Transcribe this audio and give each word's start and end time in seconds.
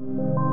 you. 0.00 0.47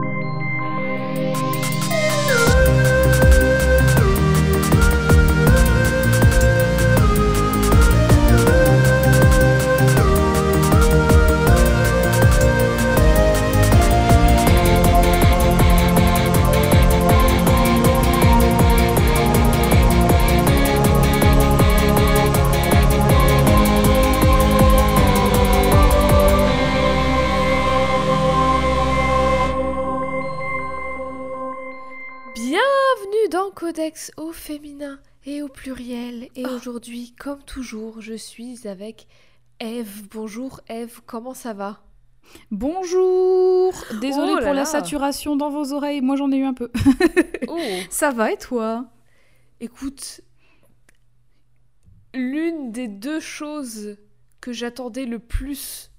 Aujourd'hui, 36.85 37.15
comme 37.15 37.41
toujours, 37.41 37.99
je 37.99 38.13
suis 38.13 38.67
avec 38.67 39.07
Eve. 39.59 40.07
Bonjour 40.11 40.61
Eve, 40.67 41.01
comment 41.07 41.33
ça 41.33 41.53
va? 41.53 41.83
Bonjour 42.51 43.73
Désolée 44.01 44.33
Oh 44.33 44.35
là 44.35 44.43
pour 44.43 44.53
la 44.53 44.65
saturation 44.65 45.35
dans 45.35 45.49
vos 45.49 45.73
oreilles, 45.73 46.01
moi 46.01 46.15
j'en 46.15 46.31
ai 46.31 46.37
eu 46.37 46.43
un 46.43 46.53
peu. 46.53 46.71
Oh 47.47 47.57
Ça 47.89 48.11
va 48.11 48.31
et 48.31 48.37
toi? 48.37 48.85
Écoute, 49.59 50.21
l'une 52.13 52.71
des 52.71 52.87
deux 52.87 53.19
choses 53.19 53.97
que 54.39 54.53
j'attendais 54.53 55.05
le 55.05 55.17
plus 55.17 55.91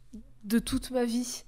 de 0.45 0.61
toute 0.61 0.93
ma 0.93 1.05
vie 1.05 1.43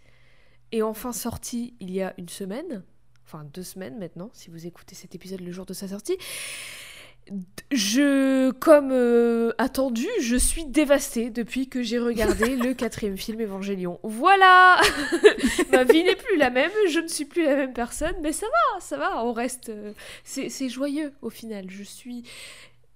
est 0.72 0.82
enfin 0.82 1.12
sortie 1.12 1.76
il 1.78 1.92
y 1.92 2.02
a 2.02 2.12
une 2.18 2.28
semaine, 2.28 2.82
enfin 3.24 3.44
deux 3.54 3.62
semaines 3.62 4.00
maintenant, 4.00 4.30
si 4.32 4.50
vous 4.50 4.66
écoutez 4.66 4.96
cet 4.96 5.14
épisode 5.14 5.42
le 5.42 5.52
jour 5.52 5.64
de 5.64 5.74
sa 5.74 5.86
sortie. 5.86 6.16
Je, 7.70 8.50
comme 8.52 8.90
euh, 8.92 9.52
attendu, 9.58 10.06
je 10.20 10.36
suis 10.36 10.64
dévastée 10.64 11.28
depuis 11.28 11.68
que 11.68 11.82
j'ai 11.82 11.98
regardé 11.98 12.56
le 12.56 12.72
quatrième 12.72 13.18
film 13.18 13.40
Évangélion. 13.40 14.00
Voilà! 14.02 14.80
Ma 15.72 15.84
vie 15.84 16.02
n'est 16.02 16.16
plus 16.16 16.36
la 16.38 16.48
même, 16.48 16.70
je 16.88 17.00
ne 17.00 17.08
suis 17.08 17.26
plus 17.26 17.44
la 17.44 17.56
même 17.56 17.74
personne, 17.74 18.14
mais 18.22 18.32
ça 18.32 18.46
va, 18.46 18.80
ça 18.80 18.96
va, 18.96 19.24
on 19.24 19.32
reste... 19.32 19.68
euh, 19.68 19.92
c'est 20.24 20.48
c'est 20.48 20.70
joyeux 20.70 21.12
au 21.20 21.28
final, 21.28 21.66
je 21.68 21.82
suis 21.82 22.24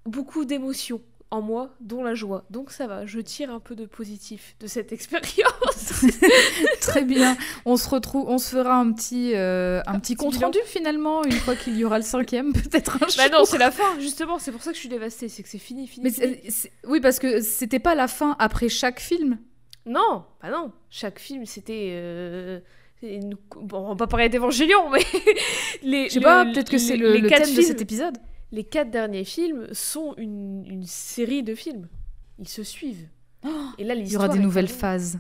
beaucoup 0.07 0.45
d'émotions 0.45 1.01
en 1.33 1.41
moi, 1.41 1.71
dont 1.81 2.03
la 2.05 2.15
joie. 2.15 2.45
Donc 2.51 2.71
ça 2.71 2.87
va, 2.87 3.07
je 3.07 3.19
tire 3.19 3.51
un 3.51 3.59
peu 3.59 3.75
de 3.75 3.87
positif 3.87 4.55
de 4.61 4.67
cette 4.67 4.93
expérience. 4.93 6.03
Très 6.81 7.05
bien. 7.05 7.37
On 7.65 7.77
se 7.77 7.89
retrouve, 7.89 8.29
on 8.29 8.37
se 8.39 8.51
fera 8.55 8.77
un 8.77 8.93
petit, 8.93 9.33
euh, 9.35 9.81
un 9.87 9.95
petit 9.99 10.15
petit 10.15 10.17
compte 10.17 10.35
bilan. 10.35 10.49
rendu 10.49 10.59
finalement 10.67 11.25
une 11.25 11.33
fois 11.33 11.57
qu'il 11.57 11.77
y 11.77 11.85
aura 11.85 11.99
le 11.99 12.05
cinquième, 12.05 12.53
peut-être 12.53 12.97
un 13.03 13.07
bah 13.17 13.29
non, 13.33 13.45
c'est 13.47 13.57
la 13.59 13.71
fin, 13.71 13.99
justement, 13.99 14.39
c'est 14.39 14.53
pour 14.53 14.63
ça 14.63 14.71
que 14.71 14.77
je 14.77 14.81
suis 14.81 14.89
dévastée, 14.91 15.29
c'est 15.29 15.43
que 15.43 15.49
c'est 15.49 15.59
fini, 15.59 15.87
fini. 15.87 16.05
Mais 16.05 16.11
fini. 16.13 16.71
oui, 16.87 17.01
parce 17.01 17.19
que 17.19 17.41
c'était 17.41 17.79
pas 17.81 17.95
la 17.95 18.09
fin 18.09 18.37
après 18.39 18.69
chaque 18.69 19.01
film. 19.01 19.39
Non, 19.87 20.25
bah 20.43 20.51
non, 20.51 20.71
chaque 20.91 21.19
film 21.19 21.47
c'était... 21.47 21.89
euh, 21.93 22.61
une- 23.03 23.37
Bon, 23.57 23.79
on 23.79 23.89
va 23.91 23.97
pas 23.97 24.07
parler 24.07 24.29
d'Évangélion, 24.29 24.91
mais... 24.91 25.01
les, 25.83 26.05
Je 26.09 26.15
sais 26.15 26.19
le- 26.21 26.25
pas, 26.25 26.45
peut-être 26.45 26.71
que 26.71 26.79
c'est 26.79 26.97
le, 26.97 27.27
thème 27.27 27.55
de 27.55 27.63
cet 27.63 27.81
épisode. 27.81 28.19
Les 28.53 28.65
quatre 28.65 28.91
derniers 28.91 29.25
films 29.25 29.73
sont 29.73 30.15
une, 30.19 30.65
une 30.67 30.85
série 30.87 31.43
de 31.43 31.55
films. 31.55 31.89
Ils 32.39 32.49
se 32.49 32.63
suivent. 32.63 33.09
Et 33.79 33.85
là, 33.85 33.95
Il 33.95 34.07
y 34.11 34.17
aura 34.17 34.29
des 34.29 34.39
nouvelles 34.39 34.67
terminée. 34.67 34.81
phases. 34.81 35.19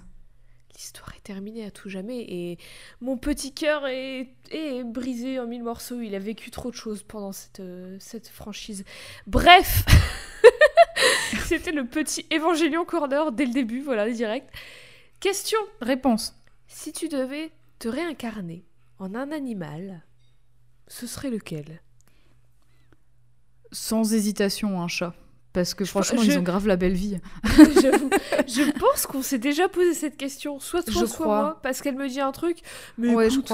L'histoire 0.74 1.12
est 1.16 1.22
terminée 1.22 1.64
à 1.64 1.70
tout 1.70 1.88
jamais 1.88 2.20
et 2.20 2.58
mon 3.00 3.16
petit 3.18 3.52
cœur 3.52 3.86
est, 3.86 4.28
est 4.50 4.84
brisé 4.84 5.38
en 5.38 5.46
mille 5.46 5.62
morceaux. 5.62 6.00
Il 6.00 6.14
a 6.14 6.18
vécu 6.18 6.50
trop 6.50 6.70
de 6.70 6.76
choses 6.76 7.02
pendant 7.02 7.32
cette, 7.32 7.60
euh, 7.60 7.96
cette 8.00 8.28
franchise. 8.28 8.84
Bref, 9.26 9.84
c'était 11.46 11.72
le 11.72 11.86
petit 11.86 12.26
Évangélion 12.30 12.84
Corner 12.84 13.32
dès 13.32 13.46
le 13.46 13.52
début, 13.52 13.80
voilà, 13.80 14.10
direct. 14.10 14.48
Question 15.20 15.58
Réponse. 15.80 16.34
si 16.68 16.92
tu 16.92 17.08
devais 17.08 17.50
te 17.78 17.88
réincarner 17.88 18.64
en 18.98 19.14
un 19.14 19.30
animal, 19.30 20.02
ce 20.88 21.06
serait 21.06 21.30
lequel? 21.30 21.80
Sans 23.72 24.12
hésitation, 24.12 24.80
un 24.82 24.88
chat. 24.88 25.14
Parce 25.52 25.74
que 25.74 25.84
franchement, 25.84 26.22
je- 26.22 26.30
ils 26.32 26.38
ont 26.38 26.42
grave 26.42 26.66
la 26.66 26.76
belle 26.76 26.94
vie. 26.94 27.18
Je 27.44 28.70
pense 28.78 29.06
qu'on 29.06 29.22
s'est 29.22 29.38
déjà 29.38 29.68
posé 29.68 29.92
cette 29.94 30.16
question, 30.16 30.58
soit 30.60 30.82
toi, 30.82 30.92
Je 31.02 31.06
soit 31.06 31.24
crois. 31.24 31.40
moi, 31.42 31.60
parce 31.62 31.80
qu'elle 31.82 31.96
me 31.96 32.08
dit 32.08 32.20
un 32.20 32.32
truc. 32.32 32.58
Mais 32.98 33.14
ouais, 33.14 33.28
je 33.28 33.34
écoute, 33.34 33.48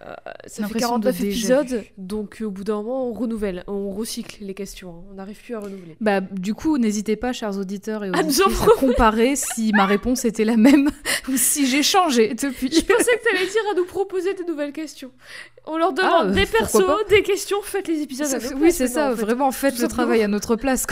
crois. 0.00 0.16
Ça 0.46 0.54
fait 0.56 0.62
L'impression 0.62 0.88
49 0.88 1.16
de 1.18 1.22
déjà 1.24 1.60
épisodes, 1.62 1.84
donc 1.98 2.40
euh, 2.40 2.46
au 2.46 2.50
bout 2.50 2.64
d'un 2.64 2.76
moment, 2.76 3.08
on 3.08 3.12
renouvelle, 3.12 3.64
on 3.66 3.90
recycle 3.92 4.38
les 4.42 4.54
questions. 4.54 4.90
hein. 4.90 5.04
On 5.10 5.14
n'arrive 5.14 5.40
plus 5.42 5.54
à 5.54 5.60
renouveler. 5.60 5.96
Bah, 6.00 6.20
du 6.20 6.54
coup, 6.54 6.78
n'hésitez 6.78 7.16
pas, 7.16 7.32
chers 7.32 7.56
auditeurs 7.58 8.02
et 8.04 8.08
À 8.08 8.22
nous 8.22 8.40
auditrices, 8.40 8.60
en 8.68 8.72
à 8.72 8.76
comparer 8.78 9.36
si 9.36 9.72
ma 9.72 9.86
réponse 9.86 10.24
était 10.24 10.44
la 10.44 10.56
même 10.56 10.90
ou 11.28 11.36
si 11.36 11.66
j'ai 11.66 11.82
changé 11.82 12.34
depuis. 12.34 12.70
Je 12.72 12.80
pensais 12.80 13.16
que 13.16 13.22
tu 13.28 13.36
allais 13.36 13.46
dire 13.46 13.62
à 13.72 13.74
nous 13.76 13.84
proposer 13.84 14.34
de 14.34 14.42
nouvelles 14.44 14.72
questions. 14.72 15.10
On 15.66 15.76
leur 15.76 15.92
demande 15.92 16.10
Ah, 16.12 16.24
euh, 16.26 16.32
des 16.32 16.46
persos, 16.46 16.82
des 17.10 17.22
questions, 17.22 17.58
faites 17.62 17.86
les 17.86 18.00
épisodes 18.00 18.26
à 18.26 18.40
Ça- 18.40 18.48
nos 18.50 18.54
oui, 18.56 18.60
places 18.62 18.76
c'est 18.76 18.86
ça, 18.88 19.00
maintenant, 19.00 19.12
en 19.12 19.16
fait. 19.16 19.24
vraiment, 19.24 19.52
faites 19.52 19.76
Tout 19.76 19.82
le 19.82 19.88
travail 19.88 20.22
à 20.22 20.28
notre 20.28 20.56
place. 20.56 20.86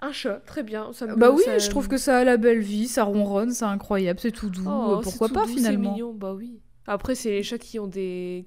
Un 0.00 0.12
chat, 0.12 0.40
très 0.46 0.62
bien. 0.62 0.90
Ça 0.92 1.06
me- 1.06 1.16
bah 1.16 1.30
oui, 1.30 1.42
ça- 1.44 1.58
je 1.58 1.70
trouve 1.70 1.88
que 1.88 1.96
ça 1.96 2.18
a 2.18 2.24
la 2.24 2.36
belle 2.36 2.60
vie, 2.60 2.88
ça 2.88 3.04
ronronne, 3.04 3.52
c'est 3.52 3.64
incroyable, 3.64 4.20
c'est 4.20 4.32
tout 4.32 4.50
doux, 4.50 4.64
Oh, 4.66 4.96
euh, 4.98 5.00
pourquoi 5.02 5.28
pas 5.30 5.46
doux, 5.46 5.54
finalement 5.54 5.90
C'est 5.90 6.02
mignon, 6.02 6.12
bah 6.12 6.34
oui. 6.36 6.60
Après, 6.86 7.14
c'est 7.14 7.30
les 7.30 7.42
chats 7.42 7.58
qui 7.58 7.78
ont 7.78 7.86
des, 7.86 8.46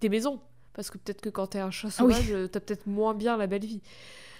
des 0.00 0.08
maisons. 0.08 0.40
Parce 0.74 0.90
que 0.90 0.98
peut-être 0.98 1.22
que 1.22 1.30
quand 1.30 1.46
t'es 1.48 1.58
un 1.60 1.70
chat 1.70 1.88
Ah 1.98 2.04
oui. 2.04 2.12
sauvage, 2.12 2.32
euh, 2.32 2.48
t'as 2.48 2.60
peut-être 2.60 2.86
moins 2.86 3.14
bien 3.14 3.36
la 3.38 3.46
belle 3.46 3.64
vie. 3.64 3.80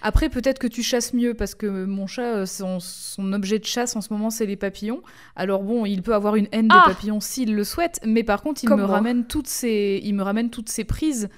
Après, 0.02 0.28
peut-être 0.28 0.58
que 0.58 0.66
tu 0.66 0.82
chasses 0.82 1.14
mieux, 1.14 1.32
parce 1.32 1.54
que 1.54 1.86
mon 1.86 2.06
chat, 2.06 2.34
euh, 2.36 2.46
son, 2.46 2.78
son 2.80 3.32
objet 3.32 3.58
de 3.58 3.64
chasse 3.64 3.96
en 3.96 4.02
ce 4.02 4.12
moment, 4.12 4.28
c'est 4.28 4.44
les 4.44 4.56
papillons. 4.56 5.02
Alors 5.34 5.62
bon, 5.62 5.86
il 5.86 6.02
peut 6.02 6.14
avoir 6.14 6.36
une 6.36 6.48
haine 6.52 6.68
Ah 6.70 6.84
des 6.86 6.92
papillons 6.92 7.20
s'il 7.20 7.54
le 7.54 7.64
souhaite, 7.64 8.00
mais 8.04 8.22
par 8.22 8.42
contre, 8.42 8.62
il 8.62 8.66
Comme 8.68 8.80
me, 8.82 8.86
moi. 8.86 8.96
ramène 8.96 9.26
toutes 9.26 9.46
ses, 9.48 10.00
il 10.04 10.12
me 10.14 10.22
ramène 10.22 10.50
toutes 10.50 10.68
ses 10.68 10.84
prises 10.84 11.30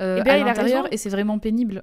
euh, 0.00 0.22
Eh 0.26 0.28
à 0.28 0.38
l'intérieur, 0.44 0.86
et 0.92 0.98
c'est 0.98 1.08
vraiment 1.08 1.38
pénible. 1.38 1.82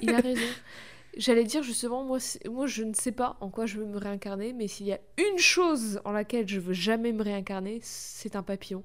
Il 0.00 0.14
a 0.14 0.20
raison. 0.20 0.40
J'allais 1.18 1.44
dire 1.44 1.62
justement, 1.62 2.04
moi, 2.04 2.18
moi 2.48 2.66
je 2.66 2.84
ne 2.84 2.94
sais 2.94 3.12
pas 3.12 3.36
en 3.40 3.50
quoi 3.50 3.66
je 3.66 3.78
veux 3.78 3.84
me 3.86 3.98
réincarner, 3.98 4.52
mais 4.52 4.68
s'il 4.68 4.86
y 4.86 4.92
a 4.92 5.00
une 5.18 5.38
chose 5.38 6.00
en 6.04 6.12
laquelle 6.12 6.48
je 6.48 6.60
veux 6.60 6.72
jamais 6.72 7.12
me 7.12 7.22
réincarner, 7.22 7.80
c'est 7.82 8.36
un 8.36 8.42
papillon. 8.42 8.84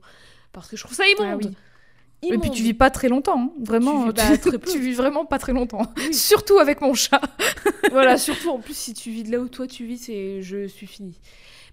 Parce 0.52 0.68
que 0.68 0.76
je 0.76 0.84
trouve 0.84 0.96
ça 0.96 1.08
immonde. 1.08 1.28
Ah 1.32 1.48
oui. 1.48 1.56
Et 2.34 2.38
puis 2.38 2.52
tu 2.52 2.64
vis 2.64 2.74
pas 2.74 2.90
très 2.90 3.10
longtemps, 3.10 3.40
hein. 3.40 3.52
vraiment. 3.60 4.12
Tu 4.12 4.22
vis- 4.22 4.28
bah, 4.30 4.38
très 4.38 4.58
peu. 4.58 4.72
tu 4.72 4.80
vis 4.80 4.94
vraiment 4.94 5.26
pas 5.26 5.38
très 5.40 5.54
longtemps. 5.54 5.82
Oui. 5.98 6.14
Surtout 6.14 6.58
avec 6.60 6.82
mon 6.82 6.94
chat. 6.94 7.22
Voilà, 7.92 8.18
surtout 8.18 8.50
en 8.50 8.60
plus 8.60 8.76
si 8.76 8.94
tu 8.96 9.12
vis 9.12 9.24
de 9.24 9.32
là 9.32 9.40
où 9.40 9.48
toi 9.50 9.68
tu 9.68 9.86
vis, 9.86 9.98
c'est 10.00 10.42
je 10.42 10.66
suis 10.68 10.88
fini. 10.88 11.20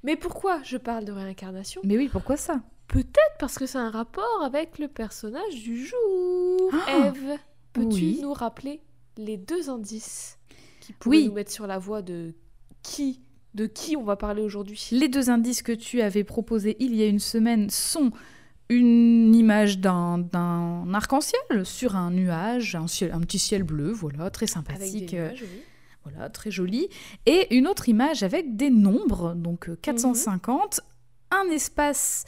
Mais 0.03 0.17
pourquoi 0.17 0.61
je 0.65 0.77
parle 0.77 1.05
de 1.05 1.13
réincarnation? 1.13 1.81
Mais 1.85 1.97
oui, 1.97 2.09
pourquoi 2.13 2.37
ça? 2.37 2.61
Peut-être 2.89 3.37
parce 3.39 3.57
que 3.57 3.65
c'est 3.65 3.79
un 3.79 3.91
rapport 3.91 4.43
avec 4.45 4.79
le 4.79 4.89
personnage 4.89 5.55
du 5.63 5.87
jour. 5.87 6.71
Ah 6.89 7.07
Eve, 7.07 7.39
peux-tu 7.73 7.95
Oui. 7.95 8.19
nous 8.21 8.35
rappeler 8.35 8.83
les 9.17 9.37
deux 9.39 9.71
indices? 9.71 10.37
Qui 10.99 11.09
Oui. 11.09 11.27
nous 11.27 11.35
mettre 11.35 11.53
sur 11.53 11.67
la 11.67 11.79
voie 11.79 12.03
de 12.03 12.35
qui, 12.83 13.21
de 13.55 13.67
qui 13.67 13.97
on 13.97 14.03
va 14.05 14.17
parler 14.17 14.43
aujourd'hui 14.43 14.89
Les 14.93 15.09
deux 15.09 15.31
indices 15.31 15.63
que 15.63 15.73
tu 15.73 16.01
avais 16.01 16.25
proposés 16.25 16.77
il 16.81 16.95
y 16.95 17.03
a 17.03 17.07
une 17.07 17.19
semaine 17.19 17.69
sont 17.71 18.11
une 18.69 19.35
image 19.35 19.81
d'un 19.81 20.25
arc-en-ciel 20.95 21.65
sur 21.67 21.97
un 21.97 22.11
nuage, 22.13 22.77
un, 22.77 22.87
ciel, 22.87 23.11
un 23.13 23.21
petit 23.21 23.39
ciel 23.41 23.65
bleu, 23.65 23.91
voilà, 23.91 24.31
très 24.31 24.45
Avec 24.45 24.51
sympathique, 24.51 25.11
des 25.11 25.17
euh, 25.19 25.27
nuages, 25.29 25.43
oui. 25.43 25.63
voilà, 26.05 26.31
très 26.31 26.53
joli, 26.53 26.89
et 27.27 27.55
une 27.57 27.67
autre 27.67 27.89
image 27.89 28.23
avec 28.23 28.57
des 28.57 28.71
nombres, 28.71 29.35
donc 29.35 29.69
euh, 29.69 29.77
450, 29.83 30.83
un 31.33 31.51
espace 31.51 32.25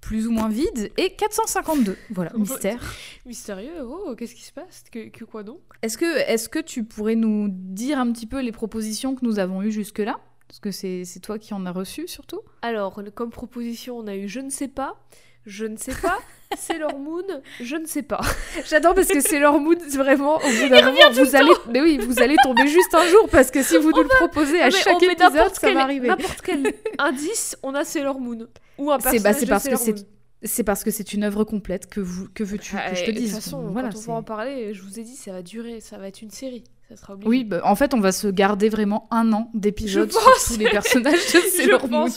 plus 0.00 0.26
ou 0.26 0.30
moins 0.30 0.48
vide 0.48 0.92
et 0.96 1.10
452. 1.10 1.96
Voilà, 2.10 2.32
mystère. 2.36 2.80
Mystérieux, 3.26 3.82
oh, 3.82 4.14
qu'est-ce 4.16 4.34
qui 4.34 4.44
se 4.44 4.52
passe? 4.52 4.84
Que, 4.90 5.08
que 5.08 5.24
quoi 5.24 5.42
donc? 5.42 5.60
Est-ce 5.82 5.98
que, 5.98 6.18
est 6.18 6.48
que 6.48 6.58
tu 6.58 6.84
pourrais 6.84 7.16
nous 7.16 7.48
dire 7.50 7.98
un 7.98 8.12
petit 8.12 8.26
peu 8.26 8.40
les 8.40 8.52
propositions 8.52 9.14
que 9.14 9.24
nous 9.24 9.38
avons 9.38 9.62
eues 9.62 9.72
jusque-là? 9.72 10.20
Parce 10.48 10.60
que 10.60 10.70
c'est 10.70 11.04
c'est 11.04 11.18
toi 11.18 11.38
qui 11.38 11.54
en 11.54 11.66
as 11.66 11.72
reçu 11.72 12.06
surtout. 12.06 12.40
Alors, 12.62 13.02
comme 13.14 13.30
proposition, 13.30 13.98
on 13.98 14.06
a 14.06 14.14
eu 14.14 14.28
je 14.28 14.40
ne 14.40 14.50
sais 14.50 14.68
pas, 14.68 15.04
je 15.46 15.64
ne 15.64 15.76
sais 15.76 15.94
pas, 15.94 16.18
Sailor 16.56 16.98
Moon, 16.98 17.22
je 17.60 17.76
ne 17.76 17.86
sais 17.86 18.02
pas. 18.02 18.20
J'adore 18.68 18.94
parce 18.94 19.08
que 19.08 19.20
c'est 19.20 19.38
leur 19.38 19.58
mood 19.58 19.80
vraiment 19.82 20.36
au 20.36 20.40
bout 20.40 20.68
d'un 20.68 20.82
moment 20.92 21.10
vous 21.12 21.34
allez 21.36 21.50
mais 21.70 21.80
oui 21.80 21.98
vous 21.98 22.20
allez 22.20 22.36
tomber 22.42 22.66
juste 22.68 22.94
un 22.94 23.06
jour 23.08 23.28
parce 23.30 23.50
que 23.50 23.62
si 23.62 23.76
vous 23.76 23.90
nous 23.92 24.02
le 24.02 24.08
proposez 24.08 24.60
à 24.60 24.70
chaque 24.70 25.02
épisode 25.02 25.32
ça 25.54 25.60
quel- 25.60 25.74
va 25.74 25.82
arriver. 25.82 26.08
N'importe 26.08 26.42
quel 26.42 26.72
indice, 26.98 27.56
on 27.62 27.74
a 27.74 27.84
Sailor 27.84 28.20
Moon. 28.20 28.46
Ou 28.78 28.90
un 28.92 28.98
C'est 29.00 29.22
personnage 29.22 29.22
bah, 29.22 29.32
c'est 29.38 29.44
de 29.46 29.50
parce 29.50 29.64
que 29.64 29.76
Sailor 29.76 29.80
c'est 29.84 29.92
Moon. 30.02 30.08
c'est 30.42 30.64
parce 30.64 30.84
que 30.84 30.90
c'est 30.90 31.12
une 31.12 31.24
œuvre 31.24 31.44
complète 31.44 31.88
que 31.88 32.00
vous 32.00 32.28
que 32.34 32.44
veux-tu 32.44 32.76
que 32.76 32.94
je 32.96 33.04
te 33.04 33.10
dise. 33.10 33.30
De 33.30 33.34
toute 33.36 33.44
façon, 33.44 33.60
voilà, 33.68 33.88
quand 33.90 33.98
on 34.08 34.12
va 34.12 34.18
en 34.18 34.22
parler, 34.22 34.72
je 34.74 34.82
vous 34.82 34.98
ai 35.00 35.02
dit, 35.02 35.16
ça 35.16 35.32
va 35.32 35.42
durer, 35.42 35.80
ça 35.80 35.98
va 35.98 36.08
être 36.08 36.22
une 36.22 36.30
série. 36.30 36.64
Ça 36.88 36.96
sera 36.96 37.14
obligé. 37.14 37.28
Oui, 37.28 37.44
bah, 37.44 37.60
en 37.64 37.74
fait, 37.74 37.94
on 37.94 38.00
va 38.00 38.12
se 38.12 38.28
garder 38.28 38.68
vraiment 38.68 39.08
un 39.10 39.32
an 39.32 39.50
d'épisodes 39.54 40.10
sur 40.12 40.20
tous 40.46 40.56
les 40.58 40.70
personnages 40.70 41.14
de 41.32 41.40
Sailor 41.50 41.88
Moon. 41.88 42.08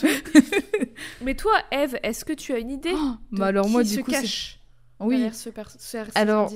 Mais 1.24 1.36
toi, 1.36 1.52
Eve, 1.72 1.98
est-ce 2.04 2.26
que 2.26 2.34
tu 2.34 2.54
as 2.54 2.60
une 2.60 2.72
idée 2.72 2.92
Oh, 2.94 3.12
de 3.32 3.38
bah 3.40 3.48
alors 3.48 3.68
moi, 3.68 3.84
du 3.84 3.90
se 3.96 4.00
coup, 4.02 4.12
cache 4.12 4.60
Oui, 5.00 5.16
derrière 5.16 5.36
ce, 5.36 5.50
per- 5.50 5.64
ce 5.78 5.98
RC70 5.98 6.12
Alors, 6.16 6.52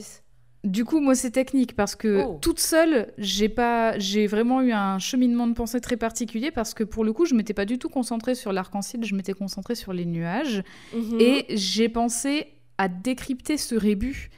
Du 0.63 0.85
coup, 0.85 1.01
moi, 1.01 1.13
c'est 1.15 1.31
technique 1.31 1.75
parce 1.75 1.95
que 1.95 2.23
Oh. 2.25 2.37
toute 2.41 2.59
seule, 2.59 3.11
j'ai 3.17 3.49
pas, 3.49 3.97
j'ai 3.99 4.27
vraiment 4.27 4.61
eu 4.61 4.71
un 4.71 4.97
cheminement 4.99 5.45
de 5.47 5.53
pensée 5.53 5.81
très 5.81 5.97
particulier 5.97 6.51
parce 6.51 6.73
que 6.73 6.83
pour 6.85 7.03
le 7.03 7.11
coup, 7.11 7.25
je 7.25 7.35
m'étais 7.35 7.53
pas 7.53 7.65
du 7.65 7.77
tout 7.79 7.89
concentrée 7.89 8.33
sur 8.35 8.53
l'arc-en-ciel, 8.53 9.03
je 9.03 9.13
m'étais 9.15 9.33
concentrée 9.33 9.75
sur 9.75 9.91
les 9.91 10.05
nuages 10.05 10.63
Mhm. 10.95 11.19
et 11.19 11.45
j'ai 11.49 11.89
pensé 11.89 12.47
à 12.77 12.87
décrypter 12.87 13.57
ce 13.57 13.75
rébut 13.75 14.29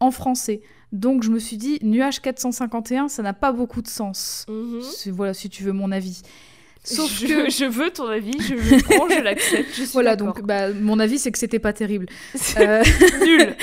en 0.00 0.10
français. 0.10 0.62
Donc, 0.94 1.24
je 1.24 1.30
me 1.30 1.38
suis 1.38 1.56
dit, 1.56 1.78
nuage 1.82 2.22
451, 2.22 3.08
ça 3.08 3.22
n'a 3.22 3.32
pas 3.34 3.52
beaucoup 3.52 3.82
de 3.82 3.88
sens. 3.88 4.46
Mhm. 4.48 4.80
Voilà, 5.12 5.34
si 5.34 5.50
tu 5.50 5.64
veux 5.64 5.72
mon 5.72 5.92
avis. 5.92 6.22
Sauf 6.84 7.10
je, 7.10 7.26
que 7.26 7.50
je 7.50 7.64
veux 7.64 7.90
ton 7.90 8.06
avis, 8.06 8.38
je 8.40 8.54
le 8.54 8.82
prends, 8.82 9.08
je 9.08 9.20
l'accepte. 9.22 9.80
Voilà, 9.92 10.16
donc 10.16 10.42
bah, 10.42 10.70
mon 10.72 11.00
avis 11.00 11.18
c'est 11.18 11.32
que 11.32 11.38
c'était 11.38 11.58
pas 11.58 11.72
terrible. 11.72 12.06
Euh, 12.58 12.82
nul, 13.24 13.56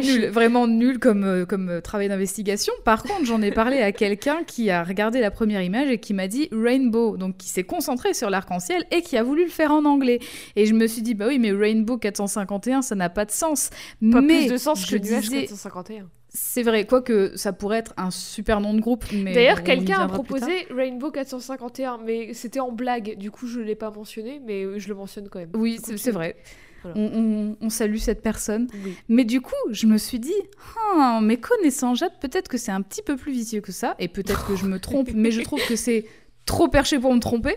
nul, 0.00 0.26
vraiment 0.30 0.68
nul 0.68 1.00
comme, 1.00 1.24
euh, 1.24 1.44
comme 1.44 1.68
euh, 1.68 1.80
travail 1.80 2.08
d'investigation. 2.08 2.72
Par 2.84 3.02
contre, 3.02 3.24
j'en 3.24 3.42
ai 3.42 3.50
parlé 3.50 3.78
à 3.78 3.90
quelqu'un 3.90 4.44
qui 4.46 4.70
a 4.70 4.84
regardé 4.84 5.20
la 5.20 5.32
première 5.32 5.62
image 5.62 5.90
et 5.90 5.98
qui 5.98 6.14
m'a 6.14 6.28
dit 6.28 6.48
Rainbow, 6.52 7.16
donc 7.16 7.36
qui 7.36 7.48
s'est 7.48 7.64
concentré 7.64 8.14
sur 8.14 8.30
l'arc-en-ciel 8.30 8.84
et 8.92 9.02
qui 9.02 9.16
a 9.16 9.24
voulu 9.24 9.42
le 9.44 9.50
faire 9.50 9.72
en 9.72 9.84
anglais. 9.84 10.20
Et 10.54 10.66
je 10.66 10.74
me 10.74 10.86
suis 10.86 11.02
dit, 11.02 11.14
bah 11.14 11.26
oui, 11.26 11.40
mais 11.40 11.50
Rainbow 11.50 11.98
451, 11.98 12.82
ça 12.82 12.94
n'a 12.94 13.10
pas 13.10 13.24
de 13.24 13.32
sens. 13.32 13.70
Pas 14.00 14.20
mais 14.20 14.46
plus 14.46 14.52
de 14.52 14.56
sens 14.56 14.86
je 14.86 14.96
que 14.96 15.02
nuage 15.02 15.22
disais, 15.22 15.40
451. 15.42 16.06
C'est 16.34 16.62
vrai, 16.62 16.86
quoique 16.86 17.32
ça 17.36 17.52
pourrait 17.52 17.78
être 17.78 17.92
un 17.96 18.10
super 18.10 18.60
nom 18.60 18.72
de 18.74 18.80
groupe. 18.80 19.04
mais 19.12 19.32
D'ailleurs, 19.34 19.62
quelqu'un 19.62 20.00
a 20.00 20.08
proposé 20.08 20.66
Rainbow 20.70 21.10
451, 21.10 21.98
mais 21.98 22.32
c'était 22.34 22.60
en 22.60 22.72
blague, 22.72 23.16
du 23.18 23.30
coup 23.30 23.46
je 23.46 23.60
l'ai 23.60 23.74
pas 23.74 23.90
mentionné, 23.90 24.40
mais 24.44 24.64
euh, 24.64 24.78
je 24.78 24.88
le 24.88 24.94
mentionne 24.94 25.28
quand 25.28 25.38
même. 25.40 25.50
Oui, 25.54 25.78
c'est 25.96 26.10
vrai. 26.10 26.36
Voilà. 26.82 26.98
On, 26.98 27.02
on- 27.14 27.56
on 27.60 27.70
salue 27.70 27.98
cette 27.98 28.22
personne. 28.22 28.66
Oui. 28.84 28.94
Mais 29.08 29.24
du 29.24 29.40
coup, 29.40 29.52
je 29.70 29.86
me 29.86 29.98
suis 29.98 30.18
dit, 30.18 30.32
Ah, 30.96 31.20
mais 31.22 31.36
connaissant 31.36 31.94
Jade, 31.94 32.18
peut-être 32.20 32.48
que 32.48 32.58
c'est 32.58 32.72
un 32.72 32.82
petit 32.82 33.02
peu 33.02 33.16
plus 33.16 33.32
vicieux 33.32 33.60
que 33.60 33.70
ça, 33.70 33.94
et 34.00 34.08
peut-être 34.08 34.46
que 34.46 34.56
je 34.56 34.66
me 34.66 34.80
trompe, 34.80 35.10
mais 35.14 35.30
je 35.30 35.42
trouve 35.42 35.60
que 35.68 35.76
c'est 35.76 36.06
trop 36.44 36.66
perché 36.66 36.98
pour 36.98 37.14
me 37.14 37.20
tromper. 37.20 37.56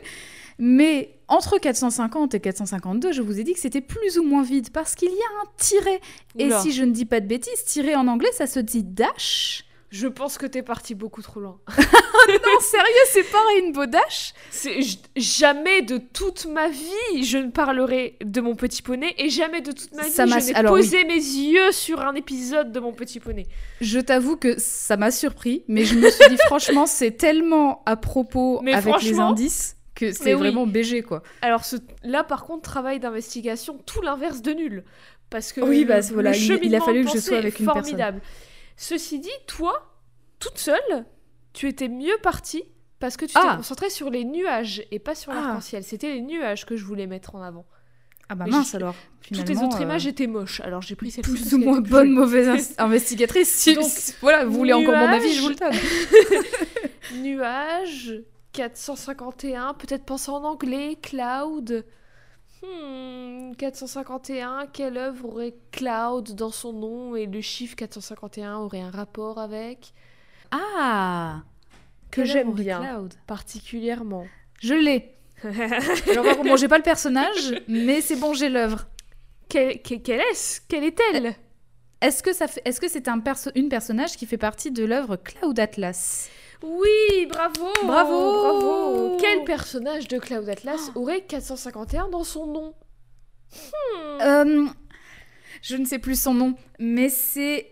Mais 0.58 1.20
entre 1.28 1.58
450 1.58 2.34
et 2.36 2.40
452, 2.40 3.12
je 3.12 3.22
vous 3.22 3.40
ai 3.40 3.44
dit 3.44 3.54
que 3.54 3.60
c'était 3.60 3.82
plus 3.82 4.18
ou 4.18 4.24
moins 4.24 4.44
vide, 4.44 4.70
parce 4.72 4.96
qu'il 4.96 5.10
y 5.10 5.12
a 5.12 5.42
un 5.44 5.50
tiret. 5.58 6.02
Et 6.38 6.50
si 6.62 6.72
je 6.72 6.84
ne 6.84 6.92
dis 6.92 7.06
pas 7.06 7.20
de 7.20 7.28
bêtises, 7.28 7.64
tiret 7.66 7.96
en 7.96 8.08
anglais, 8.08 8.32
ça 8.34 8.48
se 8.48 8.60
dit 8.60 8.84
dash. 8.84 9.66
Je 9.90 10.08
pense 10.08 10.38
que 10.38 10.46
t'es 10.46 10.62
parti 10.64 10.94
beaucoup 10.94 11.22
trop 11.22 11.40
loin. 11.40 11.60
Non, 12.28 12.60
sérieux, 12.60 13.06
c'est 13.12 13.32
pas 13.32 13.38
Rainbow 13.54 13.86
Dash 13.86 14.34
jamais 15.16 15.82
de 15.84 15.98
toute 15.98 16.46
ma 16.46 16.70
vie 16.70 17.24
je 17.24 17.38
ne 17.38 17.52
parlerai 17.52 18.18
de 18.24 18.42
mon 18.42 18.56
petit 18.56 18.82
poney 18.82 19.14
et 19.18 19.30
jamais 19.30 19.62
de 19.62 19.72
toute 19.72 19.94
ma 19.94 20.04
vie 20.04 20.10
Ça 20.12 20.26
m'a- 20.26 20.40
je 20.40 20.48
n'ai 20.54 20.64
posé 20.64 21.04
mes 21.04 21.14
yeux 21.14 21.72
sur 21.72 22.02
un 22.02 22.16
épisode 22.16 22.72
de 22.72 22.80
mon 22.80 22.94
petit 22.94 23.20
poney. 23.20 23.46
Je 23.82 24.00
t'avoue 24.00 24.38
que 24.38 24.60
ça 24.60 24.98
m'a 24.98 25.12
surpris, 25.12 25.64
mais 25.68 25.86
je 25.86 25.96
me 25.96 26.10
suis 26.10 26.30
dit, 26.30 26.38
franchement, 26.48 26.86
c'est 26.86 27.12
tellement 27.12 27.84
à 27.86 27.96
propos 27.96 28.60
Mais 28.64 28.74
avec 28.74 29.02
les 29.04 29.20
indices 29.20 29.76
que 29.96 30.12
c'est 30.12 30.34
oui. 30.34 30.40
vraiment 30.40 30.68
BG, 30.68 31.02
quoi. 31.04 31.24
Alors 31.42 31.64
ce... 31.66 31.78
là 32.04 32.24
par 32.24 32.44
contre 32.46 32.62
travail 32.64 33.00
d'investigation 33.00 33.78
tout 33.86 34.02
l'inverse 34.02 34.42
de 34.42 34.52
nul 34.52 34.84
parce 35.30 35.54
que 35.54 35.62
Oui, 35.62 35.86
bah, 35.86 36.00
le 36.02 36.14
voilà, 36.14 36.36
il- 36.36 36.60
il 36.64 36.76
a 36.76 36.82
fallu 36.82 37.06
que 37.06 37.12
je 37.12 37.18
sois 37.20 37.38
avec 37.38 37.60
une 37.60 37.66
personne. 37.66 37.84
formidable. 37.84 38.22
Ceci 38.78 39.20
dit, 39.20 39.30
toi 39.48 39.92
toute 40.40 40.58
seule, 40.58 41.06
tu 41.54 41.68
étais 41.70 41.88
mieux 41.88 42.18
partie 42.22 42.64
parce 43.00 43.18
que 43.18 43.26
tu 43.26 43.34
t'es 43.34 43.40
Ah. 43.42 43.56
concentrée 43.58 43.90
sur 43.90 44.10
les 44.10 44.24
nuages 44.26 44.84
et 44.92 45.00
pas 45.00 45.16
sur 45.16 45.32
Ah. 45.32 45.36
l'arc-en-ciel. 45.36 45.84
C'était 45.84 46.14
les 46.14 46.22
nuages 46.22 46.66
que 46.66 46.76
je 46.78 46.84
voulais 46.86 47.08
mettre 47.08 47.36
en 47.36 47.42
avant. 47.42 47.66
Ah 48.28 48.36
bah 48.36 48.46
Mais 48.46 48.52
mince 48.52 48.72
je- 48.72 48.78
alors. 48.78 48.96
Toutes 49.32 49.48
les 49.50 49.58
autres 49.62 49.78
euh, 49.80 49.84
images 49.84 50.08
étaient 50.08 50.28
moches, 50.28 50.60
alors 50.62 50.82
j'ai 50.82 50.96
pris 50.96 51.12
parce 51.12 51.28
plus 51.28 51.54
ou 51.54 51.58
moins 51.60 51.80
bonne, 51.80 52.10
mauvaise 52.12 52.74
investigatrice. 52.80 53.52
Si, 53.52 53.76
Donc, 53.76 53.86
si- 53.86 54.14
voilà, 54.22 54.46
vous 54.46 54.54
voulez 54.54 54.74
encore 54.74 54.96
mon 54.96 55.08
avis, 55.08 55.32
je 55.34 55.42
vous 55.42 55.50
le 55.50 55.56
donne. 55.56 55.74
Nuages, 57.24 58.14
451, 58.56 59.74
peut-être 59.74 60.06
penser 60.06 60.32
en 60.32 60.44
anglais, 60.44 60.98
Cloud. 61.02 61.86
Hmm, 62.64 63.54
451, 63.58 64.68
quelle 64.72 64.98
œuvre 64.98 65.26
aurait 65.28 65.56
Cloud 65.72 66.34
dans 66.36 66.52
son 66.52 66.72
nom 66.74 67.16
et 67.16 67.26
le 67.26 67.42
chiffre 67.42 67.76
451 67.76 68.56
aurait 68.58 68.80
un 68.82 68.90
rapport 68.90 69.40
avec? 69.40 69.94
Ah 70.52 71.44
Que 72.12 72.24
j'aime 72.24 72.54
bien. 72.54 72.80
Cloud? 72.82 73.14
particulièrement. 73.28 74.26
Je 74.62 74.74
l'ai. 74.74 75.12
Alors, 75.44 76.44
bon, 76.44 76.56
j'ai 76.56 76.70
pas 76.70 76.78
le 76.78 76.84
personnage, 76.84 77.62
mais 77.68 78.00
c'est 78.00 78.16
bon, 78.16 78.34
j'ai 78.34 78.48
l'œuvre. 78.50 78.88
Quelle, 79.50 79.82
que- 79.82 79.96
quelle 79.96 80.22
est-ce? 80.22 80.62
Quelle 80.68 80.86
est-elle? 80.86 81.36
Est-ce 82.02 82.24
que 82.24 82.34
fait, 82.34 82.62
est-ce 82.66 82.80
que 82.80 82.88
c'est 82.88 83.08
un 83.10 83.20
perso- 83.20 83.52
une 83.56 83.68
personnage 83.70 84.16
qui 84.16 84.26
fait 84.26 84.38
partie 84.38 84.72
de 84.72 84.86
l'œuvre 84.86 85.18
Cloud 85.18 85.60
Atlas? 85.60 86.30
Oui, 86.66 87.26
bravo. 87.28 87.68
Bravo 87.86 88.32
Bravo. 88.42 89.18
Quel 89.20 89.44
personnage 89.44 90.08
de 90.08 90.18
Cloud 90.18 90.50
Atlas 90.50 90.92
aurait 90.96 91.22
451 91.22 92.10
dans 92.10 92.24
son 92.24 92.48
nom 92.48 92.74
Euh, 94.22 94.66
Je 95.62 95.76
ne 95.78 95.86
sais 95.86 96.00
plus 96.00 96.20
son 96.20 96.34
nom, 96.34 96.56
mais 96.80 97.10
c'est 97.10 97.72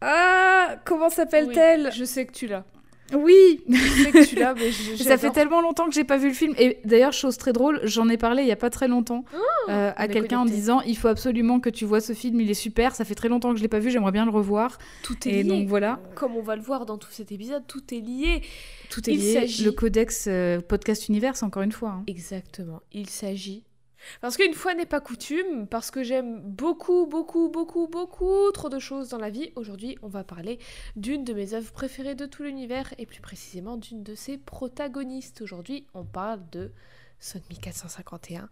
ah 0.00 0.76
comment 0.84 1.08
s'appelle-t-elle? 1.08 1.90
Je 1.92 2.04
sais 2.04 2.26
que 2.26 2.32
tu 2.32 2.46
l'as. 2.46 2.64
Oui, 3.12 3.60
Je 3.68 3.76
sais 3.76 4.10
que 4.12 4.24
tu 4.26 4.36
l'as, 4.36 4.54
mais 4.54 4.70
je- 4.72 4.96
Ça 5.02 5.18
fait 5.18 5.30
tellement 5.30 5.60
longtemps 5.60 5.86
que 5.86 5.92
j'ai 5.94 6.04
pas 6.04 6.16
vu 6.16 6.28
le 6.28 6.34
film. 6.34 6.54
Et 6.58 6.78
d'ailleurs, 6.84 7.12
chose 7.12 7.36
très 7.36 7.52
drôle, 7.52 7.80
j'en 7.84 8.08
ai 8.08 8.16
parlé 8.16 8.42
il 8.42 8.48
y 8.48 8.52
a 8.52 8.56
pas 8.56 8.70
très 8.70 8.88
longtemps 8.88 9.24
euh, 9.68 9.92
à 9.94 10.08
quelqu'un 10.08 10.40
en 10.40 10.44
disant 10.46 10.80
il 10.80 10.96
faut 10.96 11.08
absolument 11.08 11.60
que 11.60 11.68
tu 11.70 11.84
vois 11.84 12.00
ce 12.00 12.12
film, 12.14 12.40
il 12.40 12.50
est 12.50 12.54
super. 12.54 12.94
Ça 12.94 13.04
fait 13.04 13.14
très 13.14 13.28
longtemps 13.28 13.50
que 13.52 13.56
je 13.58 13.62
l'ai 13.62 13.68
pas 13.68 13.78
vu, 13.78 13.90
j'aimerais 13.90 14.12
bien 14.12 14.24
le 14.24 14.30
revoir. 14.30 14.78
Tout 15.02 15.28
est 15.28 15.32
Et 15.32 15.42
lié. 15.42 15.48
donc 15.50 15.68
voilà, 15.68 16.00
Comme 16.14 16.34
on 16.36 16.42
va 16.42 16.56
le 16.56 16.62
voir 16.62 16.86
dans 16.86 16.96
tout 16.98 17.10
cet 17.10 17.30
épisode, 17.30 17.64
tout 17.66 17.82
est 17.92 18.00
lié. 18.00 18.40
tout 18.90 19.08
est 19.08 19.12
Il 19.12 19.20
lié. 19.20 19.34
s'agit- 19.34 19.64
Le 19.64 19.72
codex 19.72 20.24
euh, 20.28 20.60
podcast 20.60 21.08
universe, 21.08 21.42
encore 21.42 21.62
une 21.62 21.72
fois. 21.72 21.90
hein. 21.90 22.04
Exactement. 22.06 22.80
Il 22.92 23.10
s'agit. 23.10 23.64
Parce 24.20 24.36
qu'une 24.36 24.54
fois 24.54 24.74
n'est 24.74 24.86
pas 24.86 25.00
coutume, 25.00 25.66
parce 25.66 25.90
que 25.90 26.02
j'aime 26.02 26.40
beaucoup, 26.40 27.06
beaucoup, 27.06 27.48
beaucoup, 27.48 27.88
beaucoup 27.88 28.50
trop 28.52 28.68
de 28.68 28.78
choses 28.78 29.08
dans 29.08 29.18
la 29.18 29.30
vie, 29.30 29.52
aujourd'hui 29.56 29.98
on 30.02 30.08
va 30.08 30.24
parler 30.24 30.58
d'une 30.96 31.24
de 31.24 31.32
mes 31.32 31.54
œuvres 31.54 31.72
préférées 31.72 32.14
de 32.14 32.26
tout 32.26 32.42
l'univers 32.42 32.92
et 32.98 33.06
plus 33.06 33.20
précisément 33.20 33.76
d'une 33.76 34.02
de 34.02 34.14
ses 34.14 34.38
protagonistes. 34.38 35.42
Aujourd'hui 35.42 35.86
on 35.94 36.04
parle 36.04 36.40
de 36.50 36.72
Sonmi 37.18 37.58
451 37.60 38.48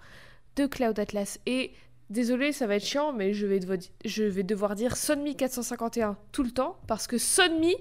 de 0.57 0.67
Cloud 0.67 0.99
Atlas. 0.99 1.41
Et 1.47 1.73
désolé, 2.11 2.53
ça 2.53 2.67
va 2.67 2.77
être 2.77 2.85
chiant, 2.85 3.13
mais 3.13 3.33
je 3.35 3.47
vais, 3.47 4.43
devoir 4.43 4.75
dire 4.75 4.97
Sonmi 4.97 5.37
451 5.37 6.17
tout 6.33 6.43
le 6.43 6.51
temps 6.51 6.79
parce 6.87 7.07
que 7.07 7.19
Sonmi 7.19 7.75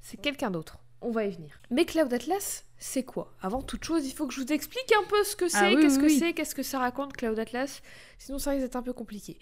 c'est 0.00 0.20
quelqu'un 0.20 0.50
d'autre. 0.50 0.78
On 1.02 1.10
va 1.10 1.24
y 1.24 1.30
venir. 1.30 1.60
Mais 1.70 1.84
Cloud 1.84 2.12
Atlas, 2.12 2.64
c'est 2.80 3.04
quoi? 3.04 3.32
Avant 3.42 3.62
toute 3.62 3.84
chose, 3.84 4.06
il 4.06 4.12
faut 4.12 4.26
que 4.26 4.34
je 4.34 4.40
vous 4.40 4.52
explique 4.52 4.90
un 4.98 5.06
peu 5.06 5.22
ce 5.22 5.36
que 5.36 5.48
c'est, 5.48 5.58
Ah 5.58 5.68
oui, 5.72 5.80
qu'est-ce 5.82 5.96
oui, 6.00 6.06
que 6.06 6.10
oui. 6.12 6.18
c'est, 6.18 6.32
qu'est-ce 6.32 6.54
que 6.54 6.62
ça 6.64 6.78
raconte 6.80 7.14
Cloud 7.16 7.38
Atlas. 7.38 7.82
Sinon, 8.18 8.38
ça 8.38 8.50
risque 8.50 8.62
d'être 8.62 8.76
un 8.76 8.82
peu 8.82 8.92
compliqué. 8.94 9.38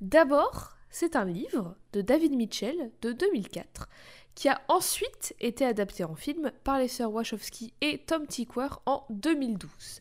D'abord, 0.00 0.76
c'est 0.90 1.16
un 1.16 1.24
livre 1.24 1.74
de 1.94 2.02
David 2.02 2.36
Mitchell 2.36 2.90
de 3.00 3.12
2004 3.12 3.88
qui 4.34 4.48
a 4.48 4.60
ensuite 4.68 5.34
été 5.40 5.64
adapté 5.64 6.04
en 6.04 6.14
film 6.14 6.52
par 6.64 6.78
les 6.78 6.88
sœurs 6.88 7.12
Wachowski 7.12 7.72
et 7.80 7.98
Tom 7.98 8.26
Tykwer 8.26 8.68
en 8.86 9.04
2012. 9.10 10.00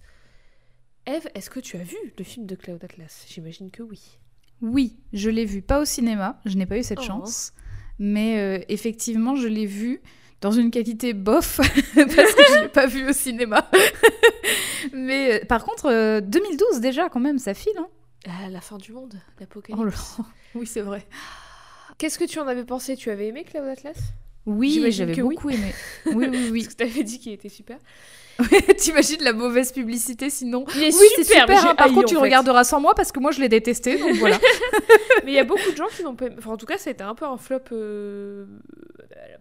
Eve, 1.05 1.27
est-ce 1.33 1.49
que 1.49 1.59
tu 1.59 1.77
as 1.77 1.83
vu 1.83 1.97
le 2.17 2.23
film 2.23 2.45
de 2.45 2.55
Cloud 2.55 2.83
Atlas? 2.83 3.25
J'imagine 3.27 3.71
que 3.71 3.83
oui. 3.83 4.19
Oui, 4.61 4.97
je 5.13 5.29
l'ai 5.29 5.45
vu, 5.45 5.61
pas 5.61 5.81
au 5.81 5.85
cinéma, 5.85 6.39
je 6.45 6.55
n'ai 6.55 6.65
pas 6.65 6.77
eu 6.77 6.83
cette 6.83 6.99
Oh. 6.99 7.03
chance. 7.03 7.53
Mais 7.99 8.37
euh, 8.39 8.63
effectivement, 8.69 9.35
je 9.35 9.47
l'ai 9.47 9.65
vu 9.65 10.01
dans 10.41 10.51
une 10.51 10.71
qualité 10.71 11.13
bof, 11.13 11.57
parce 11.57 11.65
que 12.33 12.43
je 12.55 12.61
l'ai 12.63 12.67
pas 12.67 12.87
vu 12.87 13.07
au 13.07 13.13
cinéma. 13.13 13.69
Mais 14.93 15.41
euh, 15.41 15.45
par 15.45 15.63
contre, 15.63 15.85
euh, 15.85 16.19
2012 16.21 16.81
déjà, 16.81 17.09
quand 17.09 17.19
même, 17.19 17.37
ça 17.37 17.53
file. 17.53 17.73
Hein 17.77 17.87
Ah, 18.27 18.49
la 18.49 18.59
fin 18.61 18.77
du 18.77 18.91
monde, 18.91 19.13
l'apocalypse. 19.39 20.17
oh 20.19 20.23
oui, 20.55 20.65
c'est 20.65 20.81
vrai. 20.81 21.05
Qu'est-ce 21.97 22.17
que 22.17 22.25
tu 22.25 22.39
en 22.39 22.47
avais 22.47 22.65
pensé? 22.65 22.95
Tu 22.95 23.11
avais 23.11 23.27
aimé 23.27 23.43
Cloud 23.43 23.67
Atlas? 23.67 23.97
Oui, 24.47 24.83
j'avais 24.91 25.21
oui. 25.21 25.35
beaucoup 25.35 25.51
aimé. 25.51 25.71
Oui, 26.07 26.25
oui, 26.27 26.49
oui. 26.51 26.63
Parce 26.63 26.73
que 26.73 26.83
t'avais 26.83 27.03
dit 27.03 27.19
qu'il 27.19 27.31
était 27.31 27.49
super. 27.49 27.77
T'imagines 28.77 29.21
la 29.23 29.33
mauvaise 29.33 29.71
publicité 29.71 30.29
sinon 30.29 30.65
Il 30.75 30.83
est 30.83 30.95
Oui, 30.99 31.05
c'est 31.15 31.23
super, 31.23 31.41
super. 31.43 31.65
hein. 31.69 31.75
Par 31.75 31.87
contre, 31.89 32.05
tu 32.07 32.13
le 32.15 32.19
regarderas 32.21 32.63
sans 32.63 32.79
moi 32.79 32.95
parce 32.95 33.11
que 33.11 33.19
moi, 33.19 33.31
je 33.31 33.39
l'ai 33.39 33.49
détesté. 33.49 33.97
Donc 33.99 34.15
voilà. 34.15 34.39
Mais 35.25 35.31
il 35.31 35.35
y 35.35 35.39
a 35.39 35.43
beaucoup 35.43 35.69
de 35.71 35.75
gens 35.77 35.87
qui 35.95 36.03
n'ont 36.03 36.15
pas. 36.15 36.25
Enfin, 36.37 36.51
en 36.51 36.57
tout 36.57 36.65
cas, 36.65 36.77
ça 36.77 36.89
a 36.89 36.93
été 36.93 37.03
un 37.03 37.13
peu 37.15 37.25
un 37.25 37.37
flop 37.37 37.59
euh, 37.71 38.45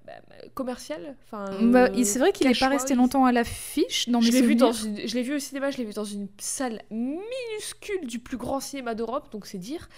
bah, 0.06 0.12
commercial. 0.54 1.16
Enfin, 1.25 1.47
Bah, 1.62 1.88
euh, 1.94 2.04
c'est 2.04 2.18
vrai 2.18 2.32
qu'il 2.32 2.47
n'est 2.49 2.54
pas 2.54 2.68
resté 2.68 2.94
longtemps 2.94 3.25
à 3.25 3.32
l'affiche 3.32 4.09
dans 4.09 4.20
Je 4.20 4.30
l'ai 4.32 4.42
vu 4.42 4.52
souvenirs. 4.59 4.66
dans 4.66 4.73
une- 4.73 5.09
je 5.09 5.14
l'ai 5.14 5.23
vu 5.23 5.35
au 5.35 5.38
cinéma, 5.38 5.70
je 5.70 5.78
l'ai 5.78 5.85
vu 5.85 5.92
dans 5.94 6.04
une 6.04 6.28
salle 6.38 6.82
minuscule 6.90 8.06
du 8.06 8.18
plus 8.18 8.37
grand 8.37 8.61
cinéma 8.61 8.94
d'Europe, 8.94 9.30
donc 9.32 9.47
c'est 9.47 9.59
dire. 9.59 9.88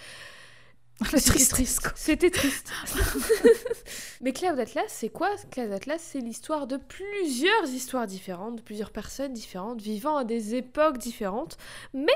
C'était 1.17 1.65
quoi. 1.81 1.91
C'était 1.95 2.29
triste. 2.29 2.69
Mais 4.23 4.31
Cloud 4.31 4.57
Atlas, 4.57 4.85
c'est 4.87 5.09
quoi 5.09 5.29
Cloud 5.51 5.73
Atlas, 5.73 6.01
c'est 6.01 6.21
l'histoire 6.21 6.65
de 6.65 6.77
plusieurs 6.77 7.67
histoires 7.67 8.07
différentes, 8.07 8.55
de 8.55 8.61
plusieurs 8.61 8.91
personnes 8.91 9.33
différentes, 9.33 9.81
vivant 9.81 10.15
à 10.15 10.23
des 10.23 10.55
époques 10.55 10.97
différentes, 10.97 11.57
mais 11.93 12.15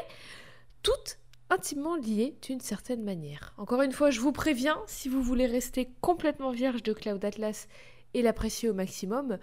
toutes 0.84 1.20
intimement 1.50 1.98
liées 1.98 2.38
d'une 2.44 2.62
certaine 2.62 3.04
manière. 3.04 3.54
Encore 3.58 3.82
une 3.82 3.92
fois, 3.92 4.10
je 4.10 4.22
vous 4.22 4.32
préviens, 4.32 4.82
si 4.88 5.10
vous 5.10 5.22
voulez 5.22 5.48
rester 5.48 5.90
complètement 6.00 6.52
vierge 6.52 6.82
de 6.82 6.94
Cloud 6.94 7.26
Atlas 7.26 7.68
et 8.14 8.22
l'apprécier 8.22 8.70
au 8.70 8.74
maximum, 8.74 9.38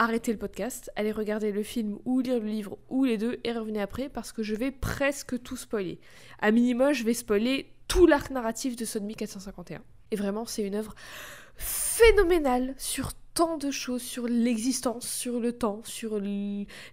arrêtez 0.00 0.32
le 0.32 0.38
podcast, 0.38 0.90
allez 0.96 1.12
regarder 1.12 1.52
le 1.52 1.62
film 1.62 2.00
ou 2.04 2.18
lire 2.18 2.40
le 2.40 2.48
livre 2.48 2.78
ou 2.88 3.04
les 3.04 3.16
deux 3.16 3.38
et 3.44 3.52
revenez 3.52 3.80
après 3.80 4.08
parce 4.08 4.32
que 4.32 4.42
je 4.42 4.56
vais 4.56 4.72
presque 4.72 5.40
tout 5.40 5.56
spoiler. 5.56 6.00
À 6.40 6.50
minima, 6.50 6.92
je 6.92 7.04
vais 7.04 7.14
spoiler 7.14 7.72
tout 7.86 8.08
l'arc 8.08 8.30
narratif 8.30 8.74
de 8.74 8.84
Sodomy 8.84 9.14
451. 9.14 9.84
Et 10.10 10.16
vraiment, 10.16 10.46
c'est 10.46 10.62
une 10.62 10.74
œuvre 10.74 10.94
phénoménale 11.56 12.74
sur 12.78 13.12
tant 13.34 13.58
de 13.58 13.70
choses, 13.70 14.02
sur 14.02 14.26
l'existence, 14.26 15.06
sur 15.06 15.40
le 15.40 15.52
temps, 15.52 15.82
sur 15.84 16.18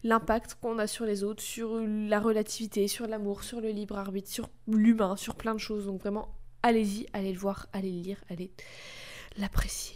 l'impact 0.03 0.57
qu'on 0.61 0.77
a 0.77 0.87
sur 0.87 1.05
les 1.05 1.23
autres, 1.23 1.41
sur 1.41 1.79
la 1.79 2.19
relativité, 2.19 2.87
sur 2.89 3.07
l'amour, 3.07 3.43
sur 3.43 3.61
le 3.61 3.69
libre 3.69 3.97
arbitre, 3.97 4.29
sur 4.29 4.49
l'humain, 4.67 5.15
sur 5.15 5.35
plein 5.35 5.53
de 5.53 5.59
choses. 5.59 5.85
Donc 5.85 6.01
vraiment, 6.01 6.35
allez-y, 6.61 7.07
allez 7.13 7.31
le 7.31 7.39
voir, 7.39 7.67
allez 7.71 7.91
le 7.91 8.01
lire, 8.01 8.23
allez 8.29 8.51
l'apprécier. 9.37 9.95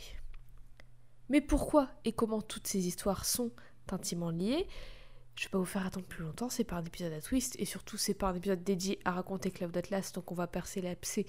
Mais 1.30 1.42
pourquoi 1.42 1.90
et 2.06 2.14
comment 2.14 2.42
toutes 2.42 2.68
ces 2.68 2.88
histoires 2.88 3.26
sont 3.26 3.52
intimement 3.92 4.30
liées? 4.30 4.68
Je 5.38 5.44
vais 5.46 5.50
pas 5.52 5.58
vous 5.60 5.66
faire 5.66 5.86
attendre 5.86 6.06
plus 6.08 6.24
longtemps, 6.24 6.50
c'est 6.50 6.64
pas 6.64 6.78
un 6.78 6.84
épisode 6.84 7.14
à 7.14 7.22
twist 7.22 7.56
et 7.60 7.66
surtout 7.66 7.96
c'est 7.98 8.16
pas 8.16 8.30
un 8.30 8.36
épisode 8.36 8.64
dédié 8.64 9.00
à 9.06 9.12
raconter 9.12 9.52
Cloud 9.52 9.76
Atlas, 9.78 10.12
donc 10.14 10.32
on 10.32 10.36
va 10.36 10.48
percer 10.48 10.82
l'abcès 10.82 11.26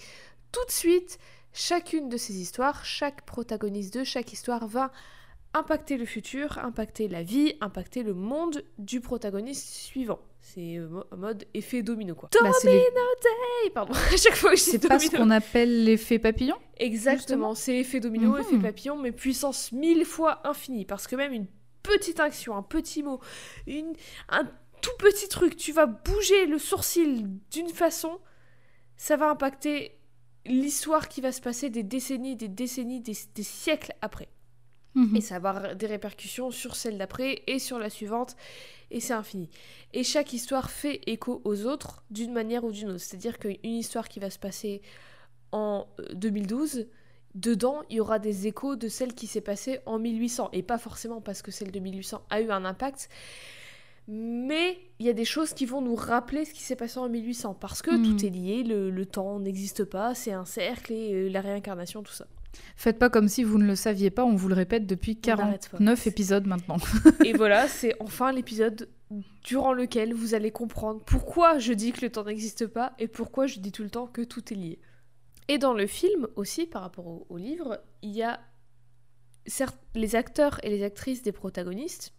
tout 0.50 0.64
de 0.64 0.70
suite. 0.70 1.18
Chacune 1.52 2.08
de 2.08 2.16
ces 2.16 2.36
histoires, 2.40 2.84
chaque 2.86 3.26
protagoniste 3.26 3.92
de 3.94 4.04
chaque 4.04 4.32
histoire 4.32 4.66
va 4.66 4.92
impacter 5.54 5.96
le 5.98 6.06
futur, 6.06 6.58
impacter 6.58 7.08
la 7.08 7.22
vie, 7.22 7.54
impacter 7.60 8.02
le 8.02 8.14
monde 8.14 8.62
du 8.78 9.00
protagoniste 9.00 9.68
suivant. 9.68 10.20
C'est 10.40 10.76
euh, 10.78 10.88
mo- 10.88 11.04
mode 11.16 11.44
effet 11.52 11.82
domino 11.82 12.14
quoi. 12.14 12.28
Bah, 12.42 12.50
c'est 12.60 12.72
les- 12.72 12.78
Hey, 13.64 13.70
pardon, 13.74 13.92
à 14.12 14.16
chaque 14.16 14.36
fois 14.36 14.50
que 14.52 14.56
je 14.56 14.64
dis 14.64 14.70
C'est 14.70 14.88
pas 14.88 14.98
ce 14.98 15.06
domino. 15.06 15.24
qu'on 15.24 15.30
appelle 15.30 15.84
l'effet 15.84 16.18
papillon 16.18 16.56
Exactement, 16.78 17.54
c'est 17.54 17.76
effet 17.78 18.00
domino, 18.00 18.32
Mhm. 18.34 18.40
effet 18.40 18.58
papillon, 18.58 18.96
mais 18.96 19.12
puissance 19.12 19.72
mille 19.72 20.04
fois 20.04 20.46
infinie. 20.48 20.84
Parce 20.84 21.06
que 21.06 21.16
même 21.16 21.32
une 21.32 21.46
petite 21.82 22.20
action, 22.20 22.56
un 22.56 22.62
petit 22.62 23.02
mot, 23.02 23.20
une, 23.66 23.94
un 24.28 24.44
tout 24.80 24.96
petit 24.98 25.28
truc, 25.28 25.56
tu 25.56 25.72
vas 25.72 25.86
bouger 25.86 26.46
le 26.46 26.58
sourcil 26.58 27.28
d'une 27.50 27.70
façon, 27.70 28.18
ça 28.96 29.16
va 29.16 29.30
impacter 29.30 29.98
l'histoire 30.46 31.08
qui 31.08 31.20
va 31.20 31.32
se 31.32 31.40
passer 31.40 31.70
des 31.70 31.82
décennies, 31.82 32.36
des 32.36 32.48
décennies, 32.48 33.00
des, 33.00 33.16
des 33.34 33.42
siècles 33.42 33.94
après. 34.00 34.28
Mhm. 34.94 35.16
Et 35.16 35.20
ça 35.20 35.38
va 35.38 35.50
avoir 35.50 35.76
des 35.76 35.86
répercussions 35.86 36.50
sur 36.50 36.74
celle 36.74 36.98
d'après 36.98 37.42
et 37.46 37.58
sur 37.58 37.78
la 37.78 37.90
suivante, 37.90 38.36
et 38.90 39.00
c'est 39.00 39.12
infini. 39.12 39.50
Et 39.92 40.02
chaque 40.02 40.32
histoire 40.32 40.70
fait 40.70 41.00
écho 41.06 41.40
aux 41.44 41.66
autres 41.66 42.02
d'une 42.10 42.32
manière 42.32 42.64
ou 42.64 42.72
d'une 42.72 42.90
autre. 42.90 43.00
C'est-à-dire 43.00 43.38
qu'une 43.38 43.56
histoire 43.62 44.08
qui 44.08 44.18
va 44.18 44.30
se 44.30 44.38
passer 44.38 44.82
en 45.52 45.86
euh, 46.00 46.14
2012, 46.14 46.88
dedans, 47.34 47.82
il 47.90 47.96
y 47.96 48.00
aura 48.00 48.18
des 48.18 48.46
échos 48.46 48.76
de 48.76 48.88
celle 48.88 49.14
qui 49.14 49.26
s'est 49.26 49.40
passée 49.40 49.80
en 49.86 49.98
1800. 49.98 50.50
Et 50.52 50.62
pas 50.62 50.78
forcément 50.78 51.20
parce 51.20 51.42
que 51.42 51.50
celle 51.50 51.70
de 51.70 51.78
1800 51.78 52.22
a 52.30 52.40
eu 52.40 52.50
un 52.50 52.64
impact, 52.64 53.08
mais 54.06 54.78
il 54.98 55.06
y 55.06 55.10
a 55.10 55.12
des 55.12 55.26
choses 55.26 55.52
qui 55.52 55.66
vont 55.66 55.82
nous 55.82 55.94
rappeler 55.94 56.44
ce 56.46 56.54
qui 56.54 56.62
s'est 56.62 56.76
passé 56.76 56.98
en 56.98 57.08
1800. 57.08 57.54
Parce 57.54 57.82
que 57.82 57.90
Mhm. 57.90 58.04
tout 58.16 58.24
est 58.26 58.30
lié, 58.30 58.62
le, 58.62 58.90
le 58.90 59.06
temps 59.06 59.38
n'existe 59.38 59.84
pas, 59.84 60.14
c'est 60.14 60.32
un 60.32 60.46
cercle 60.46 60.92
et 60.92 61.12
euh, 61.12 61.28
la 61.28 61.40
réincarnation, 61.42 62.02
tout 62.02 62.12
ça. 62.12 62.26
Faites 62.74 62.98
pas 62.98 63.10
comme 63.10 63.28
si 63.28 63.44
vous 63.44 63.58
ne 63.58 63.66
le 63.66 63.76
saviez 63.76 64.10
pas, 64.10 64.24
on 64.24 64.34
vous 64.34 64.48
le 64.48 64.54
répète 64.54 64.86
depuis 64.86 65.18
On 65.26 65.36
n'arrête 65.36 65.68
pas. 65.68 65.76
49 65.78 66.06
épisodes 66.06 66.46
maintenant. 66.46 66.78
Et 67.24 67.34
voilà, 67.34 67.68
c'est 67.68 67.94
enfin 68.00 68.32
l'épisode 68.32 68.88
durant 69.44 69.72
lequel 69.74 70.14
vous 70.14 70.34
allez 70.34 70.50
comprendre 70.50 71.00
pourquoi 71.04 71.58
je 71.58 71.72
dis 71.74 71.92
que 71.92 72.00
le 72.00 72.10
temps 72.10 72.24
n'existe 72.24 72.66
pas 72.66 72.94
et 72.98 73.06
pourquoi 73.08 73.46
je 73.46 73.58
dis 73.60 73.70
tout 73.72 73.82
le 73.82 73.90
temps 73.90 74.06
que 74.06 74.22
tout 74.22 74.52
est 74.52 74.56
lié. 74.56 74.78
Et 75.48 75.58
dans 75.58 75.72
le 75.72 75.86
film 75.86 76.28
aussi, 76.36 76.66
par 76.66 76.82
rapport 76.82 77.06
au, 77.06 77.26
au 77.30 77.36
livre, 77.36 77.80
il 78.02 78.10
y 78.10 78.22
a 78.22 78.38
certes 79.46 79.78
les 79.94 80.14
acteurs 80.14 80.62
et 80.64 80.68
les 80.70 80.84
actrices 80.84 81.22
des 81.22 81.32
protagonistes 81.32 82.12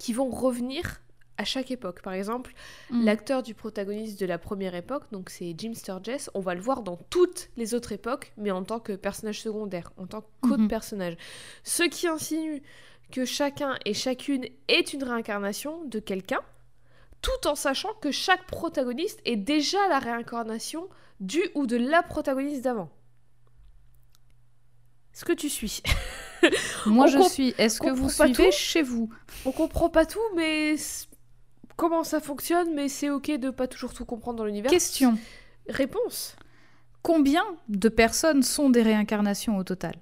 qui 0.00 0.12
vont 0.12 0.28
revenir 0.28 1.00
à 1.38 1.44
chaque 1.44 1.70
époque. 1.70 2.02
Par 2.02 2.12
exemple, 2.12 2.52
Mm. 2.90 3.04
l'acteur 3.04 3.42
du 3.42 3.54
protagoniste 3.54 4.18
de 4.20 4.26
la 4.26 4.38
première 4.38 4.74
époque, 4.74 5.04
donc 5.12 5.30
c'est 5.30 5.54
Jim 5.56 5.72
Sturgess, 5.74 6.30
on 6.34 6.40
va 6.40 6.54
le 6.54 6.60
voir 6.60 6.82
dans 6.82 6.96
toutes 6.96 7.48
les 7.56 7.74
autres 7.74 7.92
époques, 7.92 8.32
mais 8.36 8.50
en 8.50 8.64
tant 8.64 8.80
que 8.80 8.92
personnage 8.94 9.40
secondaire, 9.40 9.92
en 9.96 10.06
tant 10.06 10.22
qu'autre 10.42 10.62
Mhm. 10.62 10.68
personnage. 10.68 11.16
Ce 11.64 11.82
qui 11.82 12.06
insinue 12.08 12.62
que 13.12 13.24
chacun 13.24 13.76
et 13.84 13.94
chacune 13.94 14.46
est 14.68 14.92
une 14.92 15.04
réincarnation 15.04 15.84
de 15.84 15.98
quelqu'un, 16.00 16.40
tout 17.22 17.46
en 17.46 17.54
sachant 17.54 17.94
que 17.94 18.10
chaque 18.10 18.46
protagoniste 18.46 19.20
est 19.24 19.36
déjà 19.36 19.78
la 19.88 19.98
réincarnation 19.98 20.88
du 21.20 21.40
ou 21.54 21.66
de 21.66 21.76
la 21.76 22.02
protagoniste 22.02 22.62
d'avant. 22.62 22.90
Est-ce 25.14 25.24
que 25.24 25.32
tu 25.32 25.48
suis 25.48 25.82
Moi 26.86 27.06
On 27.06 27.08
je 27.08 27.28
suis. 27.28 27.54
Est-ce 27.56 27.80
que 27.80 27.90
vous 27.90 28.10
suivez 28.10 28.52
chez 28.52 28.82
vous? 28.82 29.08
On 29.46 29.52
comprend 29.52 29.88
pas 29.88 30.04
tout, 30.04 30.20
mais 30.34 30.76
comment 31.76 32.04
ça 32.04 32.20
fonctionne, 32.20 32.74
mais 32.74 32.88
c'est 32.88 33.08
ok 33.08 33.30
de 33.38 33.50
pas 33.50 33.66
toujours 33.66 33.94
tout 33.94 34.04
comprendre 34.04 34.38
dans 34.38 34.44
l'univers. 34.44 34.70
Question. 34.70 35.18
Réponse. 35.68 36.36
Combien 37.02 37.44
de 37.68 37.88
personnes 37.88 38.42
sont 38.42 38.68
des 38.68 38.82
réincarnations 38.82 39.56
au 39.56 39.64
total? 39.64 39.94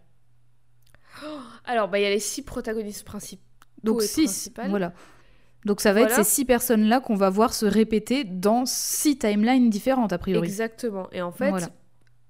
Alors, 1.65 1.89
bah, 1.89 1.99
il 1.99 2.03
y 2.03 2.07
a 2.07 2.11
les 2.11 2.19
six 2.19 2.43
protagonistes 2.43 3.05
principaux. 3.05 3.43
Donc 3.83 4.03
et 4.03 4.07
6. 4.07 4.25
principales. 4.25 4.71
Voilà. 4.71 4.93
Donc 5.65 5.81
ça 5.81 5.93
va 5.93 6.01
Voilà. 6.01 6.17
être 6.19 6.25
ces 6.25 6.31
six 6.31 6.45
personnes-là 6.45 7.01
qu'on 7.01 7.15
va 7.15 7.31
voir 7.31 7.55
se 7.55 7.65
répéter 7.67 8.25
dans 8.25 8.67
six 8.67 9.19
timelines 9.19 9.71
différentes, 9.71 10.13
a 10.13 10.19
priori. 10.19 10.47
Exactement. 10.47 11.09
Et 11.13 11.23
en 11.23 11.33
fait, 11.33 11.49
Voilà. 11.51 11.69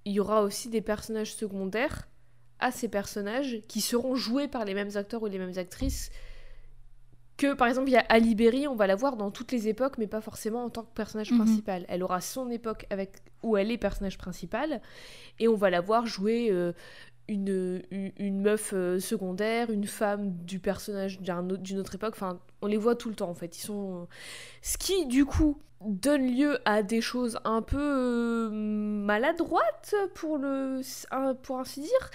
il 0.04 0.12
y 0.12 0.20
aura 0.20 0.42
aussi 0.42 0.68
des 0.68 0.80
personnages 0.80 1.34
secondaires 1.34 2.08
à 2.60 2.70
ces 2.70 2.88
personnages 2.88 3.62
qui 3.66 3.80
seront 3.80 4.14
joués 4.14 4.46
par 4.48 4.64
les 4.64 4.74
mêmes 4.74 4.96
acteurs 4.96 5.22
ou 5.22 5.26
les 5.26 5.38
mêmes 5.38 5.58
actrices. 5.58 6.10
Que 7.36 7.52
par 7.52 7.66
exemple, 7.66 7.88
il 7.88 7.92
y 7.94 7.96
a 7.96 8.04
Ali 8.08 8.36
Berry, 8.36 8.68
on 8.68 8.76
va 8.76 8.86
la 8.86 8.94
voir 8.94 9.16
dans 9.16 9.32
toutes 9.32 9.50
les 9.50 9.66
époques, 9.66 9.98
mais 9.98 10.06
pas 10.06 10.20
forcément 10.20 10.62
en 10.64 10.70
tant 10.70 10.84
que 10.84 10.94
personnage 10.94 11.32
Mhm. 11.32 11.38
principal. 11.38 11.84
Elle 11.88 12.04
aura 12.04 12.20
son 12.20 12.48
époque 12.50 12.86
avec 12.90 13.10
où 13.42 13.56
elle 13.56 13.72
est 13.72 13.78
personnage 13.78 14.16
principal, 14.18 14.80
et 15.40 15.48
on 15.48 15.56
va 15.56 15.68
la 15.70 15.80
voir 15.80 16.06
jouer 16.06 16.48
euh, 16.52 16.72
une, 17.28 17.82
une, 17.90 18.12
une 18.18 18.40
meuf 18.42 18.72
euh, 18.74 19.00
secondaire, 19.00 19.70
une 19.70 19.86
femme 19.86 20.30
du 20.44 20.58
personnage 20.58 21.20
d'une 21.20 21.78
autre 21.78 21.94
époque. 21.94 22.14
Enfin, 22.14 22.38
on 22.62 22.66
les 22.66 22.76
voit 22.76 22.94
tout 22.96 23.08
le 23.08 23.14
temps 23.14 23.30
en 23.30 23.34
fait. 23.34 23.56
Ils 23.58 23.62
sont 23.62 24.08
ce 24.62 24.76
qui 24.78 25.06
du 25.06 25.24
coup 25.24 25.58
donne 25.80 26.26
lieu 26.34 26.58
à 26.64 26.82
des 26.82 27.00
choses 27.00 27.38
un 27.44 27.60
peu 27.62 27.78
euh, 27.80 28.50
maladroites 28.50 29.94
pour 30.14 30.38
le 30.38 30.80
pour 31.42 31.58
ainsi 31.58 31.80
dire. 31.82 32.10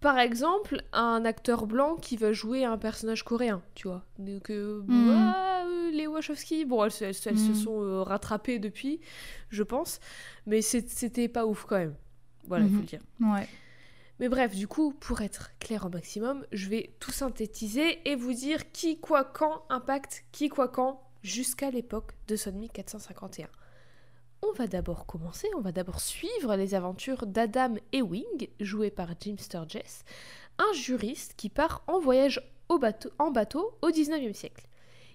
Par 0.00 0.18
exemple, 0.18 0.82
un 0.92 1.24
acteur 1.24 1.66
blanc 1.66 1.96
qui 1.96 2.16
va 2.18 2.32
jouer 2.32 2.64
un 2.64 2.76
personnage 2.76 3.22
coréen, 3.24 3.62
tu 3.74 3.88
vois. 3.88 4.04
Donc, 4.18 4.50
euh, 4.50 4.82
Mhm. 4.86 5.08
ah, 5.16 5.64
euh, 5.66 5.90
les 5.92 6.06
Wachowski, 6.06 6.66
bon, 6.66 6.84
elles, 6.84 6.90
se- 6.90 7.04
elles 7.04 7.14
elles 7.24 7.38
se 7.38 7.52
Mhm. 7.52 7.54
sont 7.54 7.82
euh, 7.82 8.02
rattrapées 8.02 8.58
depuis, 8.58 9.00
je 9.48 9.62
pense. 9.62 10.00
Mais 10.46 10.60
c'était 10.60 11.28
pas 11.28 11.46
ouf 11.46 11.64
quand 11.64 11.78
même. 11.78 11.94
Voilà, 12.46 12.64
il 12.64 12.70
Mhm. 12.70 12.74
faut 12.74 12.80
le 12.82 12.86
dire. 12.86 13.00
Ouais. 13.20 13.48
Mais 14.20 14.28
bref, 14.28 14.54
du 14.54 14.68
coup, 14.68 14.92
pour 14.92 15.22
être 15.22 15.50
clair 15.58 15.86
au 15.86 15.88
maximum, 15.88 16.46
je 16.52 16.68
vais 16.68 16.94
tout 17.00 17.10
synthétiser 17.10 18.08
et 18.08 18.14
vous 18.14 18.32
dire 18.32 18.70
qui, 18.70 19.00
quoi, 19.00 19.24
quand 19.24 19.64
impacte 19.68 20.24
qui, 20.30 20.48
quoi, 20.48 20.68
quand 20.68 21.02
jusqu'à 21.22 21.70
l'époque 21.70 22.12
de 22.28 22.36
Sodomy 22.36 22.68
451. 22.68 23.48
On 24.42 24.52
va 24.52 24.66
d'abord 24.66 25.06
commencer, 25.06 25.48
on 25.56 25.60
va 25.60 25.72
d'abord 25.72 26.00
suivre 26.00 26.54
les 26.54 26.74
aventures 26.74 27.26
d'Adam 27.26 27.74
Ewing, 27.92 28.48
joué 28.60 28.90
par 28.90 29.08
Jim 29.18 29.36
Sturgess, 29.38 30.04
un 30.58 30.72
juriste 30.74 31.34
qui 31.36 31.48
part 31.48 31.82
en 31.86 31.98
voyage 31.98 32.40
en 32.68 33.30
bateau 33.30 33.78
au 33.82 33.90
19e 33.90 34.34
siècle. 34.34 34.66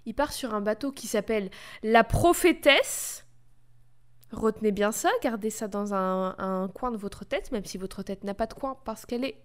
Il 0.06 0.16
part 0.16 0.34
sur 0.34 0.54
un 0.54 0.62
bateau 0.62 0.92
qui 0.92 1.08
s'appelle 1.08 1.52
La 1.84 2.04
Prophétesse. 2.04 3.26
Retenez 4.32 4.72
bien 4.72 4.92
ça, 4.92 5.10
gardez 5.24 5.50
ça 5.50 5.68
dans 5.68 5.94
un, 5.94 6.68
coin 6.74 6.92
de 6.92 6.98
votre 6.98 7.26
tête, 7.26 7.52
même 7.52 7.66
si 7.66 7.78
votre 7.78 8.04
tête 8.04 8.24
n'a 8.24 8.34
pas 8.36 8.46
de 8.46 8.54
coin 8.54 8.78
parce 8.86 9.06
qu'elle 9.06 9.24
est 9.26 9.42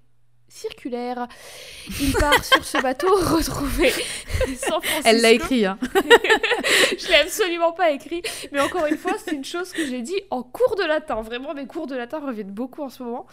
circulaire. 0.55 1.27
Il 2.01 2.13
part 2.13 2.45
sur 2.53 2.65
ce 2.65 2.81
bateau 2.81 3.09
retrouver 3.15 3.91
San 4.57 4.81
Francisco. 4.81 5.03
Elle 5.05 5.21
l'a 5.21 5.33
écrit, 5.33 5.67
hein. 5.67 5.79
Je 6.99 7.09
l'ai 7.09 7.17
absolument 7.17 7.73
pas 7.73 7.91
écrit, 7.91 8.23
mais 8.53 8.61
encore 8.61 8.87
une 8.87 8.97
fois, 8.97 9.13
c'est 9.23 9.33
une 9.33 9.45
chose 9.45 9.73
que 9.73 9.85
j'ai 9.87 10.03
dit 10.03 10.21
en 10.31 10.43
cours 10.43 10.77
de 10.77 10.85
latin. 10.85 11.21
Vraiment, 11.23 11.55
mes 11.55 11.67
cours 11.67 11.87
de 11.87 11.97
latin 11.97 12.21
reviennent 12.21 12.53
beaucoup 12.53 12.83
en 12.83 12.89
ce 12.89 13.03
moment. 13.03 13.27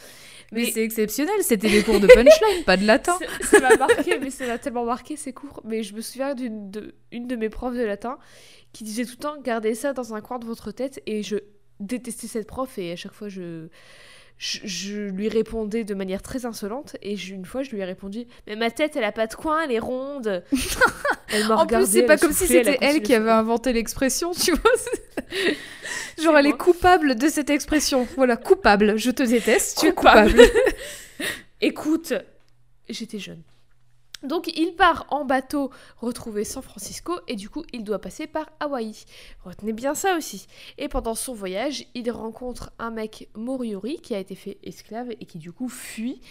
Mais, 0.51 0.63
Mais- 0.63 0.71
c'est 0.71 0.83
exceptionnel, 0.83 1.35
c'était 1.41 1.69
des 1.69 1.83
cours 1.83 1.99
de 1.99 2.07
punchline, 2.07 2.63
pas 2.65 2.77
de 2.77 2.85
latin. 2.85 3.17
Ça 3.43 3.59
m'a 3.59 3.75
marqué, 3.77 4.17
mais 4.19 4.29
ça 4.29 4.45
m'a 4.47 4.57
tellement 4.57 4.85
marqué 4.85 5.15
ces 5.15 5.31
cours. 5.31 5.61
Mais 5.63 5.83
je 5.83 5.93
me 5.93 6.01
souviens 6.01 6.33
d'une 6.35 6.69
de, 6.71 6.95
une 7.11 7.27
de 7.27 7.35
mes 7.35 7.49
profs 7.49 7.75
de 7.75 7.83
latin 7.83 8.17
qui 8.73 8.83
disait 8.83 9.05
tout 9.05 9.15
le 9.17 9.23
temps 9.23 9.37
gardez 9.41 9.75
ça 9.75 9.93
dans 9.93 10.13
un 10.13 10.21
coin 10.21 10.39
de 10.39 10.45
votre 10.45 10.71
tête. 10.71 11.01
Et 11.05 11.23
je 11.23 11.37
détestais 11.79 12.27
cette 12.27 12.47
prof 12.47 12.77
et 12.77 12.91
à 12.91 12.95
chaque 12.95 13.13
fois 13.13 13.27
je 13.29 13.67
je, 14.43 14.57
je 14.63 14.97
lui 15.09 15.29
répondais 15.29 15.83
de 15.83 15.93
manière 15.93 16.23
très 16.23 16.47
insolente 16.47 16.97
et 17.03 17.15
je- 17.15 17.35
une 17.35 17.45
fois 17.45 17.61
je 17.61 17.69
lui 17.69 17.79
ai 17.79 17.85
répondu 17.85 18.25
mais 18.47 18.55
ma 18.55 18.71
tête 18.71 18.95
elle 18.95 19.03
a 19.03 19.11
pas 19.11 19.27
de 19.27 19.35
coin 19.35 19.61
elle 19.63 19.71
est 19.71 19.77
ronde 19.77 20.43
elle 21.31 21.47
m'a 21.47 21.57
En 21.57 21.67
plus, 21.67 21.85
c'est 21.87 22.03
pas 22.07 22.17
comme 22.17 22.31
si 22.31 22.39
soufflé, 22.47 22.63
c'était 22.63 22.77
elle 22.81 23.03
qui 23.03 23.13
avait 23.13 23.29
inventé 23.29 23.71
l'expression, 23.71 24.31
tu 24.31 24.51
vois. 24.53 24.71
c'est- 24.77 25.57
Genre, 26.23 26.35
elle 26.37 26.47
est 26.47 26.57
coupable 26.57 27.15
de 27.15 27.27
cette 27.29 27.49
expression. 27.49 28.07
Voilà, 28.15 28.35
coupable. 28.35 28.97
Je 28.97 29.11
te 29.11 29.23
déteste, 29.23 29.79
tu 29.79 29.87
es 29.87 29.93
coupable. 29.93 30.33
Écoute, 31.61 32.13
j'étais 32.89 33.19
jeune. 33.19 33.41
Donc 34.23 34.51
il 34.55 34.75
part 34.75 35.07
en 35.09 35.25
bateau 35.25 35.71
retrouver 35.97 36.43
San 36.43 36.61
Francisco 36.61 37.13
et 37.27 37.35
du 37.35 37.49
coup 37.49 37.63
il 37.73 37.83
doit 37.83 37.99
passer 37.99 38.27
par 38.27 38.49
Hawaï. 38.59 38.93
Retenez 39.43 39.73
bien 39.73 39.95
ça 39.95 40.15
aussi. 40.15 40.47
Et 40.77 40.87
pendant 40.87 41.15
son 41.15 41.33
voyage, 41.33 41.85
il 41.95 42.09
rencontre 42.11 42.71
un 42.79 42.91
mec 42.91 43.29
Moriori 43.35 43.99
qui 44.01 44.13
a 44.13 44.19
été 44.19 44.35
fait 44.35 44.59
esclave 44.63 45.11
et 45.11 45.25
qui 45.25 45.39
du 45.39 45.51
coup 45.51 45.69
fuit 45.69 46.21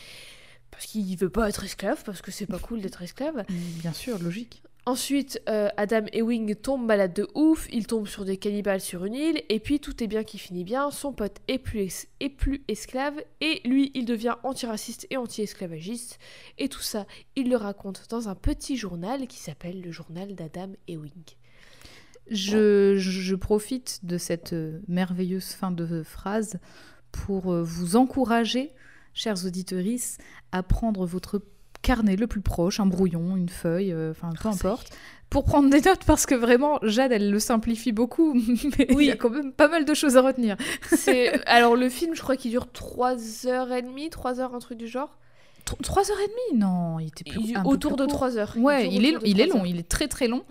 parce 0.70 0.87
qu'il 0.87 1.16
veut 1.16 1.30
pas 1.30 1.49
être 1.49 1.64
esclave 1.64 2.02
parce 2.04 2.23
que 2.23 2.30
c'est 2.30 2.47
pas 2.47 2.59
cool 2.59 2.80
d'être 2.80 3.02
esclave. 3.02 3.44
Bien 3.49 3.92
sûr, 3.92 4.18
logique. 4.18 4.62
Ensuite, 4.87 5.42
euh, 5.49 5.68
Adam 5.76 6.06
Ewing 6.12 6.54
tombe 6.54 6.87
malade 6.87 7.12
de 7.12 7.28
ouf, 7.34 7.68
il 7.70 7.87
tombe 7.87 8.06
sur 8.06 8.25
des 8.25 8.38
cannibales 8.38 8.80
sur 8.80 9.04
une 9.04 9.14
île, 9.14 9.42
et 9.50 9.60
puis 9.60 9.78
tout 9.78 10.02
est 10.02 10.06
bien 10.06 10.25
qui 10.25 10.38
finit 10.38 10.64
bien, 10.64 10.90
son 10.90 11.12
pote 11.12 11.37
est 11.49 11.58
plus, 11.58 12.06
esclave, 12.66 13.22
et 13.42 13.60
lui, 13.66 13.90
il 13.94 14.06
devient 14.06 14.37
antiraciste 14.42 15.06
et 15.10 15.18
anti-esclavagiste, 15.18 16.18
et 16.56 16.68
tout 16.68 16.80
ça, 16.80 17.06
il 17.37 17.50
le 17.50 17.56
raconte 17.56 18.06
dans 18.08 18.28
un 18.30 18.34
petit 18.34 18.76
journal 18.76 19.26
qui 19.26 19.38
s'appelle 19.38 19.82
le 19.82 19.92
journal 19.92 20.34
d'Adam 20.34 20.72
Ewing. 20.88 21.25
Je, 22.30 22.96
je 22.96 23.34
profite 23.34 24.00
de 24.04 24.16
cette 24.16 24.54
euh, 24.54 24.80
merveilleuse 24.88 25.52
fin 25.52 25.72
de 25.72 26.02
phrase 26.02 26.58
pour 27.12 27.52
euh, 27.52 27.62
vous 27.62 27.96
encourager, 27.96 28.72
chers 29.12 29.44
auditeurs, 29.44 29.84
à 30.52 30.62
prendre 30.62 31.04
votre 31.04 31.42
carnet 31.82 32.16
le 32.16 32.26
plus 32.26 32.40
proche, 32.40 32.80
un 32.80 32.87
brouillon, 32.87 33.37
une 33.37 33.49
feuille, 33.49 33.92
euh, 33.92 34.10
enfin 34.10 34.30
peu 34.40 34.49
importe, 34.49 34.90
pour 35.30 35.44
prendre 35.44 35.70
des 35.70 35.80
notes 35.80 36.04
parce 36.06 36.26
que 36.26 36.34
vraiment, 36.34 36.78
Jade, 36.82 37.12
elle 37.12 37.30
le 37.30 37.38
simplifie 37.38 37.92
beaucoup, 37.92 38.34
mais 38.78 38.87
il 38.90 38.96
Oui. 38.96 39.06
y 39.06 39.10
a 39.10 39.16
quand 39.16 39.30
même 39.30 39.52
pas 39.52 39.68
mal 39.68 39.84
de 39.84 39.94
choses 39.94 40.16
à 40.16 40.22
retenir. 40.22 40.56
C'est 40.90 41.44
Alors 41.46 41.76
le 41.76 41.88
film, 41.88 42.14
je 42.14 42.20
crois 42.22 42.37
qu'il 42.37 42.50
dure 42.50 42.66
3h30, 42.75 44.10
3h, 44.10 44.54
un 44.54 44.58
truc 44.58 44.78
du 44.78 44.88
genre. 44.88 45.16
Tro- 45.64 45.76
Trois 45.82 46.10
heures 46.10 46.18
et 46.20 46.26
demie? 46.28 46.60
Non, 46.60 46.99
il 46.99 47.08
était 47.08 47.25
plus 47.25 47.40
Il- 47.50 47.58
autour 47.64 47.96
de 47.96 48.04
court. 48.04 48.12
3 48.14 48.37
heures. 48.38 48.54
Ouais, 48.58 48.88
il 48.90 49.04
est, 49.04 49.14
il 49.25 49.40
est 49.40 49.46
long, 49.46 49.64
il 49.64 49.78
est 49.78 49.88
très 49.88 50.08
très 50.08 50.26
long. 50.26 50.42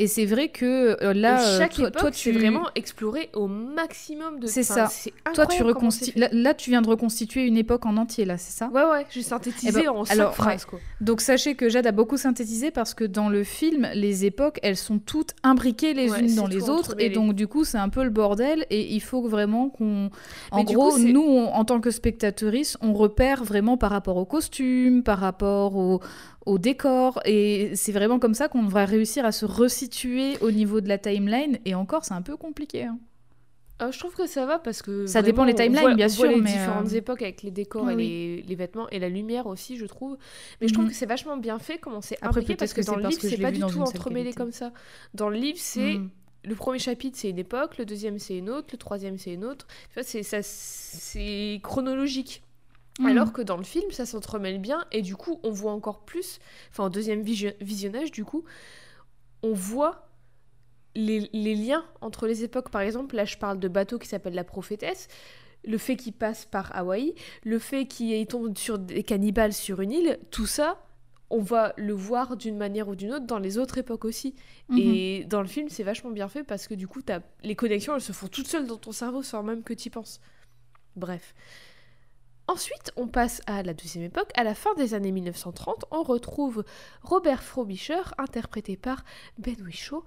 Et 0.00 0.08
c'est 0.08 0.26
vrai 0.26 0.48
que 0.48 0.96
euh, 1.04 1.14
là, 1.14 1.38
chaque 1.58 1.74
toi, 1.74 1.88
époque, 1.88 2.00
toi, 2.00 2.10
c'est 2.12 2.32
tu 2.32 2.32
vraiment 2.32 2.68
exploré 2.74 3.30
au 3.32 3.46
maximum 3.46 4.40
de. 4.40 4.48
C'est 4.48 4.62
enfin, 4.62 4.74
ça. 4.74 4.86
c'est 4.86 5.12
Toi, 5.34 5.46
tu 5.46 5.62
reconstitues. 5.62 6.18
Là, 6.18 6.28
là, 6.32 6.52
tu 6.52 6.70
viens 6.70 6.82
de 6.82 6.88
reconstituer 6.88 7.46
une 7.46 7.56
époque 7.56 7.86
en 7.86 7.96
entier, 7.96 8.24
là, 8.24 8.36
c'est 8.36 8.50
ça? 8.50 8.68
Ouais, 8.74 8.82
ouais, 8.84 9.06
j'ai 9.10 9.22
synthétisé 9.22 9.70
Eh 9.72 9.84
ben, 9.84 9.90
en 9.90 10.04
cinq 10.04 10.14
alors, 10.14 10.34
phrases, 10.34 10.64
quoi. 10.64 10.80
Donc, 11.00 11.20
sachez 11.20 11.54
que 11.54 11.68
Jade 11.68 11.86
a 11.86 11.92
beaucoup 11.92 12.16
synthétisé 12.16 12.72
parce 12.72 12.92
que 12.92 13.04
dans 13.04 13.28
le 13.28 13.44
film, 13.44 13.88
les 13.94 14.24
époques, 14.24 14.58
elles 14.64 14.76
sont 14.76 14.98
toutes 14.98 15.30
imbriquées 15.44 15.94
les 15.94 16.10
Ouais, 16.10 16.20
unes 16.24 16.34
dans 16.34 16.48
les 16.48 16.68
autres. 16.68 16.96
Et 16.98 17.10
donc, 17.10 17.34
du 17.34 17.46
coup, 17.46 17.64
c'est 17.64 17.78
un 17.78 17.88
peu 17.88 18.02
le 18.02 18.10
bordel. 18.10 18.66
Et 18.70 18.92
il 18.94 19.00
faut 19.00 19.22
vraiment 19.28 19.68
qu'on. 19.68 20.10
En 20.50 20.64
gros, 20.64 20.90
coup, 20.90 20.98
nous, 20.98 21.22
on- 21.22 21.52
en 21.54 21.64
tant 21.64 21.80
que 21.80 21.92
spectatrices, 21.92 22.76
on 22.80 22.94
repère 22.94 23.44
vraiment 23.44 23.76
par 23.76 23.90
rapport 23.92 24.16
aux 24.16 24.24
costumes, 24.26 25.04
par 25.04 25.20
rapport 25.20 25.76
au, 25.76 26.00
au 26.46 26.58
décor. 26.58 27.20
Et 27.24 27.72
c'est 27.74 27.92
vraiment 27.92 28.18
comme 28.18 28.34
ça 28.34 28.48
qu'on 28.48 28.66
va 28.66 28.84
réussir 28.84 29.24
à 29.24 29.32
se 29.32 29.44
resituer 29.46 30.36
au 30.40 30.50
niveau 30.50 30.80
de 30.80 30.88
la 30.88 30.98
timeline. 30.98 31.58
Et 31.64 31.74
encore, 31.74 32.04
c'est 32.04 32.14
un 32.14 32.22
peu 32.22 32.36
compliqué. 32.36 32.84
hein. 32.84 32.98
Ah, 33.80 33.90
je 33.90 33.98
trouve 33.98 34.14
que 34.14 34.26
ça 34.28 34.46
va 34.46 34.60
parce 34.60 34.82
que. 34.82 35.04
Ça 35.06 35.20
dépend 35.20 35.44
les 35.44 35.52
timelines, 35.54 35.80
voit- 35.80 35.94
bien 35.94 36.06
on 36.06 36.08
voit 36.14 36.28
sûr, 36.28 36.36
les 36.36 36.40
mais, 36.40 36.52
différentes 36.52 36.92
euh, 36.92 36.96
époques 36.96 37.22
avec 37.22 37.42
les 37.42 37.50
décors 37.50 37.82
oui, 37.86 37.92
et 37.92 37.96
oui. 37.96 38.44
les, 38.46 38.54
vêtements 38.54 38.88
et 38.90 39.00
la 39.00 39.08
lumière 39.08 39.48
aussi, 39.48 39.76
je 39.78 39.86
trouve. 39.86 40.16
Mais 40.60 40.68
je 40.68 40.72
trouve 40.72 40.84
Mhm. 40.84 40.90
que 40.92 40.96
c'est 40.96 41.06
vachement 41.06 41.36
bien 41.36 41.58
fait 41.58 41.78
comment 41.78 42.00
c'est 42.00 42.14
Après, 42.22 42.28
imbriqué 42.28 42.54
parce 42.54 42.72
que, 42.72 42.82
que 42.82 42.86
dans 42.86 42.94
le 42.94 43.08
livre, 43.08 43.20
c'est 43.20 43.36
pas 43.36 43.50
du 43.50 43.60
tout 43.60 43.80
entremêlé 43.80 44.32
comme 44.32 44.52
ça. 44.52 44.72
Dans 45.14 45.28
le 45.28 45.36
livre, 45.36 45.58
c'est. 45.60 45.94
Mm. 45.98 46.08
Le 46.46 46.54
premier 46.54 46.78
chapitre, 46.78 47.16
c'est 47.18 47.30
une 47.30 47.38
époque, 47.38 47.78
le 47.78 47.84
deuxième, 47.86 48.18
c'est 48.18 48.36
une 48.36 48.50
autre, 48.50 48.68
le 48.72 48.76
troisième, 48.78 49.16
c'est 49.18 49.32
une 49.32 49.44
autre. 49.46 49.66
Tu 49.92 50.00
vois, 50.00 50.02
c'est 50.42 51.60
chronologique. 51.62 52.42
Mm. 53.00 53.06
Alors 53.06 53.32
que 53.32 53.42
dans 53.42 53.56
le 53.56 53.64
film, 53.64 53.90
ça 53.90 54.06
s'entremêle 54.06 54.60
bien 54.60 54.84
et 54.92 55.02
du 55.02 55.16
coup, 55.16 55.40
on 55.42 55.50
voit 55.50 55.72
encore 55.72 56.04
plus. 56.04 56.38
Enfin, 56.70 56.86
au 56.86 56.88
deuxième 56.90 57.22
visio- 57.22 57.52
visionnage, 57.60 58.10
du 58.12 58.24
coup, 58.24 58.44
on 59.42 59.52
voit 59.52 60.08
les, 60.94 61.28
les 61.32 61.54
liens 61.56 61.84
entre 62.00 62.26
les 62.28 62.44
époques. 62.44 62.70
Par 62.70 62.82
exemple, 62.82 63.16
là, 63.16 63.24
je 63.24 63.36
parle 63.36 63.58
de 63.58 63.68
bateau 63.68 63.98
qui 63.98 64.06
s'appelle 64.08 64.34
la 64.34 64.44
prophétesse. 64.44 65.08
Le 65.66 65.78
fait 65.78 65.96
qu'il 65.96 66.12
passe 66.12 66.44
par 66.44 66.74
Hawaï, 66.76 67.14
le 67.42 67.58
fait 67.58 67.86
qu'il 67.86 68.26
tombe 68.26 68.56
sur 68.56 68.78
des 68.78 69.02
cannibales 69.02 69.52
sur 69.54 69.80
une 69.80 69.92
île, 69.92 70.18
tout 70.30 70.46
ça, 70.46 70.80
on 71.30 71.40
va 71.40 71.72
le 71.76 71.94
voir 71.94 72.36
d'une 72.36 72.56
manière 72.58 72.86
ou 72.86 72.94
d'une 72.94 73.12
autre 73.14 73.26
dans 73.26 73.38
les 73.38 73.58
autres 73.58 73.78
époques 73.78 74.04
aussi. 74.04 74.34
Mhm. 74.68 74.78
Et 74.78 75.24
dans 75.24 75.40
le 75.40 75.48
film, 75.48 75.68
c'est 75.68 75.82
vachement 75.82 76.10
bien 76.10 76.28
fait 76.28 76.44
parce 76.44 76.68
que 76.68 76.74
du 76.74 76.86
coup, 76.86 77.02
t'as- 77.02 77.22
les 77.42 77.56
connexions, 77.56 77.94
elles 77.96 78.02
se 78.02 78.12
font 78.12 78.28
toutes 78.28 78.46
seules 78.46 78.66
dans 78.66 78.76
ton 78.76 78.92
cerveau 78.92 79.22
sans 79.22 79.42
même 79.42 79.62
que 79.64 79.72
tu 79.74 79.88
y 79.88 79.90
penses. 79.90 80.20
Bref. 80.96 81.34
Ensuite, 82.46 82.92
on 82.96 83.08
passe 83.08 83.40
à 83.46 83.62
la 83.62 83.72
deuxième 83.72 84.04
époque. 84.04 84.30
À 84.34 84.44
la 84.44 84.54
fin 84.54 84.74
des 84.74 84.92
années 84.92 85.12
1930, 85.12 85.86
on 85.90 86.02
retrouve 86.02 86.64
Robert 87.02 87.42
Frobisher, 87.42 88.02
interprété 88.18 88.76
par 88.76 89.02
Ben 89.38 89.56
Whishaw, 89.62 90.04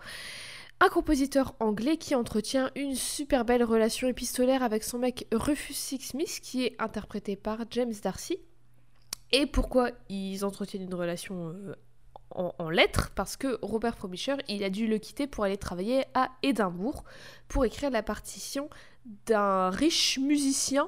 un 0.80 0.90
compositeur 0.90 1.56
anglais 1.60 1.98
qui 1.98 2.14
entretient 2.14 2.70
une 2.76 2.94
super 2.94 3.44
belle 3.44 3.64
relation 3.64 4.08
épistolaire 4.08 4.62
avec 4.62 4.84
son 4.84 5.00
mec 5.00 5.26
Rufus 5.34 5.74
Sixsmith, 5.74 6.40
qui 6.44 6.64
est 6.64 6.76
interprété 6.80 7.36
par 7.36 7.66
James 7.72 7.94
Darcy. 8.04 8.38
Et 9.32 9.48
pourquoi 9.48 9.90
ils 10.08 10.46
entretiennent 10.46 10.84
une 10.84 10.94
relation 10.94 11.50
euh, 11.50 11.76
en, 12.30 12.54
en 12.60 12.70
lettres? 12.70 13.10
Parce 13.16 13.36
que 13.36 13.58
Robert 13.64 13.98
Frobisher, 13.98 14.36
il 14.48 14.64
a 14.64 14.70
dû 14.70 14.86
le 14.86 15.00
quitter 15.00 15.26
pour 15.26 15.44
aller 15.44 15.58
travailler 15.58 16.06
à 16.14 16.30
Édimbourg 16.44 17.04
pour 17.48 17.66
écrire 17.66 17.90
la 17.90 18.04
partition 18.04 18.70
d'un 19.26 19.72
riche 19.72 20.20
musicien 20.20 20.88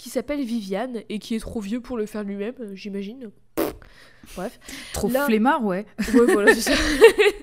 qui 0.00 0.08
s'appelle 0.08 0.42
Viviane 0.42 1.02
et 1.10 1.18
qui 1.18 1.34
est 1.34 1.40
trop 1.40 1.60
vieux 1.60 1.82
pour 1.82 1.98
le 1.98 2.06
faire 2.06 2.24
lui-même, 2.24 2.54
euh, 2.60 2.74
j'imagine. 2.74 3.30
Bref. 4.34 4.58
Trop 4.94 5.10
Là- 5.10 5.26
flemmard, 5.26 5.62
ouais. 5.62 5.84
Ouais, 6.14 6.24
voilà, 6.32 6.54
c'est 6.54 6.74
ça. 6.74 6.82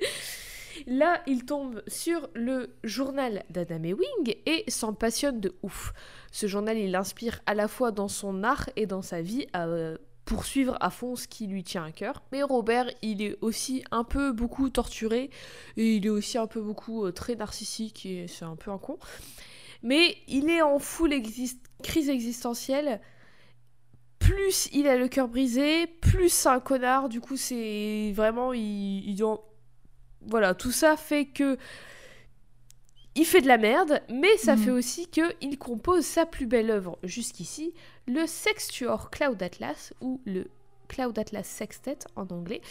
Là, 0.87 1.21
il 1.27 1.45
tombe 1.45 1.83
sur 1.87 2.29
le 2.33 2.71
journal 2.83 3.43
d'Adam 3.51 3.83
Ewing 3.83 4.35
et 4.47 4.63
s'en 4.69 4.93
passionne 4.93 5.39
de 5.39 5.53
ouf. 5.61 5.93
Ce 6.31 6.47
journal, 6.47 6.77
il 6.79 6.89
l'inspire 6.89 7.41
à 7.45 7.53
la 7.53 7.67
fois 7.67 7.91
dans 7.91 8.07
son 8.07 8.43
art 8.43 8.69
et 8.75 8.87
dans 8.87 9.03
sa 9.03 9.21
vie 9.21 9.45
à 9.53 9.67
euh, 9.67 9.97
poursuivre 10.25 10.77
à 10.79 10.89
fond 10.89 11.15
ce 11.15 11.27
qui 11.27 11.45
lui 11.45 11.63
tient 11.63 11.83
à 11.83 11.91
cœur. 11.91 12.23
Mais 12.31 12.41
Robert, 12.41 12.89
il 13.03 13.21
est 13.21 13.37
aussi 13.41 13.83
un 13.91 14.03
peu 14.03 14.31
beaucoup 14.31 14.69
torturé 14.71 15.29
et 15.75 15.95
il 15.97 16.05
est 16.07 16.09
aussi 16.09 16.39
un 16.39 16.47
peu 16.47 16.61
beaucoup 16.61 17.05
euh, 17.05 17.11
très 17.11 17.35
narcissique 17.35 18.05
et 18.07 18.25
c'est 18.27 18.45
un 18.45 18.55
peu 18.55 18.71
un 18.71 18.79
con. 18.79 18.97
Mais 19.87 20.17
il 20.27 20.49
est 20.49 20.61
en 20.61 20.79
full 20.79 21.11
exist- 21.13 21.63
crise 21.81 22.09
existentielle. 22.09 22.99
Plus 24.19 24.67
il 24.73 24.87
a 24.87 24.97
le 24.97 25.07
cœur 25.07 25.29
brisé, 25.29 25.87
plus 25.87 26.27
c'est 26.29 26.49
un 26.49 26.59
connard. 26.59 27.07
Du 27.07 27.21
coup, 27.21 27.37
c'est 27.37 28.11
vraiment. 28.13 28.51
Il, 28.53 29.07
il 29.09 29.15
doit- 29.15 29.43
Voilà, 30.21 30.53
tout 30.53 30.71
ça 30.71 30.97
fait 30.97 31.25
que. 31.25 31.57
Il 33.15 33.25
fait 33.25 33.41
de 33.41 33.47
la 33.47 33.57
merde, 33.57 34.01
mais 34.09 34.35
ça 34.37 34.55
Mhm. 34.55 34.63
fait 34.63 34.71
aussi 34.71 35.07
que 35.07 35.33
il 35.41 35.57
compose 35.57 36.05
sa 36.05 36.25
plus 36.25 36.45
belle 36.45 36.69
œuvre 36.69 36.99
jusqu'ici, 37.03 37.73
le 38.07 38.27
Sextuor 38.27 39.09
Cloud 39.09 39.41
Atlas, 39.41 39.93
ou 40.01 40.19
le 40.25 40.47
Cloud 40.89 41.17
Atlas 41.17 41.47
Sextet 41.47 41.97
en 42.15 42.27
anglais. 42.27 42.61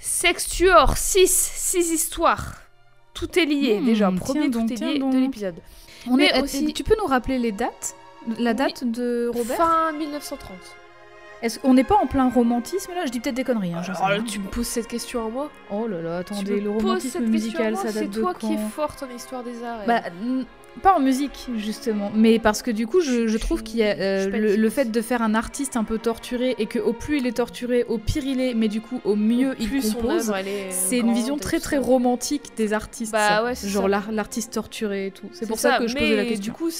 Sextuor, 0.00 0.96
6, 0.96 1.30
6 1.54 1.90
histoires. 1.92 2.62
Tout 3.14 3.38
est 3.38 3.44
lié, 3.44 3.78
Hmm, 3.80 3.84
déjà. 3.84 4.10
Premier, 4.12 4.48
donc, 4.48 4.68
tout 4.68 4.74
est 4.74 4.86
lié 4.94 4.98
donc. 4.98 5.12
de 5.12 5.18
l'épisode. 5.18 5.56
On 6.10 6.16
Mais 6.16 6.26
est, 6.26 6.42
aussi- 6.42 6.72
Tu 6.72 6.84
peux 6.84 6.96
nous 6.98 7.06
rappeler 7.06 7.38
les 7.38 7.52
dates 7.52 7.94
La 8.38 8.54
date 8.54 8.84
de 8.84 9.30
Robert? 9.32 9.56
Fin 9.56 9.92
1930. 9.92 10.56
Est-ce 11.42 11.58
qu'on 11.58 11.74
n'est 11.74 11.82
pas 11.84 11.96
en 11.96 12.06
plein 12.06 12.30
romantisme 12.30 12.92
là? 12.94 13.04
Je 13.04 13.10
dis 13.10 13.18
peut-être 13.18 13.34
des 13.34 13.42
conneries. 13.42 13.72
Hein, 13.74 13.82
sais 13.82 13.92
rien. 14.00 14.22
tu 14.22 14.38
me 14.38 14.46
poses 14.46 14.68
cette 14.68 14.86
question 14.86 15.26
à 15.26 15.28
moi 15.28 15.50
Oh 15.70 15.88
là 15.88 16.00
là, 16.00 16.22
Tu 16.22 16.32
attendez, 16.32 16.52
me 16.52 16.60
le 16.60 16.70
romantisme 16.70 17.24
musical, 17.26 17.76
ça 17.76 17.84
date 17.84 17.92
C'est 17.94 18.06
de 18.06 18.20
toi 18.20 18.32
quand 18.32 18.46
qui 18.46 18.54
es 18.54 18.58
forte 18.58 19.02
en 19.02 19.14
histoire 19.14 19.42
des 19.42 19.62
arts. 19.64 19.80
Bah, 19.86 20.02
pas 20.80 20.94
en 20.94 21.00
musique, 21.00 21.48
justement. 21.56 22.10
Mais 22.14 22.38
parce 22.38 22.62
que 22.62 22.70
du 22.70 22.86
coup, 22.86 23.00
je, 23.00 23.26
je 23.26 23.38
trouve 23.38 23.62
qu'il 23.62 23.80
y 23.80 23.82
a 23.82 23.94
euh, 23.96 24.56
le, 24.56 24.70
fait 24.70 24.90
de 24.90 25.00
faire 25.02 25.22
un 25.22 25.34
artiste 25.34 25.76
un 25.76 25.84
peu 25.84 25.98
torturé 25.98 26.54
et 26.58 26.66
que 26.66 26.78
au 26.78 26.92
plus 26.92 27.18
il 27.18 27.26
est 27.26 27.36
torturé, 27.36 27.84
au 27.88 27.98
pire 27.98 28.24
il 28.24 28.40
est, 28.40 28.54
mais 28.54 28.68
du 28.68 28.80
coup, 28.80 29.00
au 29.04 29.16
mieux 29.16 29.54
il 29.60 29.68
plus 29.68 29.92
son 29.92 29.98
compose. 29.98 30.32
C'est 30.70 30.98
une 30.98 31.12
vision 31.12 31.36
très 31.36 31.60
très 31.60 31.78
romantique 31.78 32.52
des 32.56 32.72
artistes. 32.72 33.12
Bah 33.12 33.44
ouais, 33.44 33.54
Genre 33.54 33.88
l'artiste 33.88 34.54
torturé 34.54 35.08
et 35.08 35.10
tout. 35.10 35.28
C'est 35.32 35.46
pour 35.46 35.58
ça, 35.58 35.78
que 35.78 35.86
je 35.86 35.94
mais 35.94 36.00
posais 36.00 36.16
la 36.16 36.24
question. 36.24 36.52
Du 36.52 36.52
coup, 36.52 36.70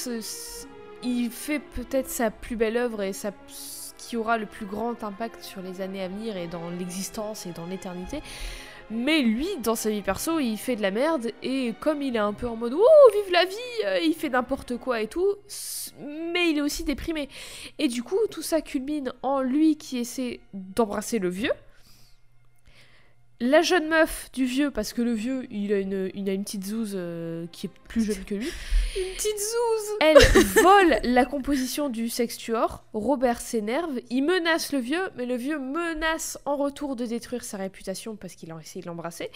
il 1.03 1.29
fait 1.29 1.59
peut-être 1.59 2.09
sa 2.09 2.31
plus 2.31 2.55
belle 2.55 2.77
œuvre 2.77 3.03
et 3.03 3.13
sa, 3.13 3.31
ce 3.47 3.91
qui 3.97 4.17
aura 4.17 4.37
le 4.37 4.45
plus 4.45 4.65
grand 4.65 5.03
impact 5.03 5.43
sur 5.43 5.61
les 5.61 5.81
années 5.81 6.01
à 6.01 6.07
venir 6.07 6.37
et 6.37 6.47
dans 6.47 6.69
l'existence 6.77 7.45
et 7.45 7.51
dans 7.51 7.65
l'éternité. 7.65 8.21
Mais 8.93 9.21
lui, 9.21 9.47
dans 9.63 9.75
sa 9.75 9.89
vie 9.89 10.01
perso, 10.01 10.39
il 10.39 10.57
fait 10.57 10.75
de 10.75 10.81
la 10.81 10.91
merde 10.91 11.31
et 11.41 11.73
comme 11.79 12.01
il 12.01 12.15
est 12.15 12.19
un 12.19 12.33
peu 12.33 12.47
en 12.47 12.55
mode 12.55 12.73
oh 12.73 13.11
vive 13.11 13.33
la 13.33 13.45
vie, 13.45 13.55
euh, 13.85 13.99
il 13.99 14.13
fait 14.13 14.29
n'importe 14.29 14.77
quoi 14.77 15.01
et 15.01 15.07
tout, 15.07 15.35
mais 16.31 16.51
il 16.51 16.57
est 16.59 16.61
aussi 16.61 16.83
déprimé. 16.83 17.27
Et 17.79 17.87
du 17.87 18.03
coup, 18.03 18.19
tout 18.29 18.43
ça 18.43 18.61
culmine 18.61 19.11
en 19.23 19.41
lui 19.41 19.77
qui 19.77 19.97
essaie 19.97 20.41
d'embrasser 20.53 21.17
le 21.17 21.29
vieux 21.29 21.53
la 23.43 23.61
jeune 23.61 23.89
meuf 23.89 24.29
du 24.31 24.45
vieux, 24.45 24.71
parce 24.71 24.93
que 24.93 25.01
le 25.01 25.11
vieux, 25.11 25.45
il 25.51 25.73
a 25.73 25.79
une, 25.79 26.09
il 26.13 26.29
a 26.29 26.33
une 26.33 26.45
petite 26.45 26.63
zouze 26.63 26.93
euh, 26.95 27.45
qui 27.51 27.67
est 27.67 27.69
plus 27.89 28.05
jeune 28.05 28.23
que 28.23 28.35
lui. 28.35 28.47
Une 28.95 29.15
petite 29.15 29.37
zouze. 29.37 29.97
Elle 30.01 30.17
vole 30.63 30.99
la 31.03 31.25
composition 31.25 31.89
du 31.89 32.07
sextuor. 32.07 32.85
Robert 32.93 33.41
s'énerve, 33.41 33.99
il 34.09 34.21
menace 34.21 34.71
le 34.71 34.79
vieux, 34.79 35.09
mais 35.17 35.25
le 35.25 35.35
vieux 35.35 35.59
menace 35.59 36.37
en 36.45 36.55
retour 36.55 36.95
de 36.95 37.05
détruire 37.05 37.43
sa 37.43 37.57
réputation 37.57 38.15
parce 38.15 38.35
qu'il 38.35 38.51
a 38.51 38.57
essayé 38.61 38.81
de 38.81 38.87
l'embrasser. 38.87 39.29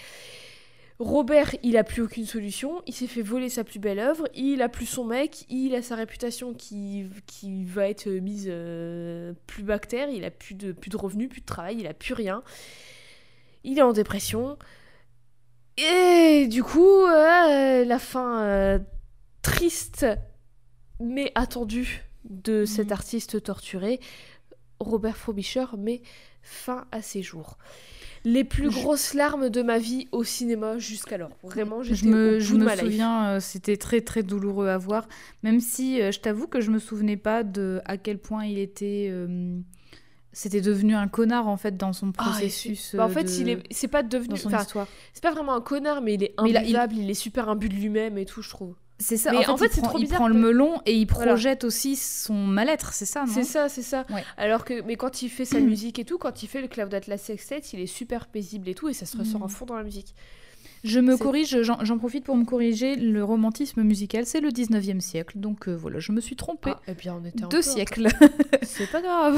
Robert, 1.00 1.56
il 1.64 1.76
a 1.76 1.84
plus 1.84 2.04
aucune 2.04 2.26
solution, 2.26 2.82
il 2.88 2.94
s'est 2.94 3.08
fait 3.08 3.22
voler 3.22 3.50
sa 3.50 3.64
plus 3.64 3.80
belle 3.80 4.00
œuvre, 4.00 4.28
il 4.36 4.62
a 4.62 4.70
plus 4.70 4.86
son 4.86 5.06
mec, 5.06 5.46
il 5.50 5.76
a 5.76 5.82
sa 5.82 5.96
réputation 5.96 6.54
qui, 6.54 7.08
qui 7.26 7.66
va 7.66 7.90
être 7.90 8.08
mise 8.08 8.48
euh, 8.48 9.34
plus 9.48 9.64
bactère, 9.64 10.10
il 10.10 10.24
a 10.24 10.32
plus 10.32 10.56
de, 10.56 10.72
plus 10.72 10.90
de 10.90 10.98
revenus, 10.98 11.30
plus 11.30 11.42
de 11.42 11.46
travail, 11.46 11.78
il 11.80 11.88
a 11.88 11.94
plus 11.94 12.14
rien 12.14 12.42
il 13.68 13.78
est 13.78 13.84
en 13.84 13.94
dépression. 13.94 14.58
Et 15.78 16.48
du 16.50 16.64
coup, 16.64 17.06
euh, 17.06 17.86
la 17.86 18.00
fin 18.00 18.42
euh, 18.42 18.80
triste 19.44 20.08
mais 21.00 21.32
attendue 21.36 22.04
de 22.24 22.66
cet 22.66 22.88
mhm. 22.88 22.94
artiste 22.94 23.44
torturé, 23.44 24.00
Robert 24.80 25.16
Frobisher 25.16 25.66
met 25.78 26.02
fin 26.42 26.86
à 26.92 27.04
ses 27.04 27.22
jours. 27.22 27.60
Les 28.26 28.44
plus 28.44 28.70
grosses 28.70 29.14
larmes 29.14 29.50
de 29.50 29.62
ma 29.62 29.78
vie 29.78 30.08
au 30.12 30.24
cinéma 30.24 30.80
jusqu'alors. 30.80 31.30
Vraiment, 31.44 31.84
je 31.84 32.06
me, 32.06 32.40
je 32.40 32.56
me 32.56 32.68
souviens, 32.76 33.28
euh, 33.28 33.40
c'était 33.40 33.78
très 33.78 34.02
très 34.02 34.24
douloureux 34.24 34.70
à 34.70 34.78
voir. 34.78 35.08
Même 35.44 35.60
si 35.60 35.98
je 35.98 36.20
t'avoue 36.20 36.48
que 36.48 36.60
je 36.60 36.72
me 36.72 36.80
souvenais 36.80 37.18
pas 37.18 37.44
de 37.44 37.82
à 37.86 37.98
quel 37.98 38.18
point 38.18 38.46
il 38.46 38.58
était 38.58 39.12
c'était 40.38 40.62
devenu 40.62 40.94
un 40.94 41.08
connard 41.08 41.48
en 41.48 41.58
fait 41.58 41.78
dans 41.78 41.94
son 41.94 42.12
ah, 42.16 42.24
processus. 42.24 42.94
bah, 42.94 43.06
en 43.06 43.10
fait, 43.10 43.40
il 43.40 43.50
est, 43.50 43.64
c'est 43.72 43.88
pas 43.88 44.04
devenu. 44.04 44.30
Dans 44.30 44.36
son 44.36 44.56
histoire. 44.56 44.88
C'est 45.12 45.24
pas 45.24 45.32
vraiment 45.32 45.56
un 45.56 45.62
connard, 45.62 46.02
mais 46.02 46.14
il 46.14 46.24
est 46.24 46.36
invivable, 46.38 46.94
il... 46.96 47.10
est 47.10 47.16
super 47.16 47.50
imbu 47.50 47.70
de 47.70 47.74
lui-même 47.74 48.20
et 48.20 48.26
tout, 48.26 48.44
je 48.44 48.50
trouve. 48.52 48.76
C'est 49.00 49.18
ça. 49.18 49.32
Mais 49.32 49.48
en 49.48 49.58
fait, 49.58 49.70
c'est 49.72 49.82
trop 49.82 49.98
bizarre. 49.98 50.14
Il 50.14 50.16
prend 50.16 50.28
le 50.28 50.36
melon 50.36 50.80
et 50.86 50.94
il 50.94 51.08
projette 51.08 51.64
aussi 51.64 51.96
son 51.96 52.36
mal-être, 52.36 52.94
c'est 52.94 53.06
ça, 53.06 53.26
non 53.26 53.34
C'est 53.34 53.44
ça, 53.44 53.68
c'est 53.68 53.82
ça. 53.82 54.06
Alors 54.38 54.64
que, 54.64 54.84
mais 54.84 54.96
quand 54.96 55.24
il 55.24 55.30
fait 55.30 55.46
sa 55.46 55.60
musique 55.60 55.98
et 55.98 56.06
tout, 56.06 56.20
quand 56.20 56.44
il 56.44 56.48
fait 56.48 56.62
le 56.62 56.68
Cloud 56.68 56.94
Atlas 56.94 57.20
Sextet, 57.20 57.62
il 57.74 57.80
est 57.80 57.88
super 57.88 58.28
paisible 58.28 58.70
et 58.70 58.76
tout, 58.76 58.90
et 58.90 58.94
ça 58.94 59.08
se 59.08 59.18
ressort 59.18 59.42
à 59.42 59.48
mm. 59.48 59.50
fond 59.50 59.66
dans 59.66 59.76
la 59.76 59.84
musique. 59.84 60.14
Je 60.88 61.00
me 61.00 61.18
corrige, 61.18 61.62
j'en 61.62 61.98
profite 61.98 62.24
pour 62.24 62.36
me 62.36 62.46
corriger. 62.46 62.96
Le 62.96 63.24
romantisme 63.24 63.84
musical, 63.84 64.26
c'est 64.26 64.40
le 64.40 64.50
19e 64.50 65.00
siècle. 65.00 65.38
Donc 65.38 65.68
euh, 65.68 65.76
voilà, 65.76 66.00
je 66.00 66.12
me 66.12 66.22
suis 66.22 66.36
trompée. 66.36 66.72
Ah, 66.74 66.82
et 66.92 66.94
bien 66.94 67.20
on 67.22 67.26
était 67.26 67.46
Deux 67.50 67.62
siècles. 67.62 68.08
c'est 68.64 68.90
pas 68.90 69.02
grave. 69.02 69.38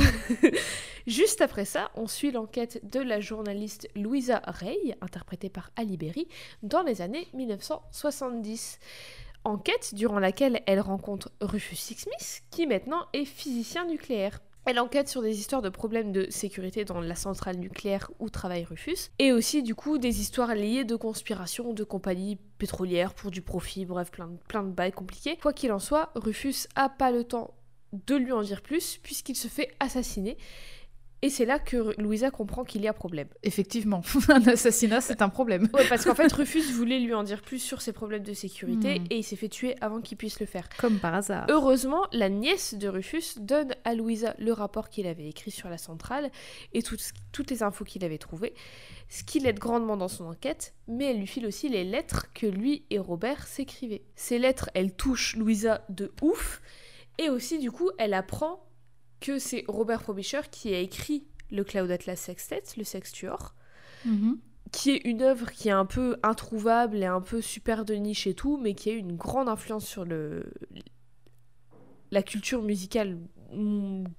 Juste 1.07 1.41
après 1.41 1.65
ça, 1.65 1.91
on 1.95 2.07
suit 2.07 2.31
l'enquête 2.31 2.79
de 2.89 2.99
la 2.99 3.19
journaliste 3.19 3.87
Louisa 3.95 4.41
Rey, 4.45 4.77
interprétée 5.01 5.49
par 5.49 5.71
Ali 5.75 5.97
Berry, 5.97 6.27
dans 6.61 6.83
les 6.83 7.01
années 7.01 7.27
1970 7.33 8.79
enquête 9.45 9.95
durant 9.95 10.19
laquelle 10.19 10.61
elle 10.65 10.81
rencontre 10.81 11.31
Rufus 11.41 11.77
Sixsmith, 11.77 12.43
qui 12.51 12.67
maintenant 12.67 13.05
est 13.13 13.25
physicien 13.25 13.85
nucléaire. 13.85 14.41
Elle 14.69 14.79
enquête 14.79 15.09
sur 15.09 15.23
des 15.23 15.39
histoires 15.39 15.63
de 15.63 15.69
problèmes 15.69 16.11
de 16.11 16.27
sécurité 16.29 16.85
dans 16.85 16.99
la 16.99 17.15
centrale 17.15 17.57
nucléaire 17.57 18.11
où 18.19 18.29
travaille 18.29 18.65
Rufus, 18.65 19.09
et 19.17 19.31
aussi 19.31 19.63
du 19.63 19.73
coup 19.73 19.97
des 19.97 20.21
histoires 20.21 20.53
liées 20.53 20.83
de 20.83 20.95
conspiration 20.95 21.73
de 21.73 21.83
compagnies 21.83 22.37
pétrolières 22.59 23.15
pour 23.15 23.31
du 23.31 23.41
profit, 23.41 23.87
bref, 23.87 24.11
plein, 24.11 24.29
plein 24.47 24.61
de 24.61 24.69
bails 24.69 24.91
compliqués. 24.91 25.37
Quoi 25.41 25.53
qu'il 25.53 25.71
en 25.71 25.79
soit, 25.79 26.11
Rufus 26.13 26.67
a 26.75 26.87
pas 26.87 27.09
le 27.09 27.23
temps 27.23 27.55
de 27.93 28.13
lui 28.13 28.31
en 28.31 28.43
dire 28.43 28.61
plus 28.61 28.99
puisqu'il 29.01 29.35
se 29.35 29.47
fait 29.47 29.73
assassiner 29.79 30.37
et 31.21 31.29
c'est 31.29 31.45
là 31.45 31.59
que 31.59 31.99
Louisa 32.01 32.31
comprend 32.31 32.63
qu'il 32.63 32.81
y 32.81 32.87
a 32.87 32.93
problème. 32.93 33.27
Effectivement, 33.43 34.01
un 34.29 34.47
assassinat, 34.47 35.01
c'est 35.01 35.21
un 35.21 35.29
problème. 35.29 35.67
Ouais, 35.73 35.87
parce 35.89 36.05
qu'en 36.05 36.15
fait, 36.15 36.31
Rufus 36.33 36.71
voulait 36.71 36.99
lui 36.99 37.13
en 37.13 37.23
dire 37.23 37.41
plus 37.41 37.59
sur 37.59 37.81
ses 37.81 37.91
problèmes 37.91 38.23
de 38.23 38.33
sécurité 38.33 38.99
hmm. 38.99 39.05
et 39.09 39.17
il 39.17 39.23
s'est 39.23 39.35
fait 39.35 39.49
tuer 39.49 39.75
avant 39.81 40.01
qu'il 40.01 40.17
puisse 40.17 40.39
le 40.39 40.45
faire. 40.45 40.69
Comme 40.77 40.99
par 40.99 41.13
hasard. 41.13 41.45
Heureusement, 41.49 42.05
la 42.13 42.29
nièce 42.29 42.73
de 42.73 42.87
Rufus 42.87 43.39
donne 43.39 43.75
à 43.83 43.95
Louisa 43.95 44.33
le 44.39 44.53
rapport 44.53 44.89
qu'il 44.89 45.07
avait 45.07 45.27
écrit 45.27 45.51
sur 45.51 45.69
la 45.69 45.77
centrale 45.77 46.31
et 46.73 46.81
toutes 46.81 47.49
les 47.49 47.63
infos 47.63 47.83
qu'il 47.83 48.05
avait 48.05 48.17
trouvées, 48.17 48.53
ce 49.09 49.23
qui 49.23 49.39
l'aide 49.39 49.59
grandement 49.59 49.97
dans 49.97 50.07
son 50.07 50.25
enquête, 50.25 50.73
mais 50.87 51.05
elle 51.05 51.19
lui 51.19 51.27
file 51.27 51.45
aussi 51.45 51.67
les 51.67 51.83
lettres 51.83 52.27
que 52.33 52.47
lui 52.47 52.85
et 52.89 52.99
Robert 52.99 53.47
s'écrivaient. 53.47 54.03
Ces 54.15 54.39
lettres, 54.39 54.69
elles 54.73 54.93
touchent 54.93 55.35
Louisa 55.35 55.81
de 55.89 56.11
ouf 56.21 56.61
et 57.17 57.29
aussi, 57.29 57.59
du 57.59 57.69
coup, 57.69 57.91
elle 57.97 58.13
apprend 58.13 58.68
que 59.19 59.39
c'est 59.39 59.65
Robert 59.67 60.01
Frobisher 60.01 60.41
qui 60.51 60.73
a 60.73 60.79
écrit 60.79 61.23
le 61.51 61.63
Cloud 61.63 61.89
Atlas 61.91 62.19
Sextet, 62.19 62.63
le 62.77 62.83
Sextuor, 62.83 63.53
mhm. 64.05 64.39
qui 64.71 64.91
est 64.91 65.01
une 65.05 65.21
œuvre 65.21 65.51
qui 65.51 65.69
est 65.69 65.73
un 65.73 65.85
peu 65.85 66.17
introuvable 66.23 66.97
et 66.97 67.05
un 67.05 67.21
peu 67.21 67.41
super 67.41 67.85
de 67.85 67.95
niche 67.95 68.27
et 68.27 68.33
tout, 68.33 68.57
mais 68.57 68.73
qui 68.73 68.89
a 68.89 68.93
eu 68.93 68.97
une 68.97 69.15
grande 69.15 69.49
influence 69.49 69.85
sur 69.85 70.05
le 70.05 70.45
la 72.11 72.23
culture 72.23 72.63
musicale 72.63 73.19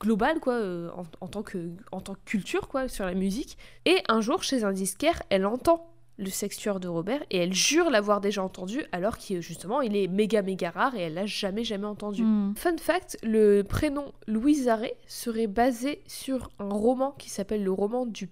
globale 0.01 0.41
quoi 0.41 0.55
euh, 0.55 0.91
en, 1.21 1.29
tant 1.29 1.43
que 1.43 1.71
en 1.93 2.01
tant 2.01 2.15
que 2.15 2.21
culture 2.25 2.69
quoi 2.69 2.89
sur 2.89 3.05
la 3.05 3.15
musique 3.15 3.59
et 3.85 3.99
un 4.09 4.21
jour 4.21 4.43
chez 4.43 4.65
un 4.65 4.73
disquaire 4.73 5.23
elle 5.31 5.47
entend 5.47 5.93
le 6.21 6.29
sextueur 6.31 6.79
de 6.79 6.87
Robert 6.87 7.25
et 7.31 7.39
elle 7.39 7.55
jure 7.55 7.91
l'avoir 7.91 8.21
déjà 8.21 8.45
entendu 8.45 8.85
alors 8.93 9.17
qu'il 9.17 9.41
justement 9.41 9.81
il 9.81 9.97
est 9.97 10.07
méga 10.07 10.43
méga 10.43 10.71
rare 10.71 10.95
et 10.95 11.01
elle 11.01 11.15
l'a 11.15 11.27
jamais 11.27 11.65
jamais 11.65 11.87
entendu. 11.87 12.23
Hmm. 12.23 12.55
Fun 12.57 12.77
fact, 12.77 13.19
le 13.23 13.63
prénom 13.63 14.13
Louise 14.27 14.69
Arré 14.69 14.95
serait 15.07 15.47
basé 15.47 16.03
sur 16.07 16.51
un 16.59 16.69
roman 16.69 17.13
qui 17.13 17.31
s'appelle 17.31 17.65
le 17.65 17.73
roman 17.73 18.07
du 18.07 18.29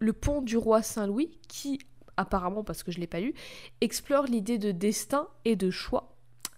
Le 0.00 0.12
pont 0.12 0.40
du 0.40 0.56
roi 0.56 0.82
Saint-Louis 0.82 1.36
qui 1.48 1.80
apparemment 2.16 2.62
parce 2.62 2.82
que 2.82 2.92
je 2.92 3.00
l'ai 3.00 3.06
pas 3.06 3.20
lu 3.20 3.34
explore 3.80 4.24
l'idée 4.24 4.58
de 4.58 4.70
destin 4.70 5.26
et 5.44 5.56
de 5.56 5.70
choix 5.70 6.14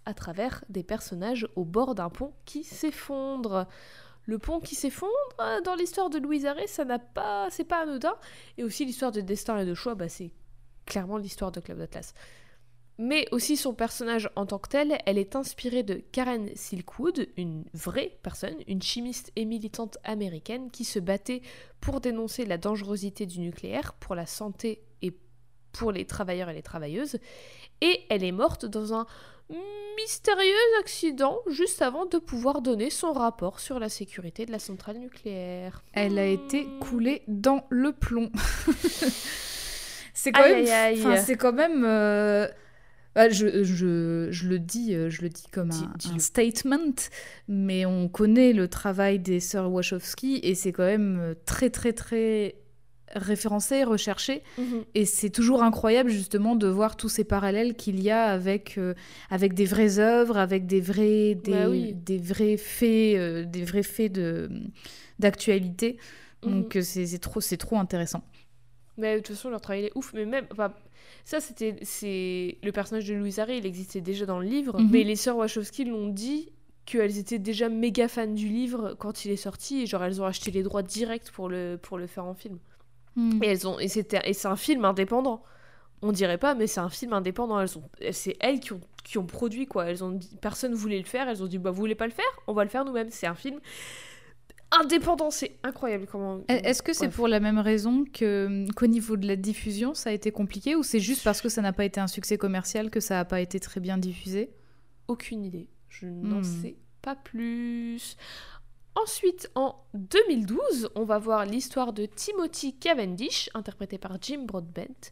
à 0.06 0.12
travers 0.12 0.64
des 0.68 0.82
personnages 0.82 1.48
au 1.56 1.64
bord 1.64 1.94
d'un 1.94 2.10
pont 2.10 2.32
qui 2.44 2.62
s'effondre. 2.62 3.66
Le 4.26 4.38
pont 4.38 4.60
qui 4.60 4.74
s'effondre 4.74 5.12
dans 5.64 5.74
l'histoire 5.74 6.08
de 6.08 6.18
Louise 6.18 6.46
Arré, 6.46 6.66
ça 6.66 6.84
n'a 6.84 6.98
pas, 6.98 7.48
c'est 7.50 7.64
pas 7.64 7.82
anodin. 7.82 8.14
Et 8.56 8.64
aussi 8.64 8.84
l'histoire 8.84 9.12
de 9.12 9.20
destin 9.20 9.58
et 9.58 9.66
de 9.66 9.74
choix, 9.74 9.94
bah 9.94 10.08
c'est 10.08 10.30
clairement 10.86 11.16
l'histoire 11.16 11.52
de 11.52 11.60
Club 11.60 11.78
d'Atlas. 11.78 12.14
Mais 12.96 13.26
aussi 13.32 13.56
son 13.56 13.74
personnage 13.74 14.30
en 14.36 14.46
tant 14.46 14.58
que 14.58 14.68
tel, 14.68 14.98
elle 15.04 15.18
est 15.18 15.34
inspirée 15.34 15.82
de 15.82 15.94
Karen 16.12 16.48
Silkwood, 16.54 17.26
une 17.36 17.64
vraie 17.74 18.18
personne, 18.22 18.54
une 18.68 18.82
chimiste 18.82 19.32
et 19.34 19.44
militante 19.44 19.98
américaine 20.04 20.70
qui 20.70 20.84
se 20.84 21.00
battait 21.00 21.42
pour 21.80 22.00
dénoncer 22.00 22.46
la 22.46 22.56
dangerosité 22.56 23.26
du 23.26 23.40
nucléaire 23.40 23.94
pour 23.94 24.14
la 24.14 24.26
santé 24.26 24.84
et 25.02 25.12
pour 25.72 25.90
les 25.90 26.04
travailleurs 26.04 26.50
et 26.50 26.54
les 26.54 26.62
travailleuses. 26.62 27.18
Et 27.80 28.02
elle 28.10 28.22
est 28.22 28.32
morte 28.32 28.64
dans 28.64 28.94
un 28.94 29.06
mystérieux 29.96 30.54
accident 30.80 31.40
juste 31.48 31.82
avant 31.82 32.06
de 32.06 32.18
pouvoir 32.18 32.62
donner 32.62 32.90
son 32.90 33.12
rapport 33.12 33.58
sur 33.58 33.80
la 33.80 33.88
sécurité 33.88 34.46
de 34.46 34.52
la 34.52 34.60
centrale 34.60 34.98
nucléaire. 34.98 35.82
Elle 35.92 36.18
a 36.18 36.26
été 36.26 36.66
coulée 36.80 37.22
dans 37.26 37.66
le 37.70 37.92
plomb. 37.92 38.30
C'est 40.24 40.32
quand, 40.32 40.48
même, 40.48 41.16
c'est 41.18 41.36
quand 41.36 41.52
même. 41.52 41.84
Euh, 41.84 42.48
bah, 43.14 43.28
je, 43.28 43.62
je, 43.62 44.28
je, 44.30 44.48
le 44.48 44.58
dis, 44.58 44.94
euh, 44.94 45.10
je 45.10 45.20
le 45.20 45.28
dis 45.28 45.44
comme 45.52 45.70
un, 45.70 46.18
statement, 46.18 46.94
mais 47.46 47.84
on 47.84 48.08
connaît 48.08 48.54
le 48.54 48.66
travail 48.66 49.18
des 49.18 49.38
sœurs 49.38 49.70
Wachowski 49.70 50.40
et 50.42 50.54
c'est 50.54 50.72
quand 50.72 50.86
même 50.86 51.18
euh, 51.20 51.34
très 51.44 51.68
très 51.68 51.92
très 51.92 52.54
référencé, 53.14 53.84
recherché. 53.84 54.42
Mhm. 54.56 54.84
Et 54.94 55.04
c'est 55.04 55.28
toujours 55.28 55.62
incroyable 55.62 56.08
justement 56.08 56.56
de 56.56 56.68
voir 56.68 56.96
tous 56.96 57.10
ces 57.10 57.24
parallèles 57.24 57.74
qu'il 57.74 58.00
y 58.02 58.10
a 58.10 58.24
avec, 58.24 58.80
avec 59.28 59.52
des 59.52 59.66
vraies 59.66 59.98
œuvres, 59.98 60.38
avec 60.38 60.64
des 60.64 60.80
vrais, 60.80 61.34
des, 61.34 61.50
bah 61.52 61.66
des 61.68 62.18
vrais 62.18 62.56
faits, 62.56 63.50
des 63.50 63.64
vrais 63.64 63.82
faits 63.82 64.10
de, 64.10 64.48
d'actualité. 65.18 65.98
Mhm. 66.42 66.50
Donc 66.50 66.78
c'est, 66.80 67.18
trop, 67.18 67.42
c'est 67.42 67.58
trop 67.58 67.76
intéressant. 67.76 68.24
Mais 68.96 69.16
de 69.16 69.20
toute 69.20 69.36
façon, 69.36 69.50
leur 69.50 69.60
travail 69.60 69.86
est 69.86 69.92
ouf. 69.94 70.12
Mais 70.14 70.24
même, 70.24 70.46
enfin, 70.52 70.72
ça, 71.24 71.40
c'était, 71.40 71.76
c'est 71.82 72.58
le 72.62 72.72
personnage 72.72 73.06
de 73.06 73.14
Louise 73.14 73.38
Harry, 73.38 73.58
il 73.58 73.66
existait 73.66 74.00
déjà 74.00 74.26
dans 74.26 74.38
le 74.38 74.46
livre. 74.46 74.80
Mhm. 74.80 74.90
Mais 74.90 75.04
les 75.04 75.16
sœurs 75.16 75.36
Wachowski 75.36 75.84
l'ont 75.84 76.08
dit 76.08 76.50
qu'elles 76.86 77.18
étaient 77.18 77.38
déjà 77.38 77.68
méga 77.68 78.08
fans 78.08 78.26
du 78.26 78.48
livre 78.48 78.94
quand 78.98 79.24
il 79.24 79.30
est 79.30 79.36
sorti. 79.36 79.82
Et 79.82 79.86
genre, 79.86 80.04
elles 80.04 80.20
ont 80.20 80.26
acheté 80.26 80.50
les 80.50 80.62
droits 80.62 80.82
directs 80.82 81.30
pour 81.32 81.48
le, 81.48 81.78
pour 81.80 81.98
le 81.98 82.06
faire 82.06 82.24
en 82.24 82.34
film. 82.34 82.58
Mhm. 83.16 83.42
Et 83.42 83.46
elles 83.46 83.66
ont, 83.66 83.78
et 83.78 83.88
c'était, 83.88 84.20
et 84.28 84.32
c'est 84.32 84.48
un 84.48 84.56
film 84.56 84.84
indépendant. 84.84 85.42
On 86.02 86.12
dirait 86.12 86.38
pas, 86.38 86.54
mais 86.54 86.66
c'est 86.66 86.80
un 86.80 86.90
film 86.90 87.14
indépendant. 87.14 87.60
Elles 87.60 87.78
ont, 87.78 87.88
c'est 88.12 88.36
elles 88.40 88.60
qui 88.60 88.74
ont, 88.74 88.80
qui 89.04 89.18
ont 89.18 89.26
produit 89.26 89.66
quoi. 89.66 89.86
Elles 89.86 90.04
ont 90.04 90.10
dit, 90.10 90.36
personne 90.40 90.74
voulait 90.74 90.98
le 90.98 91.04
faire. 91.04 91.28
Elles 91.28 91.42
ont 91.42 91.46
dit, 91.46 91.58
bah 91.58 91.70
vous 91.70 91.78
voulez 91.78 91.94
pas 91.94 92.06
le 92.06 92.12
faire? 92.12 92.26
On 92.46 92.52
va 92.52 92.64
le 92.64 92.70
faire 92.70 92.84
nous-mêmes. 92.84 93.10
C'est 93.10 93.26
un 93.26 93.34
film 93.34 93.58
indépendant. 94.80 95.30
C'est 95.30 95.52
incroyable 95.62 96.06
comment. 96.10 96.40
Est-ce 96.48 96.82
que 96.82 96.92
c'est 96.92 97.08
pour 97.08 97.28
la 97.28 97.40
même 97.40 97.58
raison 97.58 98.04
que 98.12 98.66
qu'au 98.74 98.86
niveau 98.86 99.16
de 99.16 99.26
la 99.26 99.36
diffusion, 99.36 99.94
ça 99.94 100.10
a 100.10 100.12
été 100.12 100.30
compliqué 100.32 100.74
ou 100.76 100.82
c'est 100.82 101.00
juste 101.00 101.24
parce 101.24 101.40
que 101.40 101.48
ça 101.48 101.62
n'a 101.62 101.72
pas 101.72 101.84
été 101.84 102.00
un 102.00 102.06
succès 102.06 102.36
commercial 102.38 102.90
que 102.90 103.00
ça 103.00 103.14
n'a 103.14 103.24
pas 103.24 103.40
été 103.40 103.60
très 103.60 103.80
bien 103.80 103.98
diffusé? 103.98 104.50
Aucune 105.08 105.44
idée. 105.44 105.68
Je 105.88 106.06
n'en 106.06 106.40
Hmm. 106.40 106.44
sais 106.44 106.76
pas 107.02 107.14
plus. 107.14 108.16
Ensuite, 108.96 109.50
en 109.56 109.74
2012, 109.94 110.90
on 110.94 111.02
va 111.04 111.18
voir 111.18 111.44
l'histoire 111.46 111.92
de 111.92 112.06
Timothy 112.06 112.74
Cavendish, 112.78 113.50
interprété 113.54 113.98
par 113.98 114.16
Jim 114.22 114.42
Broadbent, 114.46 115.10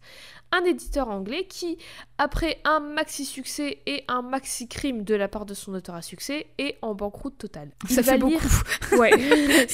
un 0.53 0.65
éditeur 0.65 1.09
anglais 1.11 1.47
qui, 1.49 1.79
après 2.17 2.61
un 2.65 2.79
maxi-succès 2.79 3.79
et 3.87 4.05
un 4.07 4.23
maxi-crime 4.23 5.03
de 5.03 5.17
la 5.17 5.27
part 5.27 5.47
de 5.47 5.55
son 5.55 5.75
auteur 5.75 5.97
à 5.97 6.03
succès, 6.03 6.47
est 6.59 6.79
en 6.81 6.95
banqueroute 6.95 7.39
totale. 7.39 7.71
Il 7.91 7.95
Ça 7.97 8.03
fait 8.05 8.19
lire- 8.19 8.21
beaucoup. 8.41 8.49
Ouais. 9.01 9.11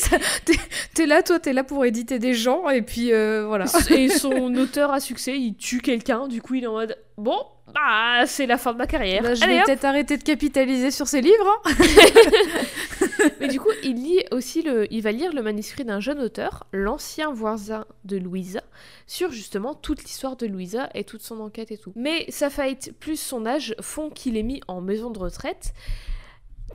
T'es- 0.95 1.07
là, 1.07 1.23
toi, 1.23 1.39
t'es 1.39 1.53
là 1.53 1.63
pour 1.65 1.85
éditer 1.85 2.19
des 2.19 2.35
gens 2.35 2.69
et 2.71 2.83
puis 2.83 3.13
euh, 3.13 3.45
voilà. 3.47 3.67
et 3.91 4.09
son 4.09 4.55
auteur 4.57 4.91
à 4.91 5.01
succès, 5.01 5.39
il 5.39 5.55
tue 5.57 5.81
quelqu'un, 5.81 6.29
du 6.29 6.41
coup 6.41 6.55
il 6.55 6.65
est 6.65 6.67
en 6.69 6.73
mode 6.73 6.97
bon, 7.17 7.37
bah 7.75 8.27
c'est 8.27 8.47
la 8.47 8.59
fin 8.59 8.73
de 8.73 8.79
ma 8.79 8.87
carrière. 8.87 9.23
Là, 9.23 9.35
je 9.35 9.43
Allez, 9.45 9.57
vais 9.59 9.63
peut-être 9.65 9.85
arrêter 9.85 10.17
de 10.17 10.23
capitaliser 10.23 10.91
sur 10.91 11.09
ces 11.09 11.21
livres. 11.21 11.61
hein. 11.67 11.73
Mais 13.41 13.49
du 13.49 13.59
coup, 13.61 13.71
il 13.85 13.97
lit 14.03 14.23
aussi 14.31 14.63
le, 14.63 14.93
il 14.93 15.03
va 15.03 15.13
lire 15.13 15.33
le 15.33 15.43
manuscrit 15.43 15.85
d'un 15.85 16.01
jeune 16.01 16.21
auteur, 16.21 16.67
l'ancien 16.73 17.33
voisin 17.33 17.85
de 18.05 18.17
Louisa, 18.17 18.63
sur 19.07 19.31
justement 19.31 19.75
toute 19.75 20.03
l'histoire 20.03 20.37
de 20.37 20.47
Louisa 20.47 20.89
et 20.95 21.05
toute 21.05 21.23
son 21.23 21.41
enquête 21.41 21.71
et 21.73 21.79
tout. 21.79 21.93
Mais 21.97 22.27
sa 22.29 22.51
faillite 22.51 22.95
plus 22.99 23.19
son 23.21 23.47
âge 23.47 23.75
font 23.81 24.11
qu'il 24.11 24.37
est 24.37 24.43
mis 24.43 24.61
en 24.69 24.81
maison 24.81 25.11
de 25.11 25.19
retraite, 25.19 25.73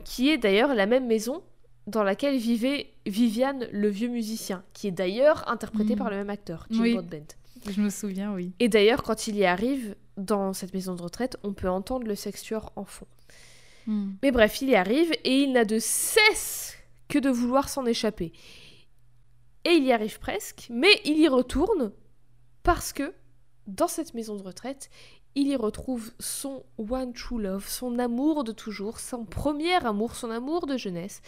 qui 0.04 0.30
est 0.30 0.38
d'ailleurs 0.38 0.74
la 0.74 0.86
même 0.86 1.06
maison 1.06 1.42
dans 1.86 2.02
laquelle 2.02 2.36
vivait 2.38 2.92
Viviane, 3.06 3.68
le 3.72 3.88
vieux 3.88 4.08
musicien, 4.08 4.62
qui 4.72 4.88
est 4.88 4.90
d'ailleurs 4.92 5.48
interprété 5.50 5.94
Mm. 5.94 5.98
par 5.98 6.10
le 6.10 6.16
même 6.16 6.30
acteur, 6.30 6.66
Jim 6.70 6.82
Oui. 6.82 6.92
Broadbent. 6.94 7.34
Je 7.70 7.80
me 7.80 7.88
souviens, 7.90 8.32
oui. 8.32 8.52
Et 8.60 8.68
d'ailleurs, 8.68 9.02
quand 9.02 9.26
il 9.26 9.36
y 9.36 9.44
arrive 9.46 9.94
dans 10.16 10.52
cette 10.52 10.74
maison 10.74 10.94
de 10.94 11.02
retraite, 11.02 11.36
on 11.42 11.52
peut 11.54 11.68
entendre 11.68 12.06
le 12.06 12.14
sextueur 12.14 12.72
en 12.76 12.84
fond. 12.84 13.06
Mais 13.86 14.30
bref, 14.30 14.62
il 14.62 14.70
y 14.70 14.74
arrive 14.74 15.12
et 15.24 15.42
il 15.42 15.52
n'a 15.52 15.64
de 15.64 15.78
cesse 15.78 16.76
que 17.08 17.18
de 17.18 17.30
vouloir 17.30 17.68
s'en 17.68 17.86
échapper. 17.86 18.32
Et 19.64 19.72
il 19.72 19.84
y 19.84 19.92
arrive 19.92 20.18
presque, 20.18 20.66
mais 20.70 21.00
il 21.04 21.18
y 21.18 21.28
retourne 21.28 21.92
parce 22.62 22.92
que 22.92 23.14
dans 23.66 23.88
cette 23.88 24.14
maison 24.14 24.36
de 24.36 24.42
retraite, 24.42 24.90
il 25.34 25.48
y 25.48 25.56
retrouve 25.56 26.12
son 26.20 26.64
one 26.78 27.12
true 27.12 27.40
love, 27.40 27.66
son 27.68 27.98
amour 27.98 28.44
de 28.44 28.52
toujours, 28.52 29.00
son 29.00 29.24
premier 29.24 29.74
amour, 29.84 30.14
son 30.14 30.30
amour 30.30 30.66
de 30.66 30.76
jeunesse. 30.76 31.22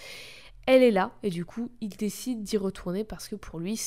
Elle 0.66 0.82
est 0.82 0.90
là 0.90 1.12
et 1.22 1.30
du 1.30 1.44
coup, 1.44 1.70
il 1.80 1.90
décide 1.90 2.42
d'y 2.42 2.56
retourner 2.56 3.04
parce 3.04 3.28
que 3.28 3.36
pour 3.36 3.60
lui, 3.60 3.80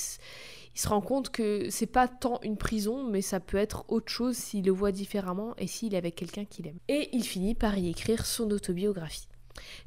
il 0.76 0.80
se 0.80 0.88
rend 0.88 1.02
compte 1.02 1.30
que 1.30 1.70
c'est 1.70 1.86
pas 1.86 2.08
tant 2.08 2.40
une 2.42 2.58
prison, 2.58 3.04
mais 3.04 3.22
ça 3.22 3.40
peut 3.40 3.58
être 3.58 3.86
autre 3.90 4.10
chose 4.10 4.38
s'il 4.38 4.66
le 4.66 4.72
voit 4.72 4.92
différemment 4.92 5.54
et 5.58 5.68
s'il 5.68 5.94
est 5.94 5.98
avec 5.98 6.16
quelqu'un 6.16 6.46
qu'il 6.46 6.68
aime. 6.68 6.80
Et 6.88 7.10
il 7.12 7.24
finit 7.24 7.54
par 7.54 7.78
y 7.78 7.90
écrire 7.90 8.26
son 8.26 8.50
autobiographie. 8.52 9.28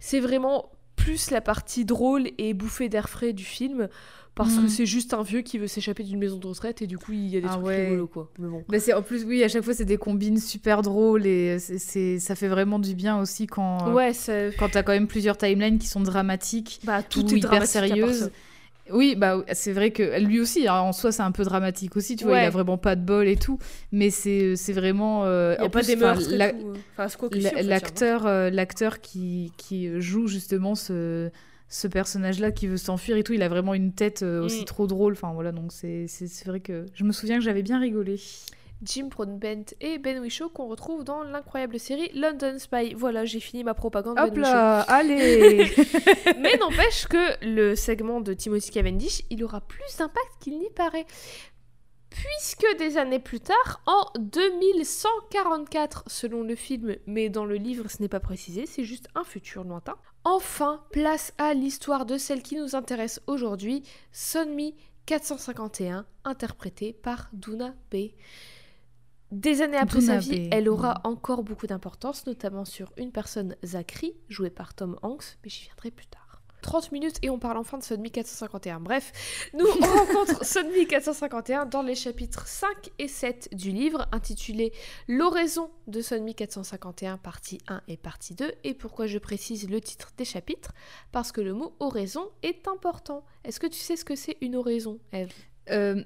C'est 0.00 0.20
vraiment 0.20 0.70
plus 1.05 1.31
la 1.31 1.41
partie 1.41 1.85
drôle 1.85 2.29
et 2.38 2.55
bouffée 2.55 2.88
d'air 2.88 3.09
frais 3.09 3.33
du 3.33 3.45
film, 3.45 3.88
parce 4.35 4.55
que 4.55 4.62
Mhm. 4.62 4.69
c'est 4.69 4.87
juste 4.87 5.12
un 5.12 5.23
vieux 5.23 5.43
qui 5.43 5.59
veut 5.59 5.67
s'échapper 5.67 6.05
d'une 6.05 6.19
maison 6.19 6.38
de 6.38 6.47
retraite 6.47 6.81
et 6.81 6.87
du 6.87 6.97
coup 6.97 7.12
il 7.12 7.27
y 7.29 7.37
a 7.37 7.41
des 7.41 7.47
Ah 7.51 7.53
trucs 7.55 7.67
ouais. 7.67 7.85
rigolos 7.88 8.07
quoi. 8.07 8.31
Mais 8.38 8.49
bon. 8.49 8.65
Bah 8.69 8.81
c'est 8.81 8.95
en 8.95 9.03
plus 9.03 9.25
oui 9.25 9.43
à 9.45 9.49
chaque 9.49 9.62
fois 9.62 9.75
c'est 9.75 9.85
des 9.85 9.99
combines 9.99 10.38
super 10.38 10.81
drôles 10.81 11.27
et 11.27 11.59
c'est- 11.59 12.19
ça 12.19 12.35
fait 12.35 12.49
vraiment 12.49 12.79
du 12.79 12.95
bien 12.95 13.21
aussi 13.21 13.47
quand 13.47 13.93
Ouais, 13.93 14.15
ça... 14.15 14.51
quand 14.59 14.71
t'as 14.71 14.83
quand 14.83 14.93
même 14.93 15.07
plusieurs 15.07 15.37
timelines 15.37 15.79
qui 15.79 15.87
sont 15.87 16.01
dramatiques 16.01 16.81
bah, 16.85 17.03
tout 17.03 17.25
ou 17.27 17.35
est 17.35 17.38
hyper 17.38 17.51
dramatique 17.51 17.71
Oui, 18.90 19.14
bah 19.16 19.42
c'est 19.53 19.73
vrai 19.73 19.92
que 19.92 20.18
lui 20.21 20.40
aussi, 20.40 20.66
hein, 20.66 20.81
en 20.81 20.92
soi, 20.92 21.12
c'est 21.12 21.23
un 21.23 21.31
peu 21.31 21.45
dramatique 21.45 21.97
aussi, 21.97 22.16
tu 22.16 22.25
vois, 22.25 22.33
Ouais. 22.35 22.42
il 22.42 22.47
a 22.47 22.51
vraiment 22.51 22.79
pas 22.79 22.97
de 22.97 23.01
bol 23.05 23.29
et 23.29 23.37
tout, 23.37 23.59
mais 23.92 24.11
c'est 24.11 24.55
vraiment. 24.73 25.25
euh, 25.25 25.55
Il 25.57 25.61
y 25.61 25.64
a 25.64 25.66
en 25.66 25.71
pas 25.71 25.79
plus, 25.81 25.87
des 25.87 25.97
meurtres 25.97 26.29
la- 26.31 26.53
L'acteur, 28.51 29.01
qui, 29.01 29.53
qui 29.57 30.01
joue 30.01 30.27
justement 30.27 30.75
ce, 30.75 31.31
ce 31.68 31.87
personnage-là 31.87 32.51
qui 32.51 32.66
veut 32.66 32.77
s'enfuir 32.77 33.16
et 33.16 33.23
tout, 33.23 33.33
il 33.33 33.42
a 33.42 33.49
vraiment 33.49 33.73
une 33.75 33.92
tête 33.92 34.23
euh, 34.23 34.42
aussi 34.45 34.62
Mm. 34.62 34.66
trop 34.66 34.87
drôle. 34.88 35.12
Enfin 35.12 35.33
voilà, 35.33 35.53
donc 35.53 35.71
c'est 35.73 36.07
vrai 36.47 36.61
que 36.61 36.85
je 36.95 37.05
me 37.05 37.12
souviens 37.12 37.38
que 37.38 37.45
j'avais 37.45 37.62
bien 37.62 37.79
rigolé. 37.81 38.16
Jim 38.83 39.07
Broadbent 39.07 39.75
et 39.81 39.99
Ben 39.99 40.18
Whishaw 40.18 40.49
qu'on 40.49 40.66
retrouve 40.66 41.05
dans 41.05 41.23
l'incroyable 41.23 41.79
série 41.79 42.11
London 42.14 42.59
Spy. 42.59 42.95
Voilà, 42.95 43.25
j'ai 43.25 43.40
fini 43.40 43.64
ma 43.64 43.75
propagande 43.75 44.18
Hop 44.18 44.35
Ben 44.35 44.40
là, 44.40 44.81
allez 44.83 45.73
Mais 46.40 46.57
n'empêche 46.57 47.07
que 47.07 47.45
le 47.45 47.77
segment 47.77 48.21
de 48.21 48.35
Timothy 48.35 48.71
Cavendish, 48.71 49.23
il 49.31 49.45
aura 49.45 49.61
plus 49.61 49.97
d'impact 49.99 50.33
qu'il 50.40 50.59
n'y 50.59 50.71
paraît. 50.71 51.07
Puisque 52.11 52.66
des 52.79 52.99
années 52.99 53.18
plus 53.18 53.40
tard, 53.40 53.81
en 53.87 54.07
2144, 54.18 56.05
selon 56.09 56.42
le 56.42 56.55
film, 56.55 56.97
mais 57.07 57.31
dans 57.31 57.47
le 57.47 57.55
livre 57.55 57.88
ce 57.88 58.03
n'est 58.03 58.09
pas 58.09 58.21
précisé, 58.21 58.66
c'est 58.66 58.85
juste 58.85 59.09
un 59.14 59.25
futur 59.25 59.64
lointain. 59.64 59.97
Enfin, 60.25 60.85
place 60.92 61.33
à 61.38 61.55
l'histoire 61.55 62.05
de 62.05 62.18
celle 62.18 62.42
qui 62.42 62.57
nous 62.57 62.77
intéresse 62.77 63.21
aujourd'hui, 63.27 63.83
Sonmi 64.12 64.75
451, 65.07 66.07
interprétée 66.25 66.92
par 66.92 67.29
Duna 67.33 67.75
B. 67.90 68.11
Des 69.33 69.62
années 69.62 69.79
après 69.79 70.03
sa 70.03 70.18
vie, 70.18 70.47
elle 70.53 70.68
aura 70.68 71.01
encore 71.05 71.42
beaucoup 71.42 71.66
d'importance, 71.66 72.27
notamment 72.27 72.66
sur 72.66 72.92
une 72.99 73.11
personne, 73.11 73.57
Zachary, 73.64 74.12
jouée 74.29 74.51
par 74.51 74.75
Tom 74.75 74.99
Hanks, 75.01 75.38
mais 75.42 75.49
j'y 75.49 75.64
viendrai 75.64 75.90
plus 75.90 76.05
tard. 76.05 76.42
30 76.61 76.92
minutes 76.92 77.16
et 77.23 77.31
on 77.31 77.38
parle 77.38 77.57
enfin 77.57 77.79
de 77.79 77.83
Sonmi 77.83 78.11
451. 78.11 78.81
Bref, 78.81 79.49
nous 79.55 79.64
on 79.64 79.87
rencontre 79.87 80.45
Sonmi 80.45 80.87
451 80.87 81.64
dans 81.64 81.81
les 81.81 81.95
chapitres 81.95 82.47
5 82.47 82.68
et 82.99 83.09
7 83.09 83.49
du 83.55 83.71
livre 83.71 84.07
intitulé 84.12 84.73
L'oraison 85.09 85.71
de 85.87 86.03
Sonmi 86.03 86.35
451 86.35 87.16
partie 87.16 87.59
1 87.68 87.81
et 87.88 87.97
partie 87.97 88.35
2. 88.35 88.53
Et 88.64 88.75
pourquoi 88.75 89.07
je 89.07 89.16
précise 89.16 89.68
le 89.68 89.81
titre 89.81 90.12
des 90.18 90.27
chapitres? 90.27 90.73
Parce 91.11 91.33
que 91.33 91.40
le 91.40 91.55
mot 91.55 91.75
oraison 91.81 92.31
est 92.42 92.68
important. 92.68 93.25
Est-ce 93.45 93.59
que 93.59 93.66
tu 93.66 93.81
sais 93.81 93.97
ce 93.97 94.05
que 94.05 94.14
c'est 94.14 94.37
une 94.42 94.57
oraison, 94.57 95.01
Eve 95.12 95.33
Euh, 95.71 96.05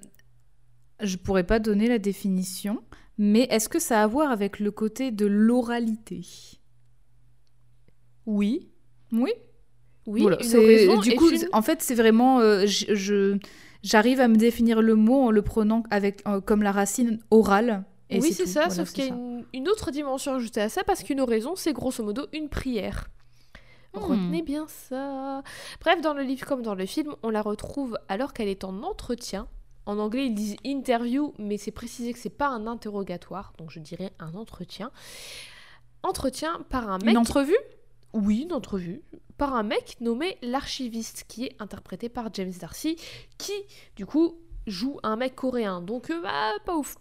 Je 1.01 1.17
pourrais 1.17 1.45
pas 1.45 1.59
donner 1.59 1.89
la 1.89 1.99
définition, 1.99 2.83
mais 3.19 3.43
est-ce 3.51 3.69
que 3.69 3.79
ça 3.79 4.01
a 4.01 4.05
à 4.05 4.07
voir 4.07 4.31
avec 4.31 4.61
le 4.61 4.71
côté 4.71 5.11
de 5.11 5.27
l'oralité? 5.27 6.23
Oui. 8.27 8.69
Oui. 9.13 9.33
Oui, 10.07 10.23
Voilà, 10.23 10.39
une 10.41 11.01
du 11.01 11.15
coup, 11.17 11.29
une- 11.31 11.49
en 11.53 11.63
fait, 11.63 11.83
c'est 11.83 11.97
vraiment, 11.97 12.39
euh, 12.39 12.65
je, 12.67 13.39
j'arrive 13.83 14.21
à 14.21 14.29
me 14.29 14.37
définir 14.37 14.81
le 14.81 14.95
mot 14.95 15.23
en 15.23 15.31
le 15.33 15.43
prenant 15.43 15.83
avec 15.91 16.23
euh, 16.29 16.41
comme 16.41 16.63
la 16.63 16.71
racine 16.71 17.19
orale. 17.33 17.85
Et 18.09 18.21
oui, 18.21 18.33
c'est 18.33 18.47
ça, 18.47 18.67
Voilà, 18.69 18.75
sauf 18.75 18.93
qu'il 18.93 19.07
y 19.07 19.11
a 19.11 19.17
une 19.53 19.69
autre 19.69 19.91
dimension 19.91 20.35
ajoutée 20.35 20.61
à 20.61 20.69
ça, 20.69 20.85
parce 20.85 21.03
qu'une 21.03 21.19
oraison, 21.21 21.57
c'est 21.57 21.73
grosso 21.73 22.05
modo 22.05 22.27
une 22.33 22.49
prière. 22.49 23.09
Hmm. 23.95 23.99
Retenez 23.99 24.43
bien 24.43 24.67
ça. 24.69 25.43
Bref, 25.81 26.01
dans 26.03 26.15
le 26.15 26.23
livre 26.23 26.47
comme 26.47 26.63
dans 26.63 26.77
le 26.77 26.87
film, 26.87 27.17
on 27.25 27.31
la 27.31 27.43
retrouve 27.43 27.99
alors 28.09 28.33
qu'elle 28.33 28.49
est 28.49 28.63
en 28.63 28.85
entretien. 28.85 29.49
En 29.87 29.99
anglais, 29.99 30.27
ils 30.27 30.35
disent 30.35 30.57
interview, 30.65 31.33
mais 31.39 31.59
c'est 31.59 31.71
précisé 31.71 32.13
que 32.13 32.19
c'est 32.19 32.29
pas 32.29 32.49
un 32.49 32.67
interrogatoire, 32.67 33.53
donc 33.57 33.71
je 33.71 33.79
dirais 33.79 34.13
un 34.19 34.35
entretien. 34.35 34.91
Entretien 36.03 36.65
par 36.69 36.91
un 36.91 36.99
mec. 36.99 37.11
Une 37.11 37.19
entrevue? 37.19 37.57
Oui, 38.13 38.43
une 38.43 38.53
entrevue. 38.53 39.03
Par 39.39 39.55
un 39.55 39.63
mec 39.63 39.97
nommé 40.01 40.39
l'archiviste, 40.43 41.25
qui 41.29 41.45
est 41.45 41.57
interprété 41.61 42.09
par 42.09 42.33
James 42.35 42.53
Darcy, 42.59 42.97
qui, 43.39 43.53
du 43.95 44.07
coup, 44.07 44.39
joue 44.67 44.99
un 45.03 45.17
mec 45.17 45.37
coréen. 45.37 45.81
Donc, 45.81 46.11
euh, 46.11 46.21
bah, 46.21 46.53
pas 46.65 46.77
ouf. 46.77 46.97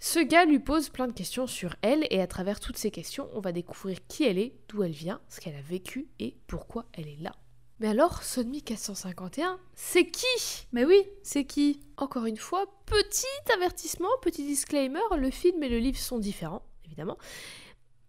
Ce 0.00 0.18
gars 0.18 0.44
lui 0.44 0.58
pose 0.58 0.88
plein 0.88 1.06
de 1.06 1.12
questions 1.12 1.46
sur 1.46 1.76
elle, 1.82 2.08
et 2.10 2.20
à 2.20 2.26
travers 2.26 2.58
toutes 2.58 2.78
ces 2.78 2.90
questions, 2.90 3.28
on 3.34 3.40
va 3.40 3.52
découvrir 3.52 4.04
qui 4.08 4.24
elle 4.24 4.38
est, 4.38 4.54
d'où 4.68 4.82
elle 4.82 4.90
vient, 4.90 5.20
ce 5.28 5.40
qu'elle 5.40 5.54
a 5.54 5.62
vécu 5.62 6.08
et 6.18 6.36
pourquoi 6.48 6.86
elle 6.94 7.06
est 7.06 7.20
là. 7.20 7.36
Mais 7.82 7.88
alors, 7.88 8.22
Sonmi 8.22 8.62
451, 8.62 9.58
c'est 9.74 10.06
qui? 10.06 10.68
Mais 10.70 10.84
oui, 10.84 11.02
c'est 11.24 11.44
qui? 11.44 11.80
Encore 11.96 12.26
une 12.26 12.36
fois, 12.36 12.66
petit 12.86 13.26
avertissement, 13.56 14.06
petit 14.22 14.46
disclaimer, 14.46 15.00
le 15.18 15.32
film 15.32 15.60
et 15.64 15.68
le 15.68 15.78
livre 15.78 15.98
sont 15.98 16.20
différents, 16.20 16.62
évidemment. 16.84 17.18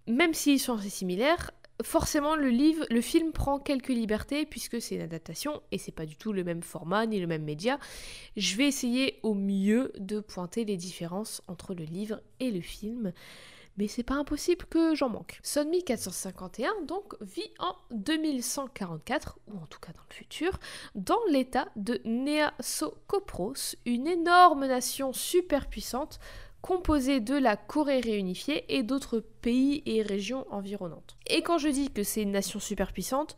Même 0.08 0.36
s'ils 0.36 0.60
sont 0.60 0.78
assez 0.78 0.92
similaires, 0.92 1.50
forcément 1.82 2.36
le 2.36 2.50
livre, 2.50 2.86
le 2.92 3.02
film 3.02 3.32
prend 3.32 3.58
quelques 3.58 3.88
libertés 3.88 4.46
puisque 4.46 4.80
c'est 4.80 4.94
une 4.94 5.02
adaptation 5.02 5.64
et 5.72 5.80
c'est 5.80 5.92
pas 5.92 6.06
du 6.06 6.18
tout 6.18 6.34
le 6.34 6.44
même 6.44 6.62
format 6.62 7.08
ni 7.08 7.20
le 7.20 7.26
même 7.26 7.44
média. 7.44 7.80
Je 8.38 8.56
vais 8.56 8.68
essayer 8.68 9.20
au 9.24 9.34
mieux 9.34 9.92
de 9.98 10.20
pointer 10.20 10.66
les 10.66 10.78
différences 10.78 11.42
entre 11.48 11.74
le 11.74 11.86
livre 11.86 12.22
et 12.40 12.52
le 12.52 12.62
film. 12.62 13.12
Mais 13.78 13.88
c'est 13.88 14.04
pas 14.04 14.16
impossible 14.16 14.66
que 14.66 14.94
j'en 14.96 15.10
manque. 15.10 15.40
Sonmi 15.44 15.84
451 15.84 16.82
donc 16.88 17.16
vit 17.22 17.52
en 17.60 17.76
2144, 17.92 19.40
ou 19.48 19.58
en 19.58 19.66
tout 19.66 19.80
cas 19.80 19.92
dans 19.94 20.04
le 20.10 20.14
futur, 20.14 20.60
dans 20.96 21.20
l'état 21.30 21.68
de 21.76 22.00
Neasokopros, 22.06 23.76
une 23.86 24.08
énorme 24.08 24.68
nation 24.68 25.12
super 25.12 25.68
puissante 25.68 26.20
composée 26.62 27.20
de 27.20 27.36
la 27.36 27.58
Corée 27.58 28.00
réunifiée 28.00 28.64
et 28.70 28.84
d'autres 28.84 29.20
pays 29.20 29.84
et 29.86 30.02
régions 30.02 30.46
environnantes. 30.50 31.18
Et 31.28 31.42
quand 31.42 31.58
je 31.58 31.68
dis 31.68 31.90
que 31.90 32.04
c'est 32.04 32.22
une 32.22 32.32
nation 32.32 32.60
super 32.60 32.94
puissante, 32.94 33.36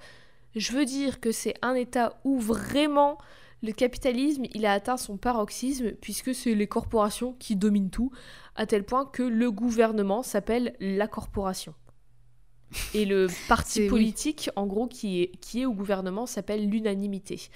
Je 0.56 0.72
veux 0.72 0.86
dire 0.86 1.20
que 1.20 1.32
c'est 1.34 1.56
un 1.62 1.76
État 1.76 2.18
où 2.24 2.40
vraiment 2.40 3.18
le 3.66 3.72
capitalisme, 3.72 4.44
il 4.54 4.66
a 4.66 4.74
atteint 4.74 4.98
son 4.98 5.18
paroxysme 5.18 5.92
puisque 5.94 6.34
c'est 6.34 6.54
les 6.54 6.68
corporations 6.68 7.34
qui 7.40 7.56
dominent 7.56 7.90
tout, 7.90 8.12
à 8.56 8.66
tel 8.66 8.84
point 8.84 9.06
que 9.06 9.24
le 9.24 9.52
gouvernement 9.52 10.24
s'appelle 10.24 10.76
la 10.80 11.08
corporation. 11.08 11.74
Et 12.94 13.06
le 13.06 13.28
parti 13.48 13.82
oui. 13.82 13.88
politique, 13.88 14.50
en 14.56 14.66
gros, 14.66 14.88
qui 14.88 15.22
est, 15.22 15.32
qui 15.42 15.62
est 15.62 15.66
au 15.66 15.74
gouvernement 15.74 16.26
s'appelle 16.26 16.70
l'unanimité. 16.70 17.50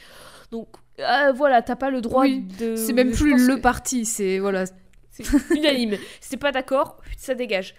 Donc 0.51 0.67
euh, 0.99 1.31
voilà, 1.31 1.61
t'as 1.61 1.75
pas 1.75 1.89
le 1.89 2.01
droit 2.01 2.23
Oui, 2.23 2.45
de... 2.59 2.75
C'est 2.75 2.93
même 2.93 3.11
plus 3.11 3.47
le 3.47 3.55
que 3.55 3.61
parti, 3.61 4.05
c'est 4.05 4.39
voilà. 4.39 4.65
C'est 5.11 5.25
unanime. 5.55 5.97
Si 6.21 6.29
t'es 6.29 6.37
pas 6.37 6.51
d'accord, 6.51 6.97
ça 7.17 7.35
dégage. 7.35 7.75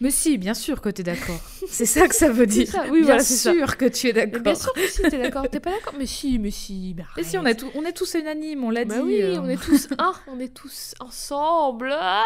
Mais 0.00 0.10
si, 0.10 0.36
bien 0.38 0.52
sûr 0.54 0.80
que 0.82 0.88
t'es 0.90 1.02
d'accord. 1.02 1.40
C'est 1.68 1.86
ça 1.86 2.06
que 2.06 2.14
ça 2.14 2.28
veut 2.28 2.46
dire. 2.46 2.68
Ça, 2.70 2.82
oui, 2.90 2.98
bien 2.98 3.06
voilà, 3.06 3.22
c'est 3.22 3.34
ça. 3.36 3.52
sûr 3.52 3.76
que 3.78 3.86
tu 3.86 4.08
es 4.08 4.12
d'accord. 4.12 4.40
bien 4.42 4.54
sûr 4.54 4.72
que 4.74 4.86
si, 4.88 5.02
t'es 5.02 5.18
d'accord. 5.18 5.48
T'es 5.50 5.60
pas 5.60 5.70
d'accord 5.70 5.94
Mais 5.98 6.06
si, 6.06 6.38
mais 6.38 6.50
si. 6.50 6.94
bah 6.94 7.04
Mais 7.16 7.22
si, 7.22 7.36
on, 7.38 7.40
arrête. 7.40 7.62
a 7.62 7.66
tout- 7.66 7.72
on 7.74 7.84
est 7.84 7.92
tous 7.92 8.14
unanimes, 8.14 8.62
on 8.64 8.70
l'a 8.70 8.84
Bah 8.84 8.96
dit. 8.96 9.00
oui, 9.02 9.22
euh. 9.22 9.40
on 9.40 9.48
est 9.48 9.60
tous 9.62 9.88
un, 9.98 10.12
on 10.28 10.38
est 10.38 10.52
tous 10.54 10.94
ensemble. 11.00 11.94
Ah 11.98 12.24